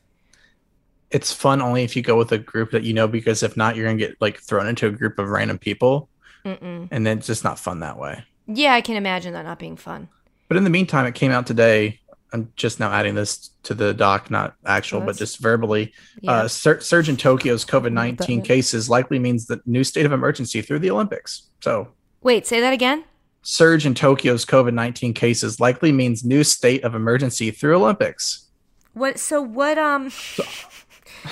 it's 1.11 1.31
fun 1.31 1.61
only 1.61 1.83
if 1.83 1.95
you 1.95 2.01
go 2.01 2.17
with 2.17 2.31
a 2.31 2.39
group 2.39 2.71
that 2.71 2.81
you 2.81 2.91
know, 2.91 3.07
because 3.07 3.43
if 3.43 3.55
not, 3.55 3.75
you're 3.75 3.85
gonna 3.85 3.97
get 3.97 4.19
like 4.19 4.39
thrown 4.39 4.65
into 4.67 4.87
a 4.87 4.91
group 4.91 5.19
of 5.19 5.29
random 5.29 5.59
people, 5.59 6.09
Mm-mm. 6.43 6.87
and 6.89 7.05
then 7.05 7.19
it's 7.19 7.27
just 7.27 7.43
not 7.43 7.59
fun 7.59 7.81
that 7.81 7.99
way. 7.99 8.23
Yeah, 8.47 8.73
I 8.73 8.81
can 8.81 8.95
imagine 8.95 9.33
that 9.33 9.45
not 9.45 9.59
being 9.59 9.77
fun. 9.77 10.09
But 10.47 10.57
in 10.57 10.63
the 10.63 10.69
meantime, 10.71 11.05
it 11.05 11.13
came 11.15 11.31
out 11.31 11.45
today. 11.45 11.99
I'm 12.33 12.51
just 12.55 12.79
now 12.79 12.91
adding 12.91 13.13
this 13.13 13.51
to 13.61 13.75
the 13.75 13.93
doc, 13.93 14.31
not 14.31 14.55
actual, 14.65 15.01
but 15.01 15.15
just 15.17 15.37
verbally. 15.39 15.93
Yeah. 16.21 16.31
Uh, 16.31 16.47
sur- 16.47 16.79
surge 16.79 17.07
in 17.07 17.15
Tokyo's 17.15 17.63
COVID 17.63 17.93
19 17.93 18.41
cases 18.41 18.89
likely 18.89 19.19
means 19.19 19.45
the 19.45 19.61
new 19.67 19.83
state 19.83 20.07
of 20.07 20.11
emergency 20.11 20.63
through 20.63 20.79
the 20.79 20.89
Olympics. 20.89 21.43
So, 21.61 21.89
Wait, 22.23 22.47
say 22.47 22.59
that 22.59 22.73
again. 22.73 23.03
Surge 23.43 23.85
in 23.85 23.93
Tokyo's 23.93 24.45
COVID 24.45 24.73
19 24.73 25.13
cases 25.13 25.59
likely 25.59 25.91
means 25.91 26.23
new 26.23 26.43
state 26.43 26.83
of 26.83 26.95
emergency 26.95 27.51
through 27.51 27.75
Olympics. 27.75 28.47
What? 28.93 29.19
So 29.19 29.41
what? 29.41 29.77
Um. 29.77 30.11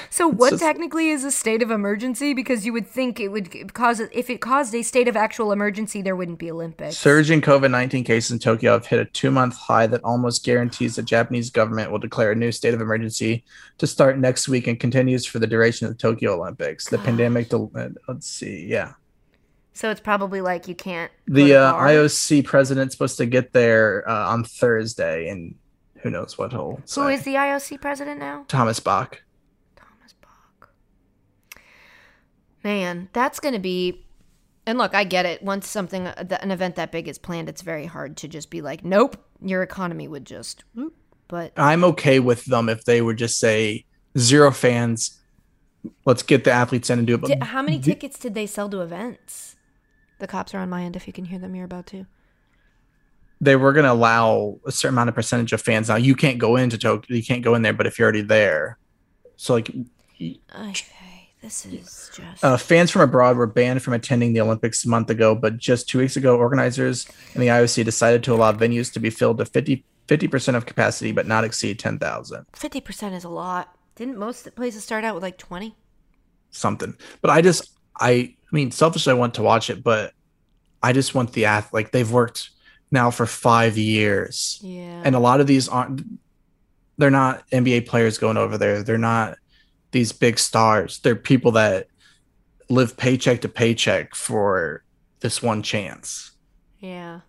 So 0.10 0.28
what 0.28 0.52
just- 0.52 0.64
technically 0.64 1.10
is 1.10 1.24
a 1.24 1.32
state 1.32 1.62
of 1.62 1.72
emergency? 1.72 2.34
Because 2.34 2.66
you 2.66 2.74
would 2.74 2.88
think 2.88 3.20
it 3.20 3.28
would 3.30 3.74
cause 3.74 4.00
if 4.00 4.30
it 4.30 4.40
caused 4.40 4.74
a 4.74 4.84
state 4.84 5.08
of 5.08 5.18
actual 5.18 5.52
emergency, 5.52 6.02
there 6.02 6.16
wouldn't 6.16 6.40
be 6.40 6.50
Olympics. 6.50 6.98
Surge 6.98 7.30
in 7.30 7.42
COVID 7.42 7.72
19 7.72 8.04
cases 8.04 8.32
in 8.32 8.40
Tokyo 8.40 8.72
have 8.74 8.86
hit 8.86 9.00
a 9.00 9.06
two 9.06 9.32
month 9.32 9.56
high 9.58 9.88
that 9.88 10.04
almost 10.04 10.46
guarantees 10.46 10.96
the 10.96 11.04
Japanese 11.04 11.50
government 11.50 11.92
will 11.92 12.00
declare 12.00 12.32
a 12.32 12.36
new 12.36 12.52
state 12.52 12.74
of 12.74 12.82
emergency 12.82 13.44
to 13.80 13.88
start 13.88 14.18
next 14.18 14.48
week 14.48 14.68
and 14.68 14.80
continues 14.80 15.26
for 15.26 15.40
the 15.40 15.48
duration 15.48 15.88
of 15.88 15.94
the 15.94 15.98
Tokyo 15.98 16.36
Olympics. 16.40 16.88
The 16.88 16.98
pandemic, 17.00 17.50
del- 17.50 17.72
uh, 17.76 17.90
let's 18.08 18.28
see, 18.28 18.66
yeah. 18.66 18.94
So 19.74 19.90
it's 19.90 20.02
probably 20.02 20.42
like 20.42 20.68
you 20.68 20.76
can't. 20.76 21.12
The 21.28 21.56
uh. 21.56 21.74
IOC 21.74 22.46
president's 22.46 22.94
supposed 22.94 23.18
to 23.18 23.26
get 23.26 23.54
there 23.54 24.08
uh, 24.08 24.30
on 24.30 24.44
Thursday, 24.44 25.30
and 25.30 25.56
who 26.02 26.10
knows 26.10 26.38
what 26.38 26.52
he'll 26.52 26.76
Who 26.76 26.82
say. 26.86 27.14
is 27.14 27.24
the 27.24 27.36
IOC 27.36 27.80
president 27.82 28.20
now? 28.20 28.46
Thomas 28.48 28.80
Bach. 28.80 29.22
Thomas 29.76 30.14
Bach. 30.22 30.70
Man, 32.64 33.10
that's 33.14 33.40
going 33.40 33.54
to 33.54 33.60
be. 33.60 34.06
And 34.66 34.78
look, 34.78 34.94
I 34.94 35.04
get 35.04 35.26
it. 35.26 35.42
Once 35.42 35.68
something, 35.68 36.06
an 36.06 36.52
event 36.52 36.76
that 36.76 36.92
big 36.92 37.08
is 37.08 37.18
planned, 37.18 37.50
it's 37.50 37.64
very 37.64 37.86
hard 37.86 38.18
to 38.18 38.28
just 38.28 38.52
be 38.52 38.62
like, 38.62 38.86
nope, 38.86 39.18
your 39.42 39.64
economy 39.64 40.08
would 40.08 40.26
just. 40.26 40.64
whoop. 40.76 40.96
But 41.28 41.54
I'm 41.56 41.84
okay 41.86 42.20
with 42.20 42.46
them 42.46 42.68
if 42.68 42.84
they 42.84 43.02
would 43.02 43.18
just 43.18 43.40
say 43.40 43.86
zero 44.18 44.52
fans. 44.52 45.18
Let's 46.06 46.24
get 46.24 46.44
the 46.44 46.52
athletes 46.52 46.90
in 46.90 47.00
and 47.00 47.08
do 47.08 47.16
it. 47.16 47.22
But 47.22 47.40
Di- 47.40 47.46
how 47.46 47.62
many 47.62 47.80
tickets 47.80 48.20
did 48.20 48.34
they 48.36 48.46
sell 48.46 48.70
to 48.70 48.82
events? 48.82 49.51
The 50.22 50.28
cops 50.28 50.54
are 50.54 50.60
on 50.60 50.70
my 50.70 50.84
end. 50.84 50.96
If 50.96 51.06
you 51.08 51.14
can 51.14 51.26
hear 51.26 51.38
them, 51.40 51.56
you're 51.56 51.66
about 51.66 51.88
to. 51.88 52.06
they 53.42 53.56
were 53.56 53.74
going 53.74 53.86
to 53.86 53.92
allow 53.92 54.60
a 54.68 54.72
certain 54.72 54.94
amount 54.94 55.10
of 55.10 55.16
percentage 55.16 55.52
of 55.52 55.62
fans. 55.62 55.90
Now 55.90 55.96
you 55.96 56.16
can't 56.16 56.38
go 56.38 56.56
into 56.56 56.78
Tokyo, 56.78 57.16
you 57.18 57.24
can't 57.24 57.44
go 57.44 57.56
in 57.56 57.64
there, 57.64 57.74
but 57.74 57.88
if 57.88 57.98
you're 57.98 58.06
already 58.06 58.22
there, 58.22 58.78
so 59.36 59.54
like 59.56 59.70
Okay, 60.22 61.30
this 61.42 61.66
is 61.66 62.12
just. 62.16 62.44
uh, 62.44 62.56
fans 62.58 62.92
from 62.92 63.02
abroad 63.02 63.36
were 63.38 63.48
banned 63.48 63.82
from 63.82 63.94
attending 63.94 64.34
the 64.34 64.42
Olympics 64.42 64.86
a 64.86 64.90
month 64.90 65.10
ago, 65.10 65.34
but 65.34 65.58
just 65.58 65.90
two 65.90 65.98
weeks 65.98 66.16
ago, 66.16 66.38
organizers 66.38 67.08
and 67.34 67.42
the 67.42 67.48
IOC 67.48 67.84
decided 67.84 68.24
to 68.26 68.34
allow 68.34 68.52
venues 68.52 68.94
to 68.94 69.00
be 69.00 69.10
filled 69.10 69.40
to 69.40 69.46
50 69.46 69.84
percent 70.28 70.56
of 70.58 70.66
capacity, 70.68 71.12
but 71.12 71.26
not 71.26 71.44
exceed 71.44 71.80
ten 71.80 71.98
thousand. 71.98 72.46
Fifty 72.54 72.80
percent 72.82 73.16
is 73.16 73.24
a 73.24 73.30
lot. 73.30 73.76
Didn't 73.96 74.18
most 74.20 74.54
places 74.56 74.84
start 74.84 75.04
out 75.04 75.16
with 75.16 75.24
like 75.24 75.38
twenty? 75.40 75.76
something. 76.54 76.96
But 77.22 77.32
I 77.32 77.42
just, 77.42 77.72
I, 78.00 78.12
I 78.12 78.36
mean, 78.52 78.72
selfishly, 78.72 79.12
I 79.12 79.16
want 79.16 79.34
to 79.36 79.42
watch 79.44 79.70
it, 79.70 79.84
but 79.84 80.14
I 80.84 80.94
just 80.94 81.14
want 81.16 81.34
the 81.34 81.46
ath 81.46 81.74
like 81.74 81.92
they've 81.92 82.12
worked 82.12 82.50
now 82.92 83.12
for 83.12 83.26
five 83.26 83.78
years. 83.78 84.60
Yeah. 84.62 85.02
and 85.06 85.16
a 85.16 85.20
lot 85.20 85.40
of 85.42 85.48
these 85.48 85.68
aren't 85.70 86.02
they're 86.98 87.10
not 87.10 87.44
NBA 87.52 87.88
players 87.88 88.18
going 88.18 88.38
over 88.38 88.58
there. 88.58 88.84
They're 88.84 88.98
not 88.98 89.38
these 89.92 90.12
big 90.12 90.38
stars. 90.38 91.00
They're 91.00 91.16
people 91.16 91.52
that 91.54 91.88
live 92.70 92.96
paycheck 92.96 93.42
to 93.42 93.50
paycheck 93.50 94.14
for 94.16 94.84
this 95.22 95.42
one 95.42 95.62
chance. 95.64 96.32
yeah. 96.80 97.22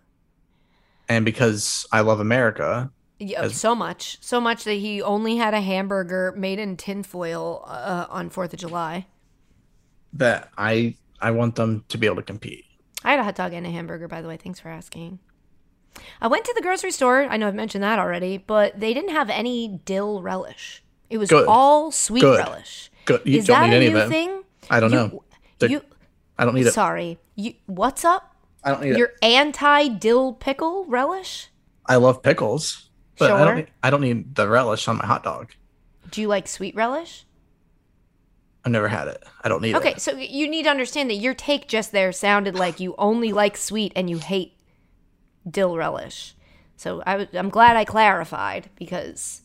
And 1.09 1.25
because 1.25 1.85
I 1.91 1.99
love 1.99 2.19
America, 2.21 2.89
Yeah, 3.19 3.41
As- 3.43 3.59
so 3.59 3.75
much, 3.75 4.17
so 4.21 4.39
much 4.39 4.63
that 4.63 4.75
he 4.75 5.01
only 5.01 5.35
had 5.35 5.53
a 5.53 5.59
hamburger 5.61 6.33
made 6.37 6.59
in 6.59 6.77
tinfoil 6.77 7.63
uh, 7.67 8.05
on 8.09 8.29
Fourth 8.29 8.53
of 8.53 8.59
July. 8.59 9.05
That 10.13 10.49
I 10.57 10.95
I 11.21 11.31
want 11.31 11.55
them 11.55 11.83
to 11.89 11.97
be 11.97 12.05
able 12.05 12.17
to 12.17 12.23
compete. 12.23 12.65
I 13.03 13.11
had 13.11 13.19
a 13.19 13.23
hot 13.23 13.35
dog 13.35 13.53
and 13.53 13.65
a 13.65 13.69
hamburger, 13.71 14.07
by 14.07 14.21
the 14.21 14.27
way. 14.27 14.37
Thanks 14.37 14.59
for 14.59 14.69
asking. 14.69 15.19
I 16.21 16.27
went 16.27 16.45
to 16.45 16.53
the 16.55 16.61
grocery 16.61 16.91
store. 16.91 17.23
I 17.23 17.37
know 17.37 17.47
I've 17.47 17.55
mentioned 17.55 17.83
that 17.83 17.99
already, 17.99 18.37
but 18.37 18.79
they 18.79 18.93
didn't 18.93 19.11
have 19.11 19.29
any 19.29 19.79
dill 19.85 20.21
relish. 20.21 20.83
It 21.09 21.17
was 21.17 21.29
Good. 21.29 21.47
all 21.47 21.91
sweet 21.91 22.21
Good. 22.21 22.39
relish. 22.39 22.89
Good. 23.05 23.21
You 23.25 23.39
Is 23.39 23.47
don't 23.47 23.59
that 23.61 23.67
need 23.69 23.73
a 23.75 23.89
any 23.89 23.93
new 23.93 24.09
thing? 24.09 24.43
I 24.69 24.79
don't 24.79 24.91
You- 24.91 24.97
know. 24.97 25.23
They're- 25.59 25.69
You, 25.69 25.81
I 26.37 26.45
don't 26.45 26.55
need 26.55 26.65
it. 26.65 26.73
sorry. 26.73 27.19
You, 27.35 27.53
what's 27.67 28.03
up? 28.03 28.35
I 28.63 28.71
don't 28.71 28.81
need 28.81 28.87
Your 28.87 28.95
it. 28.95 28.99
Your 28.99 29.11
anti 29.21 29.87
dill 29.89 30.33
pickle 30.33 30.85
relish? 30.85 31.49
I 31.85 31.97
love 31.97 32.23
pickles, 32.23 32.89
but 33.19 33.29
I 33.31 33.37
Sure. 33.37 33.45
don't 33.45 33.55
need, 33.57 33.67
I 33.83 33.89
don't 33.91 34.01
need 34.01 34.35
the 34.35 34.47
relish 34.47 34.87
on 34.87 34.97
my 34.97 35.05
hot 35.05 35.23
dog. 35.23 35.51
Do 36.09 36.21
you 36.21 36.27
like 36.27 36.47
sweet 36.47 36.73
relish? 36.75 37.25
I've 38.65 38.71
never 38.71 38.87
had 38.87 39.07
it. 39.09 39.23
I 39.41 39.49
don't 39.49 39.61
need 39.61 39.75
Okay, 39.75 39.89
it. 39.89 39.91
Okay, 39.91 39.99
so 39.99 40.17
you 40.17 40.47
need 40.47 40.63
to 40.63 40.69
understand 40.69 41.09
that 41.09 41.15
your 41.15 41.33
take 41.33 41.67
just 41.67 41.91
there 41.91 42.11
sounded 42.11 42.55
like 42.55 42.79
you 42.79 42.95
only 42.97 43.33
like 43.33 43.57
sweet 43.57 43.91
and 43.95 44.09
you 44.09 44.19
hate 44.19 44.53
dill 45.49 45.75
relish. 45.75 46.35
So 46.77 47.03
I, 47.05 47.27
am 47.33 47.49
glad 47.49 47.75
I 47.75 47.85
clarified 47.85 48.69
because 48.75 49.41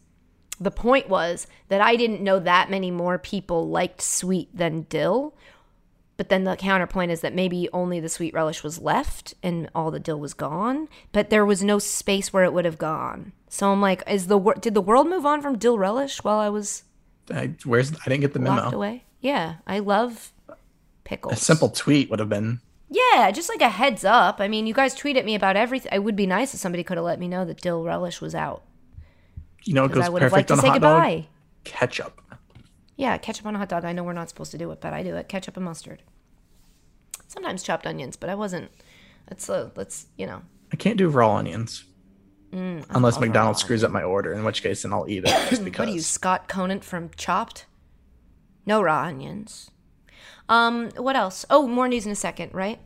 the 0.60 0.70
point 0.70 1.08
was 1.08 1.46
that 1.68 1.80
I 1.80 1.96
didn't 1.96 2.22
know 2.22 2.38
that 2.38 2.70
many 2.70 2.90
more 2.90 3.18
people 3.18 3.68
liked 3.68 4.02
sweet 4.02 4.56
than 4.56 4.82
dill. 4.82 5.34
But 6.16 6.30
then 6.30 6.42
the 6.42 6.56
counterpoint 6.56 7.12
is 7.12 7.20
that 7.20 7.34
maybe 7.34 7.68
only 7.72 8.00
the 8.00 8.08
sweet 8.08 8.34
relish 8.34 8.64
was 8.64 8.80
left 8.80 9.34
and 9.42 9.70
all 9.72 9.92
the 9.92 10.00
dill 10.00 10.18
was 10.18 10.34
gone, 10.34 10.88
but 11.12 11.30
there 11.30 11.46
was 11.46 11.62
no 11.62 11.78
space 11.78 12.32
where 12.32 12.42
it 12.42 12.52
would 12.52 12.64
have 12.64 12.78
gone. 12.78 13.32
So 13.48 13.70
I'm 13.70 13.80
like, 13.80 14.02
is 14.08 14.26
the 14.26 14.36
wor- 14.36 14.54
did 14.54 14.74
the 14.74 14.80
world 14.80 15.08
move 15.08 15.24
on 15.24 15.42
from 15.42 15.58
dill 15.58 15.78
relish 15.78 16.24
while 16.24 16.38
I 16.38 16.48
was 16.48 16.82
I, 17.30 17.52
where's 17.64 17.92
I 17.92 18.08
didn't 18.08 18.22
get 18.22 18.32
the 18.32 18.40
locked 18.40 18.64
memo. 18.64 18.76
away? 18.76 19.04
Yeah, 19.20 19.56
I 19.66 19.78
love 19.80 20.32
pickles. 21.04 21.34
A 21.34 21.36
simple 21.36 21.68
tweet 21.68 22.10
would 22.10 22.18
have 22.18 22.28
been. 22.28 22.60
Yeah, 22.90 23.30
just 23.30 23.48
like 23.48 23.60
a 23.60 23.68
heads 23.68 24.04
up. 24.04 24.40
I 24.40 24.48
mean, 24.48 24.66
you 24.66 24.72
guys 24.74 24.94
tweet 24.94 25.16
at 25.16 25.24
me 25.24 25.34
about 25.34 25.56
everything. 25.56 25.90
It 25.92 26.02
would 26.04 26.16
be 26.16 26.26
nice 26.26 26.54
if 26.54 26.60
somebody 26.60 26.82
could 26.84 26.96
have 26.96 27.04
let 27.04 27.18
me 27.20 27.28
know 27.28 27.44
that 27.44 27.60
dill 27.60 27.82
relish 27.84 28.20
was 28.20 28.34
out. 28.34 28.62
You 29.64 29.74
know, 29.74 29.84
it 29.84 29.88
Because 29.88 30.02
goes 30.02 30.06
I 30.06 30.10
would 30.10 30.22
have 30.22 30.32
liked 30.32 30.48
perfect 30.48 30.48
to 30.48 30.52
on 30.54 30.58
a 30.58 30.62
say 30.62 30.68
hot 30.68 30.74
goodbye. 30.74 31.16
dog. 31.16 31.24
Ketchup. 31.64 32.20
Yeah, 32.96 33.18
ketchup 33.18 33.44
on 33.46 33.54
a 33.54 33.58
hot 33.58 33.68
dog. 33.68 33.84
I 33.84 33.92
know 33.92 34.02
we're 34.04 34.12
not 34.14 34.28
supposed 34.28 34.50
to 34.52 34.58
do 34.58 34.70
it, 34.70 34.80
but 34.80 34.92
I 34.92 35.02
do 35.02 35.14
it. 35.16 35.28
Ketchup 35.28 35.56
and 35.56 35.64
mustard. 35.64 36.02
Sometimes 37.26 37.62
chopped 37.62 37.86
onions, 37.86 38.16
but 38.16 38.30
I 38.30 38.34
wasn't. 38.34 38.70
Let's 39.28 39.50
uh, 39.50 39.70
let's 39.76 40.06
you 40.16 40.26
know. 40.26 40.42
I 40.72 40.76
can't 40.76 40.96
do 40.96 41.08
raw 41.08 41.36
onions. 41.36 41.84
Mm, 42.52 42.86
Unless 42.90 43.20
McDonald's 43.20 43.60
screws 43.60 43.84
up 43.84 43.90
my 43.90 44.02
order, 44.02 44.32
in 44.32 44.42
which 44.42 44.62
case 44.62 44.82
then 44.82 44.92
I'll 44.94 45.06
eat 45.08 45.24
it 45.24 45.50
just 45.50 45.62
because. 45.64 45.78
What 45.80 45.88
are 45.88 45.92
you, 45.92 46.00
Scott 46.00 46.48
Conant 46.48 46.82
from 46.82 47.10
Chopped? 47.16 47.66
No 48.68 48.82
raw 48.82 49.04
onions. 49.04 49.70
Um, 50.46 50.90
what 50.98 51.16
else? 51.16 51.46
Oh, 51.48 51.66
more 51.66 51.88
news 51.88 52.04
in 52.04 52.12
a 52.12 52.14
second, 52.14 52.52
right? 52.52 52.78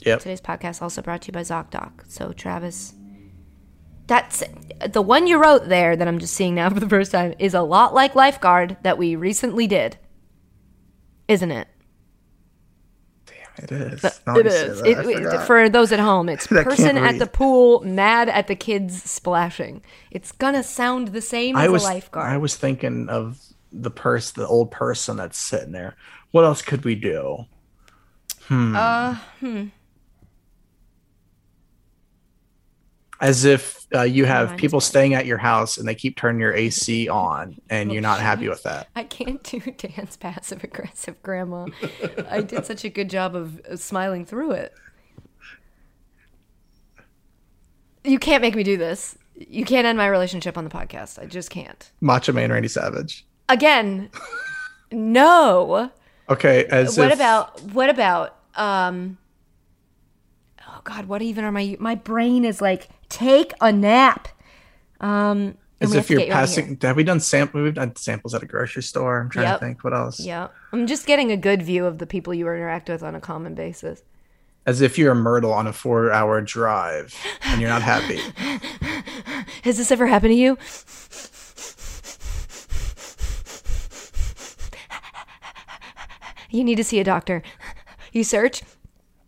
Yep. 0.00 0.20
Today's 0.20 0.40
podcast 0.40 0.80
also 0.80 1.02
brought 1.02 1.20
to 1.22 1.28
you 1.28 1.32
by 1.32 1.42
ZocDoc. 1.42 2.10
So 2.10 2.32
Travis, 2.32 2.94
that's 4.06 4.42
the 4.88 5.02
one 5.02 5.26
you 5.26 5.36
wrote 5.36 5.68
there 5.68 5.96
that 5.96 6.08
I'm 6.08 6.18
just 6.18 6.32
seeing 6.32 6.54
now 6.54 6.70
for 6.74 6.80
the 6.80 6.88
first 6.88 7.12
time 7.12 7.34
is 7.38 7.52
a 7.52 7.60
lot 7.60 7.92
like 7.92 8.14
Lifeguard 8.14 8.78
that 8.84 8.96
we 8.96 9.16
recently 9.16 9.66
did, 9.66 9.98
isn't 11.28 11.50
it? 11.50 11.68
Damn, 13.26 13.64
it 13.64 13.72
is. 13.72 14.04
It 14.04 14.18
Now 14.26 14.36
you 14.38 14.50
say 14.50 14.66
is. 14.66 14.80
It- 14.80 14.98
it- 15.34 15.40
for 15.42 15.68
those 15.68 15.92
at 15.92 16.00
home, 16.00 16.30
it's 16.30 16.46
person 16.46 16.96
at 16.96 17.18
the 17.18 17.26
pool 17.26 17.80
mad 17.84 18.30
at 18.30 18.46
the 18.46 18.56
kids 18.56 19.02
splashing. 19.02 19.82
It's 20.10 20.32
gonna 20.32 20.62
sound 20.62 21.08
the 21.08 21.20
same 21.20 21.54
as 21.56 21.64
I 21.64 21.68
was 21.68 21.82
a 21.84 21.86
lifeguard. 21.86 22.32
I 22.32 22.38
was 22.38 22.56
thinking 22.56 23.10
of 23.10 23.38
the 23.72 23.90
purse, 23.90 24.30
the 24.30 24.46
old 24.46 24.70
person 24.70 25.16
that's 25.16 25.38
sitting 25.38 25.72
there. 25.72 25.96
What 26.30 26.44
else 26.44 26.62
could 26.62 26.84
we 26.84 26.94
do? 26.94 27.44
Hmm. 28.44 28.76
uh, 28.76 29.14
hmm. 29.40 29.64
As 33.18 33.44
if 33.44 33.86
uh, 33.94 34.02
you 34.02 34.26
have 34.26 34.58
people 34.58 34.78
staying 34.78 35.14
at 35.14 35.24
your 35.24 35.38
house 35.38 35.78
and 35.78 35.88
they 35.88 35.94
keep 35.94 36.16
turning 36.16 36.40
your 36.40 36.52
AC 36.52 37.08
on, 37.08 37.58
and 37.70 37.90
you're 37.90 38.02
not 38.02 38.20
happy 38.20 38.46
with 38.46 38.62
that. 38.64 38.88
I 38.94 39.04
can't 39.04 39.42
do 39.42 39.58
Dan's 39.78 40.18
passive 40.18 40.62
aggressive 40.62 41.22
grandma. 41.22 41.66
I 42.28 42.42
did 42.42 42.66
such 42.66 42.84
a 42.84 42.90
good 42.90 43.08
job 43.08 43.34
of 43.34 43.60
uh, 43.60 43.76
smiling 43.76 44.26
through 44.26 44.52
it. 44.52 44.74
You 48.04 48.18
can't 48.18 48.42
make 48.42 48.54
me 48.54 48.62
do 48.62 48.76
this. 48.76 49.16
You 49.34 49.64
can't 49.64 49.86
end 49.86 49.98
my 49.98 50.06
relationship 50.06 50.56
on 50.58 50.64
the 50.64 50.70
podcast. 50.70 51.18
I 51.18 51.26
just 51.26 51.50
can't. 51.50 51.90
Macho 52.00 52.32
Man 52.32 52.52
Randy 52.52 52.68
Savage. 52.68 53.26
Again, 53.48 54.10
no. 54.90 55.90
Okay, 56.28 56.64
as 56.64 56.98
what 56.98 57.08
if, 57.08 57.14
about 57.14 57.62
what 57.62 57.88
about 57.90 58.36
um 58.56 59.18
oh 60.66 60.80
god 60.84 61.06
what 61.06 61.20
even 61.22 61.44
are 61.44 61.52
my 61.52 61.76
my 61.78 61.94
brain 61.94 62.44
is 62.44 62.60
like 62.60 62.88
take 63.08 63.52
a 63.60 63.70
nap 63.70 64.28
um 65.00 65.56
as 65.80 65.94
if 65.94 66.08
you're 66.10 66.18
get 66.20 66.28
you 66.28 66.32
out 66.34 66.44
of 66.44 66.48
here. 66.50 66.64
passing? 66.64 66.78
Have 66.82 66.96
we 66.96 67.04
done 67.04 67.20
sample? 67.20 67.62
We've 67.62 67.74
done 67.74 67.94
samples 67.96 68.34
at 68.34 68.42
a 68.42 68.46
grocery 68.46 68.82
store. 68.82 69.20
I'm 69.20 69.28
trying 69.28 69.46
Yep. 69.46 69.60
to 69.60 69.64
think. 69.66 69.84
What 69.84 69.92
else? 69.92 70.18
yeah 70.18 70.48
i'm 70.72 70.86
just 70.86 71.06
getting 71.06 71.30
a 71.30 71.36
good 71.36 71.62
view 71.62 71.84
of 71.86 71.98
the 71.98 72.06
people 72.06 72.32
you 72.34 72.46
interact 72.48 72.88
with 72.88 73.02
on 73.02 73.14
a 73.14 73.20
common 73.20 73.54
basis 73.54 74.02
As 74.64 74.80
if 74.80 74.98
you're 74.98 75.12
a 75.12 75.14
Myrtle 75.14 75.52
on 75.52 75.66
a 75.68 75.72
four-hour 75.72 76.40
drive 76.40 77.14
and 77.44 77.60
you're 77.60 77.70
not 77.70 77.82
happy. 77.82 78.18
has 79.62 79.76
this 79.76 79.92
ever 79.92 80.06
happened 80.08 80.32
to 80.32 80.36
you 80.36 80.56
you 86.56 86.64
need 86.64 86.76
to 86.76 86.84
see 86.84 87.00
a 87.00 87.04
doctor 87.04 87.42
you 88.12 88.24
search 88.24 88.62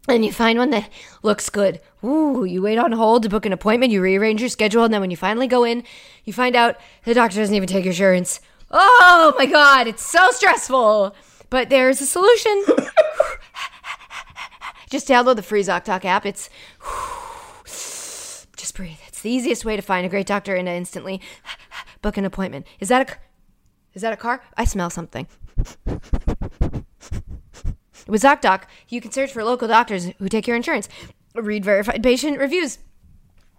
and 0.08 0.24
you 0.24 0.32
find 0.32 0.58
one 0.58 0.70
that 0.70 0.88
looks 1.22 1.50
good. 1.50 1.80
Ooh, 2.02 2.44
you 2.44 2.62
wait 2.62 2.78
on 2.78 2.92
hold 2.92 3.22
to 3.24 3.28
book 3.28 3.44
an 3.44 3.52
appointment, 3.52 3.92
you 3.92 4.00
rearrange 4.00 4.40
your 4.40 4.48
schedule, 4.48 4.84
and 4.84 4.92
then 4.92 5.00
when 5.00 5.10
you 5.10 5.16
finally 5.16 5.46
go 5.46 5.64
in, 5.64 5.84
you 6.24 6.32
find 6.32 6.56
out 6.56 6.76
the 7.04 7.14
doctor 7.14 7.38
doesn't 7.38 7.54
even 7.54 7.68
take 7.68 7.84
your 7.84 7.92
insurance. 7.92 8.40
Oh 8.70 9.34
my 9.36 9.46
god, 9.46 9.86
it's 9.86 10.04
so 10.04 10.30
stressful. 10.30 11.14
But 11.50 11.70
there's 11.70 12.00
a 12.00 12.06
solution. 12.06 12.64
Just 14.90 15.08
download 15.08 15.36
the 15.36 15.42
free 15.42 15.62
ZocDoc 15.62 16.04
app. 16.04 16.24
It's 16.24 16.48
just 18.56 18.74
breathe. 18.74 18.98
It's 19.06 19.20
the 19.20 19.30
easiest 19.30 19.64
way 19.64 19.76
to 19.76 19.82
find 19.82 20.06
a 20.06 20.08
great 20.08 20.26
doctor 20.26 20.54
and 20.54 20.66
instantly 20.66 21.20
book 22.00 22.16
an 22.16 22.24
appointment. 22.24 22.66
Is 22.80 22.88
that 22.88 23.10
a 23.10 23.16
is 23.94 24.02
that 24.02 24.14
a 24.14 24.16
car? 24.16 24.42
I 24.56 24.64
smell 24.64 24.88
something. 24.88 25.26
With 28.08 28.22
ZocDoc, 28.22 28.62
you 28.88 29.02
can 29.02 29.12
search 29.12 29.32
for 29.32 29.44
local 29.44 29.68
doctors 29.68 30.06
who 30.18 30.28
take 30.30 30.46
your 30.46 30.56
insurance, 30.56 30.88
read 31.34 31.62
verified 31.62 32.02
patient 32.02 32.38
reviews, 32.38 32.78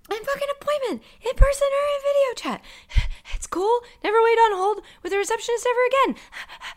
and 0.09 0.25
book 0.25 0.37
an 0.37 0.49
appointment 0.59 1.03
in 1.21 1.35
person 1.35 1.67
or 1.67 1.85
in 1.95 2.01
video 2.03 2.33
chat. 2.35 2.61
It's 3.35 3.45
cool. 3.45 3.81
Never 4.03 4.17
wait 4.21 4.37
on 4.39 4.57
hold 4.57 4.83
with 5.03 5.13
a 5.13 5.17
receptionist 5.17 5.65
ever 5.69 5.79
again. 5.85 6.21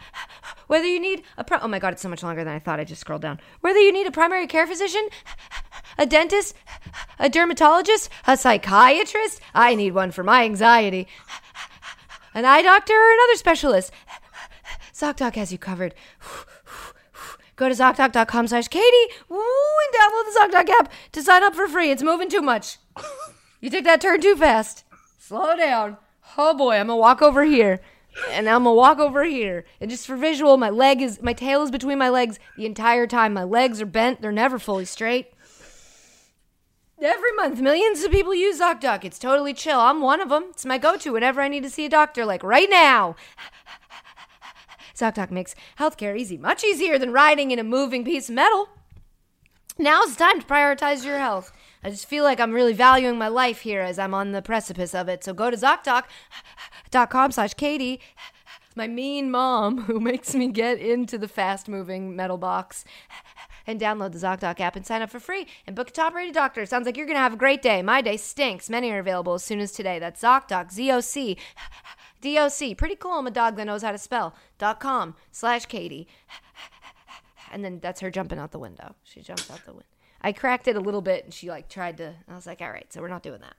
Whether 0.67 0.87
you 0.87 1.01
need 1.01 1.25
a 1.39 1.43
pro- 1.43 1.59
oh 1.61 1.67
my 1.67 1.79
god, 1.79 1.95
it's 1.95 2.03
so 2.03 2.11
much 2.11 2.23
longer 2.23 2.45
than 2.45 2.55
I 2.55 2.59
thought. 2.59 2.79
I 2.79 2.85
just 2.85 3.01
scrolled 3.01 3.23
down. 3.23 3.41
Whether 3.63 3.81
you 3.81 3.91
need 3.91 4.07
a 4.07 4.13
primary 4.13 4.47
care 4.47 4.67
physician, 4.67 5.09
a 5.99 6.05
dentist, 6.05 6.55
a 7.19 7.31
dermatologist, 7.31 8.11
a 8.27 8.37
psychiatrist, 8.37 9.41
I 9.55 9.75
need 9.75 9.95
one 9.95 10.13
for 10.13 10.23
my 10.23 10.45
anxiety, 10.45 11.09
an 12.35 12.45
eye 12.45 12.63
doctor, 12.63 12.93
or 12.93 13.13
another 13.13 13.37
specialist. 13.37 13.93
ZocDoc 14.95 15.35
has 15.35 15.51
you 15.51 15.59
covered. 15.59 15.95
Go 17.63 17.69
to 17.69 17.77
ZocDoc.com 17.77 18.49
slash 18.49 18.67
Katie 18.67 19.13
woo, 19.29 19.39
and 19.39 19.95
download 19.95 20.25
the 20.25 20.41
ZocDoc 20.41 20.69
app 20.81 20.93
to 21.13 21.23
sign 21.23 21.45
up 21.45 21.55
for 21.55 21.69
free. 21.69 21.93
It's 21.93 22.03
moving 22.03 22.29
too 22.29 22.43
much. 22.43 22.79
You 23.61 23.71
took 23.71 23.85
that 23.85 24.01
turn 24.01 24.21
too 24.21 24.35
fast. 24.35 24.83
Slow 25.21 25.57
down. 25.57 25.97
Oh 26.37 26.55
boy, 26.55 26.75
I'm 26.75 26.89
gonna 26.89 26.97
walk 26.97 27.23
over 27.23 27.45
here. 27.45 27.81
And 28.31 28.49
I'm 28.49 28.65
gonna 28.65 28.75
walk 28.75 28.99
over 28.99 29.23
here. 29.23 29.65
And 29.81 29.89
just 29.89 30.09
for 30.09 30.17
visual, 30.17 30.57
my 30.57 30.71
leg 30.71 31.01
is 31.01 31.23
my 31.23 31.35
tail 31.35 31.63
is 31.63 31.71
between 31.71 31.99
my 31.99 32.09
legs 32.09 32.41
the 32.57 32.67
entire 32.67 33.07
time. 33.07 33.33
My 33.33 33.45
legs 33.45 33.81
are 33.81 33.87
bent, 33.87 34.21
they're 34.21 34.33
never 34.33 34.59
fully 34.59 34.85
straight. 34.85 35.29
Every 37.01 37.33
month, 37.33 37.61
millions 37.61 38.03
of 38.03 38.11
people 38.11 38.35
use 38.35 38.61
ZocDoc. 38.61 39.05
It's 39.05 39.21
totally 39.21 39.55
chill. 39.55 39.79
I'm 39.79 40.01
one 40.01 40.21
of 40.21 40.31
them. 40.31 40.47
It's 40.51 40.67
my 40.67 40.79
go-to 40.79 41.13
whenever 41.13 41.41
I 41.41 41.47
need 41.47 41.63
to 41.63 41.71
see 41.71 41.85
a 41.85 41.89
doctor, 41.89 42.25
like 42.25 42.43
right 42.43 42.69
now. 42.69 43.15
ZocDoc 45.03 45.31
makes 45.31 45.55
healthcare 45.79 46.17
easy, 46.19 46.39
much 46.39 46.63
easier 46.63 46.99
than 46.99 47.13
riding 47.13 47.51
in 47.51 47.59
a 47.59 47.65
moving 47.65 48.05
piece 48.05 48.29
of 48.29 48.37
metal. 48.37 48.69
Now's 49.79 50.15
the 50.15 50.25
time 50.25 50.41
to 50.41 50.47
prioritize 50.47 51.05
your 51.05 51.19
health. 51.19 51.51
I 51.83 51.91
just 51.91 52.07
feel 52.07 52.23
like 52.23 52.39
I'm 52.39 52.53
really 52.53 52.73
valuing 52.73 53.19
my 53.19 53.29
life 53.29 53.63
here 53.63 53.81
as 53.81 53.99
I'm 53.99 54.15
on 54.15 54.31
the 54.31 54.43
precipice 54.43 54.95
of 54.95 55.09
it. 55.09 55.25
So 55.25 55.35
go 55.35 55.51
to 55.51 55.57
ZocDoc.com 55.57 57.33
slash 57.33 57.55
Katie, 57.55 58.01
my 58.77 58.87
mean 58.87 59.31
mom 59.31 59.83
who 59.83 59.99
makes 59.99 60.35
me 60.35 60.49
get 60.49 60.79
into 60.79 61.19
the 61.19 61.27
fast 61.27 61.69
moving 61.69 62.15
metal 62.15 62.39
box, 62.39 62.85
and 63.67 63.81
download 63.81 64.13
the 64.13 64.19
ZocDoc 64.19 64.61
app 64.61 64.77
and 64.77 64.87
sign 64.87 65.03
up 65.03 65.11
for 65.11 65.21
free 65.21 65.47
and 65.67 65.77
book 65.77 65.89
a 65.89 65.93
top 65.93 66.15
rated 66.15 66.35
doctor. 66.35 66.67
Sounds 66.67 66.85
like 66.87 66.97
you're 66.97 67.07
going 67.07 67.17
to 67.17 67.23
have 67.23 67.35
a 67.35 67.37
great 67.37 67.63
day. 67.63 67.81
My 67.81 68.03
day 68.03 68.17
stinks. 68.17 68.69
Many 68.69 68.91
are 68.91 68.99
available 68.99 69.35
as 69.35 69.45
soon 69.45 69.61
as 69.61 69.73
today. 69.73 69.99
That's 69.99 70.23
ZocDoc, 70.23 70.71
Z 70.73 70.91
O 70.91 71.01
C. 71.01 71.37
DOC, 72.23 72.77
pretty 72.79 72.97
cool. 72.97 73.13
I'm 73.19 73.27
a 73.27 73.31
dog 73.31 73.57
that 73.57 73.67
knows 73.67 73.83
how 73.83 73.93
to 73.93 73.99
spell. 73.99 74.35
Dot 74.59 74.81
com 74.81 75.15
slash 75.31 75.67
Katie. 75.67 76.09
And 77.53 77.63
then 77.63 77.81
that's 77.81 78.01
her 78.01 78.11
jumping 78.11 78.39
out 78.39 78.51
the 78.53 78.59
window. 78.59 78.95
She 79.05 79.21
jumps 79.21 79.51
out 79.51 79.65
the 79.67 79.73
window. 79.73 79.87
I 80.23 80.33
cracked 80.33 80.69
it 80.69 80.77
a 80.77 80.81
little 80.81 81.03
bit 81.03 81.25
and 81.25 81.35
she 81.35 81.51
like 81.51 81.69
tried 81.69 81.99
to. 81.99 82.15
I 82.29 82.35
was 82.35 82.47
like, 82.47 82.63
all 82.63 82.71
right, 82.71 82.91
so 82.91 83.03
we're 83.03 83.09
not 83.09 83.23
doing 83.23 83.41
that. 83.41 83.57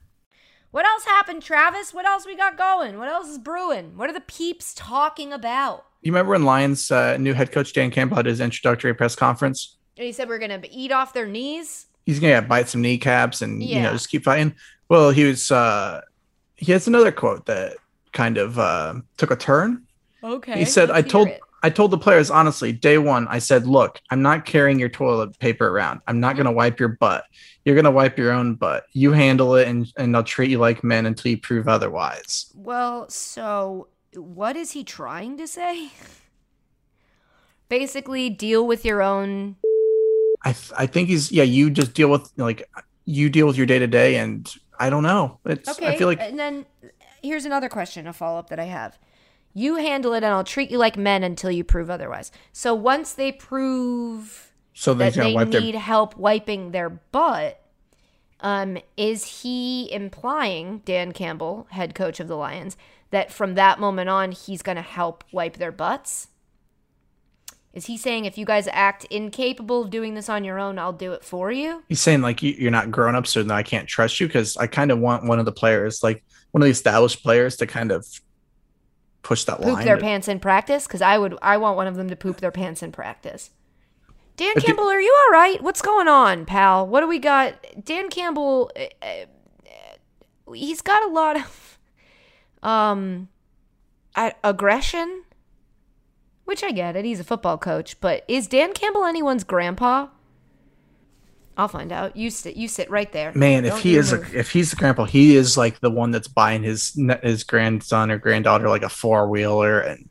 What 0.72 0.84
else 0.84 1.04
happened, 1.04 1.42
Travis? 1.42 1.94
What 1.94 2.04
else 2.04 2.26
we 2.26 2.34
got 2.36 2.58
going? 2.58 2.98
What 2.98 3.08
else 3.08 3.28
is 3.28 3.38
brewing? 3.38 3.96
What 3.96 4.10
are 4.10 4.14
the 4.14 4.20
peeps 4.20 4.74
talking 4.74 5.32
about? 5.32 5.84
You 6.02 6.10
remember 6.10 6.32
when 6.32 6.42
Lions' 6.44 6.90
uh, 6.90 7.16
new 7.18 7.32
head 7.34 7.52
coach 7.52 7.72
Dan 7.72 7.92
Campbell 7.92 8.16
had 8.16 8.26
his 8.26 8.40
introductory 8.40 8.92
press 8.94 9.14
conference? 9.14 9.76
And 9.96 10.04
he 10.04 10.10
said 10.10 10.28
we're 10.28 10.40
gonna 10.40 10.60
eat 10.70 10.90
off 10.90 11.12
their 11.12 11.26
knees. 11.26 11.86
He's 12.04 12.18
gonna 12.18 12.42
bite 12.42 12.68
some 12.68 12.82
kneecaps 12.82 13.40
and 13.42 13.62
you 13.62 13.80
know 13.80 13.92
just 13.92 14.08
keep 14.10 14.24
fighting. 14.24 14.56
Well, 14.88 15.10
he 15.10 15.24
was. 15.24 15.52
uh 15.52 16.00
He 16.56 16.72
has 16.72 16.88
another 16.88 17.12
quote 17.12 17.46
that 17.46 17.76
kind 18.14 18.38
of 18.38 18.58
uh, 18.58 18.94
took 19.18 19.30
a 19.30 19.36
turn. 19.36 19.82
Okay. 20.22 20.58
he 20.58 20.64
said, 20.64 20.90
"I 20.90 21.02
told 21.02 21.28
it." 21.28 21.40
I 21.62 21.70
told 21.70 21.90
the 21.92 21.98
players 21.98 22.30
honestly, 22.30 22.72
day 22.72 22.98
one, 22.98 23.26
I 23.28 23.38
said, 23.38 23.66
look, 23.66 23.98
I'm 24.10 24.20
not 24.20 24.44
carrying 24.44 24.78
your 24.78 24.90
toilet 24.90 25.38
paper 25.38 25.66
around. 25.66 26.02
I'm 26.06 26.20
not 26.20 26.36
gonna 26.36 26.52
wipe 26.52 26.78
your 26.78 26.90
butt. 26.90 27.24
You're 27.64 27.74
gonna 27.74 27.90
wipe 27.90 28.18
your 28.18 28.32
own 28.32 28.54
butt. 28.54 28.84
You 28.92 29.12
handle 29.12 29.54
it, 29.54 29.66
and 29.66 29.90
and 29.96 30.14
I'll 30.14 30.22
treat 30.22 30.50
you 30.50 30.58
like 30.58 30.84
men 30.84 31.06
until 31.06 31.30
you 31.30 31.38
prove 31.38 31.66
otherwise." 31.66 32.52
Well, 32.54 33.08
so 33.08 33.88
what 34.14 34.56
is 34.56 34.72
he 34.72 34.84
trying 34.84 35.38
to 35.38 35.46
say? 35.46 35.90
Basically, 37.70 38.28
deal 38.28 38.66
with 38.66 38.84
your 38.84 39.02
own. 39.02 39.56
I 40.42 40.52
th- 40.52 40.72
I 40.76 40.86
think 40.86 41.08
he's 41.08 41.32
yeah. 41.32 41.44
You 41.44 41.70
just 41.70 41.94
deal 41.94 42.10
with 42.10 42.30
like 42.36 42.68
you 43.06 43.30
deal 43.30 43.46
with 43.46 43.56
your 43.56 43.66
day 43.66 43.78
to 43.78 43.86
day, 43.86 44.16
and 44.16 44.54
I 44.78 44.90
don't 44.90 45.02
know. 45.02 45.38
It's 45.46 45.68
Okay. 45.70 45.86
I 45.88 45.96
feel 45.96 46.08
like 46.08 46.20
and 46.20 46.38
then 46.38 46.66
here's 47.24 47.44
another 47.44 47.68
question, 47.68 48.06
a 48.06 48.12
follow 48.12 48.38
up 48.38 48.50
that 48.50 48.58
I 48.58 48.64
have. 48.64 48.98
You 49.52 49.76
handle 49.76 50.12
it, 50.14 50.22
and 50.22 50.26
I'll 50.26 50.44
treat 50.44 50.70
you 50.70 50.78
like 50.78 50.96
men 50.96 51.22
until 51.22 51.50
you 51.50 51.64
prove 51.64 51.90
otherwise. 51.90 52.30
So 52.52 52.74
once 52.74 53.12
they 53.12 53.32
prove 53.32 54.52
so 54.72 54.94
they're 54.94 55.10
that 55.10 55.22
they 55.22 55.34
wipe 55.34 55.50
their 55.50 55.60
need 55.60 55.76
help 55.76 56.16
wiping 56.16 56.72
their 56.72 56.90
butt, 56.90 57.60
um, 58.40 58.78
is 58.96 59.42
he 59.42 59.90
implying 59.92 60.82
Dan 60.84 61.12
Campbell, 61.12 61.66
head 61.70 61.94
coach 61.94 62.20
of 62.20 62.28
the 62.28 62.36
Lions, 62.36 62.76
that 63.10 63.32
from 63.32 63.54
that 63.54 63.78
moment 63.78 64.10
on 64.10 64.32
he's 64.32 64.60
going 64.60 64.76
to 64.76 64.82
help 64.82 65.24
wipe 65.32 65.56
their 65.56 65.72
butts? 65.72 66.28
Is 67.72 67.86
he 67.86 67.96
saying 67.96 68.24
if 68.24 68.38
you 68.38 68.44
guys 68.44 68.68
act 68.72 69.04
incapable 69.06 69.82
of 69.82 69.90
doing 69.90 70.14
this 70.14 70.28
on 70.28 70.44
your 70.44 70.58
own, 70.60 70.78
I'll 70.78 70.92
do 70.92 71.12
it 71.12 71.24
for 71.24 71.50
you? 71.50 71.82
he's 71.88 72.00
saying 72.00 72.22
like 72.22 72.42
you, 72.42 72.52
you're 72.52 72.70
not 72.70 72.90
grown 72.90 73.16
up, 73.16 73.26
so 73.26 73.42
then 73.42 73.50
I 73.50 73.62
can't 73.62 73.88
trust 73.88 74.20
you 74.20 74.26
because 74.26 74.56
I 74.56 74.66
kind 74.66 74.90
of 74.90 74.98
want 74.98 75.26
one 75.26 75.38
of 75.38 75.44
the 75.44 75.52
players, 75.52 76.02
like 76.02 76.24
one 76.54 76.62
of 76.62 76.66
the 76.66 76.70
established 76.70 77.20
players, 77.24 77.56
to 77.56 77.66
kind 77.66 77.90
of 77.90 78.06
push 79.22 79.42
that 79.42 79.56
Poop 79.56 79.64
line. 79.64 79.74
Poop 79.74 79.84
their 79.84 79.98
pants 79.98 80.28
in 80.28 80.38
practice? 80.38 80.86
Because 80.86 81.02
I 81.02 81.18
would, 81.18 81.36
I 81.42 81.56
want 81.56 81.76
one 81.76 81.88
of 81.88 81.96
them 81.96 82.08
to 82.10 82.14
poop 82.14 82.36
their 82.36 82.52
pants 82.52 82.80
in 82.80 82.92
practice. 82.92 83.50
Dan 84.36 84.54
Campbell, 84.54 84.84
are 84.84 85.00
you 85.00 85.16
all 85.24 85.32
right? 85.32 85.60
What's 85.60 85.82
going 85.82 86.06
on, 86.06 86.46
pal? 86.46 86.86
What 86.86 87.00
do 87.00 87.08
we 87.08 87.18
got? 87.18 87.54
Dan 87.84 88.08
Campbell, 88.08 88.70
uh, 88.78 88.84
uh, 89.04 90.52
he's 90.52 90.80
got 90.80 91.02
a 91.02 91.12
lot 91.12 91.36
of 91.36 91.78
um 92.62 93.28
a- 94.14 94.34
aggression, 94.44 95.24
which 96.44 96.62
I 96.62 96.70
get 96.70 96.94
it. 96.94 97.04
He's 97.04 97.18
a 97.18 97.24
football 97.24 97.58
coach, 97.58 98.00
but 98.00 98.24
is 98.28 98.46
Dan 98.46 98.74
Campbell 98.74 99.04
anyone's 99.04 99.42
grandpa? 99.42 100.06
I'll 101.56 101.68
find 101.68 101.92
out. 101.92 102.16
You 102.16 102.30
sit. 102.30 102.56
You 102.56 102.66
sit 102.68 102.90
right 102.90 103.10
there. 103.12 103.32
Man, 103.34 103.64
if 103.64 103.72
Don't 103.72 103.80
he 103.80 103.92
you 103.94 104.00
is 104.00 104.12
a, 104.12 104.38
if 104.38 104.50
he's 104.50 104.70
the 104.70 104.76
grandpa, 104.76 105.04
he 105.04 105.36
is 105.36 105.56
like 105.56 105.80
the 105.80 105.90
one 105.90 106.10
that's 106.10 106.28
buying 106.28 106.62
his 106.62 106.98
his 107.22 107.44
grandson 107.44 108.10
or 108.10 108.18
granddaughter 108.18 108.68
like 108.68 108.82
a 108.82 108.88
four 108.88 109.28
wheeler, 109.28 109.80
and 109.80 110.08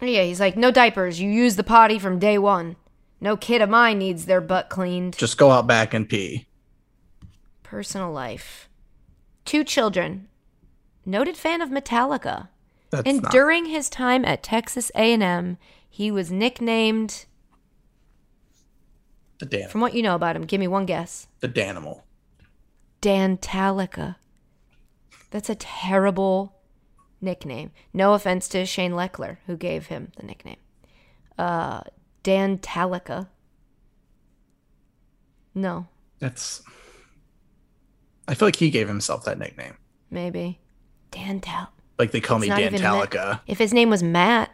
yeah, 0.00 0.22
he's 0.22 0.40
like 0.40 0.56
no 0.56 0.70
diapers. 0.70 1.20
You 1.20 1.30
use 1.30 1.56
the 1.56 1.64
potty 1.64 1.98
from 1.98 2.18
day 2.18 2.38
one. 2.38 2.76
No 3.20 3.36
kid 3.36 3.62
of 3.62 3.70
mine 3.70 3.98
needs 3.98 4.26
their 4.26 4.40
butt 4.40 4.68
cleaned. 4.68 5.16
just 5.16 5.38
go 5.38 5.50
out 5.50 5.66
back 5.66 5.94
and 5.94 6.08
pee. 6.08 6.46
Personal 7.62 8.12
life. 8.12 8.68
Two 9.44 9.64
children. 9.64 10.28
Noted 11.04 11.36
fan 11.36 11.60
of 11.60 11.70
Metallica. 11.70 12.48
That's 12.90 13.08
and 13.08 13.22
not 13.22 13.32
during 13.32 13.66
his 13.66 13.88
time 13.88 14.24
at 14.24 14.42
Texas 14.42 14.92
A&M, 14.94 15.56
he 15.88 16.10
was 16.10 16.30
nicknamed 16.30 17.24
the 19.38 19.46
Dan 19.46 19.68
from 19.68 19.80
what 19.80 19.94
you 19.94 20.02
know 20.02 20.14
about 20.14 20.36
him. 20.36 20.42
Give 20.44 20.60
me 20.60 20.68
one 20.68 20.86
guess. 20.86 21.26
the 21.40 21.48
Danimal. 21.48 22.02
Dantalica. 23.02 24.16
That's 25.30 25.50
a 25.50 25.54
terrible 25.54 26.54
nickname. 27.20 27.70
No 27.92 28.14
offense 28.14 28.48
to 28.48 28.64
Shane 28.64 28.92
Lechler, 28.92 29.38
who 29.46 29.56
gave 29.56 29.86
him 29.86 30.12
the 30.16 30.24
nickname. 30.24 30.56
Uh, 31.38 31.82
Dantalica. 32.24 33.28
No, 35.54 35.86
That's. 36.18 36.62
I 38.28 38.34
feel 38.34 38.48
like 38.48 38.56
he 38.56 38.70
gave 38.70 38.88
himself 38.88 39.24
that 39.24 39.38
nickname. 39.38 39.76
maybe. 40.10 40.58
Dantal. 41.10 41.68
Like 41.98 42.10
they 42.10 42.20
call 42.20 42.36
It's 42.38 42.42
me 42.42 42.48
not 42.48 42.58
Dan 42.58 42.74
even 42.74 42.82
Ma- 42.82 43.38
If 43.46 43.58
his 43.58 43.72
name 43.72 43.88
was 43.88 44.02
Matt, 44.02 44.50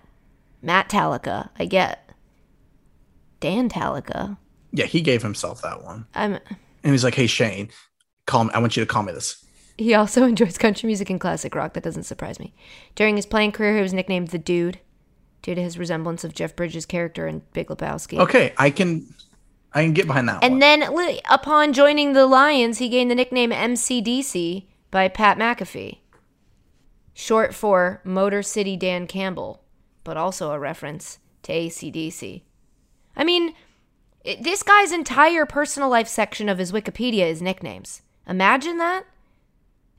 Matt 0.60 0.88
Talica, 0.88 1.48
I 1.58 1.64
get. 1.64 2.08
Dan 3.40 3.68
Talica. 3.68 4.36
Yeah, 4.72 4.86
he 4.86 5.00
gave 5.02 5.22
himself 5.22 5.62
that 5.62 5.82
one, 5.84 6.06
I'm. 6.14 6.34
and 6.82 6.92
he's 6.92 7.04
like, 7.04 7.14
"Hey 7.14 7.26
Shane, 7.26 7.68
call 8.26 8.44
me. 8.44 8.50
I 8.54 8.58
want 8.58 8.76
you 8.76 8.82
to 8.82 8.86
call 8.90 9.02
me 9.02 9.12
this." 9.12 9.44
He 9.78 9.94
also 9.94 10.24
enjoys 10.26 10.58
country 10.58 10.86
music 10.86 11.10
and 11.10 11.20
classic 11.20 11.54
rock. 11.54 11.74
That 11.74 11.82
doesn't 11.82 12.04
surprise 12.04 12.38
me. 12.40 12.54
During 12.94 13.16
his 13.16 13.26
playing 13.26 13.52
career, 13.52 13.76
he 13.76 13.82
was 13.82 13.92
nicknamed 13.94 14.28
the 14.28 14.38
Dude, 14.38 14.80
due 15.42 15.54
to 15.54 15.62
his 15.62 15.78
resemblance 15.78 16.24
of 16.24 16.34
Jeff 16.34 16.54
Bridges' 16.56 16.86
character 16.86 17.26
in 17.26 17.42
Big 17.52 17.68
Lebowski. 17.68 18.18
Okay, 18.18 18.52
I 18.58 18.70
can, 18.70 19.12
I 19.72 19.82
can 19.82 19.92
get 19.92 20.06
behind 20.06 20.28
that 20.28 20.42
And 20.44 20.54
one. 20.54 20.60
then, 20.60 20.82
upon 21.30 21.72
joining 21.72 22.12
the 22.12 22.26
Lions, 22.26 22.78
he 22.78 22.88
gained 22.88 23.10
the 23.10 23.14
nickname 23.14 23.50
MCDC 23.50 24.66
by 24.90 25.08
Pat 25.08 25.38
McAfee, 25.38 25.98
short 27.14 27.54
for 27.54 28.00
Motor 28.04 28.42
City 28.42 28.76
Dan 28.76 29.06
Campbell, 29.06 29.62
but 30.04 30.16
also 30.16 30.50
a 30.52 30.58
reference 30.58 31.18
to 31.42 31.52
ACDC. 31.52 32.42
I 33.16 33.24
mean, 33.24 33.54
i- 34.26 34.38
this 34.40 34.62
guy's 34.62 34.92
entire 34.92 35.46
personal 35.46 35.88
life 35.88 36.08
section 36.08 36.48
of 36.48 36.58
his 36.58 36.72
Wikipedia 36.72 37.28
is 37.30 37.40
nicknames. 37.42 38.02
Imagine 38.28 38.78
that. 38.78 39.04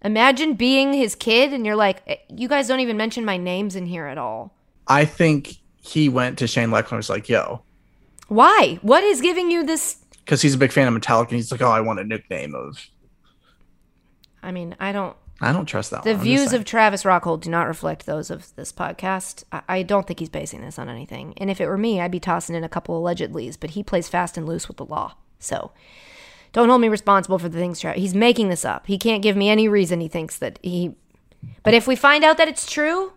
Imagine 0.03 0.53
being 0.55 0.93
his 0.93 1.15
kid 1.15 1.53
and 1.53 1.65
you're 1.65 1.75
like, 1.75 2.01
"Eh, 2.07 2.15
you 2.29 2.47
guys 2.47 2.67
don't 2.67 2.79
even 2.81 2.97
mention 2.97 3.23
my 3.25 3.37
names 3.37 3.75
in 3.75 3.85
here 3.85 4.05
at 4.05 4.17
all. 4.17 4.53
I 4.87 5.05
think 5.05 5.55
he 5.81 6.09
went 6.09 6.37
to 6.39 6.47
Shane 6.47 6.69
Lechler 6.69 6.91
and 6.91 6.97
was 6.97 7.09
like, 7.09 7.29
"Yo," 7.29 7.61
Why? 8.27 8.79
What 8.81 9.03
is 9.03 9.21
giving 9.21 9.51
you 9.51 9.63
this? 9.65 9.97
because 10.25 10.41
he's 10.41 10.55
a 10.55 10.57
big 10.57 10.71
fan 10.71 10.87
of 10.87 10.93
Metallica, 10.93 11.23
and 11.29 11.35
he's 11.35 11.51
like, 11.51 11.61
"Oh, 11.61 11.69
I 11.69 11.81
want 11.81 11.99
a 11.99 12.03
nickname 12.05 12.55
of." 12.55 12.87
I 14.41 14.51
mean, 14.51 14.75
I 14.79 14.91
don't. 14.93 15.15
I 15.41 15.51
don't 15.51 15.65
trust 15.65 15.91
that. 15.91 16.03
The 16.03 16.13
one. 16.13 16.21
Views 16.23 16.53
of 16.53 16.63
Travis 16.63 17.03
Rockhold 17.03 17.41
do 17.41 17.49
not 17.49 17.67
reflect 17.67 18.05
those 18.05 18.29
of 18.29 18.55
this 18.55 18.71
podcast. 18.71 19.43
I, 19.51 19.61
I 19.67 19.83
don't 19.83 20.07
think 20.07 20.19
he's 20.19 20.29
basing 20.29 20.61
this 20.61 20.79
on 20.79 20.87
anything. 20.89 21.33
And 21.37 21.49
if 21.49 21.59
it 21.59 21.67
were 21.67 21.77
me, 21.77 21.99
I'd 21.99 22.11
be 22.11 22.19
tossing 22.19 22.55
in 22.55 22.63
a 22.63 22.69
couple 22.69 23.01
allegedlys, 23.01 23.57
but 23.59 23.71
he 23.71 23.83
plays 23.83 24.07
fast 24.07 24.37
and 24.37 24.47
loose 24.47 24.67
with 24.67 24.77
the 24.77 24.85
law. 24.85 25.15
So 25.39 25.71
don't 26.53 26.69
hold 26.69 26.81
me 26.81 26.87
responsible 26.87 27.39
for 27.39 27.49
the 27.49 27.57
things 27.57 27.79
Travis. 27.81 27.99
He's 28.01 28.15
making 28.15 28.49
this 28.49 28.63
up. 28.63 28.87
He 28.87 28.97
can't 28.97 29.21
give 29.23 29.35
me 29.35 29.49
any 29.49 29.67
reason 29.67 29.99
he 29.99 30.07
thinks 30.07 30.37
that 30.37 30.59
he. 30.61 30.95
But 31.63 31.73
if 31.73 31.87
we 31.87 31.95
find 31.97 32.23
out 32.23 32.37
that 32.37 32.47
it's 32.47 32.71
true, 32.71 33.11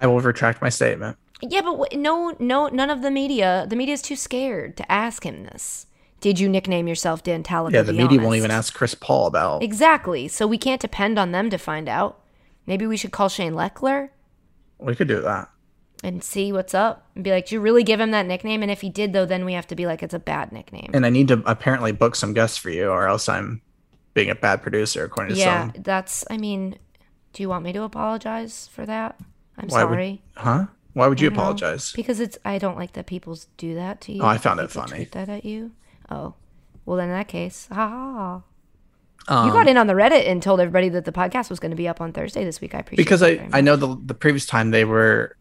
I 0.00 0.06
will 0.08 0.20
retract 0.20 0.60
my 0.60 0.68
statement. 0.68 1.16
yeah, 1.40 1.62
but 1.62 1.76
wh- 1.92 1.96
no, 1.96 2.34
no, 2.38 2.66
none 2.68 2.90
of 2.90 3.00
the 3.02 3.10
media. 3.10 3.66
The 3.70 3.76
media 3.76 3.94
is 3.94 4.02
too 4.02 4.16
scared 4.16 4.76
to 4.76 4.92
ask 4.92 5.24
him 5.24 5.44
this. 5.44 5.86
Did 6.22 6.38
you 6.40 6.48
nickname 6.48 6.88
yourself 6.88 7.22
Dan 7.22 7.42
Talica? 7.42 7.72
Yeah, 7.72 7.82
the 7.82 7.92
media 7.92 8.18
won't 8.20 8.36
even 8.36 8.50
ask 8.50 8.72
Chris 8.72 8.94
Paul 8.94 9.26
about. 9.26 9.62
Exactly. 9.62 10.28
So 10.28 10.46
we 10.46 10.56
can't 10.56 10.80
depend 10.80 11.18
on 11.18 11.32
them 11.32 11.50
to 11.50 11.58
find 11.58 11.88
out. 11.88 12.20
Maybe 12.64 12.86
we 12.86 12.96
should 12.96 13.10
call 13.12 13.28
Shane 13.28 13.52
Lechler. 13.52 14.08
We 14.78 14.94
could 14.94 15.08
do 15.08 15.20
that. 15.20 15.50
and 16.04 16.24
see 16.24 16.52
what's 16.52 16.74
up 16.74 17.06
and 17.14 17.22
be 17.22 17.30
like, 17.30 17.46
"Do 17.46 17.54
you 17.54 17.60
really 17.60 17.84
give 17.84 18.00
him 18.00 18.10
that 18.12 18.26
nickname?" 18.26 18.62
And 18.62 18.70
if 18.72 18.80
he 18.80 18.88
did, 18.90 19.12
though, 19.12 19.24
then 19.26 19.44
we 19.44 19.52
have 19.52 19.66
to 19.68 19.76
be 19.76 19.86
like, 19.86 20.02
"It's 20.02 20.14
a 20.14 20.18
bad 20.18 20.50
nickname." 20.50 20.90
And 20.94 21.04
I 21.06 21.10
need 21.10 21.28
to 21.28 21.42
apparently 21.46 21.92
book 21.92 22.16
some 22.16 22.32
guests 22.34 22.56
for 22.56 22.70
you, 22.70 22.88
or 22.88 23.06
else 23.06 23.28
I'm 23.28 23.60
being 24.14 24.28
a 24.30 24.34
bad 24.34 24.62
producer, 24.62 25.04
according 25.04 25.34
to 25.36 25.40
some. 25.40 25.46
yeah, 25.48 25.70
that's. 25.78 26.24
I 26.30 26.38
mean, 26.38 26.76
do 27.32 27.42
you 27.42 27.48
want 27.48 27.64
me 27.64 27.72
to 27.72 27.82
apologize 27.84 28.68
for 28.72 28.84
that? 28.86 29.16
I'm 29.58 29.68
Why 29.68 29.84
would- 29.84 29.90
sorry 29.94 30.22
Huh? 30.36 30.66
Why 30.94 31.06
would 31.06 31.20
you 31.20 31.30
don't 31.30 31.36
know. 31.36 31.42
apologize? 31.44 31.92
because 31.92 32.18
it's. 32.20 32.36
I 32.44 32.58
don't 32.58 32.76
like 32.76 32.92
that 32.94 33.06
people 33.06 33.38
do 33.56 33.74
that 33.76 34.00
to 34.02 34.12
you. 34.12 34.22
Oh, 34.22 34.26
I 34.26 34.38
found 34.38 34.58
it 34.60 34.70
funny. 34.72 34.96
Tweet 34.96 35.12
that 35.12 35.28
at 35.28 35.44
you. 35.44 35.70
Oh, 36.12 36.34
well, 36.84 36.96
then 36.98 37.08
in 37.08 37.14
that 37.14 37.28
case, 37.28 37.68
ha. 37.72 38.42
Um, 39.28 39.46
You 39.46 39.52
got 39.52 39.68
in 39.68 39.76
on 39.76 39.86
the 39.86 39.92
Reddit 39.94 40.28
and 40.28 40.42
told 40.42 40.58
everybody 40.60 40.88
that 40.90 41.04
the 41.04 41.12
podcast 41.12 41.48
was 41.48 41.60
going 41.60 41.70
to 41.70 41.76
be 41.76 41.86
up 41.88 42.00
on 42.00 42.12
Thursday 42.12 42.44
this 42.44 42.60
week. 42.60 42.74
I 42.74 42.80
appreciate 42.80 43.02
it. 43.02 43.06
because 43.06 43.22
I 43.22 43.48
I 43.52 43.60
know 43.60 43.76
the 43.76 43.96
the 44.04 44.14
previous 44.14 44.46
time 44.46 44.70
they 44.72 44.84
were 44.84 45.36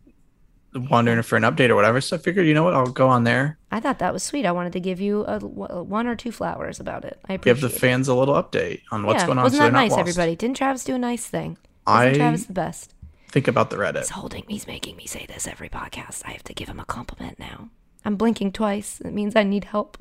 wondering 0.90 1.22
for 1.24 1.36
an 1.36 1.44
update 1.44 1.70
or 1.70 1.76
whatever, 1.76 2.00
so 2.00 2.16
I 2.16 2.20
figured 2.20 2.46
you 2.48 2.54
know 2.54 2.64
what 2.64 2.74
I'll 2.74 2.86
go 3.04 3.08
on 3.10 3.24
there, 3.26 3.58
I 3.72 3.80
thought 3.80 4.00
that 4.00 4.14
was 4.14 4.24
sweet. 4.24 4.46
I 4.46 4.52
wanted 4.54 4.74
to 4.74 4.80
give 4.80 5.02
you 5.02 5.26
a, 5.26 5.38
a- 5.38 5.84
one 5.84 6.08
or 6.08 6.16
two 6.16 6.32
flowers 6.32 6.80
about 6.80 7.04
it. 7.06 7.20
I 7.28 7.34
appreciate 7.34 7.58
it. 7.58 7.62
give 7.62 7.70
the 7.72 7.76
it. 7.76 7.80
fans 7.80 8.08
a 8.08 8.16
little 8.16 8.36
update 8.36 8.82
on 8.92 9.04
what's 9.06 9.22
yeah, 9.22 9.26
going 9.26 9.38
on. 9.40 9.44
Wasn't 9.44 9.60
so 9.60 9.66
that 9.66 9.74
not 9.74 9.80
nice, 9.80 9.98
everybody? 9.98 10.36
Didn't 10.36 10.56
Travis 10.58 10.84
do 10.86 10.96
a 10.96 11.00
nice 11.00 11.26
thing? 11.28 11.58
Isn't 11.88 11.98
I 12.00 12.14
Travis 12.14 12.46
the 12.46 12.54
best? 12.54 12.94
think 13.32 13.48
about 13.48 13.70
the 13.70 13.78
Reddit. 13.78 14.00
He's 14.00 14.10
holding. 14.10 14.42
Me, 14.48 14.54
he's 14.54 14.68
making 14.68 14.96
me 14.98 15.06
say 15.08 15.26
this 15.26 15.48
every 15.48 15.70
podcast. 15.70 16.22
I 16.26 16.32
have 16.32 16.44
to 16.44 16.54
give 16.54 16.68
him 16.70 16.80
a 16.80 16.86
compliment 16.86 17.40
now. 17.40 17.70
I'm 18.06 18.16
blinking 18.16 18.52
twice. 18.52 19.00
It 19.02 19.14
means 19.14 19.36
I 19.36 19.44
need 19.44 19.66
help. 19.66 19.98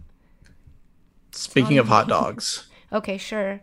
Speaking 1.32 1.78
of 1.78 1.89
hot 1.89 2.09
dogs, 2.16 2.66
Okay, 2.93 3.19
sure. 3.19 3.61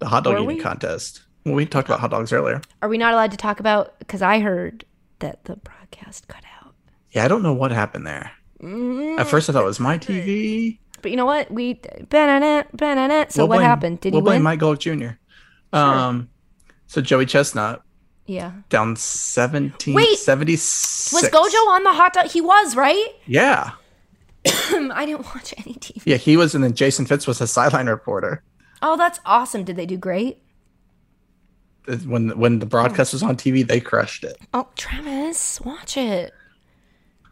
the 0.00 0.06
hot 0.08 0.24
dog 0.24 0.34
Were 0.34 0.38
eating 0.40 0.56
we? 0.56 0.62
contest. 0.62 1.22
Well, 1.44 1.54
we 1.54 1.64
talked 1.66 1.88
about 1.88 2.00
hot 2.00 2.10
dogs 2.10 2.32
earlier. 2.32 2.60
Are 2.82 2.88
we 2.88 2.98
not 2.98 3.12
allowed 3.12 3.30
to 3.30 3.36
talk 3.36 3.60
about? 3.60 3.98
Because 4.00 4.22
I 4.22 4.40
heard 4.40 4.84
that 5.20 5.44
the 5.44 5.56
broadcast 5.56 6.26
cut 6.28 6.42
out. 6.60 6.74
Yeah, 7.12 7.24
I 7.24 7.28
don't 7.28 7.42
know 7.42 7.52
what 7.54 7.70
happened 7.70 8.06
there. 8.06 8.32
Mm-hmm. 8.60 9.18
At 9.20 9.28
first, 9.28 9.48
I 9.48 9.52
thought 9.52 9.62
it 9.62 9.66
was 9.66 9.78
my 9.80 9.98
TV. 9.98 10.78
But 11.02 11.10
you 11.12 11.16
know 11.16 11.26
what? 11.26 11.50
We 11.50 11.80
banana 12.08 12.66
banana. 12.72 13.26
So 13.28 13.42
We'll 13.42 13.48
what 13.48 13.56
blame- 13.58 13.66
happened? 13.68 14.00
Did 14.00 14.12
we'll 14.12 14.22
he 14.22 14.24
blame 14.24 14.36
win? 14.38 14.42
Mike 14.42 14.60
Golic 14.60 14.78
Jr. 14.80 15.18
Um, 15.76 16.28
so 16.86 17.00
Joey 17.00 17.26
Chestnut 17.26 17.82
yeah. 18.26 18.52
down 18.70 18.96
17, 18.96 19.94
Wait, 19.94 20.18
76. 20.18 21.12
Was 21.12 21.30
Gojo 21.30 21.68
on 21.68 21.84
the 21.84 21.92
hot 21.92 22.12
dog? 22.14 22.26
He 22.26 22.40
was 22.40 22.74
right. 22.74 23.08
Yeah, 23.26 23.72
I 24.94 25.06
didn't 25.06 25.24
watch 25.26 25.54
any 25.58 25.74
TV. 25.74 26.02
yeah, 26.04 26.16
he 26.16 26.36
was, 26.36 26.54
and 26.54 26.62
then 26.62 26.74
Jason 26.74 27.06
Fitz 27.06 27.26
was 27.26 27.40
a 27.40 27.46
sideline 27.46 27.88
reporter. 27.88 28.42
Oh, 28.82 28.96
that's 28.96 29.20
awesome. 29.24 29.64
Did 29.64 29.76
they 29.76 29.86
do 29.86 29.96
great? 29.96 30.38
When 32.04 32.36
when 32.38 32.58
the 32.58 32.66
broadcast 32.66 33.14
oh. 33.14 33.16
was 33.16 33.22
on 33.22 33.36
TV, 33.36 33.66
they 33.66 33.80
crushed 33.80 34.24
it. 34.24 34.36
Oh, 34.52 34.68
Travis, 34.76 35.60
watch 35.60 35.96
it. 35.96 36.32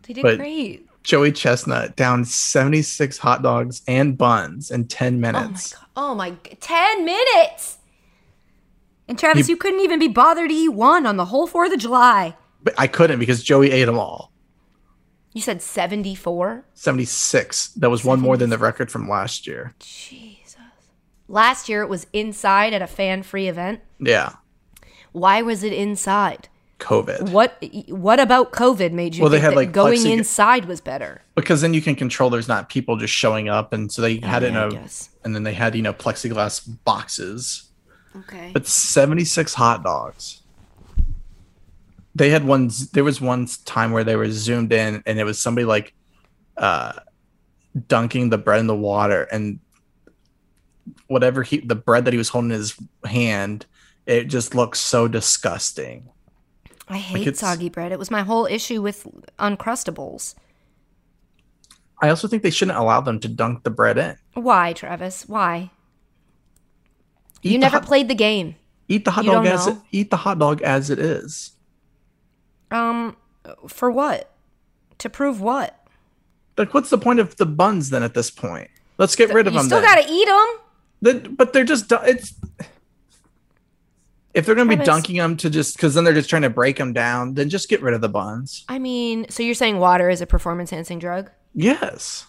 They 0.06 0.14
did 0.14 0.22
But- 0.22 0.38
great. 0.38 0.86
Joey 1.02 1.32
Chestnut 1.32 1.96
down 1.96 2.24
76 2.24 3.18
hot 3.18 3.42
dogs 3.42 3.82
and 3.86 4.16
buns 4.16 4.70
in 4.70 4.86
10 4.86 5.16
Oh 5.16 5.18
my 5.18 5.32
minutes. 5.32 5.74
god. 5.74 5.84
Oh 5.96 6.14
my 6.14 6.30
10 6.60 7.04
minutes. 7.04 7.76
And 9.06 9.18
Travis, 9.18 9.46
He- 9.46 9.52
you 9.52 9.56
couldn't 9.58 9.80
even 9.80 9.98
be 9.98 10.08
bothered 10.08 10.48
to 10.48 10.54
eat 10.54 10.70
one 10.70 11.04
on 11.04 11.18
the 11.18 11.26
whole 11.26 11.46
4th 11.46 11.74
of 11.74 11.78
July. 11.78 12.34
But 12.62 12.72
I 12.78 12.86
couldn't 12.86 13.18
because 13.18 13.42
Joey 13.42 13.70
ate 13.70 13.84
them 13.84 13.98
all. 13.98 14.32
You 15.34 15.42
said 15.42 15.60
74? 15.60 16.64
76. 16.74 17.68
That 17.74 17.90
was 17.90 18.04
one 18.04 18.20
more 18.20 18.36
than 18.36 18.50
the 18.50 18.58
record 18.58 18.90
from 18.90 19.08
last 19.08 19.46
year. 19.46 19.74
Jesus. 19.80 20.56
Last 21.28 21.68
year 21.68 21.82
it 21.82 21.88
was 21.88 22.06
inside 22.12 22.72
at 22.72 22.80
a 22.80 22.86
fan-free 22.86 23.48
event. 23.48 23.80
Yeah. 23.98 24.34
Why 25.10 25.42
was 25.42 25.64
it 25.64 25.72
inside? 25.72 26.48
COVID. 26.78 27.30
What 27.30 27.62
what 27.88 28.20
about 28.20 28.52
COVID 28.52 28.92
made 28.92 29.14
you 29.14 29.22
Well, 29.22 29.30
they 29.30 29.40
had, 29.40 29.52
that 29.52 29.56
like, 29.56 29.72
going 29.72 30.00
plexig- 30.00 30.12
inside 30.12 30.64
was 30.66 30.80
better? 30.80 31.22
Because 31.34 31.60
then 31.62 31.74
you 31.74 31.80
can 31.82 31.96
control 31.96 32.30
there's 32.30 32.48
not 32.48 32.68
people 32.68 32.96
just 32.96 33.12
showing 33.14 33.48
up. 33.48 33.72
And 33.72 33.90
so 33.90 34.02
they 34.02 34.18
had 34.18 34.42
oh, 34.42 34.46
it 34.46 34.48
in 34.50 34.54
yeah, 34.54 34.64
I 34.64 34.66
a, 34.66 34.70
guess. 34.70 35.10
and 35.24 35.34
then 35.34 35.42
they 35.42 35.54
had, 35.54 35.74
you 35.74 35.82
know, 35.82 35.92
plexiglass 35.92 36.68
boxes. 36.84 37.70
Okay. 38.16 38.50
But 38.52 38.66
76 38.68 39.54
hot 39.54 39.82
dogs. 39.82 40.42
They 42.14 42.30
had 42.30 42.44
one, 42.44 42.70
there 42.92 43.04
was 43.04 43.20
one 43.20 43.48
time 43.64 43.92
where 43.92 44.04
they 44.04 44.16
were 44.16 44.30
zoomed 44.30 44.72
in 44.72 45.02
and 45.04 45.18
it 45.18 45.24
was 45.24 45.40
somebody 45.40 45.64
like 45.64 45.94
uh, 46.56 46.92
dunking 47.88 48.30
the 48.30 48.38
bread 48.38 48.60
in 48.60 48.66
the 48.68 48.74
water 48.76 49.22
and 49.24 49.58
whatever 51.08 51.42
he, 51.42 51.58
the 51.58 51.74
bread 51.74 52.04
that 52.04 52.12
he 52.12 52.18
was 52.18 52.28
holding 52.28 52.50
in 52.50 52.58
his 52.58 52.76
hand, 53.04 53.66
it 54.06 54.24
just 54.24 54.54
looks 54.54 54.78
so 54.78 55.08
disgusting. 55.08 56.08
I 56.88 56.98
hate 56.98 57.26
it's- 57.26 57.38
soggy 57.40 57.68
bread. 57.70 57.92
It 57.92 57.98
was 57.98 58.10
my 58.10 58.22
whole 58.22 58.46
issue 58.46 58.82
with 58.82 59.06
Uncrustables. 59.38 60.34
I 62.02 62.10
also 62.10 62.28
think 62.28 62.42
they 62.42 62.50
shouldn't 62.50 62.76
allow 62.76 63.00
them 63.00 63.18
to 63.20 63.28
dunk 63.28 63.62
the 63.62 63.70
bread 63.70 63.96
in. 63.96 64.16
Why, 64.34 64.72
Travis? 64.74 65.26
Why? 65.26 65.70
Eat 67.42 67.52
you 67.52 67.58
never 67.58 67.78
hot- 67.78 67.86
played 67.86 68.08
the 68.08 68.14
game. 68.14 68.56
eat 68.88 69.04
the 69.06 69.10
hot 69.10 69.24
dog 69.24 69.46
as 69.46 69.66
it, 69.66 69.78
eat 69.90 70.10
the 70.10 70.16
hot 70.18 70.38
dog 70.38 70.60
as 70.60 70.90
it 70.90 70.98
is. 70.98 71.52
Um, 72.74 73.16
for 73.68 73.90
what? 73.90 74.30
To 74.98 75.08
prove 75.10 75.40
what? 75.40 75.86
Like, 76.56 76.72
what's 76.74 76.90
the 76.90 76.98
point 76.98 77.20
of 77.20 77.36
the 77.36 77.46
buns 77.46 77.90
then 77.90 78.02
at 78.02 78.14
this 78.14 78.30
point? 78.30 78.70
Let's 78.98 79.16
get 79.16 79.32
rid 79.32 79.46
of 79.46 79.52
You 79.54 79.60
them. 79.60 79.66
still 79.66 79.80
then. 79.80 79.88
gotta 79.96 80.06
eat 80.12 80.26
them. 80.26 80.46
Then- 81.02 81.34
but 81.34 81.52
they're 81.52 81.64
just 81.64 81.90
it's 81.90 82.34
if 84.32 84.46
they're 84.46 84.54
gonna 84.54 84.68
be 84.68 84.76
Travis- 84.76 84.86
dunking 84.94 85.16
them 85.16 85.36
to 85.38 85.50
just 85.50 85.76
because 85.76 85.94
then 85.94 86.04
they're 86.04 86.14
just 86.14 86.28
trying 86.30 86.42
to 86.42 86.50
break 86.50 86.76
them 86.76 86.92
down, 86.92 87.34
then 87.34 87.48
just 87.48 87.68
get 87.68 87.82
rid 87.82 87.94
of 87.94 88.00
the 88.00 88.08
buns. 88.08 88.64
I 88.68 88.78
mean, 88.78 89.26
so 89.30 89.42
you're 89.42 89.54
saying 89.54 89.78
water 89.78 90.10
is 90.10 90.20
a 90.20 90.26
performance 90.26 90.72
enhancing 90.72 90.98
drug? 90.98 91.30
Yes, 91.54 92.26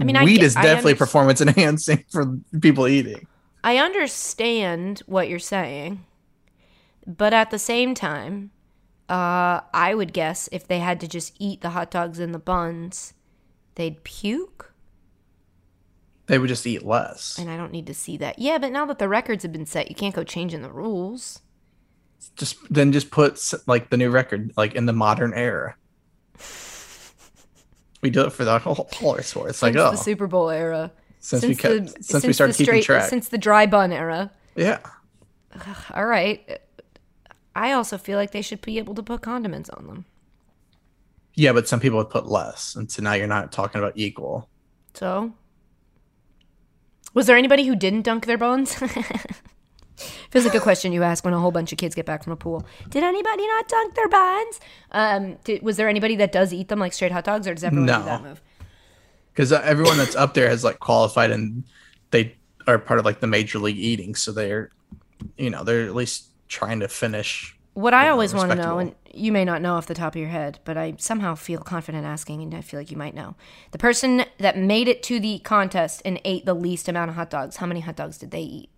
I 0.00 0.04
mean, 0.04 0.16
I 0.16 0.24
weed 0.24 0.36
get- 0.36 0.44
is 0.44 0.54
definitely 0.54 0.94
performance 0.94 1.40
enhancing 1.40 2.04
for 2.10 2.38
people 2.60 2.86
eating. 2.88 3.26
I 3.64 3.78
understand 3.78 5.00
what 5.06 5.28
you're 5.28 5.38
saying, 5.38 6.04
but 7.06 7.32
at 7.32 7.50
the 7.50 7.58
same 7.58 7.94
time, 7.94 8.50
uh, 9.08 9.60
I 9.72 9.94
would 9.94 10.12
guess 10.12 10.48
if 10.52 10.66
they 10.66 10.78
had 10.80 11.00
to 11.00 11.08
just 11.08 11.34
eat 11.38 11.60
the 11.60 11.70
hot 11.70 11.90
dogs 11.90 12.18
and 12.18 12.34
the 12.34 12.38
buns, 12.38 13.14
they'd 13.76 14.02
puke. 14.04 14.72
They 16.26 16.38
would 16.38 16.48
just 16.48 16.66
eat 16.66 16.84
less. 16.84 17.38
And 17.38 17.48
I 17.48 17.56
don't 17.56 17.70
need 17.70 17.86
to 17.86 17.94
see 17.94 18.16
that. 18.16 18.38
Yeah, 18.38 18.58
but 18.58 18.72
now 18.72 18.84
that 18.86 18.98
the 18.98 19.08
records 19.08 19.44
have 19.44 19.52
been 19.52 19.66
set, 19.66 19.88
you 19.88 19.94
can't 19.94 20.14
go 20.14 20.24
changing 20.24 20.62
the 20.62 20.72
rules. 20.72 21.40
Just 22.34 22.56
then 22.68 22.90
just 22.90 23.10
put 23.10 23.40
like 23.66 23.90
the 23.90 23.96
new 23.96 24.10
record 24.10 24.52
like 24.56 24.74
in 24.74 24.86
the 24.86 24.92
modern 24.92 25.32
era. 25.34 25.76
We 28.02 28.10
do 28.10 28.22
it 28.22 28.32
for 28.32 28.44
the 28.44 28.58
whole 28.58 28.88
horse 28.92 29.34
war. 29.36 29.48
It's 29.48 29.62
like 29.62 29.76
oh, 29.76 29.92
the 29.92 29.96
Super 29.96 30.26
Bowl 30.26 30.50
era. 30.50 30.92
since, 31.20 31.44
we 31.44 31.54
kept 31.54 31.96
the, 31.96 32.02
since, 32.02 32.26
we 32.26 32.32
started 32.32 32.56
keeping 32.56 32.82
straight- 32.82 32.84
track. 32.84 33.08
Since 33.08 33.28
the 33.28 33.38
dry 33.38 33.66
bun 33.66 33.92
era. 33.92 34.30
yeah, 34.56 34.78
All 35.94 36.06
right. 36.06 36.60
I 37.56 37.72
also 37.72 37.96
feel 37.98 38.18
like 38.18 38.32
they 38.32 38.42
should 38.42 38.60
be 38.60 38.78
able 38.78 38.94
to 38.94 39.02
put 39.02 39.22
condiments 39.22 39.70
on 39.70 39.86
them. 39.86 40.04
yeah, 41.34 41.52
but 41.52 41.66
some 41.68 41.80
people 41.80 41.98
would 41.98 42.10
put 42.10 42.26
less, 42.26 42.74
and 42.76 42.90
so 42.90 43.02
now 43.02 43.14
you're 43.14 43.26
not 43.26 43.50
talking 43.52 43.78
about 43.80 43.94
equal. 43.96 44.48
So, 44.94 45.32
was 47.14 47.26
there 47.26 47.36
anybody 47.36 47.66
who 47.66 47.74
didn't 47.76 48.02
dunk 48.02 48.26
their 48.26 48.38
buns? 48.38 48.74
Feels 50.30 50.44
like 50.44 50.54
a 50.54 50.60
question 50.60 50.92
you 50.92 51.02
ask 51.02 51.24
when 51.24 51.32
a 51.32 51.38
whole 51.40 51.50
bunch 51.50 51.72
of 51.72 51.78
kids 51.78 51.94
get 51.94 52.04
back 52.04 52.22
from 52.22 52.32
a 52.34 52.36
pool. 52.36 52.66
Did 52.90 53.02
anybody 53.02 53.46
not 53.46 53.68
dunk 53.68 53.94
their 53.94 54.08
buns? 54.08 54.60
Um, 54.92 55.36
did, 55.44 55.62
was 55.62 55.78
there 55.78 55.88
anybody 55.88 56.16
that 56.16 56.32
does 56.32 56.52
eat 56.52 56.68
them 56.68 56.78
like 56.78 56.92
straight 56.92 57.12
hot 57.12 57.24
dogs, 57.24 57.46
or 57.48 57.54
does 57.54 57.64
everyone 57.64 57.86
No. 57.86 57.98
do 58.00 58.04
that 58.04 58.22
move? 58.22 58.42
because 59.32 59.52
everyone 59.52 59.98
that's 59.98 60.16
up 60.16 60.32
there 60.32 60.48
has 60.48 60.64
like 60.64 60.78
qualified 60.78 61.30
and 61.30 61.64
they 62.10 62.34
are 62.66 62.78
part 62.78 62.98
of 62.98 63.04
like 63.04 63.20
the 63.20 63.26
major 63.26 63.58
league 63.58 63.76
eating 63.76 64.14
so 64.14 64.32
they're 64.32 64.70
you 65.36 65.50
know 65.50 65.62
they're 65.62 65.84
at 65.84 65.94
least 65.94 66.28
trying 66.48 66.80
to 66.80 66.88
finish 66.88 67.56
What 67.74 67.92
I 67.92 68.04
Yeah, 68.04 68.12
always 68.12 68.32
want 68.32 68.50
to 68.52 68.56
know, 68.56 68.78
and 68.78 68.94
you 69.12 69.30
may 69.30 69.44
not 69.44 69.60
know 69.60 69.74
off 69.74 69.86
the 69.86 69.94
top 69.94 70.14
of 70.14 70.18
your 70.18 70.30
head, 70.30 70.60
but 70.64 70.78
I 70.78 70.94
somehow 70.96 71.34
feel 71.34 71.60
confident 71.60 72.06
asking, 72.06 72.42
and 72.42 72.54
I 72.54 72.62
feel 72.62 72.80
like 72.80 72.90
you 72.90 72.96
might 72.96 73.14
know. 73.14 73.34
The 73.72 73.78
person 73.78 74.24
that 74.38 74.56
made 74.56 74.88
it 74.88 75.02
to 75.04 75.20
the 75.20 75.40
contest 75.40 76.00
and 76.06 76.18
ate 76.24 76.46
the 76.46 76.54
least 76.54 76.88
amount 76.88 77.10
of 77.10 77.16
hot 77.16 77.28
dogs, 77.28 77.56
how 77.56 77.66
many 77.66 77.80
hot 77.80 77.96
dogs 77.96 78.16
did 78.16 78.30
they 78.30 78.40
eat? 78.40 78.70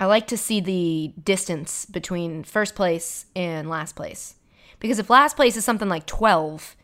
I 0.00 0.06
like 0.06 0.26
to 0.28 0.38
see 0.38 0.60
the 0.60 1.12
distance 1.22 1.84
between 1.84 2.42
first 2.42 2.74
place 2.74 3.26
and 3.36 3.68
last 3.68 3.96
place. 3.96 4.36
Because 4.80 4.98
if 4.98 5.10
last 5.10 5.36
place 5.36 5.56
is 5.56 5.64
something 5.64 5.90
like 5.90 6.06
12, 6.06 6.74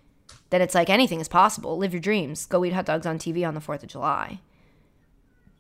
then 0.51 0.61
it's 0.61 0.75
like 0.75 0.91
anything 0.91 1.19
is 1.19 1.29
possible. 1.29 1.79
Live 1.79 1.95
your 1.95 2.01
dreams. 2.01 2.47
Go 2.47 2.65
eat 2.65 2.75
hot 2.75 2.85
dogs 2.85 3.07
on 3.07 3.19
TV 3.19 3.49
on 3.49 3.55
the 3.55 3.61
4th 3.61 3.83
of 3.83 3.89
July. 3.89 4.41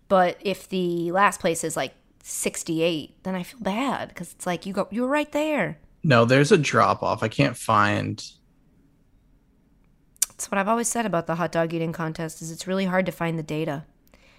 But 0.08 0.36
if 0.40 0.68
the 0.68 1.10
last 1.12 1.40
place 1.40 1.64
is 1.64 1.76
like 1.76 1.94
68, 2.28 3.22
then 3.24 3.34
I 3.34 3.42
feel 3.42 3.60
bad 3.60 4.08
because 4.08 4.32
it's 4.32 4.46
like 4.46 4.66
you 4.66 4.72
go 4.72 4.86
you 4.90 5.02
were 5.02 5.08
right 5.08 5.30
there. 5.32 5.78
no 6.04 6.24
there's 6.24 6.52
a 6.52 6.58
drop 6.58 7.02
off 7.02 7.22
i 7.22 7.28
can't 7.28 7.56
find 7.56 8.24
That's 10.28 10.50
what 10.50 10.58
I've 10.58 10.68
always 10.68 10.88
said 10.88 11.04
about 11.06 11.26
the 11.26 11.34
hot 11.34 11.50
dog 11.52 11.74
eating 11.74 11.92
contest 11.92 12.40
is 12.42 12.50
it's 12.52 12.66
really 12.66 12.84
hard 12.84 13.06
to 13.06 13.12
find 13.12 13.38
the 13.38 13.42
data. 13.42 13.84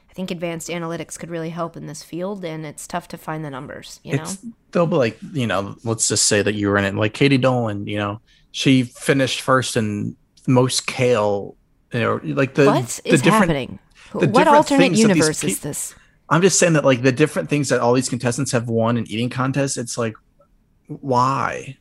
I 0.10 0.14
think 0.14 0.32
advanced 0.32 0.70
analytics 0.70 1.20
could 1.20 1.30
really 1.30 1.50
help 1.50 1.76
in 1.78 1.86
this 1.88 2.04
field 2.04 2.44
and 2.46 2.66
it's 2.66 2.88
tough 2.88 3.08
to 3.10 3.18
find 3.18 3.44
the 3.44 3.50
numbers, 3.50 4.00
you 4.04 4.16
know. 4.16 4.24
it's 4.24 4.38
they'll 4.72 4.88
be 4.88 4.96
like 4.96 5.18
you 5.34 5.46
know 5.48 5.76
let's 5.84 6.08
just 6.08 6.26
say 6.28 6.42
that 6.42 6.54
you 6.56 6.70
were 6.70 6.78
in 6.78 6.86
it 6.86 6.96
like 6.96 7.14
katie 7.14 7.38
nolan 7.38 7.86
you 7.88 7.98
know 7.98 8.22
she 8.52 8.84
finished 8.84 9.42
first 9.42 9.76
in 9.76 10.16
most 10.48 10.88
kale 10.88 11.56
you 11.94 12.00
know 12.00 12.20
like 12.24 12.54
the 12.56 12.66
what 12.66 13.02
the 13.04 13.14
is 13.14 13.22
different 13.22 13.52
happening? 13.52 13.80
the 14.14 14.28
What 14.28 14.48
alternate 14.48 14.94
universe 14.94 15.44
is 15.44 15.60
this? 15.60 15.96
I'm 16.30 16.42
just 16.42 16.60
saying 16.60 16.74
that 16.74 16.86
like 16.86 17.02
the 17.02 17.12
different 17.12 17.50
things 17.50 17.70
that 17.70 17.80
all 17.80 17.94
these 17.94 18.10
contestants 18.10 18.52
have 18.52 18.68
won 18.70 18.98
in 18.98 19.06
eating 19.08 19.30
contests 19.30 19.78
it's 19.78 19.98
like 19.98 20.16
why 20.88 21.78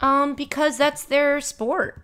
Um 0.00 0.34
because 0.34 0.76
that's 0.78 1.04
their 1.04 1.40
sport. 1.40 2.00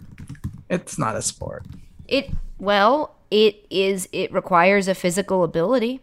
it's 0.69 0.99
not 0.99 1.17
a 1.17 1.23
sport 1.23 1.65
It 2.09 2.31
well, 2.59 3.17
it 3.31 3.67
is 3.71 4.09
it 4.13 4.33
requires 4.33 4.87
a 4.89 4.95
physical 4.95 5.43
ability. 5.43 6.01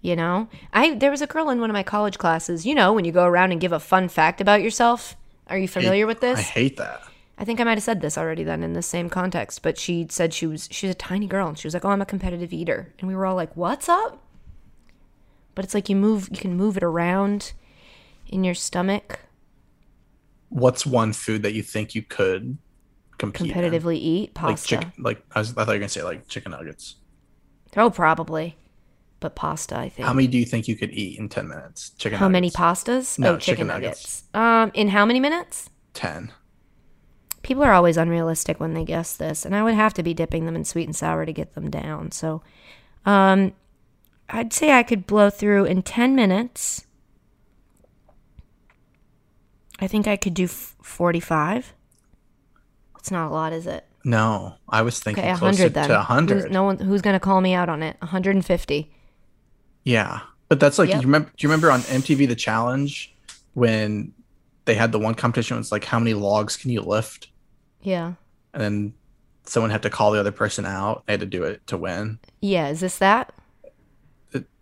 You 0.00 0.16
know? 0.16 0.48
I 0.72 0.94
there 0.94 1.10
was 1.10 1.20
a 1.20 1.26
girl 1.26 1.50
in 1.50 1.60
one 1.60 1.68
of 1.70 1.74
my 1.74 1.82
college 1.82 2.16
classes, 2.18 2.64
you 2.64 2.74
know, 2.74 2.92
when 2.92 3.04
you 3.04 3.12
go 3.12 3.24
around 3.26 3.52
and 3.52 3.60
give 3.60 3.72
a 3.72 3.80
fun 3.80 4.08
fact 4.08 4.40
about 4.40 4.62
yourself. 4.62 5.16
Are 5.48 5.58
you 5.58 5.68
familiar 5.68 6.06
with 6.06 6.20
this? 6.20 6.38
i 6.38 6.42
hate 6.42 6.76
that 6.78 7.00
I 7.40 7.44
think 7.44 7.60
I 7.60 7.64
might 7.64 7.78
have 7.78 7.82
said 7.84 8.00
this 8.00 8.16
already 8.18 8.42
then 8.42 8.62
in 8.64 8.72
the 8.72 8.82
same 8.82 9.08
context, 9.10 9.62
but 9.62 9.78
she 9.78 10.06
said 10.10 10.32
she 10.34 10.46
was 10.46 10.68
she's 10.72 10.90
a 10.90 10.94
tiny 10.94 11.26
girl 11.26 11.48
and 11.48 11.58
she 11.58 11.66
was 11.66 11.74
like, 11.74 11.84
"Oh, 11.84 11.90
I'm 11.90 12.02
a 12.02 12.06
competitive 12.06 12.52
eater." 12.52 12.92
And 12.98 13.06
we 13.08 13.14
were 13.14 13.26
all 13.26 13.36
like, 13.36 13.54
"What's 13.56 13.88
up?" 13.88 14.18
But 15.58 15.64
it's 15.64 15.74
like 15.74 15.88
you 15.88 15.96
move 15.96 16.28
you 16.30 16.36
can 16.36 16.56
move 16.56 16.76
it 16.76 16.84
around 16.84 17.52
in 18.28 18.44
your 18.44 18.54
stomach 18.54 19.18
what's 20.50 20.86
one 20.86 21.12
food 21.12 21.42
that 21.42 21.52
you 21.52 21.64
think 21.64 21.96
you 21.96 22.02
could 22.02 22.58
compete 23.18 23.50
in? 23.50 23.56
competitively 23.56 23.96
eat 23.96 24.28
like 24.36 24.52
pasta. 24.52 24.68
chicken 24.68 24.92
like 24.98 25.20
I, 25.34 25.40
was, 25.40 25.50
I 25.50 25.64
thought 25.64 25.72
you 25.72 25.72
were 25.72 25.78
gonna 25.80 25.88
say 25.88 26.04
like 26.04 26.28
chicken 26.28 26.52
nuggets 26.52 26.94
Oh, 27.76 27.90
probably. 27.90 28.56
But 29.18 29.34
pasta, 29.34 29.76
I 29.76 29.88
think. 29.88 30.06
how 30.06 30.14
many 30.14 30.28
do 30.28 30.38
you 30.38 30.44
think 30.44 30.68
you 30.68 30.76
could 30.76 30.92
eat 30.92 31.18
in 31.18 31.28
10 31.28 31.48
minutes 31.48 31.90
chicken 31.98 32.20
How 32.20 32.28
many 32.28 32.52
pastas? 32.52 33.18
No, 33.18 33.32
oh, 33.34 33.38
chicken, 33.38 33.40
chicken 33.40 33.66
nuggets. 33.66 34.22
Um, 34.34 34.70
in 34.74 34.86
how 34.86 35.04
many 35.04 35.18
minutes? 35.18 35.70
10 35.94 36.30
People 37.42 37.64
are 37.64 37.72
always 37.72 37.96
unrealistic 37.96 38.60
when 38.60 38.74
they 38.74 38.84
guess 38.84 39.16
this, 39.16 39.44
and 39.44 39.56
I 39.56 39.64
would 39.64 39.74
have 39.74 39.92
to 39.94 40.04
be 40.04 40.14
dipping 40.14 40.46
them 40.46 40.54
in 40.54 40.64
sweet 40.64 40.84
and 40.84 40.94
sour 40.94 41.26
to 41.26 41.32
get 41.32 41.56
them 41.56 41.68
down. 41.68 42.12
So, 42.12 42.42
um, 43.04 43.54
I'd 44.30 44.52
say 44.52 44.72
I 44.72 44.82
could 44.82 45.06
blow 45.06 45.30
through 45.30 45.64
in 45.64 45.82
ten 45.82 46.14
minutes. 46.14 46.86
I 49.80 49.86
think 49.86 50.06
I 50.06 50.16
could 50.16 50.34
do 50.34 50.44
f- 50.44 50.76
forty-five. 50.82 51.72
It's 52.98 53.10
not 53.10 53.30
a 53.30 53.32
lot, 53.32 53.52
is 53.52 53.66
it? 53.66 53.84
no 54.04 54.54
i 54.68 54.80
was 54.80 55.00
thinking 55.00 55.24
Okay, 55.24 55.34
closer 55.36 55.62
hundred 55.64 55.74
then. 55.74 55.88
to 55.88 55.94
100 55.94 56.42
Who's, 56.42 56.50
no 56.52 56.62
one 56.62 56.78
who's 56.78 57.02
gonna 57.02 57.18
call 57.18 57.40
me 57.40 57.52
out 57.52 57.68
on 57.68 57.82
it. 57.82 57.96
One 58.00 58.08
hundred 58.08 58.36
and 58.36 58.46
fifty. 58.46 58.92
yeah 59.82 60.20
but 60.48 60.60
that's 60.60 60.78
like 60.78 60.88
Yep. 60.88 61.00
you 61.02 61.06
remember 61.08 61.28
do 61.36 61.44
you 61.46 61.48
remember 61.50 61.70
on 61.72 61.80
mtv 61.80 62.28
the 62.28 62.36
challenge 62.36 63.12
when 63.54 64.12
they 64.66 64.74
had 64.74 64.92
the 64.92 65.00
one 65.00 65.16
competition 65.16 65.56
it 65.56 65.58
was 65.58 65.72
like 65.72 65.84
how 65.84 65.98
many 65.98 66.14
logs 66.14 66.56
can 66.56 66.70
you 66.70 66.80
lift 66.80 67.28
Yeah. 67.82 68.12
and 68.54 68.62
then 68.62 68.94
someone 69.44 69.70
had 69.70 69.82
to 69.82 69.90
call 69.90 70.12
the 70.12 70.20
other 70.20 70.32
person 70.32 70.64
out. 70.64 71.02
They 71.06 71.14
had 71.14 71.20
to 71.20 71.26
do 71.26 71.42
it 71.42 71.66
to 71.66 71.76
win. 71.76 72.18
Yeah. 72.40 72.68
Is 72.68 72.78
this 72.80 72.98
that? 72.98 73.32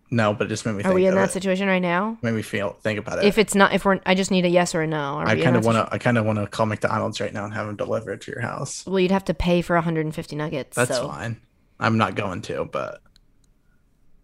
No, 0.09 0.33
but 0.33 0.47
it 0.47 0.49
just 0.49 0.65
made 0.65 0.73
me. 0.73 0.79
Are 0.79 0.83
think 0.83 0.95
we 0.95 1.05
in 1.05 1.15
that 1.15 1.29
it. 1.29 1.33
situation 1.33 1.67
right 1.67 1.81
now? 1.81 2.17
Made 2.21 2.33
me 2.33 2.41
feel 2.41 2.77
think 2.81 2.97
about 2.97 3.19
it. 3.19 3.25
If 3.25 3.37
it's 3.37 3.55
not, 3.55 3.73
if 3.73 3.83
we're, 3.83 3.99
I 4.05 4.15
just 4.15 4.31
need 4.31 4.45
a 4.45 4.49
yes 4.49 4.73
or 4.73 4.81
a 4.81 4.87
no. 4.87 4.97
Are 4.97 5.27
I 5.27 5.41
kind 5.41 5.57
of 5.57 5.65
want 5.65 5.77
to. 5.77 5.93
I 5.93 5.97
kind 5.97 6.17
of 6.17 6.25
want 6.25 6.39
to 6.39 6.47
call 6.47 6.65
McDonald's 6.65 7.19
right 7.19 7.33
now 7.33 7.43
and 7.43 7.53
have 7.53 7.67
them 7.67 7.75
deliver 7.75 8.13
it 8.13 8.21
to 8.21 8.31
your 8.31 8.41
house. 8.41 8.85
Well, 8.85 8.99
you'd 8.99 9.11
have 9.11 9.25
to 9.25 9.33
pay 9.33 9.61
for 9.61 9.75
150 9.75 10.35
nuggets. 10.35 10.75
That's 10.75 10.95
so. 10.95 11.07
fine. 11.07 11.41
I'm 11.79 11.97
not 11.97 12.15
going 12.15 12.41
to, 12.43 12.65
but 12.65 13.01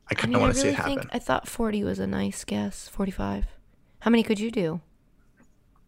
I 0.09 0.15
kind 0.15 0.33
of 0.33 0.39
I 0.39 0.43
want 0.43 0.55
to 0.55 0.61
really 0.61 0.75
see 0.75 0.81
it 0.81 0.95
happen. 0.95 1.09
I 1.11 1.19
thought 1.19 1.47
40 1.47 1.83
was 1.83 1.99
a 1.99 2.07
nice 2.07 2.43
guess. 2.43 2.87
45. 2.87 3.45
How 3.99 4.11
many 4.11 4.23
could 4.23 4.39
you 4.39 4.51
do? 4.51 4.81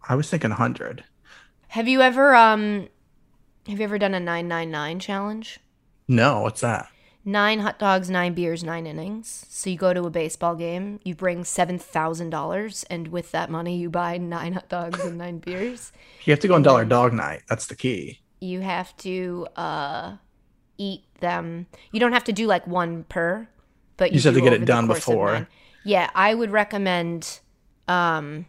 I 0.08 0.16
was 0.16 0.30
thinking 0.30 0.52
100. 0.52 1.04
Have 1.70 1.88
you 1.88 2.02
ever 2.02 2.36
um 2.36 2.88
have 3.68 3.80
you 3.80 3.84
ever 3.84 3.98
done 3.98 4.14
a 4.14 4.20
999 4.20 5.00
challenge? 5.00 5.60
No, 6.08 6.42
what's 6.42 6.62
that? 6.62 6.88
Nine 7.28 7.60
hot 7.62 7.80
dogs, 7.80 8.08
nine 8.08 8.36
beers, 8.36 8.64
nine 8.64 8.86
innings. 8.86 9.48
So 9.50 9.72
you 9.72 9.78
go 9.78 9.96
to 9.96 10.04
a 10.04 10.12
baseball 10.12 10.56
game, 10.56 11.00
you 11.04 11.16
bring 11.16 11.44
seven 11.44 11.80
thousand 11.80 12.30
dollars, 12.30 12.86
and 12.88 13.08
with 13.08 13.32
that 13.32 13.50
money, 13.50 13.78
you 13.78 13.90
buy 13.90 14.18
nine 14.20 14.54
hot 14.54 14.70
dogs 14.70 15.04
and 15.04 15.18
nine 15.18 15.40
beers. 15.40 15.92
You 16.26 16.32
have 16.32 16.40
to 16.40 16.48
go 16.48 16.56
on 16.56 16.64
Dollar 16.64 16.86
Dog 16.86 17.14
Night. 17.14 17.44
That's 17.48 17.68
the 17.68 17.76
key. 17.76 18.20
You 18.40 18.62
have 18.62 18.98
to 18.98 19.46
uh, 19.56 20.16
eat 20.76 21.04
them. 21.20 21.68
You 21.92 22.00
don't 22.00 22.14
have 22.14 22.24
to 22.24 22.34
do 22.34 22.48
like 22.48 22.66
one 22.66 23.04
per, 23.04 23.48
but 23.96 24.10
You 24.10 24.16
just 24.16 24.26
have 24.26 24.34
to 24.34 24.42
get 24.42 24.54
it 24.54 24.66
done 24.66 24.88
before. 24.88 25.48
Yeah, 25.84 26.10
I 26.16 26.34
would 26.34 26.50
recommend 26.50 27.42
um, 27.88 28.48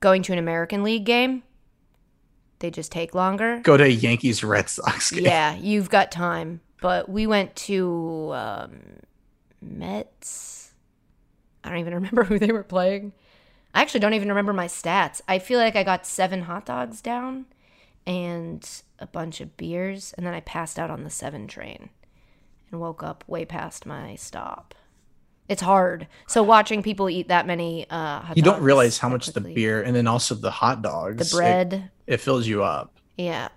going 0.00 0.22
to 0.24 0.32
an 0.32 0.40
American 0.40 0.82
League 0.82 1.04
game. 1.04 1.44
They 2.58 2.72
just 2.72 2.90
take 2.90 3.14
longer. 3.14 3.60
Go 3.62 3.76
to 3.76 3.84
a 3.84 3.88
Yankees 3.88 4.42
Red 4.42 4.68
Sox 4.68 5.10
game. 5.12 5.24
Yeah, 5.24 5.54
you've 5.54 5.88
got 5.88 6.10
time. 6.10 6.62
But 6.80 7.08
we 7.08 7.26
went 7.26 7.56
to 7.56 8.30
um, 8.34 8.78
Mets. 9.60 10.72
I 11.64 11.70
don't 11.70 11.78
even 11.78 11.94
remember 11.94 12.24
who 12.30 12.38
they 12.38 12.52
were 12.52 12.62
playing. 12.62 13.12
I 13.74 13.82
actually 13.82 14.00
don't 14.00 14.14
even 14.14 14.28
remember 14.28 14.52
my 14.52 14.66
stats. 14.66 15.20
I 15.28 15.38
feel 15.38 15.58
like 15.58 15.76
I 15.76 15.82
got 15.82 16.06
seven 16.06 16.42
hot 16.42 16.64
dogs 16.66 17.00
down 17.00 17.46
and 18.06 18.66
a 18.98 19.06
bunch 19.06 19.40
of 19.40 19.56
beers, 19.56 20.14
and 20.16 20.26
then 20.26 20.32
I 20.34 20.40
passed 20.40 20.78
out 20.78 20.90
on 20.90 21.04
the 21.04 21.10
seven 21.10 21.46
train 21.46 21.90
and 22.70 22.80
woke 22.80 23.02
up 23.02 23.24
way 23.26 23.44
past 23.44 23.84
my 23.86 24.14
stop. 24.14 24.74
It's 25.48 25.62
hard. 25.62 26.06
So 26.26 26.42
watching 26.42 26.82
people 26.82 27.08
eat 27.08 27.28
that 27.28 27.46
many 27.46 27.86
uh, 27.88 28.20
hot 28.20 28.36
You 28.36 28.42
don't 28.42 28.62
realize 28.62 28.98
how 28.98 29.08
much 29.08 29.28
the 29.28 29.40
beer 29.40 29.82
and 29.82 29.96
then 29.96 30.06
also 30.06 30.34
the 30.34 30.50
hot 30.50 30.82
dogs, 30.82 31.30
the 31.30 31.36
it- 31.36 31.38
bread. 31.38 31.90
it, 32.06 32.16
fills 32.18 32.46
you 32.46 32.62
up. 32.62 32.94
Yeah. 33.16 33.48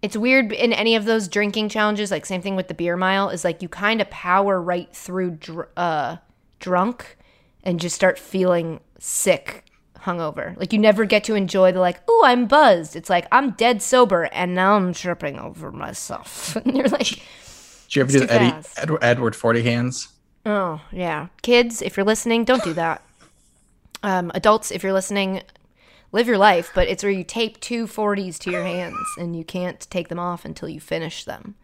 It's 0.00 0.16
weird 0.16 0.52
in 0.52 0.72
any 0.72 0.94
of 0.94 1.04
those 1.04 1.26
drinking 1.26 1.70
challenges, 1.70 2.10
like 2.10 2.24
same 2.24 2.42
thing 2.42 2.56
with 2.56 2.68
the 2.68 2.74
beer 2.74 2.96
mile, 2.96 3.30
is 3.30 3.44
like 3.44 3.62
you 3.62 3.68
kind 3.68 4.00
of 4.00 4.08
power 4.10 4.60
right 4.60 4.94
through 4.94 5.32
dr- 5.32 5.68
uh, 5.76 6.16
drunk 6.60 7.16
and 7.64 7.80
just 7.80 7.96
start 7.96 8.18
feeling 8.18 8.80
sick 8.98 9.64
hungover. 9.98 10.56
Like 10.56 10.72
you 10.72 10.78
never 10.78 11.04
get 11.04 11.24
to 11.24 11.34
enjoy 11.34 11.72
the 11.72 11.80
like, 11.80 12.00
oh, 12.08 12.22
I'm 12.24 12.46
buzzed. 12.46 12.94
It's 12.96 13.10
like 13.10 13.26
I'm 13.32 13.50
dead 13.52 13.82
sober 13.82 14.24
and 14.32 14.54
now 14.54 14.74
I'm 14.76 14.92
tripping 14.92 15.38
over 15.38 15.72
myself. 15.72 16.56
and 16.64 16.76
you're 16.76 16.88
like, 16.88 17.08
do 17.88 17.98
you 17.98 18.02
ever 18.02 18.12
do 18.12 18.20
the 18.20 18.32
Eddie. 18.32 18.68
Edward, 18.76 19.02
Edward 19.02 19.36
Forty 19.36 19.62
Hands? 19.62 20.08
oh 20.46 20.80
yeah, 20.92 21.28
kids, 21.42 21.82
if 21.82 21.96
you're 21.96 22.06
listening, 22.06 22.44
don't 22.44 22.62
do 22.62 22.72
that. 22.74 23.02
Um, 24.02 24.30
adults, 24.34 24.70
if 24.70 24.82
you're 24.82 24.92
listening, 24.92 25.42
live 26.12 26.26
your 26.26 26.38
life, 26.38 26.70
but 26.74 26.88
it's 26.88 27.02
where 27.02 27.12
you 27.12 27.24
tape 27.24 27.60
two 27.60 27.86
40s 27.86 28.38
to 28.40 28.50
your 28.50 28.64
hands 28.64 28.96
and 29.18 29.36
you 29.36 29.44
can't 29.44 29.80
take 29.90 30.08
them 30.08 30.18
off 30.18 30.44
until 30.44 30.68
you 30.68 30.80
finish 30.80 31.24
them. 31.24 31.54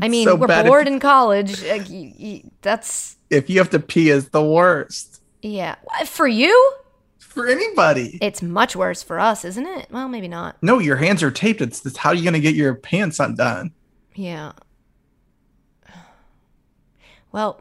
I 0.00 0.08
mean, 0.08 0.26
so 0.26 0.36
we're 0.36 0.64
bored 0.64 0.86
in 0.86 1.00
college. 1.00 1.64
Uh, 1.64 1.68
like, 1.68 1.90
you, 1.90 2.12
you, 2.16 2.50
that's 2.62 3.16
If 3.28 3.50
you 3.50 3.58
have 3.58 3.70
to 3.70 3.80
pee, 3.80 4.10
is 4.10 4.28
the 4.28 4.44
worst 4.44 5.20
yeah. 5.42 5.76
For 6.06 6.26
you, 6.26 6.72
for 7.18 7.46
anybody. 7.46 8.18
it's 8.20 8.42
much 8.42 8.76
worse 8.76 9.02
for 9.02 9.18
us, 9.18 9.44
isn't 9.44 9.66
it? 9.66 9.86
Well, 9.90 10.08
maybe 10.08 10.28
not. 10.28 10.56
no, 10.62 10.78
your 10.78 10.96
hands 10.96 11.22
are 11.22 11.30
taped. 11.30 11.60
It's, 11.60 11.84
it's 11.84 11.96
how 11.96 12.10
are 12.10 12.14
you 12.14 12.22
going 12.22 12.34
to 12.34 12.40
get 12.40 12.54
your 12.54 12.74
pants 12.74 13.20
undone? 13.20 13.72
Yeah. 14.14 14.52
Well, 17.32 17.60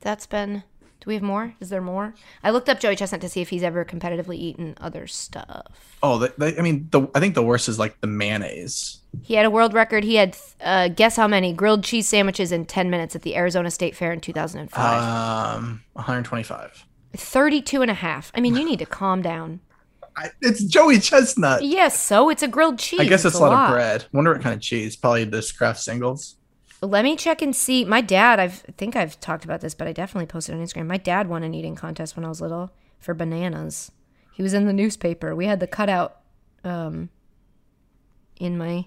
that's 0.00 0.24
been. 0.24 0.62
Do 1.06 1.10
we 1.10 1.14
have 1.14 1.22
more? 1.22 1.54
Is 1.60 1.68
there 1.68 1.80
more? 1.80 2.14
I 2.42 2.50
looked 2.50 2.68
up 2.68 2.80
Joey 2.80 2.96
Chestnut 2.96 3.20
to 3.20 3.28
see 3.28 3.40
if 3.40 3.48
he's 3.48 3.62
ever 3.62 3.84
competitively 3.84 4.34
eaten 4.34 4.76
other 4.80 5.06
stuff. 5.06 5.96
Oh, 6.02 6.18
the, 6.18 6.34
the, 6.36 6.58
I 6.58 6.62
mean, 6.62 6.88
the 6.90 7.06
I 7.14 7.20
think 7.20 7.36
the 7.36 7.44
worst 7.44 7.68
is 7.68 7.78
like 7.78 8.00
the 8.00 8.08
mayonnaise. 8.08 9.02
He 9.22 9.34
had 9.34 9.46
a 9.46 9.50
world 9.50 9.72
record. 9.72 10.02
He 10.02 10.16
had, 10.16 10.36
uh, 10.60 10.88
guess 10.88 11.14
how 11.14 11.28
many 11.28 11.52
grilled 11.52 11.84
cheese 11.84 12.08
sandwiches 12.08 12.50
in 12.50 12.64
10 12.64 12.90
minutes 12.90 13.14
at 13.14 13.22
the 13.22 13.36
Arizona 13.36 13.70
State 13.70 13.94
Fair 13.94 14.12
in 14.12 14.20
2005. 14.20 15.56
Um, 15.56 15.84
125. 15.92 16.84
32 17.16 17.82
and 17.82 17.90
a 17.92 17.94
half. 17.94 18.32
I 18.34 18.40
mean, 18.40 18.56
you 18.56 18.64
need 18.64 18.80
to 18.80 18.86
calm 18.86 19.22
down. 19.22 19.60
I, 20.16 20.30
it's 20.40 20.64
Joey 20.64 20.98
Chestnut. 20.98 21.62
Yes, 21.62 22.02
so 22.02 22.30
it's 22.30 22.42
a 22.42 22.48
grilled 22.48 22.80
cheese. 22.80 22.98
I 22.98 23.04
guess 23.04 23.24
it's 23.24 23.36
It's 23.36 23.40
a 23.40 23.46
lot, 23.46 23.70
of 23.70 23.76
bread. 23.76 24.06
Wonder 24.12 24.32
what 24.32 24.42
kind 24.42 24.56
of 24.56 24.60
cheese. 24.60 24.96
Probably 24.96 25.22
this 25.22 25.52
Kraft 25.52 25.78
singles. 25.78 26.34
Let 26.82 27.04
me 27.04 27.16
check 27.16 27.42
and 27.42 27.56
see. 27.56 27.84
My 27.84 28.00
dad, 28.00 28.38
I've, 28.38 28.64
I 28.68 28.72
think 28.72 28.96
I've 28.96 29.18
talked 29.20 29.44
about 29.44 29.60
this, 29.60 29.74
but 29.74 29.88
I 29.88 29.92
definitely 29.92 30.26
posted 30.26 30.54
on 30.54 30.62
Instagram. 30.62 30.86
My 30.86 30.98
dad 30.98 31.28
won 31.28 31.42
an 31.42 31.54
eating 31.54 31.74
contest 31.74 32.16
when 32.16 32.24
I 32.24 32.28
was 32.28 32.40
little 32.40 32.70
for 32.98 33.14
bananas. 33.14 33.90
He 34.34 34.42
was 34.42 34.52
in 34.52 34.66
the 34.66 34.72
newspaper. 34.72 35.34
We 35.34 35.46
had 35.46 35.60
the 35.60 35.66
cutout 35.66 36.20
um, 36.64 37.08
in 38.38 38.58
my 38.58 38.86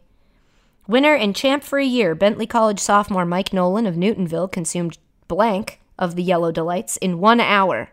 winner 0.87 1.15
and 1.15 1.35
champ 1.35 1.63
for 1.63 1.79
a 1.79 1.85
year. 1.85 2.13
Bentley 2.13 2.45
College 2.45 2.79
sophomore 2.79 3.25
Mike 3.25 3.53
Nolan 3.53 3.87
of 3.87 3.95
Newtonville 3.95 4.51
consumed 4.51 4.97
blank 5.27 5.79
of 5.97 6.15
the 6.15 6.23
yellow 6.23 6.51
delights 6.51 6.97
in 6.97 7.19
one 7.19 7.39
hour 7.39 7.89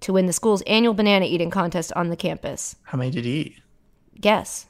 to 0.00 0.12
win 0.12 0.26
the 0.26 0.32
school's 0.32 0.62
annual 0.62 0.94
banana 0.94 1.24
eating 1.24 1.50
contest 1.50 1.92
on 1.96 2.10
the 2.10 2.16
campus. 2.16 2.76
How 2.82 2.98
many 2.98 3.10
did 3.10 3.24
he 3.24 3.40
eat? 3.40 3.60
Guess. 4.20 4.66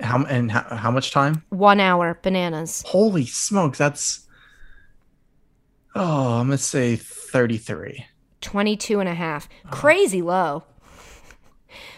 How 0.00 0.24
and 0.24 0.50
how, 0.50 0.62
how 0.76 0.90
much 0.90 1.10
time? 1.10 1.42
One 1.48 1.80
hour 1.80 2.18
bananas. 2.22 2.82
Holy 2.86 3.26
smokes, 3.26 3.78
that's 3.78 4.26
oh, 5.94 6.38
I'm 6.38 6.48
gonna 6.48 6.58
say 6.58 6.96
33. 6.96 8.06
22 8.40 9.00
and 9.00 9.08
a 9.08 9.14
half. 9.14 9.48
Uh-huh. 9.64 9.74
Crazy 9.74 10.22
low. 10.22 10.64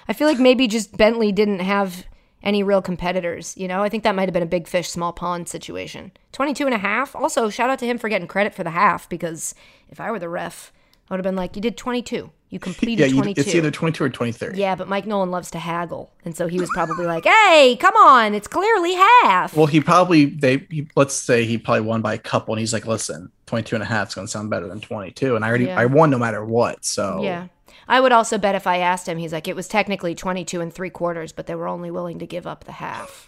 I 0.09 0.12
feel 0.12 0.29
like 0.29 0.39
maybe 0.39 0.66
just 0.66 0.97
Bentley 0.97 1.33
didn't 1.33 1.61
have 1.61 2.07
any 2.43 2.62
real 2.62 2.81
competitors, 2.81 3.57
you 3.57 3.69
know? 3.69 3.83
I 3.83 3.89
think 3.89 4.05
that 4.05 4.15
might 4.15 4.29
have 4.29 4.33
been 4.33 4.43
a 4.43 4.47
big 4.47 4.66
fish, 4.66 4.89
small 4.89 5.12
pond 5.12 5.49
situation. 5.49 6.12
22 6.33 6.66
and 6.66 6.75
a 6.75 6.79
half. 6.79 7.15
Also, 7.15 7.51
shout 7.51 7.69
out 7.69 7.79
to 7.81 7.87
him 7.87 7.99
for 7.99 8.09
getting 8.09 8.29
credit 8.29 8.55
for 8.55 8.65
the 8.65 8.70
half 8.70 9.09
because 9.09 9.55
if 9.89 10.01
I 10.01 10.11
were 10.11 10.19
the 10.19 10.29
ref, 10.29 10.73
I 11.10 11.14
would 11.14 11.18
have 11.18 11.24
been 11.24 11.36
like, 11.36 11.56
you 11.56 11.62
did 11.62 11.76
22. 11.76 12.30
You 12.51 12.59
completed 12.59 13.01
Yeah, 13.01 13.06
you, 13.06 13.16
22. 13.16 13.40
it's 13.43 13.55
either 13.55 13.70
22 13.70 14.05
or 14.05 14.09
23. 14.09 14.55
yeah, 14.56 14.74
but 14.74 14.89
Mike 14.89 15.06
Nolan 15.06 15.30
loves 15.30 15.51
to 15.51 15.59
haggle. 15.59 16.10
And 16.24 16.35
so 16.36 16.47
he 16.48 16.59
was 16.59 16.70
probably 16.72 17.05
like, 17.06 17.24
hey, 17.26 17.76
come 17.78 17.94
on. 17.97 18.35
It's 18.35 18.48
clearly 18.48 18.94
half. 18.94 19.55
Well, 19.55 19.66
he 19.66 19.80
probably 19.80 20.26
they 20.26 20.66
he, 20.70 20.89
let's 20.97 21.14
say 21.14 21.44
he 21.44 21.59
probably 21.59 21.82
won 21.82 22.01
by 22.01 22.14
a 22.14 22.18
couple, 22.18 22.55
and 22.55 22.60
he's 22.60 22.72
like, 22.72 22.86
listen, 22.86 23.30
22 23.47 23.76
and 23.76 23.82
a 23.82 23.86
half 23.86 24.09
is 24.09 24.14
gonna 24.14 24.28
sound 24.28 24.48
better 24.51 24.66
than 24.66 24.80
22, 24.80 25.36
and 25.36 25.44
I 25.44 25.48
already 25.48 25.66
Yeah. 25.66 25.78
I 25.78 25.86
won 25.86 26.09
no 26.10 26.18
matter 26.18 26.43
what. 26.44 26.85
So 26.86 27.22
Yeah. 27.22 27.48
I 27.86 28.01
would 28.01 28.12
also 28.12 28.36
bet 28.39 28.55
if 28.55 28.66
I 28.66 28.78
asked 28.78 29.06
him, 29.09 29.18
he's 29.18 29.32
like, 29.32 29.48
it 29.48 29.56
was 29.56 29.68
technically 29.68 30.14
22 30.14 30.60
and 30.60 30.72
three 30.72 30.90
quarters, 30.90 31.32
but 31.32 31.47
they 31.47 31.55
were 31.55 31.68
only 31.68 31.90
willing 31.90 32.18
to 32.18 32.26
give 32.26 32.47
up 32.47 32.64
the 32.64 32.72
half. 32.72 33.26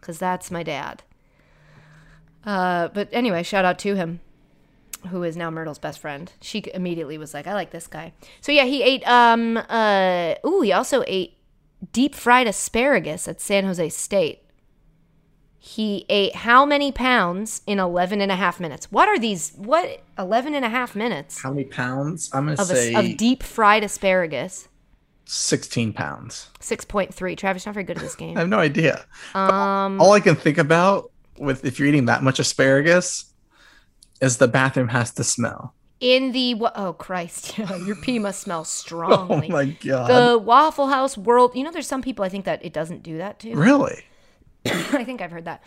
Because 0.00 0.18
that's 0.18 0.50
my 0.50 0.62
dad. 0.62 1.02
Uh, 2.44 2.88
but 2.88 3.08
anyway, 3.12 3.42
shout 3.42 3.64
out 3.64 3.78
to 3.80 3.94
him, 3.96 4.20
who 5.08 5.22
is 5.22 5.36
now 5.36 5.50
Myrtle's 5.50 5.78
best 5.78 5.98
friend. 5.98 6.32
She 6.40 6.62
immediately 6.74 7.18
was 7.18 7.34
like, 7.34 7.46
I 7.46 7.54
like 7.54 7.70
this 7.70 7.86
guy. 7.86 8.12
So 8.40 8.52
yeah, 8.52 8.64
he 8.64 8.82
ate, 8.82 9.06
um, 9.08 9.56
uh, 9.68 10.34
ooh, 10.46 10.60
he 10.60 10.72
also 10.72 11.04
ate 11.06 11.38
deep 11.92 12.14
fried 12.14 12.46
asparagus 12.46 13.26
at 13.28 13.40
San 13.40 13.64
Jose 13.64 13.88
State. 13.90 14.42
He 15.58 16.06
ate 16.08 16.36
how 16.36 16.64
many 16.64 16.90
pounds 16.90 17.60
in 17.66 17.78
11 17.78 18.20
and 18.20 18.32
a 18.32 18.36
half 18.36 18.60
minutes? 18.60 18.90
What 18.90 19.08
are 19.08 19.18
these? 19.18 19.52
What? 19.56 20.02
11 20.18 20.54
and 20.54 20.64
a 20.64 20.70
half 20.70 20.96
minutes? 20.96 21.42
How 21.42 21.50
many 21.50 21.64
pounds? 21.64 22.30
I'm 22.32 22.46
gonna 22.46 22.64
say 22.64 22.94
a, 22.94 22.98
of 22.98 23.16
deep 23.18 23.42
fried 23.42 23.84
asparagus. 23.84 24.68
16 25.26 25.92
pounds. 25.92 26.48
6.3. 26.60 27.36
Travis, 27.36 27.66
not 27.66 27.74
very 27.74 27.84
good 27.84 27.98
at 27.98 28.02
this 28.02 28.14
game. 28.16 28.36
I 28.36 28.40
have 28.40 28.48
no 28.48 28.58
idea. 28.58 29.04
Um, 29.34 30.00
All 30.00 30.12
I 30.12 30.20
can 30.20 30.34
think 30.34 30.56
about 30.58 31.12
with 31.38 31.64
if 31.64 31.78
you're 31.78 31.88
eating 31.88 32.06
that 32.06 32.22
much 32.22 32.38
asparagus 32.38 33.29
is 34.20 34.36
the 34.38 34.48
bathroom 34.48 34.88
has 34.88 35.10
to 35.14 35.24
smell. 35.24 35.74
in 36.00 36.32
the, 36.32 36.56
oh 36.74 36.92
Christ, 36.94 37.58
yeah, 37.58 37.76
your 37.76 37.96
pee 37.96 38.18
must 38.18 38.40
smell 38.42 38.60
oh 38.60 38.64
strongly. 38.64 39.48
Oh 39.48 39.52
my 39.52 39.64
god! 39.66 40.10
the 40.10 40.38
Waffle 40.38 40.88
House 40.88 41.16
World, 41.18 41.52
you 41.54 41.62
know, 41.64 41.70
there's 41.72 41.86
some 41.86 42.02
people 42.02 42.24
I 42.24 42.28
think 42.28 42.44
that 42.44 42.64
it 42.64 42.72
doesn't 42.72 43.02
do 43.02 43.18
that 43.18 43.38
to. 43.40 43.54
really? 43.54 44.04
I 44.66 45.04
think 45.04 45.20
I've 45.22 45.30
heard 45.30 45.46
that. 45.46 45.62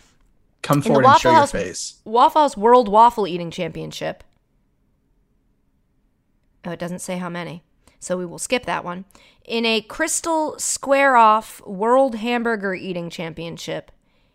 Come 0.62 0.80
forward 0.80 1.04
and 1.04 1.18
show 1.20 1.28
Waffle 1.28 1.30
your 1.32 1.40
House- 1.40 1.52
face. 1.52 2.00
Waffle 2.04 2.42
House 2.42 2.56
World 2.56 2.88
Waffle 2.88 3.26
Eating 3.26 3.50
Championship. 3.50 4.24
Oh, 6.64 6.70
it 6.70 6.78
doesn't 6.78 7.00
say 7.00 7.18
how 7.18 7.28
many. 7.28 7.62
so 8.00 8.16
we 8.16 8.24
will 8.26 8.38
skip 8.38 8.64
that 8.66 8.84
one. 8.84 9.04
In 9.44 9.66
a 9.66 9.82
Krystal 9.82 10.58
Square 10.60 11.16
Off 11.16 11.60
World 11.66 12.14
Hamburger 12.16 12.74
Eating 12.74 13.10
Championship, 13.10 13.90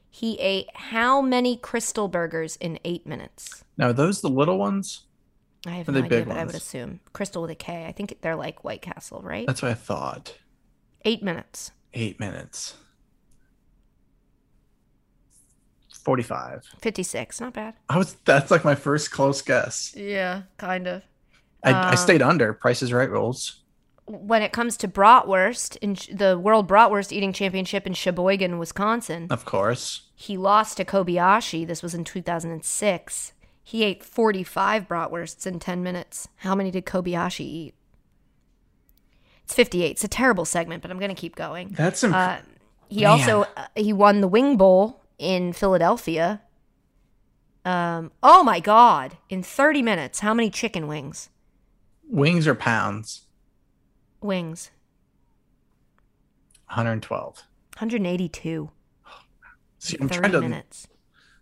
he 0.10 0.40
ate 0.40 0.68
how 0.76 1.22
many 1.22 1.58
Krystal 1.58 2.10
burgers 2.10 2.56
in 2.58 2.80
eight 2.84 3.06
minutes? 3.06 3.64
Now, 3.78 3.90
are 3.90 3.94
those 3.94 4.22
the 4.22 4.30
little 4.30 4.58
ones? 4.58 5.06
I 5.66 5.72
have 5.72 5.90
Are 5.90 5.92
no 5.92 6.00
they 6.00 6.06
idea, 6.06 6.20
big 6.20 6.28
but 6.30 6.38
I 6.38 6.42
would 6.46 6.54
ones? 6.54 6.56
assume 6.56 7.00
Krystal 7.14 7.42
with 7.42 7.52
a 7.52 7.56
K. 7.56 7.86
I 7.86 7.92
think 7.92 8.18
they're 8.22 8.36
like 8.36 8.64
White 8.64 8.82
Castle, 8.82 9.22
right? 9.22 9.46
That's 9.46 9.62
what 9.62 9.72
I 9.72 9.76
thought. 9.76 10.38
eight 11.06 11.22
minutes. 11.24 11.72
Eight 11.94 12.20
minutes. 12.20 12.76
45. 16.04 16.64
56. 16.82 17.42
Not 17.42 17.54
bad. 17.54 17.74
I 17.90 17.98
was, 17.98 18.14
that's 18.26 18.52
like 18.52 18.64
my 18.64 18.76
first 18.76 19.12
close 19.12 19.42
guess. 19.42 19.94
Yeah, 19.96 20.44
kind 20.58 20.88
of. 20.88 21.04
I, 21.64 21.72
I 21.72 21.90
Um, 21.92 21.98
stayed 21.98 22.22
under. 22.22 22.54
Price 22.54 22.82
is 22.82 22.94
right 22.94 23.10
rules. 23.10 23.59
When 24.12 24.42
it 24.42 24.52
comes 24.52 24.76
to 24.78 24.88
bratwurst, 24.88 25.78
in 25.82 25.96
the 26.18 26.38
World 26.40 26.68
Bratwurst 26.68 27.12
Eating 27.12 27.32
Championship 27.32 27.86
in 27.86 27.94
Sheboygan, 27.94 28.58
Wisconsin, 28.58 29.28
Of 29.30 29.46
course. 29.46 30.02
he 30.16 30.36
lost 30.36 30.78
to 30.78 30.86
Kobayashi. 30.86 31.68
This 31.68 31.84
was 31.84 31.94
in 31.94 32.04
2006. 32.04 33.34
He 33.64 33.84
ate 33.84 34.04
45 34.04 34.88
bratwursts 34.88 35.46
in 35.46 35.60
10 35.60 35.84
minutes. 35.84 36.28
How 36.38 36.56
many 36.56 36.72
did 36.72 36.88
Kobayashi 36.88 37.42
eat? 37.42 37.76
It's 39.44 39.54
58. 39.54 39.92
It's 39.92 40.04
a 40.04 40.08
terrible 40.08 40.46
segment, 40.46 40.82
but 40.82 40.90
I'm 40.90 40.98
going 40.98 41.10
to 41.14 41.22
keep 41.22 41.36
going. 41.36 41.70
That's 41.78 42.04
imp- 42.04 42.16
Uh, 42.16 42.38
he 42.88 43.02
Man. 43.04 43.12
also 43.12 43.46
uh, 43.56 43.68
he 43.76 43.94
won 43.94 44.22
the 44.22 44.28
Wing 44.28 44.58
Bowl 44.58 45.04
in 45.20 45.54
Philadelphia. 45.54 46.42
Um, 47.64 48.12
oh 48.24 48.42
my 48.44 48.60
God! 48.60 49.18
In 49.30 49.44
30 49.44 49.84
minutes, 49.84 50.22
how 50.22 50.34
many 50.34 50.50
chicken 50.50 50.88
wings? 50.88 51.30
wings 52.12 52.48
or 52.48 52.56
pounds. 52.56 53.26
Wings. 54.22 54.72
112. 56.68 57.44
182. 57.78 58.70
See, 59.80 59.98
I'm 60.00 60.10
30 60.10 60.20
trying 60.20 60.32
to. 60.34 60.42
minutes. 60.42 60.88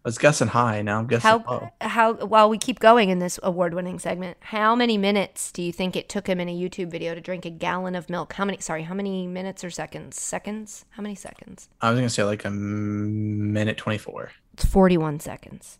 I 0.05 0.07
was 0.07 0.17
guessing 0.17 0.47
high. 0.49 0.81
Now 0.83 0.99
I'm 0.99 1.07
guessing 1.07 1.27
How 1.29 1.43
low. 1.49 1.69
how 1.81 2.13
while 2.13 2.49
we 2.49 2.57
keep 2.57 2.79
going 2.79 3.09
in 3.09 3.19
this 3.19 3.39
award-winning 3.43 3.99
segment, 3.99 4.37
how 4.39 4.73
many 4.73 4.97
minutes 4.97 5.51
do 5.51 5.61
you 5.61 5.73
think 5.73 5.97
it 5.97 6.07
took 6.07 6.27
him 6.27 6.39
in 6.39 6.47
a 6.47 6.55
YouTube 6.57 6.89
video 6.89 7.13
to 7.13 7.19
drink 7.19 7.45
a 7.45 7.49
gallon 7.49 7.93
of 7.93 8.09
milk? 8.09 8.31
How 8.33 8.45
many? 8.45 8.59
Sorry, 8.59 8.83
how 8.83 8.93
many 8.93 9.27
minutes 9.27 9.65
or 9.65 9.69
seconds? 9.69 10.21
Seconds? 10.21 10.85
How 10.91 11.03
many 11.03 11.15
seconds? 11.15 11.67
I 11.81 11.89
was 11.89 11.99
gonna 11.99 12.09
say 12.09 12.23
like 12.23 12.45
a 12.45 12.49
minute 12.51 13.75
24. 13.77 14.31
It's 14.53 14.63
41 14.65 15.19
seconds. 15.19 15.79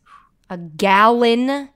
A 0.50 0.58
gallon 0.58 1.70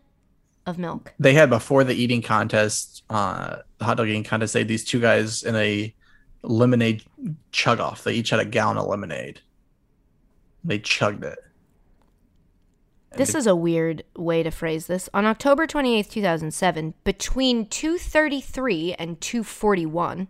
of 0.65 0.77
milk. 0.77 1.13
They 1.19 1.33
had 1.33 1.49
before 1.49 1.83
the 1.83 1.95
eating 1.95 2.21
contest, 2.21 3.03
uh, 3.09 3.57
the 3.77 3.85
hot 3.85 3.97
dog 3.97 4.07
eating 4.07 4.23
contest. 4.23 4.53
They 4.53 4.59
had 4.59 4.67
these 4.67 4.85
two 4.85 4.99
guys 4.99 5.43
in 5.43 5.55
a 5.55 5.93
lemonade 6.43 7.03
chug 7.51 7.79
off. 7.79 8.03
They 8.03 8.13
each 8.13 8.29
had 8.29 8.39
a 8.39 8.45
gallon 8.45 8.77
of 8.77 8.88
lemonade. 8.88 9.41
They 10.63 10.79
chugged 10.79 11.23
it. 11.23 11.39
And 13.11 13.19
This 13.19 13.35
is 13.35 13.45
a 13.45 13.55
weird 13.55 14.03
way 14.15 14.41
to 14.41 14.51
phrase 14.51 14.88
this. 14.88 15.09
On 15.13 15.25
October 15.25 15.67
28th, 15.67 16.09
2007, 16.09 16.93
between 17.03 17.65
2:33 17.65 18.95
and 18.97 19.19
2:41. 19.19 20.27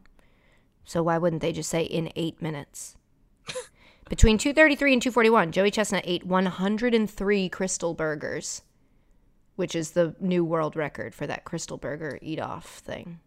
So 0.83 1.03
why 1.03 1.17
wouldn't 1.17 1.41
they 1.41 1.53
just 1.53 1.69
say 1.69 1.83
in 1.83 2.11
8 2.15 2.41
minutes? 2.41 2.95
between 4.09 4.37
2:33 4.37 4.93
and 4.93 5.01
2:41, 5.01 5.51
Joey 5.51 5.69
Chestnut 5.69 6.03
ate 6.07 6.25
103 6.25 7.49
Krystal 7.49 7.95
burgers, 7.95 8.63
which 9.61 9.75
is 9.75 9.91
the 9.91 10.15
new 10.19 10.43
world 10.43 10.75
record 10.75 11.13
for 11.13 11.27
that 11.27 11.45
Krystal 11.45 11.79
burger 11.79 12.17
eat 12.19 12.39
off 12.39 12.79
thing. 12.79 13.19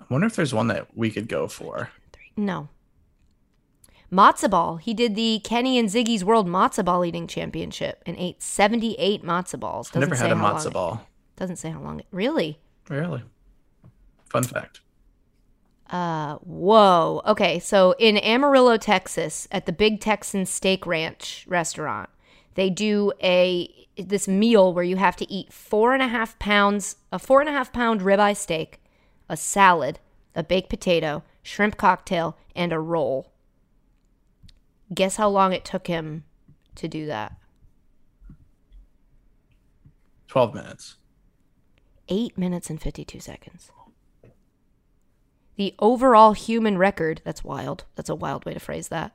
I 0.00 0.04
wonder 0.08 0.28
if 0.28 0.36
there's 0.36 0.54
one 0.54 0.68
that 0.68 0.96
we 0.96 1.10
could 1.10 1.26
go 1.28 1.48
for. 1.48 1.90
No. 2.36 2.68
Matzo 4.12 4.48
ball. 4.48 4.76
He 4.76 4.94
did 4.94 5.16
the 5.16 5.40
Kenny 5.42 5.76
and 5.76 5.88
Ziggy's 5.88 6.24
World 6.24 6.46
Matzo 6.46 6.84
Ball 6.84 7.04
Eating 7.04 7.26
Championship 7.26 8.04
and 8.06 8.16
ate 8.20 8.40
78 8.40 9.24
matzo 9.24 9.58
balls. 9.58 9.90
I've 9.92 9.98
never 9.98 10.14
had 10.14 10.30
a 10.30 10.36
long 10.36 10.54
matzo 10.54 10.66
it- 10.68 10.72
ball. 10.74 11.04
Doesn't 11.34 11.56
say 11.56 11.70
how 11.70 11.80
long 11.80 11.98
it. 11.98 12.06
Really? 12.12 12.60
Really? 12.88 13.24
Fun 14.30 14.44
fact. 14.44 14.80
Uh, 15.90 16.36
whoa. 16.36 17.20
Okay, 17.26 17.58
so 17.58 17.96
in 17.98 18.16
Amarillo, 18.18 18.76
Texas, 18.76 19.48
at 19.50 19.66
the 19.66 19.72
Big 19.72 20.00
Texan 20.00 20.46
Steak 20.46 20.86
Ranch 20.86 21.44
restaurant, 21.48 22.08
they 22.54 22.70
do 22.70 23.12
a 23.22 23.68
this 23.96 24.26
meal 24.26 24.72
where 24.74 24.84
you 24.84 24.96
have 24.96 25.16
to 25.16 25.30
eat 25.30 25.52
four 25.52 25.94
and 25.94 26.02
a 26.02 26.08
half 26.08 26.38
pounds, 26.38 26.96
a 27.12 27.18
four 27.18 27.40
and 27.40 27.48
a 27.48 27.52
half 27.52 27.72
pound 27.72 28.00
ribeye 28.00 28.36
steak, 28.36 28.80
a 29.28 29.36
salad, 29.36 30.00
a 30.34 30.42
baked 30.42 30.68
potato, 30.68 31.22
shrimp 31.42 31.76
cocktail, 31.76 32.36
and 32.56 32.72
a 32.72 32.80
roll. 32.80 33.32
Guess 34.92 35.16
how 35.16 35.28
long 35.28 35.52
it 35.52 35.64
took 35.64 35.86
him 35.86 36.24
to 36.74 36.88
do 36.88 37.06
that? 37.06 37.36
12 40.26 40.54
minutes. 40.54 40.96
Eight 42.08 42.36
minutes 42.36 42.68
and 42.68 42.82
52 42.82 43.20
seconds. 43.20 43.70
The 45.56 45.74
overall 45.78 46.32
human 46.32 46.76
record, 46.76 47.22
that's 47.24 47.44
wild. 47.44 47.84
That's 47.94 48.08
a 48.08 48.14
wild 48.14 48.44
way 48.44 48.54
to 48.54 48.60
phrase 48.60 48.88
that. 48.88 49.14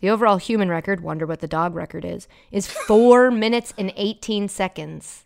The 0.00 0.10
overall 0.10 0.38
human 0.38 0.68
record, 0.70 1.00
wonder 1.02 1.26
what 1.26 1.40
the 1.40 1.46
dog 1.48 1.74
record 1.74 2.04
is, 2.04 2.26
is 2.50 2.66
four 2.86 3.30
minutes 3.30 3.72
and 3.78 3.92
18 3.96 4.48
seconds. 4.48 5.24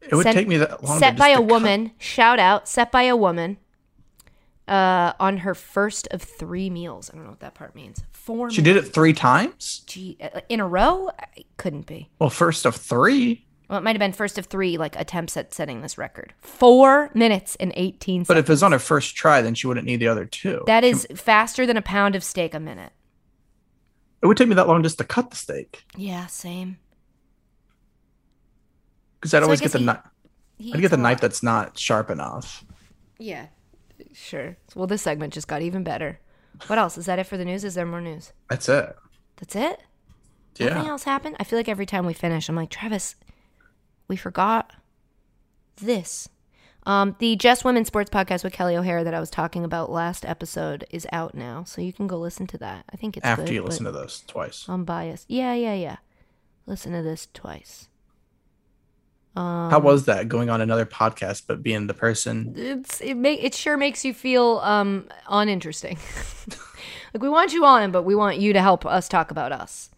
It 0.00 0.14
would 0.14 0.22
Sent- 0.22 0.36
take 0.36 0.48
me 0.48 0.56
that 0.58 0.82
long. 0.82 0.98
set 0.98 1.16
by 1.16 1.28
a 1.28 1.36
cut- 1.36 1.46
woman, 1.46 1.92
shout 1.98 2.38
out, 2.38 2.68
set 2.68 2.90
by 2.92 3.02
a 3.02 3.16
woman 3.16 3.58
uh, 4.66 5.12
on 5.20 5.38
her 5.38 5.54
first 5.54 6.08
of 6.10 6.22
three 6.22 6.70
meals. 6.70 7.10
I 7.10 7.16
don't 7.16 7.24
know 7.24 7.30
what 7.30 7.40
that 7.40 7.54
part 7.54 7.74
means. 7.74 8.02
Four 8.12 8.50
She 8.50 8.62
did 8.62 8.76
it 8.76 8.82
three 8.82 9.12
times? 9.12 9.82
Gee, 9.86 10.16
uh, 10.20 10.40
in 10.48 10.60
a 10.60 10.66
row? 10.68 11.10
I- 11.18 11.44
couldn't 11.56 11.86
be. 11.86 12.08
Well, 12.18 12.30
first 12.30 12.64
of 12.64 12.76
three. 12.76 13.44
Well, 13.68 13.78
it 13.78 13.82
might 13.82 13.94
have 13.96 14.00
been 14.00 14.12
first 14.12 14.38
of 14.38 14.46
three 14.46 14.78
like 14.78 14.96
attempts 14.96 15.36
at 15.36 15.52
setting 15.52 15.82
this 15.82 15.98
record. 15.98 16.32
Four 16.40 17.10
minutes 17.14 17.54
and 17.56 17.72
18 17.76 18.22
But 18.22 18.26
seconds. 18.28 18.44
if 18.44 18.50
it's 18.50 18.62
on 18.62 18.72
her 18.72 18.78
first 18.78 19.14
try, 19.14 19.42
then 19.42 19.54
she 19.54 19.66
wouldn't 19.66 19.86
need 19.86 19.96
the 20.00 20.08
other 20.08 20.24
two. 20.24 20.62
That 20.66 20.84
is 20.84 21.06
faster 21.14 21.66
than 21.66 21.76
a 21.76 21.82
pound 21.82 22.14
of 22.16 22.24
steak 22.24 22.54
a 22.54 22.60
minute. 22.60 22.92
it 24.22 24.26
would 24.26 24.36
take 24.36 24.48
me 24.48 24.54
that 24.54 24.66
long 24.68 24.82
just 24.82 24.98
to 24.98 25.04
cut 25.04 25.30
the 25.30 25.36
steak. 25.36 25.84
Yeah, 25.96 26.26
same. 26.26 26.78
Because 29.20 29.34
I'd 29.34 29.40
So 29.40 29.44
always 29.44 29.60
guess 29.60 29.72
get 29.72 29.78
the 29.78 29.84
knife. 29.84 30.00
He 30.56 30.72
I'd 30.72 30.80
get 30.80 30.90
the 30.90 30.96
knife 30.96 31.16
lot. 31.16 31.20
that's 31.22 31.42
not 31.42 31.78
sharp 31.78 32.10
enough. 32.10 32.64
Yeah, 33.18 33.46
sure. 34.12 34.56
Well, 34.74 34.86
this 34.86 35.02
segment 35.02 35.34
just 35.34 35.48
got 35.48 35.62
even 35.62 35.82
better. 35.84 36.20
What 36.68 36.78
else? 36.78 36.98
Is 36.98 37.06
that 37.06 37.18
it 37.18 37.24
for 37.24 37.36
the 37.36 37.44
news? 37.44 37.64
Is 37.64 37.74
there 37.74 37.86
more 37.86 38.00
news? 38.00 38.32
That's 38.48 38.68
it. 38.68 38.96
That's 39.36 39.54
it? 39.54 39.80
Nothing 40.58 40.84
Yeah. 40.84 40.90
else 40.90 41.04
happened? 41.04 41.36
I 41.38 41.44
feel 41.44 41.58
like 41.58 41.68
every 41.68 41.86
time 41.86 42.06
we 42.06 42.12
finish, 42.14 42.48
I'm 42.48 42.56
like, 42.56 42.70
Travis, 42.70 43.14
we 44.08 44.16
forgot 44.16 44.72
this. 45.76 46.28
Um, 46.84 47.16
the 47.18 47.36
Just 47.36 47.64
Women 47.64 47.84
Sports 47.84 48.08
podcast 48.08 48.42
with 48.42 48.54
Kelly 48.54 48.74
O'Hara 48.74 49.04
that 49.04 49.12
I 49.12 49.20
was 49.20 49.28
talking 49.28 49.62
about 49.62 49.90
last 49.90 50.24
episode 50.24 50.86
is 50.90 51.06
out 51.12 51.34
now, 51.34 51.64
so 51.64 51.82
you 51.82 51.92
can 51.92 52.06
go 52.06 52.16
listen 52.18 52.46
to 52.48 52.58
that. 52.58 52.84
I 52.90 52.96
think 52.96 53.16
it's 53.16 53.26
After 53.26 53.44
good, 53.44 53.52
you 53.52 53.62
listen 53.62 53.84
to 53.84 53.92
those 53.92 54.24
twice. 54.26 54.64
I'm 54.68 54.84
biased. 54.84 55.26
Yeah, 55.28 55.52
yeah, 55.52 55.74
yeah. 55.74 55.96
Listen 56.66 56.92
to 56.92 57.02
this 57.02 57.28
twice. 57.34 57.88
Um, 59.36 59.70
How 59.70 59.78
was 59.78 60.06
that 60.06 60.28
going 60.28 60.48
on 60.48 60.62
another 60.62 60.86
podcast, 60.86 61.42
but 61.46 61.62
being 61.62 61.86
the 61.86 61.94
person? 61.94 62.54
it's 62.56 63.00
it 63.00 63.14
make 63.14 63.42
it 63.44 63.54
sure 63.54 63.76
makes 63.76 64.04
you 64.04 64.14
feel 64.14 64.58
um 64.64 65.08
uninteresting. 65.28 65.98
like 67.14 67.22
we 67.22 67.28
want 67.28 67.52
you 67.52 67.64
on, 67.66 67.92
but 67.92 68.02
we 68.02 68.14
want 68.14 68.38
you 68.38 68.52
to 68.54 68.62
help 68.62 68.86
us 68.86 69.08
talk 69.08 69.30
about 69.30 69.52
us. 69.52 69.90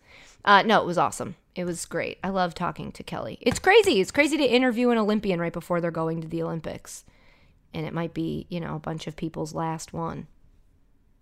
Uh, 0.45 0.63
no, 0.63 0.81
it 0.81 0.87
was 0.87 0.99
awesome. 0.99 1.37
It 1.61 1.67
was 1.67 1.85
great. 1.85 2.19
I 2.25 2.31
love 2.31 2.55
talking 2.55 2.91
to 2.93 3.03
Kelly. 3.03 3.37
It's 3.43 3.59
crazy. 3.59 4.01
It's 4.01 4.11
crazy 4.11 4.39
to 4.39 4.45
interview 4.45 4.89
an 4.89 4.97
Olympian 4.97 5.39
right 5.39 5.53
before 5.53 5.83
they're 5.83 5.91
going 5.91 6.23
to 6.23 6.27
the 6.27 6.43
Olympics, 6.43 7.05
and 7.75 7.85
it 7.85 7.93
might 7.93 8.15
be 8.15 8.47
you 8.49 8.61
know 8.61 8.77
a 8.77 8.79
bunch 8.79 9.07
of 9.07 9.15
people's 9.15 9.53
last 9.53 9.93
one. 9.93 10.27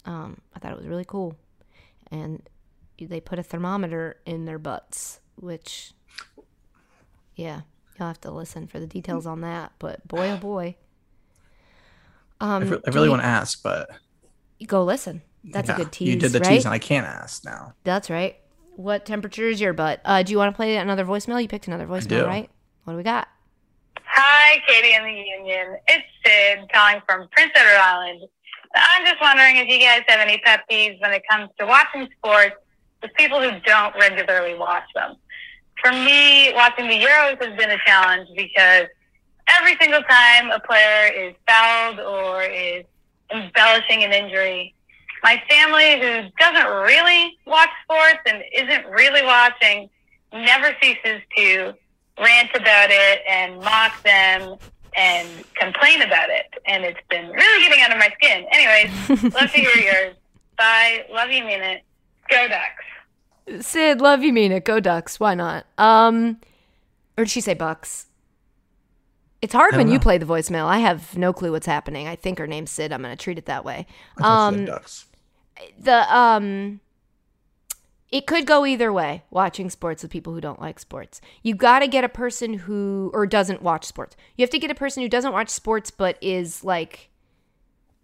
Um, 0.05 0.41
I 0.55 0.61
thought 0.61 0.71
it 0.71 0.79
was 0.79 0.87
really 0.87 1.05
cool, 1.05 1.37
and 2.13 2.49
they 3.01 3.19
put 3.19 3.41
a 3.41 3.43
thermometer 3.43 4.21
in 4.27 4.45
their 4.45 4.61
butts, 4.61 5.19
which, 5.35 5.93
yeah, 7.35 7.63
you'll 7.99 8.07
have 8.07 8.21
to 8.21 8.31
listen 8.31 8.69
for 8.69 8.79
the 8.79 8.87
details 8.87 9.27
on 9.27 9.41
that. 9.41 9.73
But 9.81 10.07
boy, 10.07 10.31
oh 10.31 10.37
boy. 10.37 10.77
Um, 12.41 12.63
I, 12.63 12.67
re- 12.67 12.83
I 12.87 12.91
really 12.91 13.09
want 13.09 13.23
to 13.23 13.27
ask, 13.27 13.61
but 13.61 13.91
go 14.65 14.85
listen. 14.85 15.23
That's 15.43 15.69
yeah, 15.69 15.75
a 15.75 15.79
good 15.79 15.91
tease. 15.91 16.09
You 16.11 16.17
did 16.17 16.31
the 16.31 16.39
right? 16.39 16.49
tease, 16.49 16.65
and 16.65 16.73
I 16.73 16.79
can't 16.79 17.09
ask 17.09 17.45
now. 17.45 17.75
That's 17.83 18.09
right. 18.09 18.37
What 18.79 19.05
temperature 19.05 19.49
is 19.49 19.61
your 19.61 19.73
butt? 19.73 20.01
Uh, 20.05 20.23
do 20.23 20.31
you 20.31 20.39
want 20.39 20.55
to 20.55 20.57
play 20.57 20.77
another 20.77 21.05
voicemail? 21.05 21.43
You 21.43 21.49
picked 21.49 21.67
another 21.67 21.85
voicemail, 21.85 22.25
right? 22.29 22.49
What 22.85 22.93
do 22.93 22.97
we 22.97 23.03
got? 23.03 23.27
Hi, 24.05 24.63
Katie 24.69 24.93
and 24.93 25.05
the 25.05 25.11
Union. 25.11 25.79
It's 25.89 26.07
Sid 26.25 26.71
calling 26.73 27.03
from 27.05 27.27
Prince 27.33 27.51
Edward 27.57 27.77
Island. 27.77 28.23
I'm 28.77 29.05
just 29.05 29.21
wondering 29.21 29.57
if 29.57 29.67
you 29.67 29.81
guys 29.81 30.03
have 30.07 30.21
any 30.21 30.39
pet 30.45 30.61
peeves 30.71 31.01
when 31.01 31.13
it 31.13 31.23
comes 31.29 31.51
to 31.59 31.67
watching 31.67 32.07
sports 32.17 32.55
with 33.03 33.11
people 33.19 33.43
who 33.43 33.59
don't 33.67 33.97
regularly 33.99 34.55
watch 34.55 34.85
them. 34.95 35.17
For 35.83 35.91
me, 35.91 36.53
watching 36.55 36.87
the 36.87 37.01
Euros 37.01 37.43
has 37.45 37.59
been 37.59 37.73
a 37.73 37.79
challenge 37.85 38.29
because 38.37 38.87
every 39.49 39.77
single 39.81 40.03
time 40.03 40.53
a 40.53 40.61
player 40.61 41.13
is 41.13 41.35
fouled 41.49 41.99
or 41.99 42.45
is 42.45 42.85
embellishing 43.35 44.05
an 44.05 44.13
injury, 44.13 44.73
my 45.23 45.43
family, 45.49 45.99
who 46.01 46.29
doesn't 46.39 46.67
really 46.83 47.37
watch 47.47 47.71
sports 47.85 48.21
and 48.27 48.43
isn't 48.55 48.87
really 48.91 49.23
watching, 49.25 49.89
never 50.33 50.75
ceases 50.83 51.21
to 51.37 51.75
rant 52.21 52.51
about 52.55 52.91
it 52.91 53.21
and 53.29 53.59
mock 53.61 54.03
them 54.03 54.57
and 54.97 55.29
complain 55.55 56.03
about 56.03 56.29
it. 56.31 56.47
And 56.67 56.85
it's 56.85 56.99
been 57.11 57.29
really 57.31 57.69
getting 57.69 57.85
under 57.85 57.97
my 57.97 58.11
skin. 58.23 58.47
Anyways, 58.53 59.09
love 59.35 59.51
to 59.53 59.59
hear 59.59 59.77
yours. 59.77 60.17
Bye. 60.57 61.05
Love 61.13 61.31
you, 61.31 61.45
mean 61.45 61.61
it. 61.63 61.83
Go 62.31 62.47
Ducks. 62.49 63.65
Sid, 63.67 64.01
love 64.01 64.23
you, 64.23 64.33
mean 64.33 64.53
it. 64.53 64.65
Go 64.65 64.81
Ducks. 64.81 65.19
Why 65.21 65.35
not? 65.35 65.67
Um, 65.79 66.39
or 67.17 67.25
did 67.25 67.31
she 67.31 67.41
say 67.41 67.55
Bucks? 67.55 68.07
It's 69.41 69.55
hard 69.55 69.77
when 69.77 69.87
don't 69.87 69.93
you 69.93 70.01
play 70.01 70.19
the 70.19 70.27
voicemail. 70.27 70.65
I 70.67 70.79
have 70.79 71.17
no 71.17 71.33
clue 71.33 71.53
what's 71.53 71.67
happening. 71.67 72.09
I 72.09 72.17
think 72.17 72.39
her 72.39 72.47
name's 72.49 72.73
Sid. 72.73 72.93
I'm 72.93 73.01
going 73.03 73.17
to 73.17 73.23
treat 73.23 73.39
it 73.39 73.47
that 73.47 73.65
way. 73.65 73.87
I 74.21 74.49
Um, 74.49 74.57
said 74.57 74.67
ducks. 74.67 75.07
The 75.79 76.15
um 76.15 76.81
it 78.11 78.27
could 78.27 78.47
go 78.47 78.65
either 78.65 78.93
way 78.93 79.25
watching 79.31 79.69
sports 79.69 80.03
with 80.03 80.11
people 80.11 80.33
who 80.33 80.41
don't 80.41 80.61
like 80.61 80.79
sports. 80.79 81.21
You 81.43 81.55
got 81.55 81.81
to 81.81 81.89
get 81.89 82.05
a 82.05 82.09
person 82.09 82.55
who 82.55 83.11
or 83.13 83.27
doesn't 83.27 83.61
watch 83.61 83.85
sports. 83.85 84.17
You 84.37 84.43
have 84.43 84.51
to 84.51 84.59
get 84.59 84.71
a 84.71 84.75
person 84.75 85.03
who 85.03 85.09
doesn't 85.11 85.33
watch 85.33 85.51
sports 85.51 85.91
but 85.91 86.17
is 86.23 86.65
like 86.65 87.11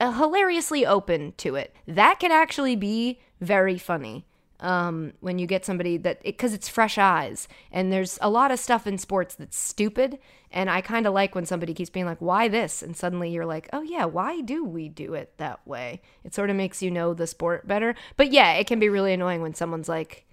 hilariously 0.00 0.84
open 0.84 1.32
to 1.38 1.54
it. 1.54 1.74
That 1.86 2.20
can 2.20 2.32
actually 2.32 2.76
be 2.76 3.20
very 3.40 3.78
funny 3.78 4.26
um, 4.64 5.12
when 5.20 5.38
you 5.38 5.46
get 5.46 5.66
somebody 5.66 5.98
that 5.98 6.22
because 6.22 6.54
it's 6.54 6.70
fresh 6.70 6.96
eyes. 6.96 7.46
And 7.70 7.92
there's 7.92 8.18
a 8.22 8.30
lot 8.30 8.50
of 8.50 8.58
stuff 8.58 8.86
in 8.86 8.96
sports 8.96 9.34
that's 9.34 9.58
stupid. 9.58 10.18
And 10.50 10.70
i 10.70 10.80
kind 10.80 11.06
of 11.06 11.12
like 11.12 11.34
when 11.34 11.44
somebody 11.44 11.74
keeps 11.74 11.90
being 11.90 12.06
like 12.06 12.20
why 12.20 12.48
this? 12.48 12.82
And 12.82 12.96
suddenly 12.96 13.30
you're 13.30 13.44
like 13.44 13.68
oh 13.74 13.82
yeah 13.82 14.06
why 14.06 14.40
do 14.40 14.64
we 14.64 14.88
do 14.88 15.12
it 15.12 15.34
that 15.36 15.64
way? 15.66 16.00
It 16.24 16.34
sort 16.34 16.48
of 16.48 16.56
makes 16.56 16.82
you 16.82 16.90
know 16.90 17.12
the 17.12 17.26
sport 17.26 17.68
better. 17.68 17.94
But 18.16 18.32
yeah 18.32 18.54
it 18.54 18.66
can 18.66 18.80
be 18.80 18.88
really 18.88 19.12
annoying 19.12 19.42
when 19.42 19.54
someone's 19.54 19.88
like 19.88 20.24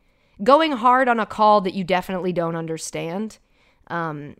going 0.41 0.71
hard 0.71 1.09
on 1.09 1.19
a 1.19 1.25
call 1.25 1.59
that 1.61 1.73
you 1.73 1.83
definitely 1.83 2.31
don't 2.31 2.55
understand 2.55 3.37
um, 3.87 4.37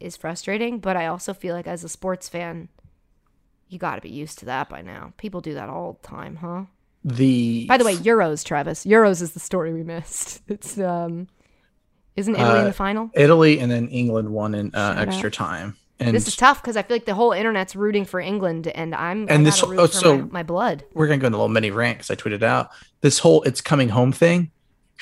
is 0.00 0.16
frustrating. 0.16 0.78
But 0.78 0.96
i 0.96 1.04
also 1.04 1.34
feel 1.34 1.54
like 1.54 1.66
as 1.66 1.84
a 1.84 1.90
sports 1.90 2.26
fan 2.28 2.70
you 3.68 3.78
got 3.78 3.96
to 3.96 4.00
be 4.00 4.08
used 4.10 4.38
to 4.38 4.46
that 4.46 4.68
by 4.68 4.82
now. 4.82 5.12
People 5.18 5.42
do 5.42 5.52
that 5.54 5.68
all 5.68 5.98
the 6.00 6.08
time 6.08 6.36
huh 6.36 6.64
The 7.04 7.66
by 7.66 7.76
the 7.78 7.84
way, 7.84 7.94
Euros, 7.96 8.44
Travis. 8.44 8.84
Euros 8.84 9.22
is 9.22 9.32
the 9.32 9.40
story 9.40 9.72
we 9.72 9.82
missed. 9.82 10.42
It's 10.48 10.78
um, 10.78 11.28
isn't 12.16 12.34
Italy 12.34 12.58
in 12.58 12.64
Uh, 12.64 12.64
the 12.64 12.72
final? 12.72 13.10
Italy 13.14 13.58
and 13.60 13.70
then 13.70 13.88
England 13.88 14.28
won 14.30 14.54
in 14.54 14.74
uh, 14.74 14.96
extra 14.98 15.28
out. 15.28 15.32
time. 15.32 15.76
And 15.98 16.14
This 16.16 16.26
is 16.28 16.34
tough 16.36 16.62
because 16.62 16.76
I 16.76 16.82
feel 16.82 16.94
like 16.96 17.04
the 17.04 17.14
whole 17.14 17.32
internet's 17.32 17.76
rooting 17.76 18.04
for 18.06 18.20
England, 18.20 18.66
and 18.68 18.94
I'm 18.94 19.26
And 19.28 19.46
this- 19.46 19.62
oh, 19.62 19.86
so- 19.86 20.18
my, 20.18 20.24
my 20.24 20.42
blood. 20.42 20.84
we're 20.94 21.06
gonna 21.06 21.18
go 21.18 21.26
into 21.26 21.36
a 21.36 21.40
little 21.40 21.48
mini 21.48 21.70
rant 21.70 21.98
because 21.98 22.10
I 22.10 22.16
tweeted 22.16 22.42
out 22.42 22.70
this 23.02 23.18
whole 23.20 23.42
"it's 23.42 23.60
coming 23.60 23.90
home" 23.90 24.12
thing. 24.12 24.50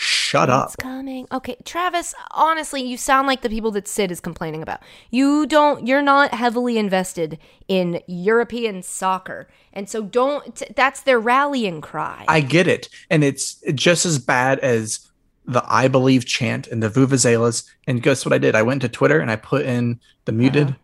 Shut 0.01 0.49
up. 0.49 0.67
It's 0.67 0.77
coming. 0.77 1.27
Okay, 1.33 1.57
Travis. 1.65 2.15
Honestly, 2.31 2.81
you 2.81 2.97
sound 2.97 3.27
like 3.27 3.41
the 3.41 3.49
people 3.49 3.73
that 3.73 3.89
Sid 3.89 4.13
is 4.13 4.21
complaining 4.21 4.63
about. 4.63 4.81
You 5.11 5.45
don't. 5.45 5.89
You're 5.89 6.03
not 6.03 6.33
heavily 6.33 6.79
invested 6.79 7.37
in 7.67 8.01
European 8.07 8.85
soccer, 8.85 9.49
and 9.73 9.89
so 9.89 10.05
don't. 10.05 10.55
T- 10.55 10.67
that's 10.77 11.01
their 11.01 11.19
rallying 11.19 11.81
cry. 11.81 12.25
I 12.29 12.43
get 12.43 12.69
it, 12.69 12.89
and 13.11 13.25
it's 13.25 13.55
just 13.75 14.07
as 14.07 14.21
bad 14.21 14.61
as 14.61 15.01
the 15.47 15.65
"I 15.67 15.89
believe" 15.89 16.27
chant 16.27 16.69
and 16.69 16.81
the 16.81 16.91
vuvuzelas. 16.91 17.69
And 17.89 18.01
guess 18.01 18.25
what 18.25 18.33
I 18.33 18.39
did? 18.39 18.55
I 18.55 18.63
went 18.63 18.83
to 18.83 18.89
Twitter 18.89 19.19
and 19.19 19.33
I 19.33 19.37
put 19.37 19.67
in 19.67 19.99
the 20.27 20.33
muted 20.33 20.69
uh-huh. 20.69 20.77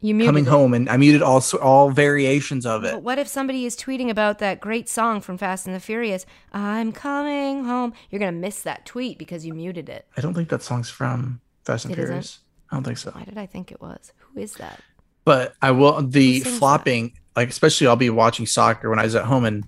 You 0.00 0.14
muted 0.14 0.28
coming 0.28 0.46
it. 0.46 0.50
home, 0.50 0.74
and 0.74 0.88
I 0.88 0.96
muted 0.96 1.22
all 1.22 1.42
all 1.60 1.90
variations 1.90 2.64
of 2.64 2.84
it. 2.84 2.92
But 2.92 3.02
what 3.02 3.18
if 3.18 3.26
somebody 3.26 3.66
is 3.66 3.76
tweeting 3.76 4.10
about 4.10 4.38
that 4.38 4.60
great 4.60 4.88
song 4.88 5.20
from 5.20 5.38
Fast 5.38 5.66
and 5.66 5.74
the 5.74 5.80
Furious? 5.80 6.24
I'm 6.52 6.92
coming 6.92 7.64
home. 7.64 7.92
You're 8.10 8.20
gonna 8.20 8.32
miss 8.32 8.62
that 8.62 8.86
tweet 8.86 9.18
because 9.18 9.44
you 9.44 9.54
muted 9.54 9.88
it. 9.88 10.06
I 10.16 10.20
don't 10.20 10.34
think 10.34 10.50
that 10.50 10.62
song's 10.62 10.88
from 10.88 11.40
Fast 11.64 11.84
and 11.86 11.94
It 11.94 11.98
isn't? 11.98 12.08
Furious. 12.08 12.38
I 12.70 12.76
don't 12.76 12.84
think 12.84 12.98
so. 12.98 13.10
Why 13.10 13.24
did 13.24 13.38
I 13.38 13.46
think 13.46 13.72
it 13.72 13.80
was? 13.80 14.12
Who 14.18 14.40
is 14.40 14.54
that? 14.54 14.80
But 15.24 15.54
I 15.60 15.72
will 15.72 16.00
the 16.02 16.40
flopping, 16.40 17.14
like 17.34 17.48
especially 17.48 17.86
I'll 17.86 17.96
be 17.96 18.10
watching 18.10 18.46
soccer 18.46 18.90
when 18.90 18.98
I 18.98 19.04
was 19.04 19.14
at 19.14 19.24
home 19.24 19.44
and 19.44 19.64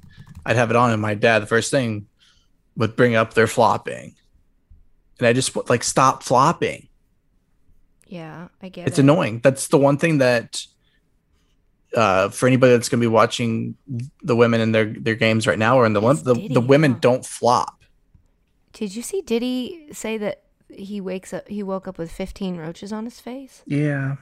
I'd 0.47 0.57
have 0.57 0.71
it 0.71 0.77
on, 0.77 0.93
and 0.93 1.03
my 1.03 1.15
dad 1.15 1.41
the 1.41 1.47
first 1.47 1.71
thing 1.71 2.07
would 2.77 2.95
bring 2.95 3.15
up 3.15 3.35
their 3.35 3.47
flopping, 3.47 4.15
and 5.19 5.27
I 5.27 5.33
just 5.33 5.57
like 5.69 5.83
stop 5.83 6.23
flopping. 6.23 6.89
Yeah, 8.11 8.49
I 8.61 8.69
get 8.69 8.89
It's 8.89 8.99
it. 8.99 9.03
annoying. 9.03 9.39
That's 9.43 9.69
the 9.69 9.79
one 9.79 9.97
thing 9.97 10.19
that 10.19 10.67
uh, 11.97 12.29
for 12.29 12.47
anybody 12.49 12.73
that's 12.73 12.89
going 12.89 13.01
to 13.01 13.05
be 13.05 13.13
watching 13.13 13.77
the 14.23 14.35
women 14.35 14.61
in 14.61 14.73
their 14.73 14.87
their 14.87 15.15
games 15.15 15.47
right 15.47 15.59
now 15.59 15.79
or 15.79 15.87
in 15.87 15.93
the 15.93 16.01
It's 16.01 16.05
one 16.05 16.17
the, 16.25 16.35
Diddy, 16.35 16.55
the 16.55 16.61
women 16.61 16.93
huh? 16.93 16.99
don't 17.01 17.25
flop. 17.25 17.83
Did 18.73 18.95
you 18.97 19.03
see 19.03 19.23
Diddy 19.23 19.89
say 19.93 20.19
that 20.19 20.43
he 20.69 21.01
wakes 21.01 21.33
up? 21.33 21.47
He 21.49 21.63
woke 21.63 21.87
up 21.89 21.99
with 21.99 22.11
15 22.13 22.57
roaches 22.57 22.93
on 22.93 23.05
his 23.05 23.21
face. 23.21 23.63
Yeah. 23.67 24.17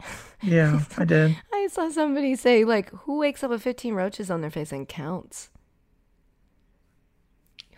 Yeah, 0.40 0.82
I 0.96 1.04
did. 1.04 1.36
I 1.52 1.66
saw 1.68 1.90
somebody 1.90 2.36
say 2.36 2.64
like, 2.64 2.90
"Who 2.90 3.18
wakes 3.18 3.42
up 3.42 3.50
with 3.50 3.60
15 3.60 3.92
roaches 3.94 4.30
on 4.30 4.40
their 4.40 4.52
face 4.52 4.70
and 4.70 4.88
counts? 4.88 5.50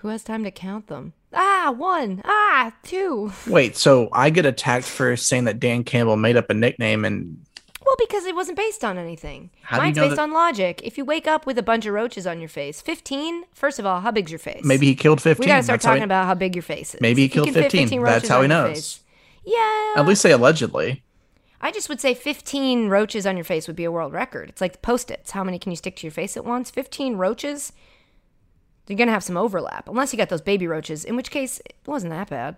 Who 0.01 0.09
has 0.09 0.23
time 0.23 0.45
to 0.45 0.51
count 0.51 0.89
them? 0.89 1.15
Ah, 1.33 1.73
one. 1.77 2.23
Ah, 2.25 2.73
two. 2.83 3.33
Wait, 3.47 3.77
so 3.77 4.09
I 4.13 4.31
get 4.31 4.47
attacked 4.47 4.87
for 4.87 5.17
saying 5.17 5.45
that 5.45 5.61
Dan 5.61 5.85
Campbell 5.85 6.17
made 6.17 6.37
up 6.37 6.51
a 6.51 6.55
nickname 6.55 7.05
and 7.05 7.45
Well, 7.85 7.95
because 7.99 8.25
it 8.25 8.35
wasn't 8.35 8.57
based 8.57 8.85
on 8.85 8.99
anything. 8.99 9.51
How 9.63 9.77
do 9.77 9.83
you 9.83 9.87
Mine's 9.87 9.97
know 9.97 10.03
based 10.05 10.17
that- 10.17 10.23
on 10.23 10.33
logic. 10.33 10.81
If 10.85 10.99
you 10.99 11.05
wake 11.05 11.27
up 11.29 11.47
with 11.47 11.57
a 11.59 11.63
bunch 11.63 11.87
of 11.87 11.95
roaches 11.95 12.27
on 12.27 12.41
your 12.41 12.49
face, 12.49 12.81
15, 12.81 13.45
first 13.55 13.79
of 13.79 13.87
all, 13.87 14.01
how 14.01 14.11
big's 14.11 14.31
your 14.33 14.39
face? 14.41 14.65
maybe 14.65 14.87
he 14.87 14.95
killed 14.95 15.21
15. 15.23 15.41
we 15.45 15.47
got 15.47 15.59
to 15.59 15.63
start 15.63 15.77
That's 15.81 15.85
how 15.85 15.91
talking 15.93 16.03
he- 16.03 16.05
about 16.05 16.27
how 16.27 16.35
big 16.35 16.55
your 16.57 16.63
face 16.63 16.95
is. 16.95 17.01
Maybe 17.01 17.23
he 17.23 17.27
If 17.27 17.31
you 17.31 17.43
killed 17.43 17.47
can 17.55 17.63
fit 17.63 17.73
15. 17.73 18.03
That's 18.03 18.29
how 18.29 18.39
he 18.43 18.45
on 18.45 18.51
your 18.51 18.63
knows. 18.69 18.77
face- 18.77 19.01
Yeah. 19.45 19.95
At 19.97 20.07
least 20.07 20.23
say 20.23 20.33
allegedly. 20.33 21.03
I 21.63 21.71
just 21.71 21.89
would 21.91 22.01
say 22.01 22.15
15 22.15 22.89
roaches 22.89 23.27
on 23.27 23.37
your 23.37 23.45
face 23.45 23.67
would 23.67 23.77
be 23.77 23.85
a 23.85 23.91
world 23.93 24.13
record. 24.15 24.49
It's 24.49 24.61
like 24.63 24.81
post-its. 24.83 25.33
How 25.33 25.45
many 25.45 25.59
can 25.59 25.71
you 25.73 25.77
stick 25.77 25.95
to 25.97 26.07
your 26.07 26.11
face 26.13 26.37
at 26.37 26.45
once? 26.45 26.71
15 26.71 27.17
roaches? 27.17 27.73
You're 28.91 28.97
going 28.97 29.07
to 29.07 29.13
have 29.13 29.23
some 29.23 29.37
overlap. 29.37 29.89
Unless 29.89 30.13
you 30.13 30.17
got 30.17 30.31
those 30.31 30.41
baby 30.41 30.67
roaches, 30.67 31.05
in 31.05 31.15
which 31.15 31.31
case 31.31 31.61
it 31.65 31.77
wasn't 31.87 32.11
that 32.13 32.29
bad. 32.29 32.57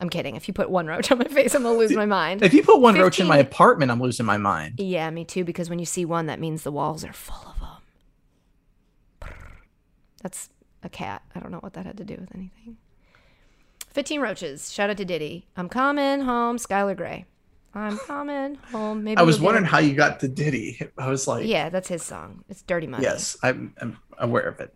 I'm 0.00 0.08
kidding. 0.08 0.34
If 0.34 0.48
you 0.48 0.54
put 0.54 0.70
one 0.70 0.86
roach 0.86 1.12
on 1.12 1.18
my 1.18 1.24
face, 1.24 1.54
I'm 1.54 1.62
going 1.62 1.74
to 1.74 1.78
lose 1.78 1.94
my 1.94 2.06
mind. 2.06 2.42
If 2.42 2.54
you 2.54 2.62
put 2.62 2.80
one 2.80 2.94
roach 2.94 3.20
in 3.20 3.26
my 3.26 3.36
apartment, 3.36 3.90
I'm 3.90 4.00
losing 4.00 4.24
my 4.24 4.38
mind. 4.38 4.76
Yeah, 4.78 5.10
me 5.10 5.26
too. 5.26 5.44
Because 5.44 5.68
when 5.68 5.78
you 5.78 5.84
see 5.84 6.06
one, 6.06 6.24
that 6.24 6.40
means 6.40 6.62
the 6.62 6.72
walls 6.72 7.04
are 7.04 7.12
full 7.12 7.52
of 7.52 7.60
them. 7.60 9.30
That's 10.22 10.48
a 10.82 10.88
cat. 10.88 11.20
I 11.34 11.40
don't 11.40 11.52
know 11.52 11.58
what 11.58 11.74
that 11.74 11.84
had 11.84 11.98
to 11.98 12.04
do 12.04 12.16
with 12.18 12.34
anything. 12.34 12.78
15 13.90 14.20
roaches. 14.22 14.72
Shout 14.72 14.88
out 14.88 14.96
to 14.96 15.04
Diddy. 15.04 15.46
I'm 15.54 15.68
coming 15.68 16.20
home, 16.22 16.56
Skylar 16.56 16.96
Grey. 16.96 17.26
I'm 17.74 17.98
coming 17.98 18.54
home. 18.72 19.04
Maybe 19.04 19.18
I 19.18 19.22
was 19.22 19.38
we'll 19.38 19.46
wondering 19.46 19.66
how 19.66 19.78
you 19.80 19.92
got 19.94 20.20
to 20.20 20.28
Diddy. 20.28 20.80
I 20.96 21.10
was 21.10 21.28
like, 21.28 21.46
Yeah, 21.46 21.68
that's 21.68 21.88
his 21.88 22.02
song. 22.02 22.42
It's 22.48 22.62
Dirty 22.62 22.86
Money. 22.86 23.02
yes, 23.02 23.36
I'm, 23.42 23.74
I'm 23.80 23.98
aware 24.18 24.48
of 24.48 24.60
it. 24.60 24.74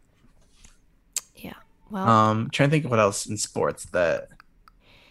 Well, 1.91 2.09
Um, 2.09 2.51
trying 2.51 2.71
to 2.71 2.71
think 2.73 2.85
of 2.87 2.91
what 2.91 3.01
else 3.01 3.27
in 3.27 3.37
sports 3.37 3.85
that 3.87 4.29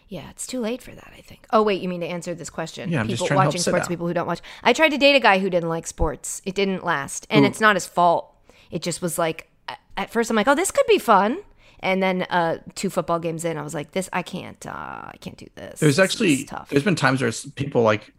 yeah, 0.09 0.29
it's 0.29 0.45
too 0.45 0.59
late 0.59 0.81
for 0.81 0.91
that, 0.91 1.11
I 1.17 1.21
think. 1.21 1.47
Oh, 1.49 1.63
wait, 1.63 1.81
you 1.81 1.89
mean 1.89 2.01
to 2.01 2.05
answer 2.07 2.35
this 2.35 2.49
question? 2.51 2.91
Yeah, 2.91 2.99
I'm 2.99 3.07
just 3.07 3.17
people 3.23 3.27
trying 3.29 3.37
to 3.37 3.41
help 3.41 3.47
watching 3.53 3.61
sports, 3.61 3.87
people 3.87 4.05
who 4.05 4.13
don't 4.13 4.27
watch. 4.27 4.41
I 4.61 4.71
tried 4.71 4.89
to 4.89 4.97
date 4.99 5.15
a 5.15 5.19
guy 5.19 5.39
who 5.39 5.49
didn't 5.49 5.69
like 5.69 5.87
sports. 5.87 6.39
It 6.45 6.53
didn't 6.53 6.85
last. 6.85 7.25
And 7.31 7.45
Who? 7.45 7.49
it's 7.49 7.59
not 7.59 7.75
his 7.75 7.87
fault. 7.87 8.31
It 8.69 8.83
just 8.83 9.01
was 9.01 9.17
like, 9.17 9.49
at 9.97 10.11
first, 10.11 10.29
I'm 10.29 10.35
like, 10.35 10.47
oh, 10.47 10.53
this 10.53 10.69
could 10.69 10.85
be 10.87 10.99
fun. 10.99 11.39
And 11.79 12.03
then 12.03 12.23
uh, 12.29 12.59
two 12.75 12.91
football 12.91 13.17
games 13.17 13.43
in, 13.43 13.57
I 13.57 13.63
was 13.63 13.73
like, 13.73 13.91
this, 13.91 14.07
I 14.13 14.21
can't, 14.21 14.63
uh, 14.67 14.69
I 14.71 15.15
can't 15.19 15.37
do 15.37 15.47
this. 15.55 15.79
there's 15.79 15.95
This 15.95 16.03
actually 16.03 16.43
tough. 16.43 16.69
there's 16.69 16.83
been 16.83 16.95
times 16.95 17.21
where 17.21 17.31
people 17.55 17.81
like 17.81 18.13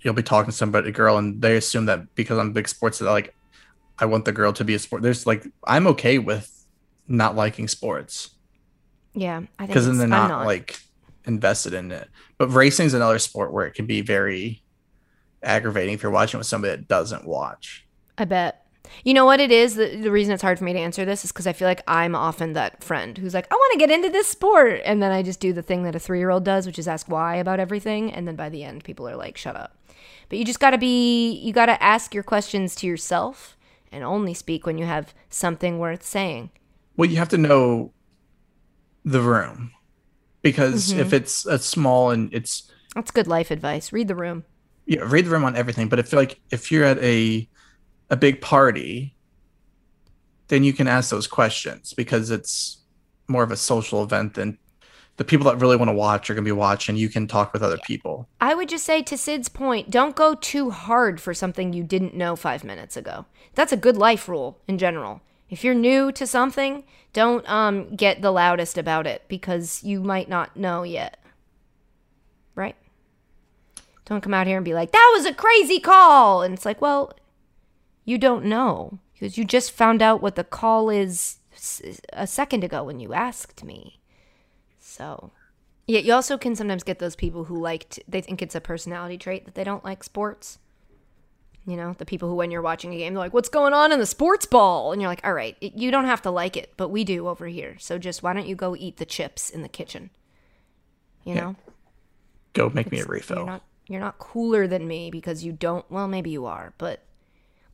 you'll 0.00 0.14
be 0.14 0.22
talking 0.24 0.50
to 0.50 0.56
somebody 0.56 0.88
a 0.88 0.92
girl 0.92 1.16
and 1.16 1.40
they 1.40 1.56
assume 1.56 1.86
that 1.86 2.14
because 2.14 2.38
I'm 2.38 2.52
big 2.52 2.66
sports 2.68 2.98
that 2.98 3.06
like 3.10 3.34
I 3.98 4.06
want 4.06 4.24
the 4.24 4.32
girl 4.32 4.52
to 4.54 4.64
be 4.64 4.74
a 4.74 4.78
sport. 4.78 5.02
There's 5.02 5.26
like 5.26 5.46
I'm 5.64 5.86
okay 5.88 6.18
with 6.18 6.55
not 7.08 7.36
liking 7.36 7.68
sports 7.68 8.30
Yeah, 9.14 9.42
I 9.58 9.62
think 9.62 9.68
because 9.68 9.86
then 9.86 9.98
they're 9.98 10.18
I'm 10.18 10.28
not, 10.28 10.46
like 10.46 10.78
invested 11.26 11.74
in 11.74 11.90
it. 11.90 12.08
But 12.38 12.48
racing 12.48 12.86
is 12.86 12.94
another 12.94 13.18
sport 13.18 13.52
where 13.52 13.66
it 13.66 13.74
can 13.74 13.86
be 13.86 14.00
very 14.00 14.62
aggravating 15.42 15.94
if 15.94 16.02
you're 16.02 16.12
watching 16.12 16.38
with 16.38 16.46
somebody 16.46 16.76
that 16.76 16.88
doesn't 16.88 17.26
watch. 17.26 17.86
I 18.18 18.24
bet. 18.24 18.62
You 19.04 19.14
know 19.14 19.24
what 19.24 19.40
it 19.40 19.50
is? 19.50 19.74
The, 19.74 19.96
the 19.96 20.12
reason 20.12 20.32
it's 20.32 20.42
hard 20.42 20.58
for 20.58 20.64
me 20.64 20.72
to 20.72 20.78
answer 20.78 21.04
this 21.04 21.24
is 21.24 21.32
because 21.32 21.46
I 21.46 21.52
feel 21.52 21.66
like 21.66 21.82
I'm 21.88 22.14
often 22.14 22.52
that 22.52 22.84
friend 22.84 23.18
who's 23.18 23.34
like, 23.34 23.46
I 23.50 23.54
want 23.54 23.72
to 23.72 23.78
get 23.78 23.90
into 23.90 24.08
this 24.08 24.28
sport. 24.28 24.80
And 24.84 25.02
then 25.02 25.10
I 25.12 25.22
just 25.22 25.40
do 25.40 25.52
the 25.52 25.62
thing 25.62 25.82
that 25.82 25.96
a 25.96 25.98
three 25.98 26.18
year 26.18 26.30
old 26.30 26.44
does, 26.44 26.66
which 26.66 26.78
is 26.78 26.86
ask 26.88 27.08
why 27.08 27.36
about 27.36 27.60
everything. 27.60 28.12
And 28.12 28.28
then 28.28 28.36
by 28.36 28.48
the 28.48 28.62
end, 28.62 28.84
people 28.84 29.08
are 29.08 29.16
like, 29.16 29.36
shut 29.36 29.56
up. 29.56 29.76
But 30.28 30.38
you 30.38 30.44
just 30.44 30.60
got 30.60 30.70
to 30.70 30.78
be, 30.78 31.32
you 31.32 31.52
got 31.52 31.66
to 31.66 31.82
ask 31.82 32.14
your 32.14 32.22
questions 32.22 32.74
to 32.76 32.86
yourself 32.86 33.56
and 33.92 34.04
only 34.04 34.34
speak 34.34 34.66
when 34.66 34.78
you 34.78 34.86
have 34.86 35.14
something 35.30 35.78
worth 35.78 36.04
saying. 36.04 36.50
Well, 36.96 37.08
you 37.08 37.16
have 37.16 37.28
to 37.30 37.38
know 37.38 37.92
the 39.04 39.20
room 39.20 39.72
because 40.42 40.90
Mm-hmm. 40.90 41.00
if 41.00 41.12
it's 41.12 41.46
a 41.46 41.58
small 41.58 42.10
and 42.10 42.32
it's 42.32 42.70
That's 42.94 43.10
good 43.10 43.26
life 43.26 43.50
advice. 43.50 43.92
Read 43.92 44.08
the 44.08 44.14
room. 44.14 44.44
Yeah, 44.86 45.00
read 45.04 45.26
the 45.26 45.30
room 45.30 45.44
on 45.44 45.56
everything. 45.56 45.88
But 45.88 45.98
if 45.98 46.12
like 46.12 46.40
if 46.50 46.70
you're 46.72 46.84
at 46.84 46.98
a 47.02 47.48
a 48.10 48.16
big 48.16 48.40
party, 48.40 49.16
then 50.48 50.62
you 50.64 50.72
can 50.72 50.86
ask 50.86 51.10
those 51.10 51.26
questions 51.26 51.92
because 51.92 52.30
it's 52.30 52.78
more 53.28 53.42
of 53.42 53.50
a 53.50 53.56
social 53.56 54.02
event 54.04 54.34
than 54.34 54.58
the 55.16 55.24
people 55.24 55.46
that 55.46 55.60
really 55.60 55.76
want 55.76 55.88
to 55.88 55.94
watch 55.94 56.30
are 56.30 56.34
going 56.34 56.44
to 56.44 56.48
be 56.48 56.52
watching. 56.52 56.94
You 56.96 57.08
can 57.08 57.26
talk 57.26 57.52
with 57.52 57.62
other 57.62 57.78
people. 57.78 58.28
I 58.40 58.54
would 58.54 58.68
just 58.68 58.84
say 58.84 59.02
to 59.02 59.16
Sid's 59.18 59.48
point, 59.48 59.90
don't 59.90 60.14
go 60.14 60.34
too 60.34 60.70
hard 60.70 61.20
for 61.20 61.34
something 61.34 61.72
you 61.72 61.82
didn't 61.82 62.14
know 62.14 62.36
five 62.36 62.62
minutes 62.62 62.96
ago. 62.96 63.24
That's 63.54 63.72
a 63.72 63.76
good 63.76 63.96
life 63.96 64.28
rule 64.28 64.58
in 64.68 64.78
general. 64.78 65.20
If 65.48 65.62
you're 65.62 65.74
new 65.74 66.10
to 66.12 66.26
something, 66.26 66.84
don't 67.12 67.48
um, 67.48 67.94
get 67.94 68.20
the 68.20 68.32
loudest 68.32 68.76
about 68.76 69.06
it 69.06 69.22
because 69.28 69.82
you 69.84 70.00
might 70.00 70.28
not 70.28 70.56
know 70.56 70.82
yet. 70.82 71.22
Right? 72.54 72.76
Don't 74.04 74.22
come 74.22 74.34
out 74.34 74.46
here 74.46 74.56
and 74.56 74.64
be 74.64 74.74
like, 74.74 74.92
that 74.92 75.12
was 75.14 75.26
a 75.26 75.34
crazy 75.34 75.80
call. 75.80 76.42
And 76.42 76.54
it's 76.54 76.64
like, 76.64 76.80
well, 76.80 77.12
you 78.04 78.18
don't 78.18 78.44
know 78.44 78.98
because 79.12 79.38
you 79.38 79.44
just 79.44 79.72
found 79.72 80.02
out 80.02 80.22
what 80.22 80.36
the 80.36 80.44
call 80.44 80.90
is 80.90 81.38
a 82.12 82.26
second 82.26 82.62
ago 82.64 82.84
when 82.84 83.00
you 83.00 83.14
asked 83.14 83.64
me. 83.64 83.98
So, 84.78 85.32
yeah, 85.86 86.00
you 86.00 86.12
also 86.12 86.36
can 86.36 86.54
sometimes 86.54 86.82
get 86.82 86.98
those 86.98 87.16
people 87.16 87.44
who 87.44 87.60
like 87.60 88.02
they 88.06 88.20
think 88.20 88.42
it's 88.42 88.54
a 88.54 88.60
personality 88.60 89.16
trait 89.18 89.44
that 89.44 89.54
they 89.54 89.64
don't 89.64 89.84
like 89.84 90.04
sports. 90.04 90.58
You 91.66 91.76
know, 91.76 91.94
the 91.98 92.06
people 92.06 92.28
who 92.28 92.36
when 92.36 92.52
you're 92.52 92.62
watching 92.62 92.94
a 92.94 92.98
game 92.98 93.14
they're 93.14 93.18
like, 93.18 93.34
"What's 93.34 93.48
going 93.48 93.74
on 93.74 93.90
in 93.90 93.98
the 93.98 94.06
sports 94.06 94.46
ball?" 94.46 94.92
and 94.92 95.02
you're 95.02 95.10
like, 95.10 95.26
"All 95.26 95.34
right, 95.34 95.56
it, 95.60 95.74
you 95.74 95.90
don't 95.90 96.04
have 96.04 96.22
to 96.22 96.30
like 96.30 96.56
it, 96.56 96.72
but 96.76 96.88
we 96.90 97.02
do 97.02 97.26
over 97.26 97.46
here. 97.48 97.76
So 97.80 97.98
just 97.98 98.22
why 98.22 98.32
don't 98.32 98.46
you 98.46 98.54
go 98.54 98.76
eat 98.76 98.98
the 98.98 99.04
chips 99.04 99.50
in 99.50 99.62
the 99.62 99.68
kitchen?" 99.68 100.10
You 101.24 101.34
Yeah. 101.34 101.40
know? 101.40 101.56
Go 102.52 102.70
make 102.72 102.90
me 102.92 103.00
a 103.00 103.04
refill. 103.04 103.38
You're 103.38 103.46
not 103.46 103.62
you're 103.88 104.00
not 104.00 104.18
cooler 104.18 104.66
than 104.66 104.86
me 104.86 105.10
because 105.10 105.44
you 105.44 105.52
don't. 105.52 105.84
Well, 105.90 106.08
maybe 106.08 106.30
you 106.30 106.46
are, 106.46 106.72
but 106.78 107.02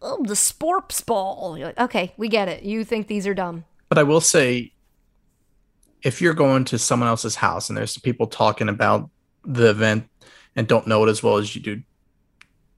oh, 0.00 0.22
the 0.24 0.36
sports 0.36 1.00
ball. 1.00 1.56
You're 1.56 1.68
like, 1.68 1.80
okay, 1.80 2.12
we 2.16 2.28
get 2.28 2.48
it. 2.48 2.62
You 2.62 2.84
think 2.84 3.06
these 3.06 3.26
are 3.26 3.34
dumb. 3.34 3.64
But 3.88 3.98
I 3.98 4.02
will 4.02 4.20
say, 4.20 4.72
if 6.02 6.20
you're 6.20 6.34
going 6.34 6.64
to 6.66 6.78
someone 6.78 7.08
else's 7.08 7.36
house 7.36 7.68
and 7.68 7.76
there's 7.76 7.96
people 7.98 8.26
talking 8.26 8.68
about 8.68 9.10
the 9.44 9.70
event 9.70 10.08
and 10.56 10.66
don't 10.66 10.86
know 10.86 11.04
it 11.04 11.10
as 11.10 11.22
well 11.22 11.36
as 11.36 11.54
you 11.54 11.62
do, 11.62 11.82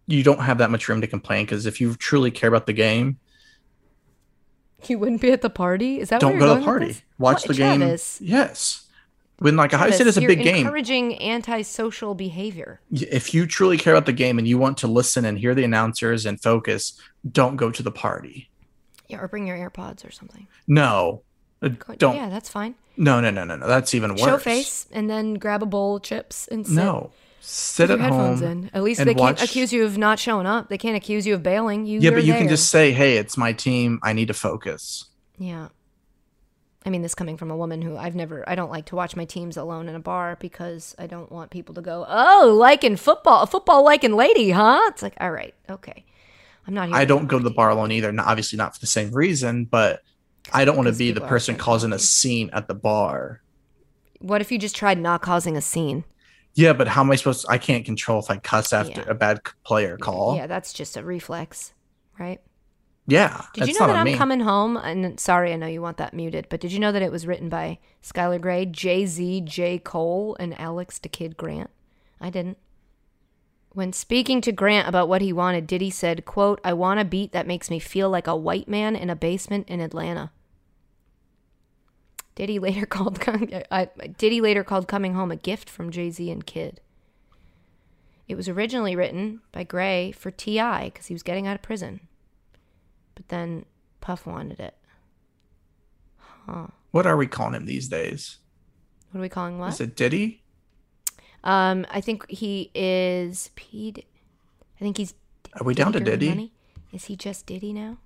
you 0.07 0.23
don't 0.23 0.41
have 0.41 0.59
that 0.59 0.71
much 0.71 0.89
room 0.89 1.01
to 1.01 1.07
complain. 1.07 1.45
Because 1.47 1.67
if 1.67 1.81
you 1.81 1.95
truly 1.95 2.31
care 2.31 2.49
about 2.49 2.67
the 2.67 2.73
game, 2.73 3.19
You 4.87 4.99
wouldn't 4.99 5.21
be 5.21 5.33
at 5.33 5.41
the 5.43 5.51
party. 5.51 6.01
Is 6.01 6.11
that 6.11 6.21
don't 6.21 6.39
go 6.39 6.55
to 6.55 6.61
the 6.61 6.65
party. 6.65 6.97
Watch 7.19 7.43
What, 7.43 7.49
the 7.49 7.55
game. 7.55 7.81
Yes. 8.21 8.83
When 9.39 9.57
like 9.57 9.75
Ohio 9.75 9.91
State 9.91 10.05
Travis, 10.05 10.17
is 10.17 10.23
a 10.23 10.27
big 10.27 10.43
game. 10.43 10.67
Encouraging 10.67 11.21
antisocial 11.21 12.15
behavior. 12.15 12.81
If 12.93 13.35
you 13.35 13.47
truly 13.47 13.77
care 13.79 13.95
about 13.95 14.07
the 14.07 14.13
game 14.13 14.39
and 14.39 14.47
you 14.47 14.59
want 14.59 14.79
to 14.79 14.87
listen 14.87 15.25
and 15.25 15.39
hear 15.39 15.55
the 15.55 15.65
announcers 15.65 16.25
and 16.25 16.41
focus, 16.41 17.01
don't 17.29 17.57
go 17.57 17.71
to 17.71 17.83
the 17.83 17.91
party. 17.91 18.49
Yeah, 19.09 19.21
or 19.21 19.29
bring 19.29 19.47
your 19.47 19.57
AirPods 19.57 20.07
or 20.07 20.13
something. 20.13 20.47
No. 20.67 21.23
Uh, 21.61 21.71
Don't. 21.99 22.17
Yeah, 22.17 22.29
that's 22.29 22.49
fine. 22.49 22.75
No, 22.97 23.21
no, 23.21 23.31
no, 23.31 23.45
no, 23.45 23.57
no. 23.57 23.67
That's 23.67 23.93
even 23.95 24.13
worse. 24.13 24.21
Show 24.21 24.39
face 24.39 24.87
and 24.93 25.11
then 25.11 25.35
grab 25.35 25.63
a 25.63 25.67
bowl 25.67 25.97
of 25.97 26.03
chips 26.03 26.47
and 26.49 26.67
sit. 26.67 26.75
No. 26.75 27.11
Sit 27.47 27.91
With 27.91 28.01
at 28.01 28.11
home. 28.11 28.43
in. 28.43 28.71
At 28.73 28.83
least 28.83 29.05
they 29.05 29.15
can't 29.15 29.41
accuse 29.43 29.71
you 29.71 29.85
of 29.85 29.99
not 29.99 30.19
showing 30.19 30.47
up. 30.47 30.71
They 30.71 30.79
can't 30.79 30.97
accuse 30.97 31.27
you 31.27 31.35
of 31.35 31.43
bailing. 31.43 31.85
You 31.85 32.01
Yeah, 32.01 32.11
but 32.11 32.25
you 32.25 32.33
can 32.33 32.49
just 32.49 32.71
say, 32.71 32.91
"Hey, 32.91 33.19
it's 33.19 33.37
my 33.37 33.53
team. 33.53 34.01
I 34.03 34.15
need 34.15 34.29
to 34.29 34.35
focus." 34.35 35.07
Yeah. 35.37 35.69
I 36.87 36.91
mean, 36.91 37.03
this 37.03 37.15
coming 37.15 37.37
from 37.37 37.51
a 37.51 37.57
woman 37.57 37.81
who 37.81 37.97
I've 37.97 38.15
never, 38.15 38.49
I 38.49 38.55
don't 38.55 38.71
like 38.71 38.87
to 38.87 38.97
watch 38.97 39.17
my 39.17 39.25
teams 39.25 39.57
alone 39.57 39.89
in 39.89 39.95
a 39.95 40.01
bar 40.01 40.37
because 40.39 40.95
I 40.99 41.07
don't 41.07 41.33
want 41.33 41.51
people 41.51 41.75
to 41.77 41.81
go, 41.81 42.05
oh, 42.07 42.55
like 42.59 42.85
in 42.85 42.97
football, 42.97 43.43
a 43.43 43.47
football 43.47 43.83
liking 43.85 44.17
lady, 44.17 44.51
huh? 44.51 44.81
It's 44.89 45.03
like, 45.03 45.15
all 45.19 45.31
right, 45.31 45.55
okay. 45.71 46.05
I'm 46.67 46.75
not 46.75 46.89
here. 46.89 46.97
I 46.97 47.07
don't 47.07 47.27
go 47.27 47.39
to 47.39 47.45
the 47.45 47.51
bar 47.51 47.71
alone 47.71 47.91
either. 47.91 48.13
Not, 48.13 48.27
obviously, 48.27 48.59
not 48.59 48.75
for 48.75 48.81
the 48.81 48.87
same 48.87 49.11
reason, 49.13 49.65
but 49.65 50.03
I 50.53 50.65
don't 50.65 50.77
want 50.77 50.89
to 50.89 50.95
be 50.95 51.11
the 51.11 51.23
person 51.23 51.57
causing 51.57 51.93
a 51.93 51.99
scene 51.99 52.51
at 52.53 52.69
the 52.69 52.75
bar. 52.75 53.43
What 54.21 54.41
if 54.41 54.53
you 54.53 54.59
just 54.59 54.77
tried 54.77 54.99
not 54.99 55.23
causing 55.23 55.57
a 55.57 55.63
scene? 55.63 56.05
Yeah, 56.55 56.73
but 56.73 56.87
how 56.89 57.01
am 57.03 57.11
I 57.11 57.17
supposed 57.17 57.43
to? 57.47 57.51
I 57.51 57.59
can't 57.59 57.85
control 57.85 58.21
if 58.21 58.31
I 58.31 58.37
cuss 58.37 58.73
after 58.73 59.01
Yeah. 59.03 59.11
a 59.11 59.15
bad 59.15 59.41
player 59.65 59.97
call. 59.97 60.37
Yeah, 60.37 60.47
that's 60.47 60.73
just 60.73 60.97
a 60.97 61.03
reflex, 61.05 61.75
right? 62.19 62.41
Yeah, 63.07 63.43
Did 63.53 63.69
you 63.69 63.79
know 63.79 63.87
that 63.89 63.97
I'm 63.97 64.05
me. 64.05 64.17
coming 64.17 64.41
home? 64.41 64.79
And 64.79 65.21
sorry, 65.21 65.53
I 65.53 65.57
know 65.57 65.67
you 65.67 65.83
want 65.83 65.99
that 65.99 66.15
muted, 66.15 66.47
but 66.49 66.61
did 66.61 66.73
you 66.73 66.79
know 66.79 66.91
that 66.91 67.03
it 67.03 67.13
was 67.13 67.27
written 67.27 67.51
by 67.51 67.79
Skylar 68.03 68.41
Grey, 68.41 68.65
Jay 68.65 69.05
Z, 69.05 69.43
J. 69.43 69.79
Cole, 69.79 70.37
and 70.41 70.59
Alex 70.59 70.99
da 70.99 71.11
Kid 71.11 71.37
Grant? 71.37 71.69
I 72.19 72.31
didn't. 72.31 72.57
When 73.73 73.93
speaking 73.93 74.41
to 74.43 74.53
Grant 74.53 74.89
about 74.89 75.09
what 75.09 75.21
he 75.21 75.33
wanted, 75.35 75.67
Diddy 75.67 75.91
said, 75.91 76.25
quote, 76.25 76.61
I 76.65 76.73
want 76.73 77.01
a 77.01 77.05
beat 77.05 77.33
that 77.33 77.47
makes 77.47 77.69
me 77.69 77.79
feel 77.79 78.09
like 78.09 78.27
a 78.29 78.37
white 78.37 78.69
man 78.69 78.97
in 78.97 79.11
a 79.11 79.17
basement 79.17 79.69
in 79.69 79.81
Atlanta. 79.81 80.31
Diddy 82.35 82.59
later 82.59 82.87
called 82.95 83.19
I, 83.71 83.89
Diddy 84.19 84.41
later 84.41 84.65
called 84.65 84.89
Coming 84.89 85.15
Home 85.15 85.31
a 85.31 85.37
gift 85.37 85.71
from 85.71 85.91
Jay-Z 85.91 86.31
and 86.31 86.45
Kid. 86.47 86.81
It 88.27 88.37
was 88.37 88.49
originally 88.49 88.97
written 88.97 89.41
by 89.53 89.65
Grey 89.65 90.11
for 90.13 90.31
T.I. 90.31 90.85
because 90.87 91.07
he 91.07 91.15
was 91.15 91.23
getting 91.23 91.47
out 91.47 91.57
of 91.57 91.63
prison. 91.63 92.01
But 93.15 93.29
then 93.29 93.67
Puff 94.01 94.27
wanted 94.27 94.59
it. 94.61 94.75
Huh. 96.47 96.69
What 96.91 97.07
are 97.07 97.17
we 97.17 97.27
calling 97.27 97.55
him 97.55 97.67
these 97.67 97.89
days? 97.89 98.39
What 99.11 99.19
are 99.19 99.23
we 99.23 99.29
calling 99.29 99.59
what? 99.59 99.75
Is 99.75 99.81
it 99.81 99.95
Diddy? 99.95 100.43
Um, 101.45 101.87
I 101.91 102.01
think 102.01 102.29
he 102.31 102.71
is 102.75 103.51
P. 103.55 103.95
I 103.99 104.83
think 104.83 104.97
he's. 104.97 105.15
Are 105.61 105.65
we 105.65 105.75
down 105.75 105.93
to 105.93 106.01
Dirty 106.01 106.11
Diddy? 106.13 106.29
Money? 106.29 106.53
Is 106.93 107.05
he 107.05 107.17
just 107.17 107.47
Diddy 107.47 107.73
now? 107.73 107.99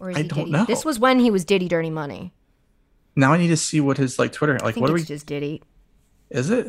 Or 0.00 0.10
is 0.10 0.16
I 0.16 0.22
he 0.22 0.28
don't 0.28 0.38
Diddy? 0.38 0.50
know. 0.52 0.64
This 0.64 0.84
was 0.84 0.98
when 0.98 1.18
he 1.18 1.30
was 1.30 1.44
Diddy 1.44 1.68
Dirty 1.68 1.90
Money. 1.90 2.32
Now 3.16 3.32
I 3.32 3.38
need 3.38 3.48
to 3.48 3.56
see 3.56 3.80
what 3.80 3.96
his 3.96 4.18
like 4.18 4.32
Twitter 4.32 4.58
like. 4.58 4.76
What 4.76 4.90
are 4.90 4.94
we? 4.94 5.02
just 5.02 5.26
Diddy. 5.26 5.62
Is 6.30 6.50
it? 6.50 6.68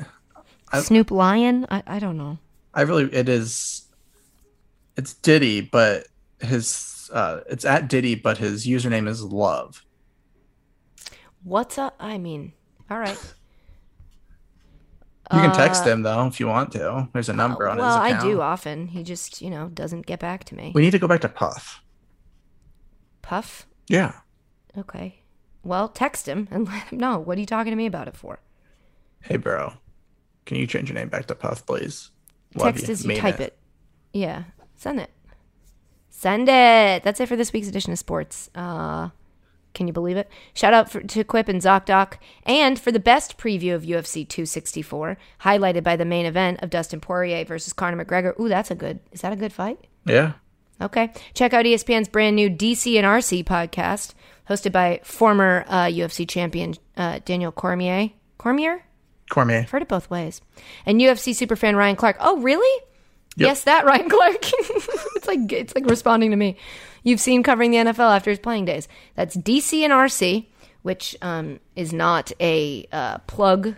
I- 0.71 0.81
Snoop 0.81 1.11
Lion? 1.11 1.65
I, 1.69 1.83
I 1.85 1.99
don't 1.99 2.17
know. 2.17 2.39
I 2.73 2.81
really 2.81 3.13
it 3.13 3.27
is. 3.29 3.85
It's 4.95 5.13
Diddy, 5.13 5.61
but 5.61 6.07
his 6.39 7.09
uh 7.13 7.41
it's 7.49 7.65
at 7.65 7.87
Diddy, 7.89 8.15
but 8.15 8.37
his 8.37 8.65
username 8.65 9.07
is 9.07 9.21
Love. 9.23 9.83
What's 11.43 11.77
up? 11.77 11.95
I 11.99 12.17
mean, 12.17 12.53
all 12.89 12.99
right. 12.99 13.19
You 15.33 15.39
can 15.41 15.53
text 15.53 15.83
Uh, 15.83 15.89
him 15.89 16.03
though 16.03 16.27
if 16.27 16.39
you 16.39 16.47
want 16.47 16.71
to. 16.73 17.09
There's 17.11 17.27
a 17.27 17.33
number 17.33 17.67
on 17.67 17.77
well, 17.77 18.01
his 18.01 18.13
I 18.15 18.21
do 18.21 18.39
often. 18.39 18.87
He 18.87 19.03
just, 19.03 19.41
you 19.41 19.49
know, 19.49 19.67
doesn't 19.67 20.05
get 20.05 20.19
back 20.19 20.45
to 20.45 20.55
me. 20.55 20.71
We 20.73 20.81
need 20.81 20.91
to 20.91 20.99
go 20.99 21.07
back 21.07 21.19
to 21.21 21.29
Puff. 21.29 21.81
Puff? 23.21 23.67
Yeah. 23.89 24.13
Okay. 24.77 25.21
Well, 25.67 25.89
text 25.89 26.27
him 26.27 26.47
and 26.49 26.65
let 26.67 26.87
him 26.87 26.97
know. 26.97 27.19
What 27.19 27.37
are 27.37 27.41
you 27.41 27.45
talking 27.45 27.71
to 27.71 27.77
me 27.77 27.85
about 27.85 28.07
it 28.07 28.15
for? 28.15 28.39
Hey, 29.21 29.37
bro. 29.37 29.73
Can 30.45 30.57
you 30.57 30.65
change 30.65 30.89
your 30.89 30.95
name 30.95 31.09
back 31.09 31.25
to 31.27 31.35
Puff, 31.35 31.65
please? 31.65 32.11
Love 32.55 32.75
Text 32.75 32.87
you. 32.87 32.93
as 32.93 33.03
you 33.03 33.09
Mean 33.09 33.19
type 33.19 33.39
it. 33.39 33.57
Yeah. 34.13 34.45
Send 34.75 34.99
it. 34.99 35.11
Send 36.09 36.47
it. 36.47 37.03
That's 37.03 37.19
it 37.19 37.27
for 37.27 37.35
this 37.35 37.51
week's 37.51 37.67
edition 37.67 37.91
of 37.91 37.99
sports. 37.99 38.49
Uh, 38.55 39.09
can 39.73 39.85
you 39.85 39.93
believe 39.93 40.17
it? 40.17 40.29
Shout 40.53 40.73
out 40.73 40.89
for, 40.89 41.01
to 41.01 41.23
Quip 41.23 41.47
and 41.47 41.61
ZocDoc, 41.61 42.13
and 42.43 42.79
for 42.79 42.91
the 42.91 42.99
best 42.99 43.37
preview 43.37 43.75
of 43.75 43.83
UFC 43.83 44.27
264, 44.27 45.17
highlighted 45.41 45.83
by 45.83 45.95
the 45.95 46.05
main 46.05 46.25
event 46.25 46.63
of 46.63 46.71
Dustin 46.71 46.99
Poirier 46.99 47.45
versus 47.45 47.73
Conor 47.73 48.03
McGregor. 48.03 48.39
Ooh, 48.39 48.49
that's 48.49 48.71
a 48.71 48.75
good. 48.75 48.99
Is 49.11 49.21
that 49.21 49.33
a 49.33 49.35
good 49.35 49.53
fight? 49.53 49.85
Yeah. 50.05 50.33
Okay. 50.81 51.11
Check 51.33 51.53
out 51.53 51.65
ESPN's 51.65 52.07
brand 52.07 52.35
new 52.35 52.49
DC 52.49 52.97
and 52.97 53.05
RC 53.05 53.43
podcast, 53.43 54.13
hosted 54.49 54.71
by 54.71 55.01
former 55.03 55.65
uh, 55.67 55.85
UFC 55.85 56.27
champion 56.27 56.75
uh, 56.95 57.19
Daniel 57.25 57.51
Cormier. 57.51 58.11
Cormier? 58.37 58.83
Cormier. 59.29 59.59
I've 59.59 59.69
heard 59.69 59.81
it 59.81 59.87
both 59.87 60.09
ways. 60.09 60.41
And 60.85 61.01
UFC 61.01 61.33
superfan 61.33 61.75
Ryan 61.75 61.95
Clark. 61.95 62.17
Oh, 62.19 62.37
really? 62.39 62.83
Yep. 63.37 63.47
Yes, 63.47 63.63
that 63.65 63.85
Ryan 63.85 64.09
Clark. 64.09 64.37
it's 64.41 65.27
like 65.27 65.51
it's 65.51 65.75
like 65.75 65.85
responding 65.85 66.31
to 66.31 66.37
me. 66.37 66.57
You've 67.03 67.19
seen 67.19 67.43
covering 67.43 67.71
the 67.71 67.77
NFL 67.77 68.15
after 68.15 68.31
his 68.31 68.39
playing 68.39 68.65
days. 68.65 68.87
That's 69.15 69.37
DC 69.37 69.81
and 69.81 69.93
RC, 69.93 70.47
which 70.81 71.15
um, 71.21 71.59
is 71.75 71.93
not 71.93 72.31
a 72.39 72.87
uh, 72.91 73.19
plug 73.19 73.75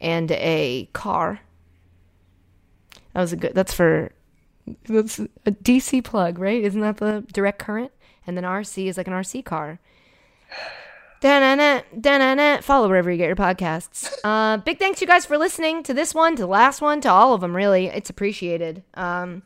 and 0.00 0.30
a 0.32 0.88
car. 0.92 1.40
That 3.14 3.20
was 3.20 3.32
a 3.32 3.36
good. 3.36 3.54
That's 3.54 3.72
for 3.72 4.12
that's 4.86 5.18
a 5.18 5.52
DC 5.52 6.04
plug, 6.04 6.38
right? 6.38 6.62
Isn't 6.62 6.80
that 6.82 6.98
the 6.98 7.24
direct 7.32 7.60
current? 7.60 7.92
And 8.26 8.36
then 8.36 8.44
RC 8.44 8.86
is 8.86 8.96
like 8.96 9.06
an 9.06 9.12
RC 9.12 9.44
car. 9.44 9.78
Da-na-na, 11.20 11.80
da-na-na. 11.98 12.60
Follow 12.60 12.86
wherever 12.88 13.10
you 13.10 13.16
get 13.16 13.26
your 13.26 13.36
podcasts. 13.36 14.12
Uh, 14.24 14.58
big 14.58 14.78
thanks 14.78 15.00
you 15.00 15.06
guys 15.06 15.24
for 15.24 15.38
listening 15.38 15.82
to 15.84 15.94
this 15.94 16.14
one, 16.14 16.36
to 16.36 16.42
the 16.42 16.48
last 16.48 16.82
one, 16.82 17.00
to 17.00 17.10
all 17.10 17.32
of 17.32 17.40
them. 17.40 17.56
Really, 17.56 17.86
it's 17.86 18.10
appreciated. 18.10 18.82
Um, 18.92 19.42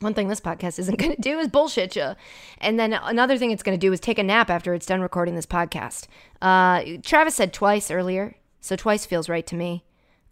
one 0.00 0.12
thing 0.12 0.28
this 0.28 0.40
podcast 0.40 0.78
isn't 0.78 0.98
going 0.98 1.14
to 1.14 1.20
do 1.22 1.38
is 1.38 1.48
bullshit 1.48 1.96
you, 1.96 2.14
and 2.58 2.78
then 2.78 2.92
another 2.92 3.38
thing 3.38 3.50
it's 3.50 3.62
going 3.62 3.78
to 3.78 3.80
do 3.80 3.92
is 3.94 4.00
take 4.00 4.18
a 4.18 4.22
nap 4.22 4.50
after 4.50 4.74
it's 4.74 4.84
done 4.84 5.00
recording 5.00 5.34
this 5.34 5.46
podcast. 5.46 6.06
Uh, 6.42 6.82
Travis 7.02 7.34
said 7.34 7.54
twice 7.54 7.90
earlier, 7.90 8.34
so 8.60 8.76
twice 8.76 9.06
feels 9.06 9.30
right 9.30 9.46
to 9.46 9.54
me. 9.54 9.84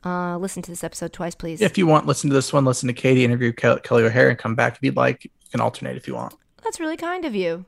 Uh, 0.05 0.37
listen 0.39 0.63
to 0.63 0.71
this 0.71 0.85
episode 0.85 1.13
twice, 1.15 1.35
please. 1.35 1.63
If 1.63 1.79
you 1.79 1.87
want, 1.87 2.07
listen 2.07 2.29
to 2.31 2.35
this 2.35 2.53
one. 2.53 2.65
Listen 2.65 2.89
to 2.89 2.93
Katie 2.93 3.25
interview 3.25 3.53
Kelley 3.53 4.03
O'Hara 4.03 4.31
and 4.31 4.39
come 4.39 4.55
back 4.55 4.77
if 4.77 4.83
you'd 4.83 4.97
like. 4.97 5.25
You 5.25 5.31
can 5.51 5.61
alternate 5.61 5.97
if 5.97 6.07
you 6.09 6.15
want. 6.15 6.35
That's 6.63 6.81
really 6.81 6.97
kind 6.97 7.25
of 7.25 7.35
you. 7.35 7.65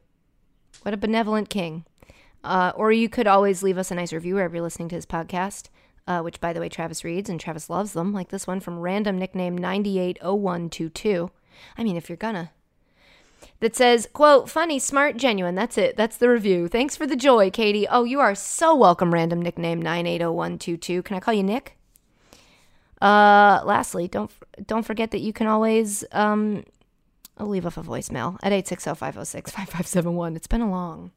What 0.81 0.94
a 0.94 0.97
benevolent 0.97 1.51
king. 1.51 1.85
Uh, 2.43 2.73
or 2.74 2.90
you 2.90 3.09
could 3.09 3.27
always 3.27 3.62
leave 3.62 3.78
us 3.78 3.90
a 3.90 3.94
nice 3.94 4.12
review 4.12 4.35
wherever 4.35 4.57
you're 4.57 4.65
listening 4.65 4.89
to 4.89 4.97
this 4.97 5.07
podcast, 5.07 5.69
uh, 6.09 6.20
which, 6.20 6.40
by 6.40 6.53
the 6.53 6.61
way, 6.61 6.69
Travis 6.69 7.05
reads 7.05 7.31
and 7.31 7.39
Travis 7.39 7.70
loves 7.70 7.93
them, 7.93 8.12
like 8.12 8.31
this 8.31 8.47
one 8.47 8.59
from 8.59 8.81
random 8.81 9.19
nickname 9.19 9.57
980122. 9.57 11.31
I 11.78 11.85
mean, 11.85 11.97
if 11.97 12.09
you're 12.09 12.16
gonna. 12.16 12.51
That 13.61 13.77
says, 13.77 14.09
quote, 14.12 14.51
funny, 14.51 14.81
smart, 14.81 15.16
genuine. 15.16 15.55
That's 15.55 15.78
it. 15.78 15.97
That's 15.97 16.16
the 16.16 16.28
review. 16.28 16.66
Thanks 16.66 16.97
for 16.97 17.07
the 17.07 17.15
joy, 17.15 17.51
Katie. 17.51 17.86
Oh, 17.89 18.03
you 18.03 18.19
are 18.19 18.35
so 18.35 18.74
welcome, 18.74 19.15
random 19.15 19.40
nickname 19.40 19.81
980122. 19.81 21.03
Can 21.03 21.16
I 21.16 21.20
call 21.20 21.35
you 21.35 21.44
Nick? 21.44 21.77
Uh, 23.01 23.61
lastly, 23.65 24.07
don't 24.09 24.31
don't 24.66 24.85
forget 24.85 25.11
that 25.11 25.20
you 25.20 25.32
can 25.32 25.47
always 25.49 26.05
um, 26.12 26.65
I'll 27.38 27.48
leave 27.48 27.66
off 27.66 27.76
a 27.76 27.82
voicemail 27.82 28.38
at 28.42 28.52
860-506-5571. 28.52 30.36
It's 30.36 30.46
been 30.46 30.60
a 30.60 30.70
long 30.70 31.10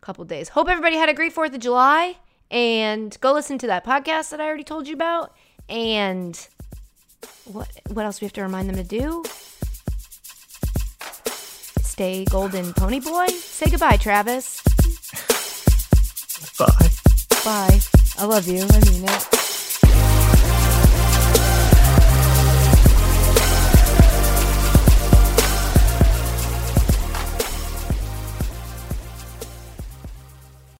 couple 0.00 0.24
days. 0.24 0.48
Hope 0.50 0.68
everybody 0.68 0.96
had 0.96 1.08
a 1.08 1.14
great 1.14 1.34
4th 1.34 1.54
of 1.54 1.60
July 1.60 2.16
and 2.50 3.16
go 3.20 3.32
listen 3.32 3.58
to 3.58 3.66
that 3.68 3.84
podcast 3.84 4.30
that 4.30 4.40
I 4.40 4.46
already 4.46 4.64
told 4.64 4.86
you 4.86 4.94
about. 4.94 5.34
And 5.68 6.38
what 7.44 7.70
what 7.88 8.04
else 8.04 8.18
do 8.18 8.24
we 8.24 8.26
have 8.26 8.32
to 8.34 8.42
remind 8.42 8.68
them 8.68 8.76
to 8.76 8.84
do? 8.84 9.24
Stay 11.82 12.24
golden 12.24 12.72
pony 12.74 13.00
boy. 13.00 13.26
Say 13.28 13.70
goodbye, 13.70 13.96
Travis. 13.96 14.62
Bye. 16.58 16.88
Bye. 17.44 17.80
I 18.18 18.24
love 18.24 18.46
you. 18.46 18.62
I 18.62 18.90
mean 18.90 19.04
it. 19.04 19.41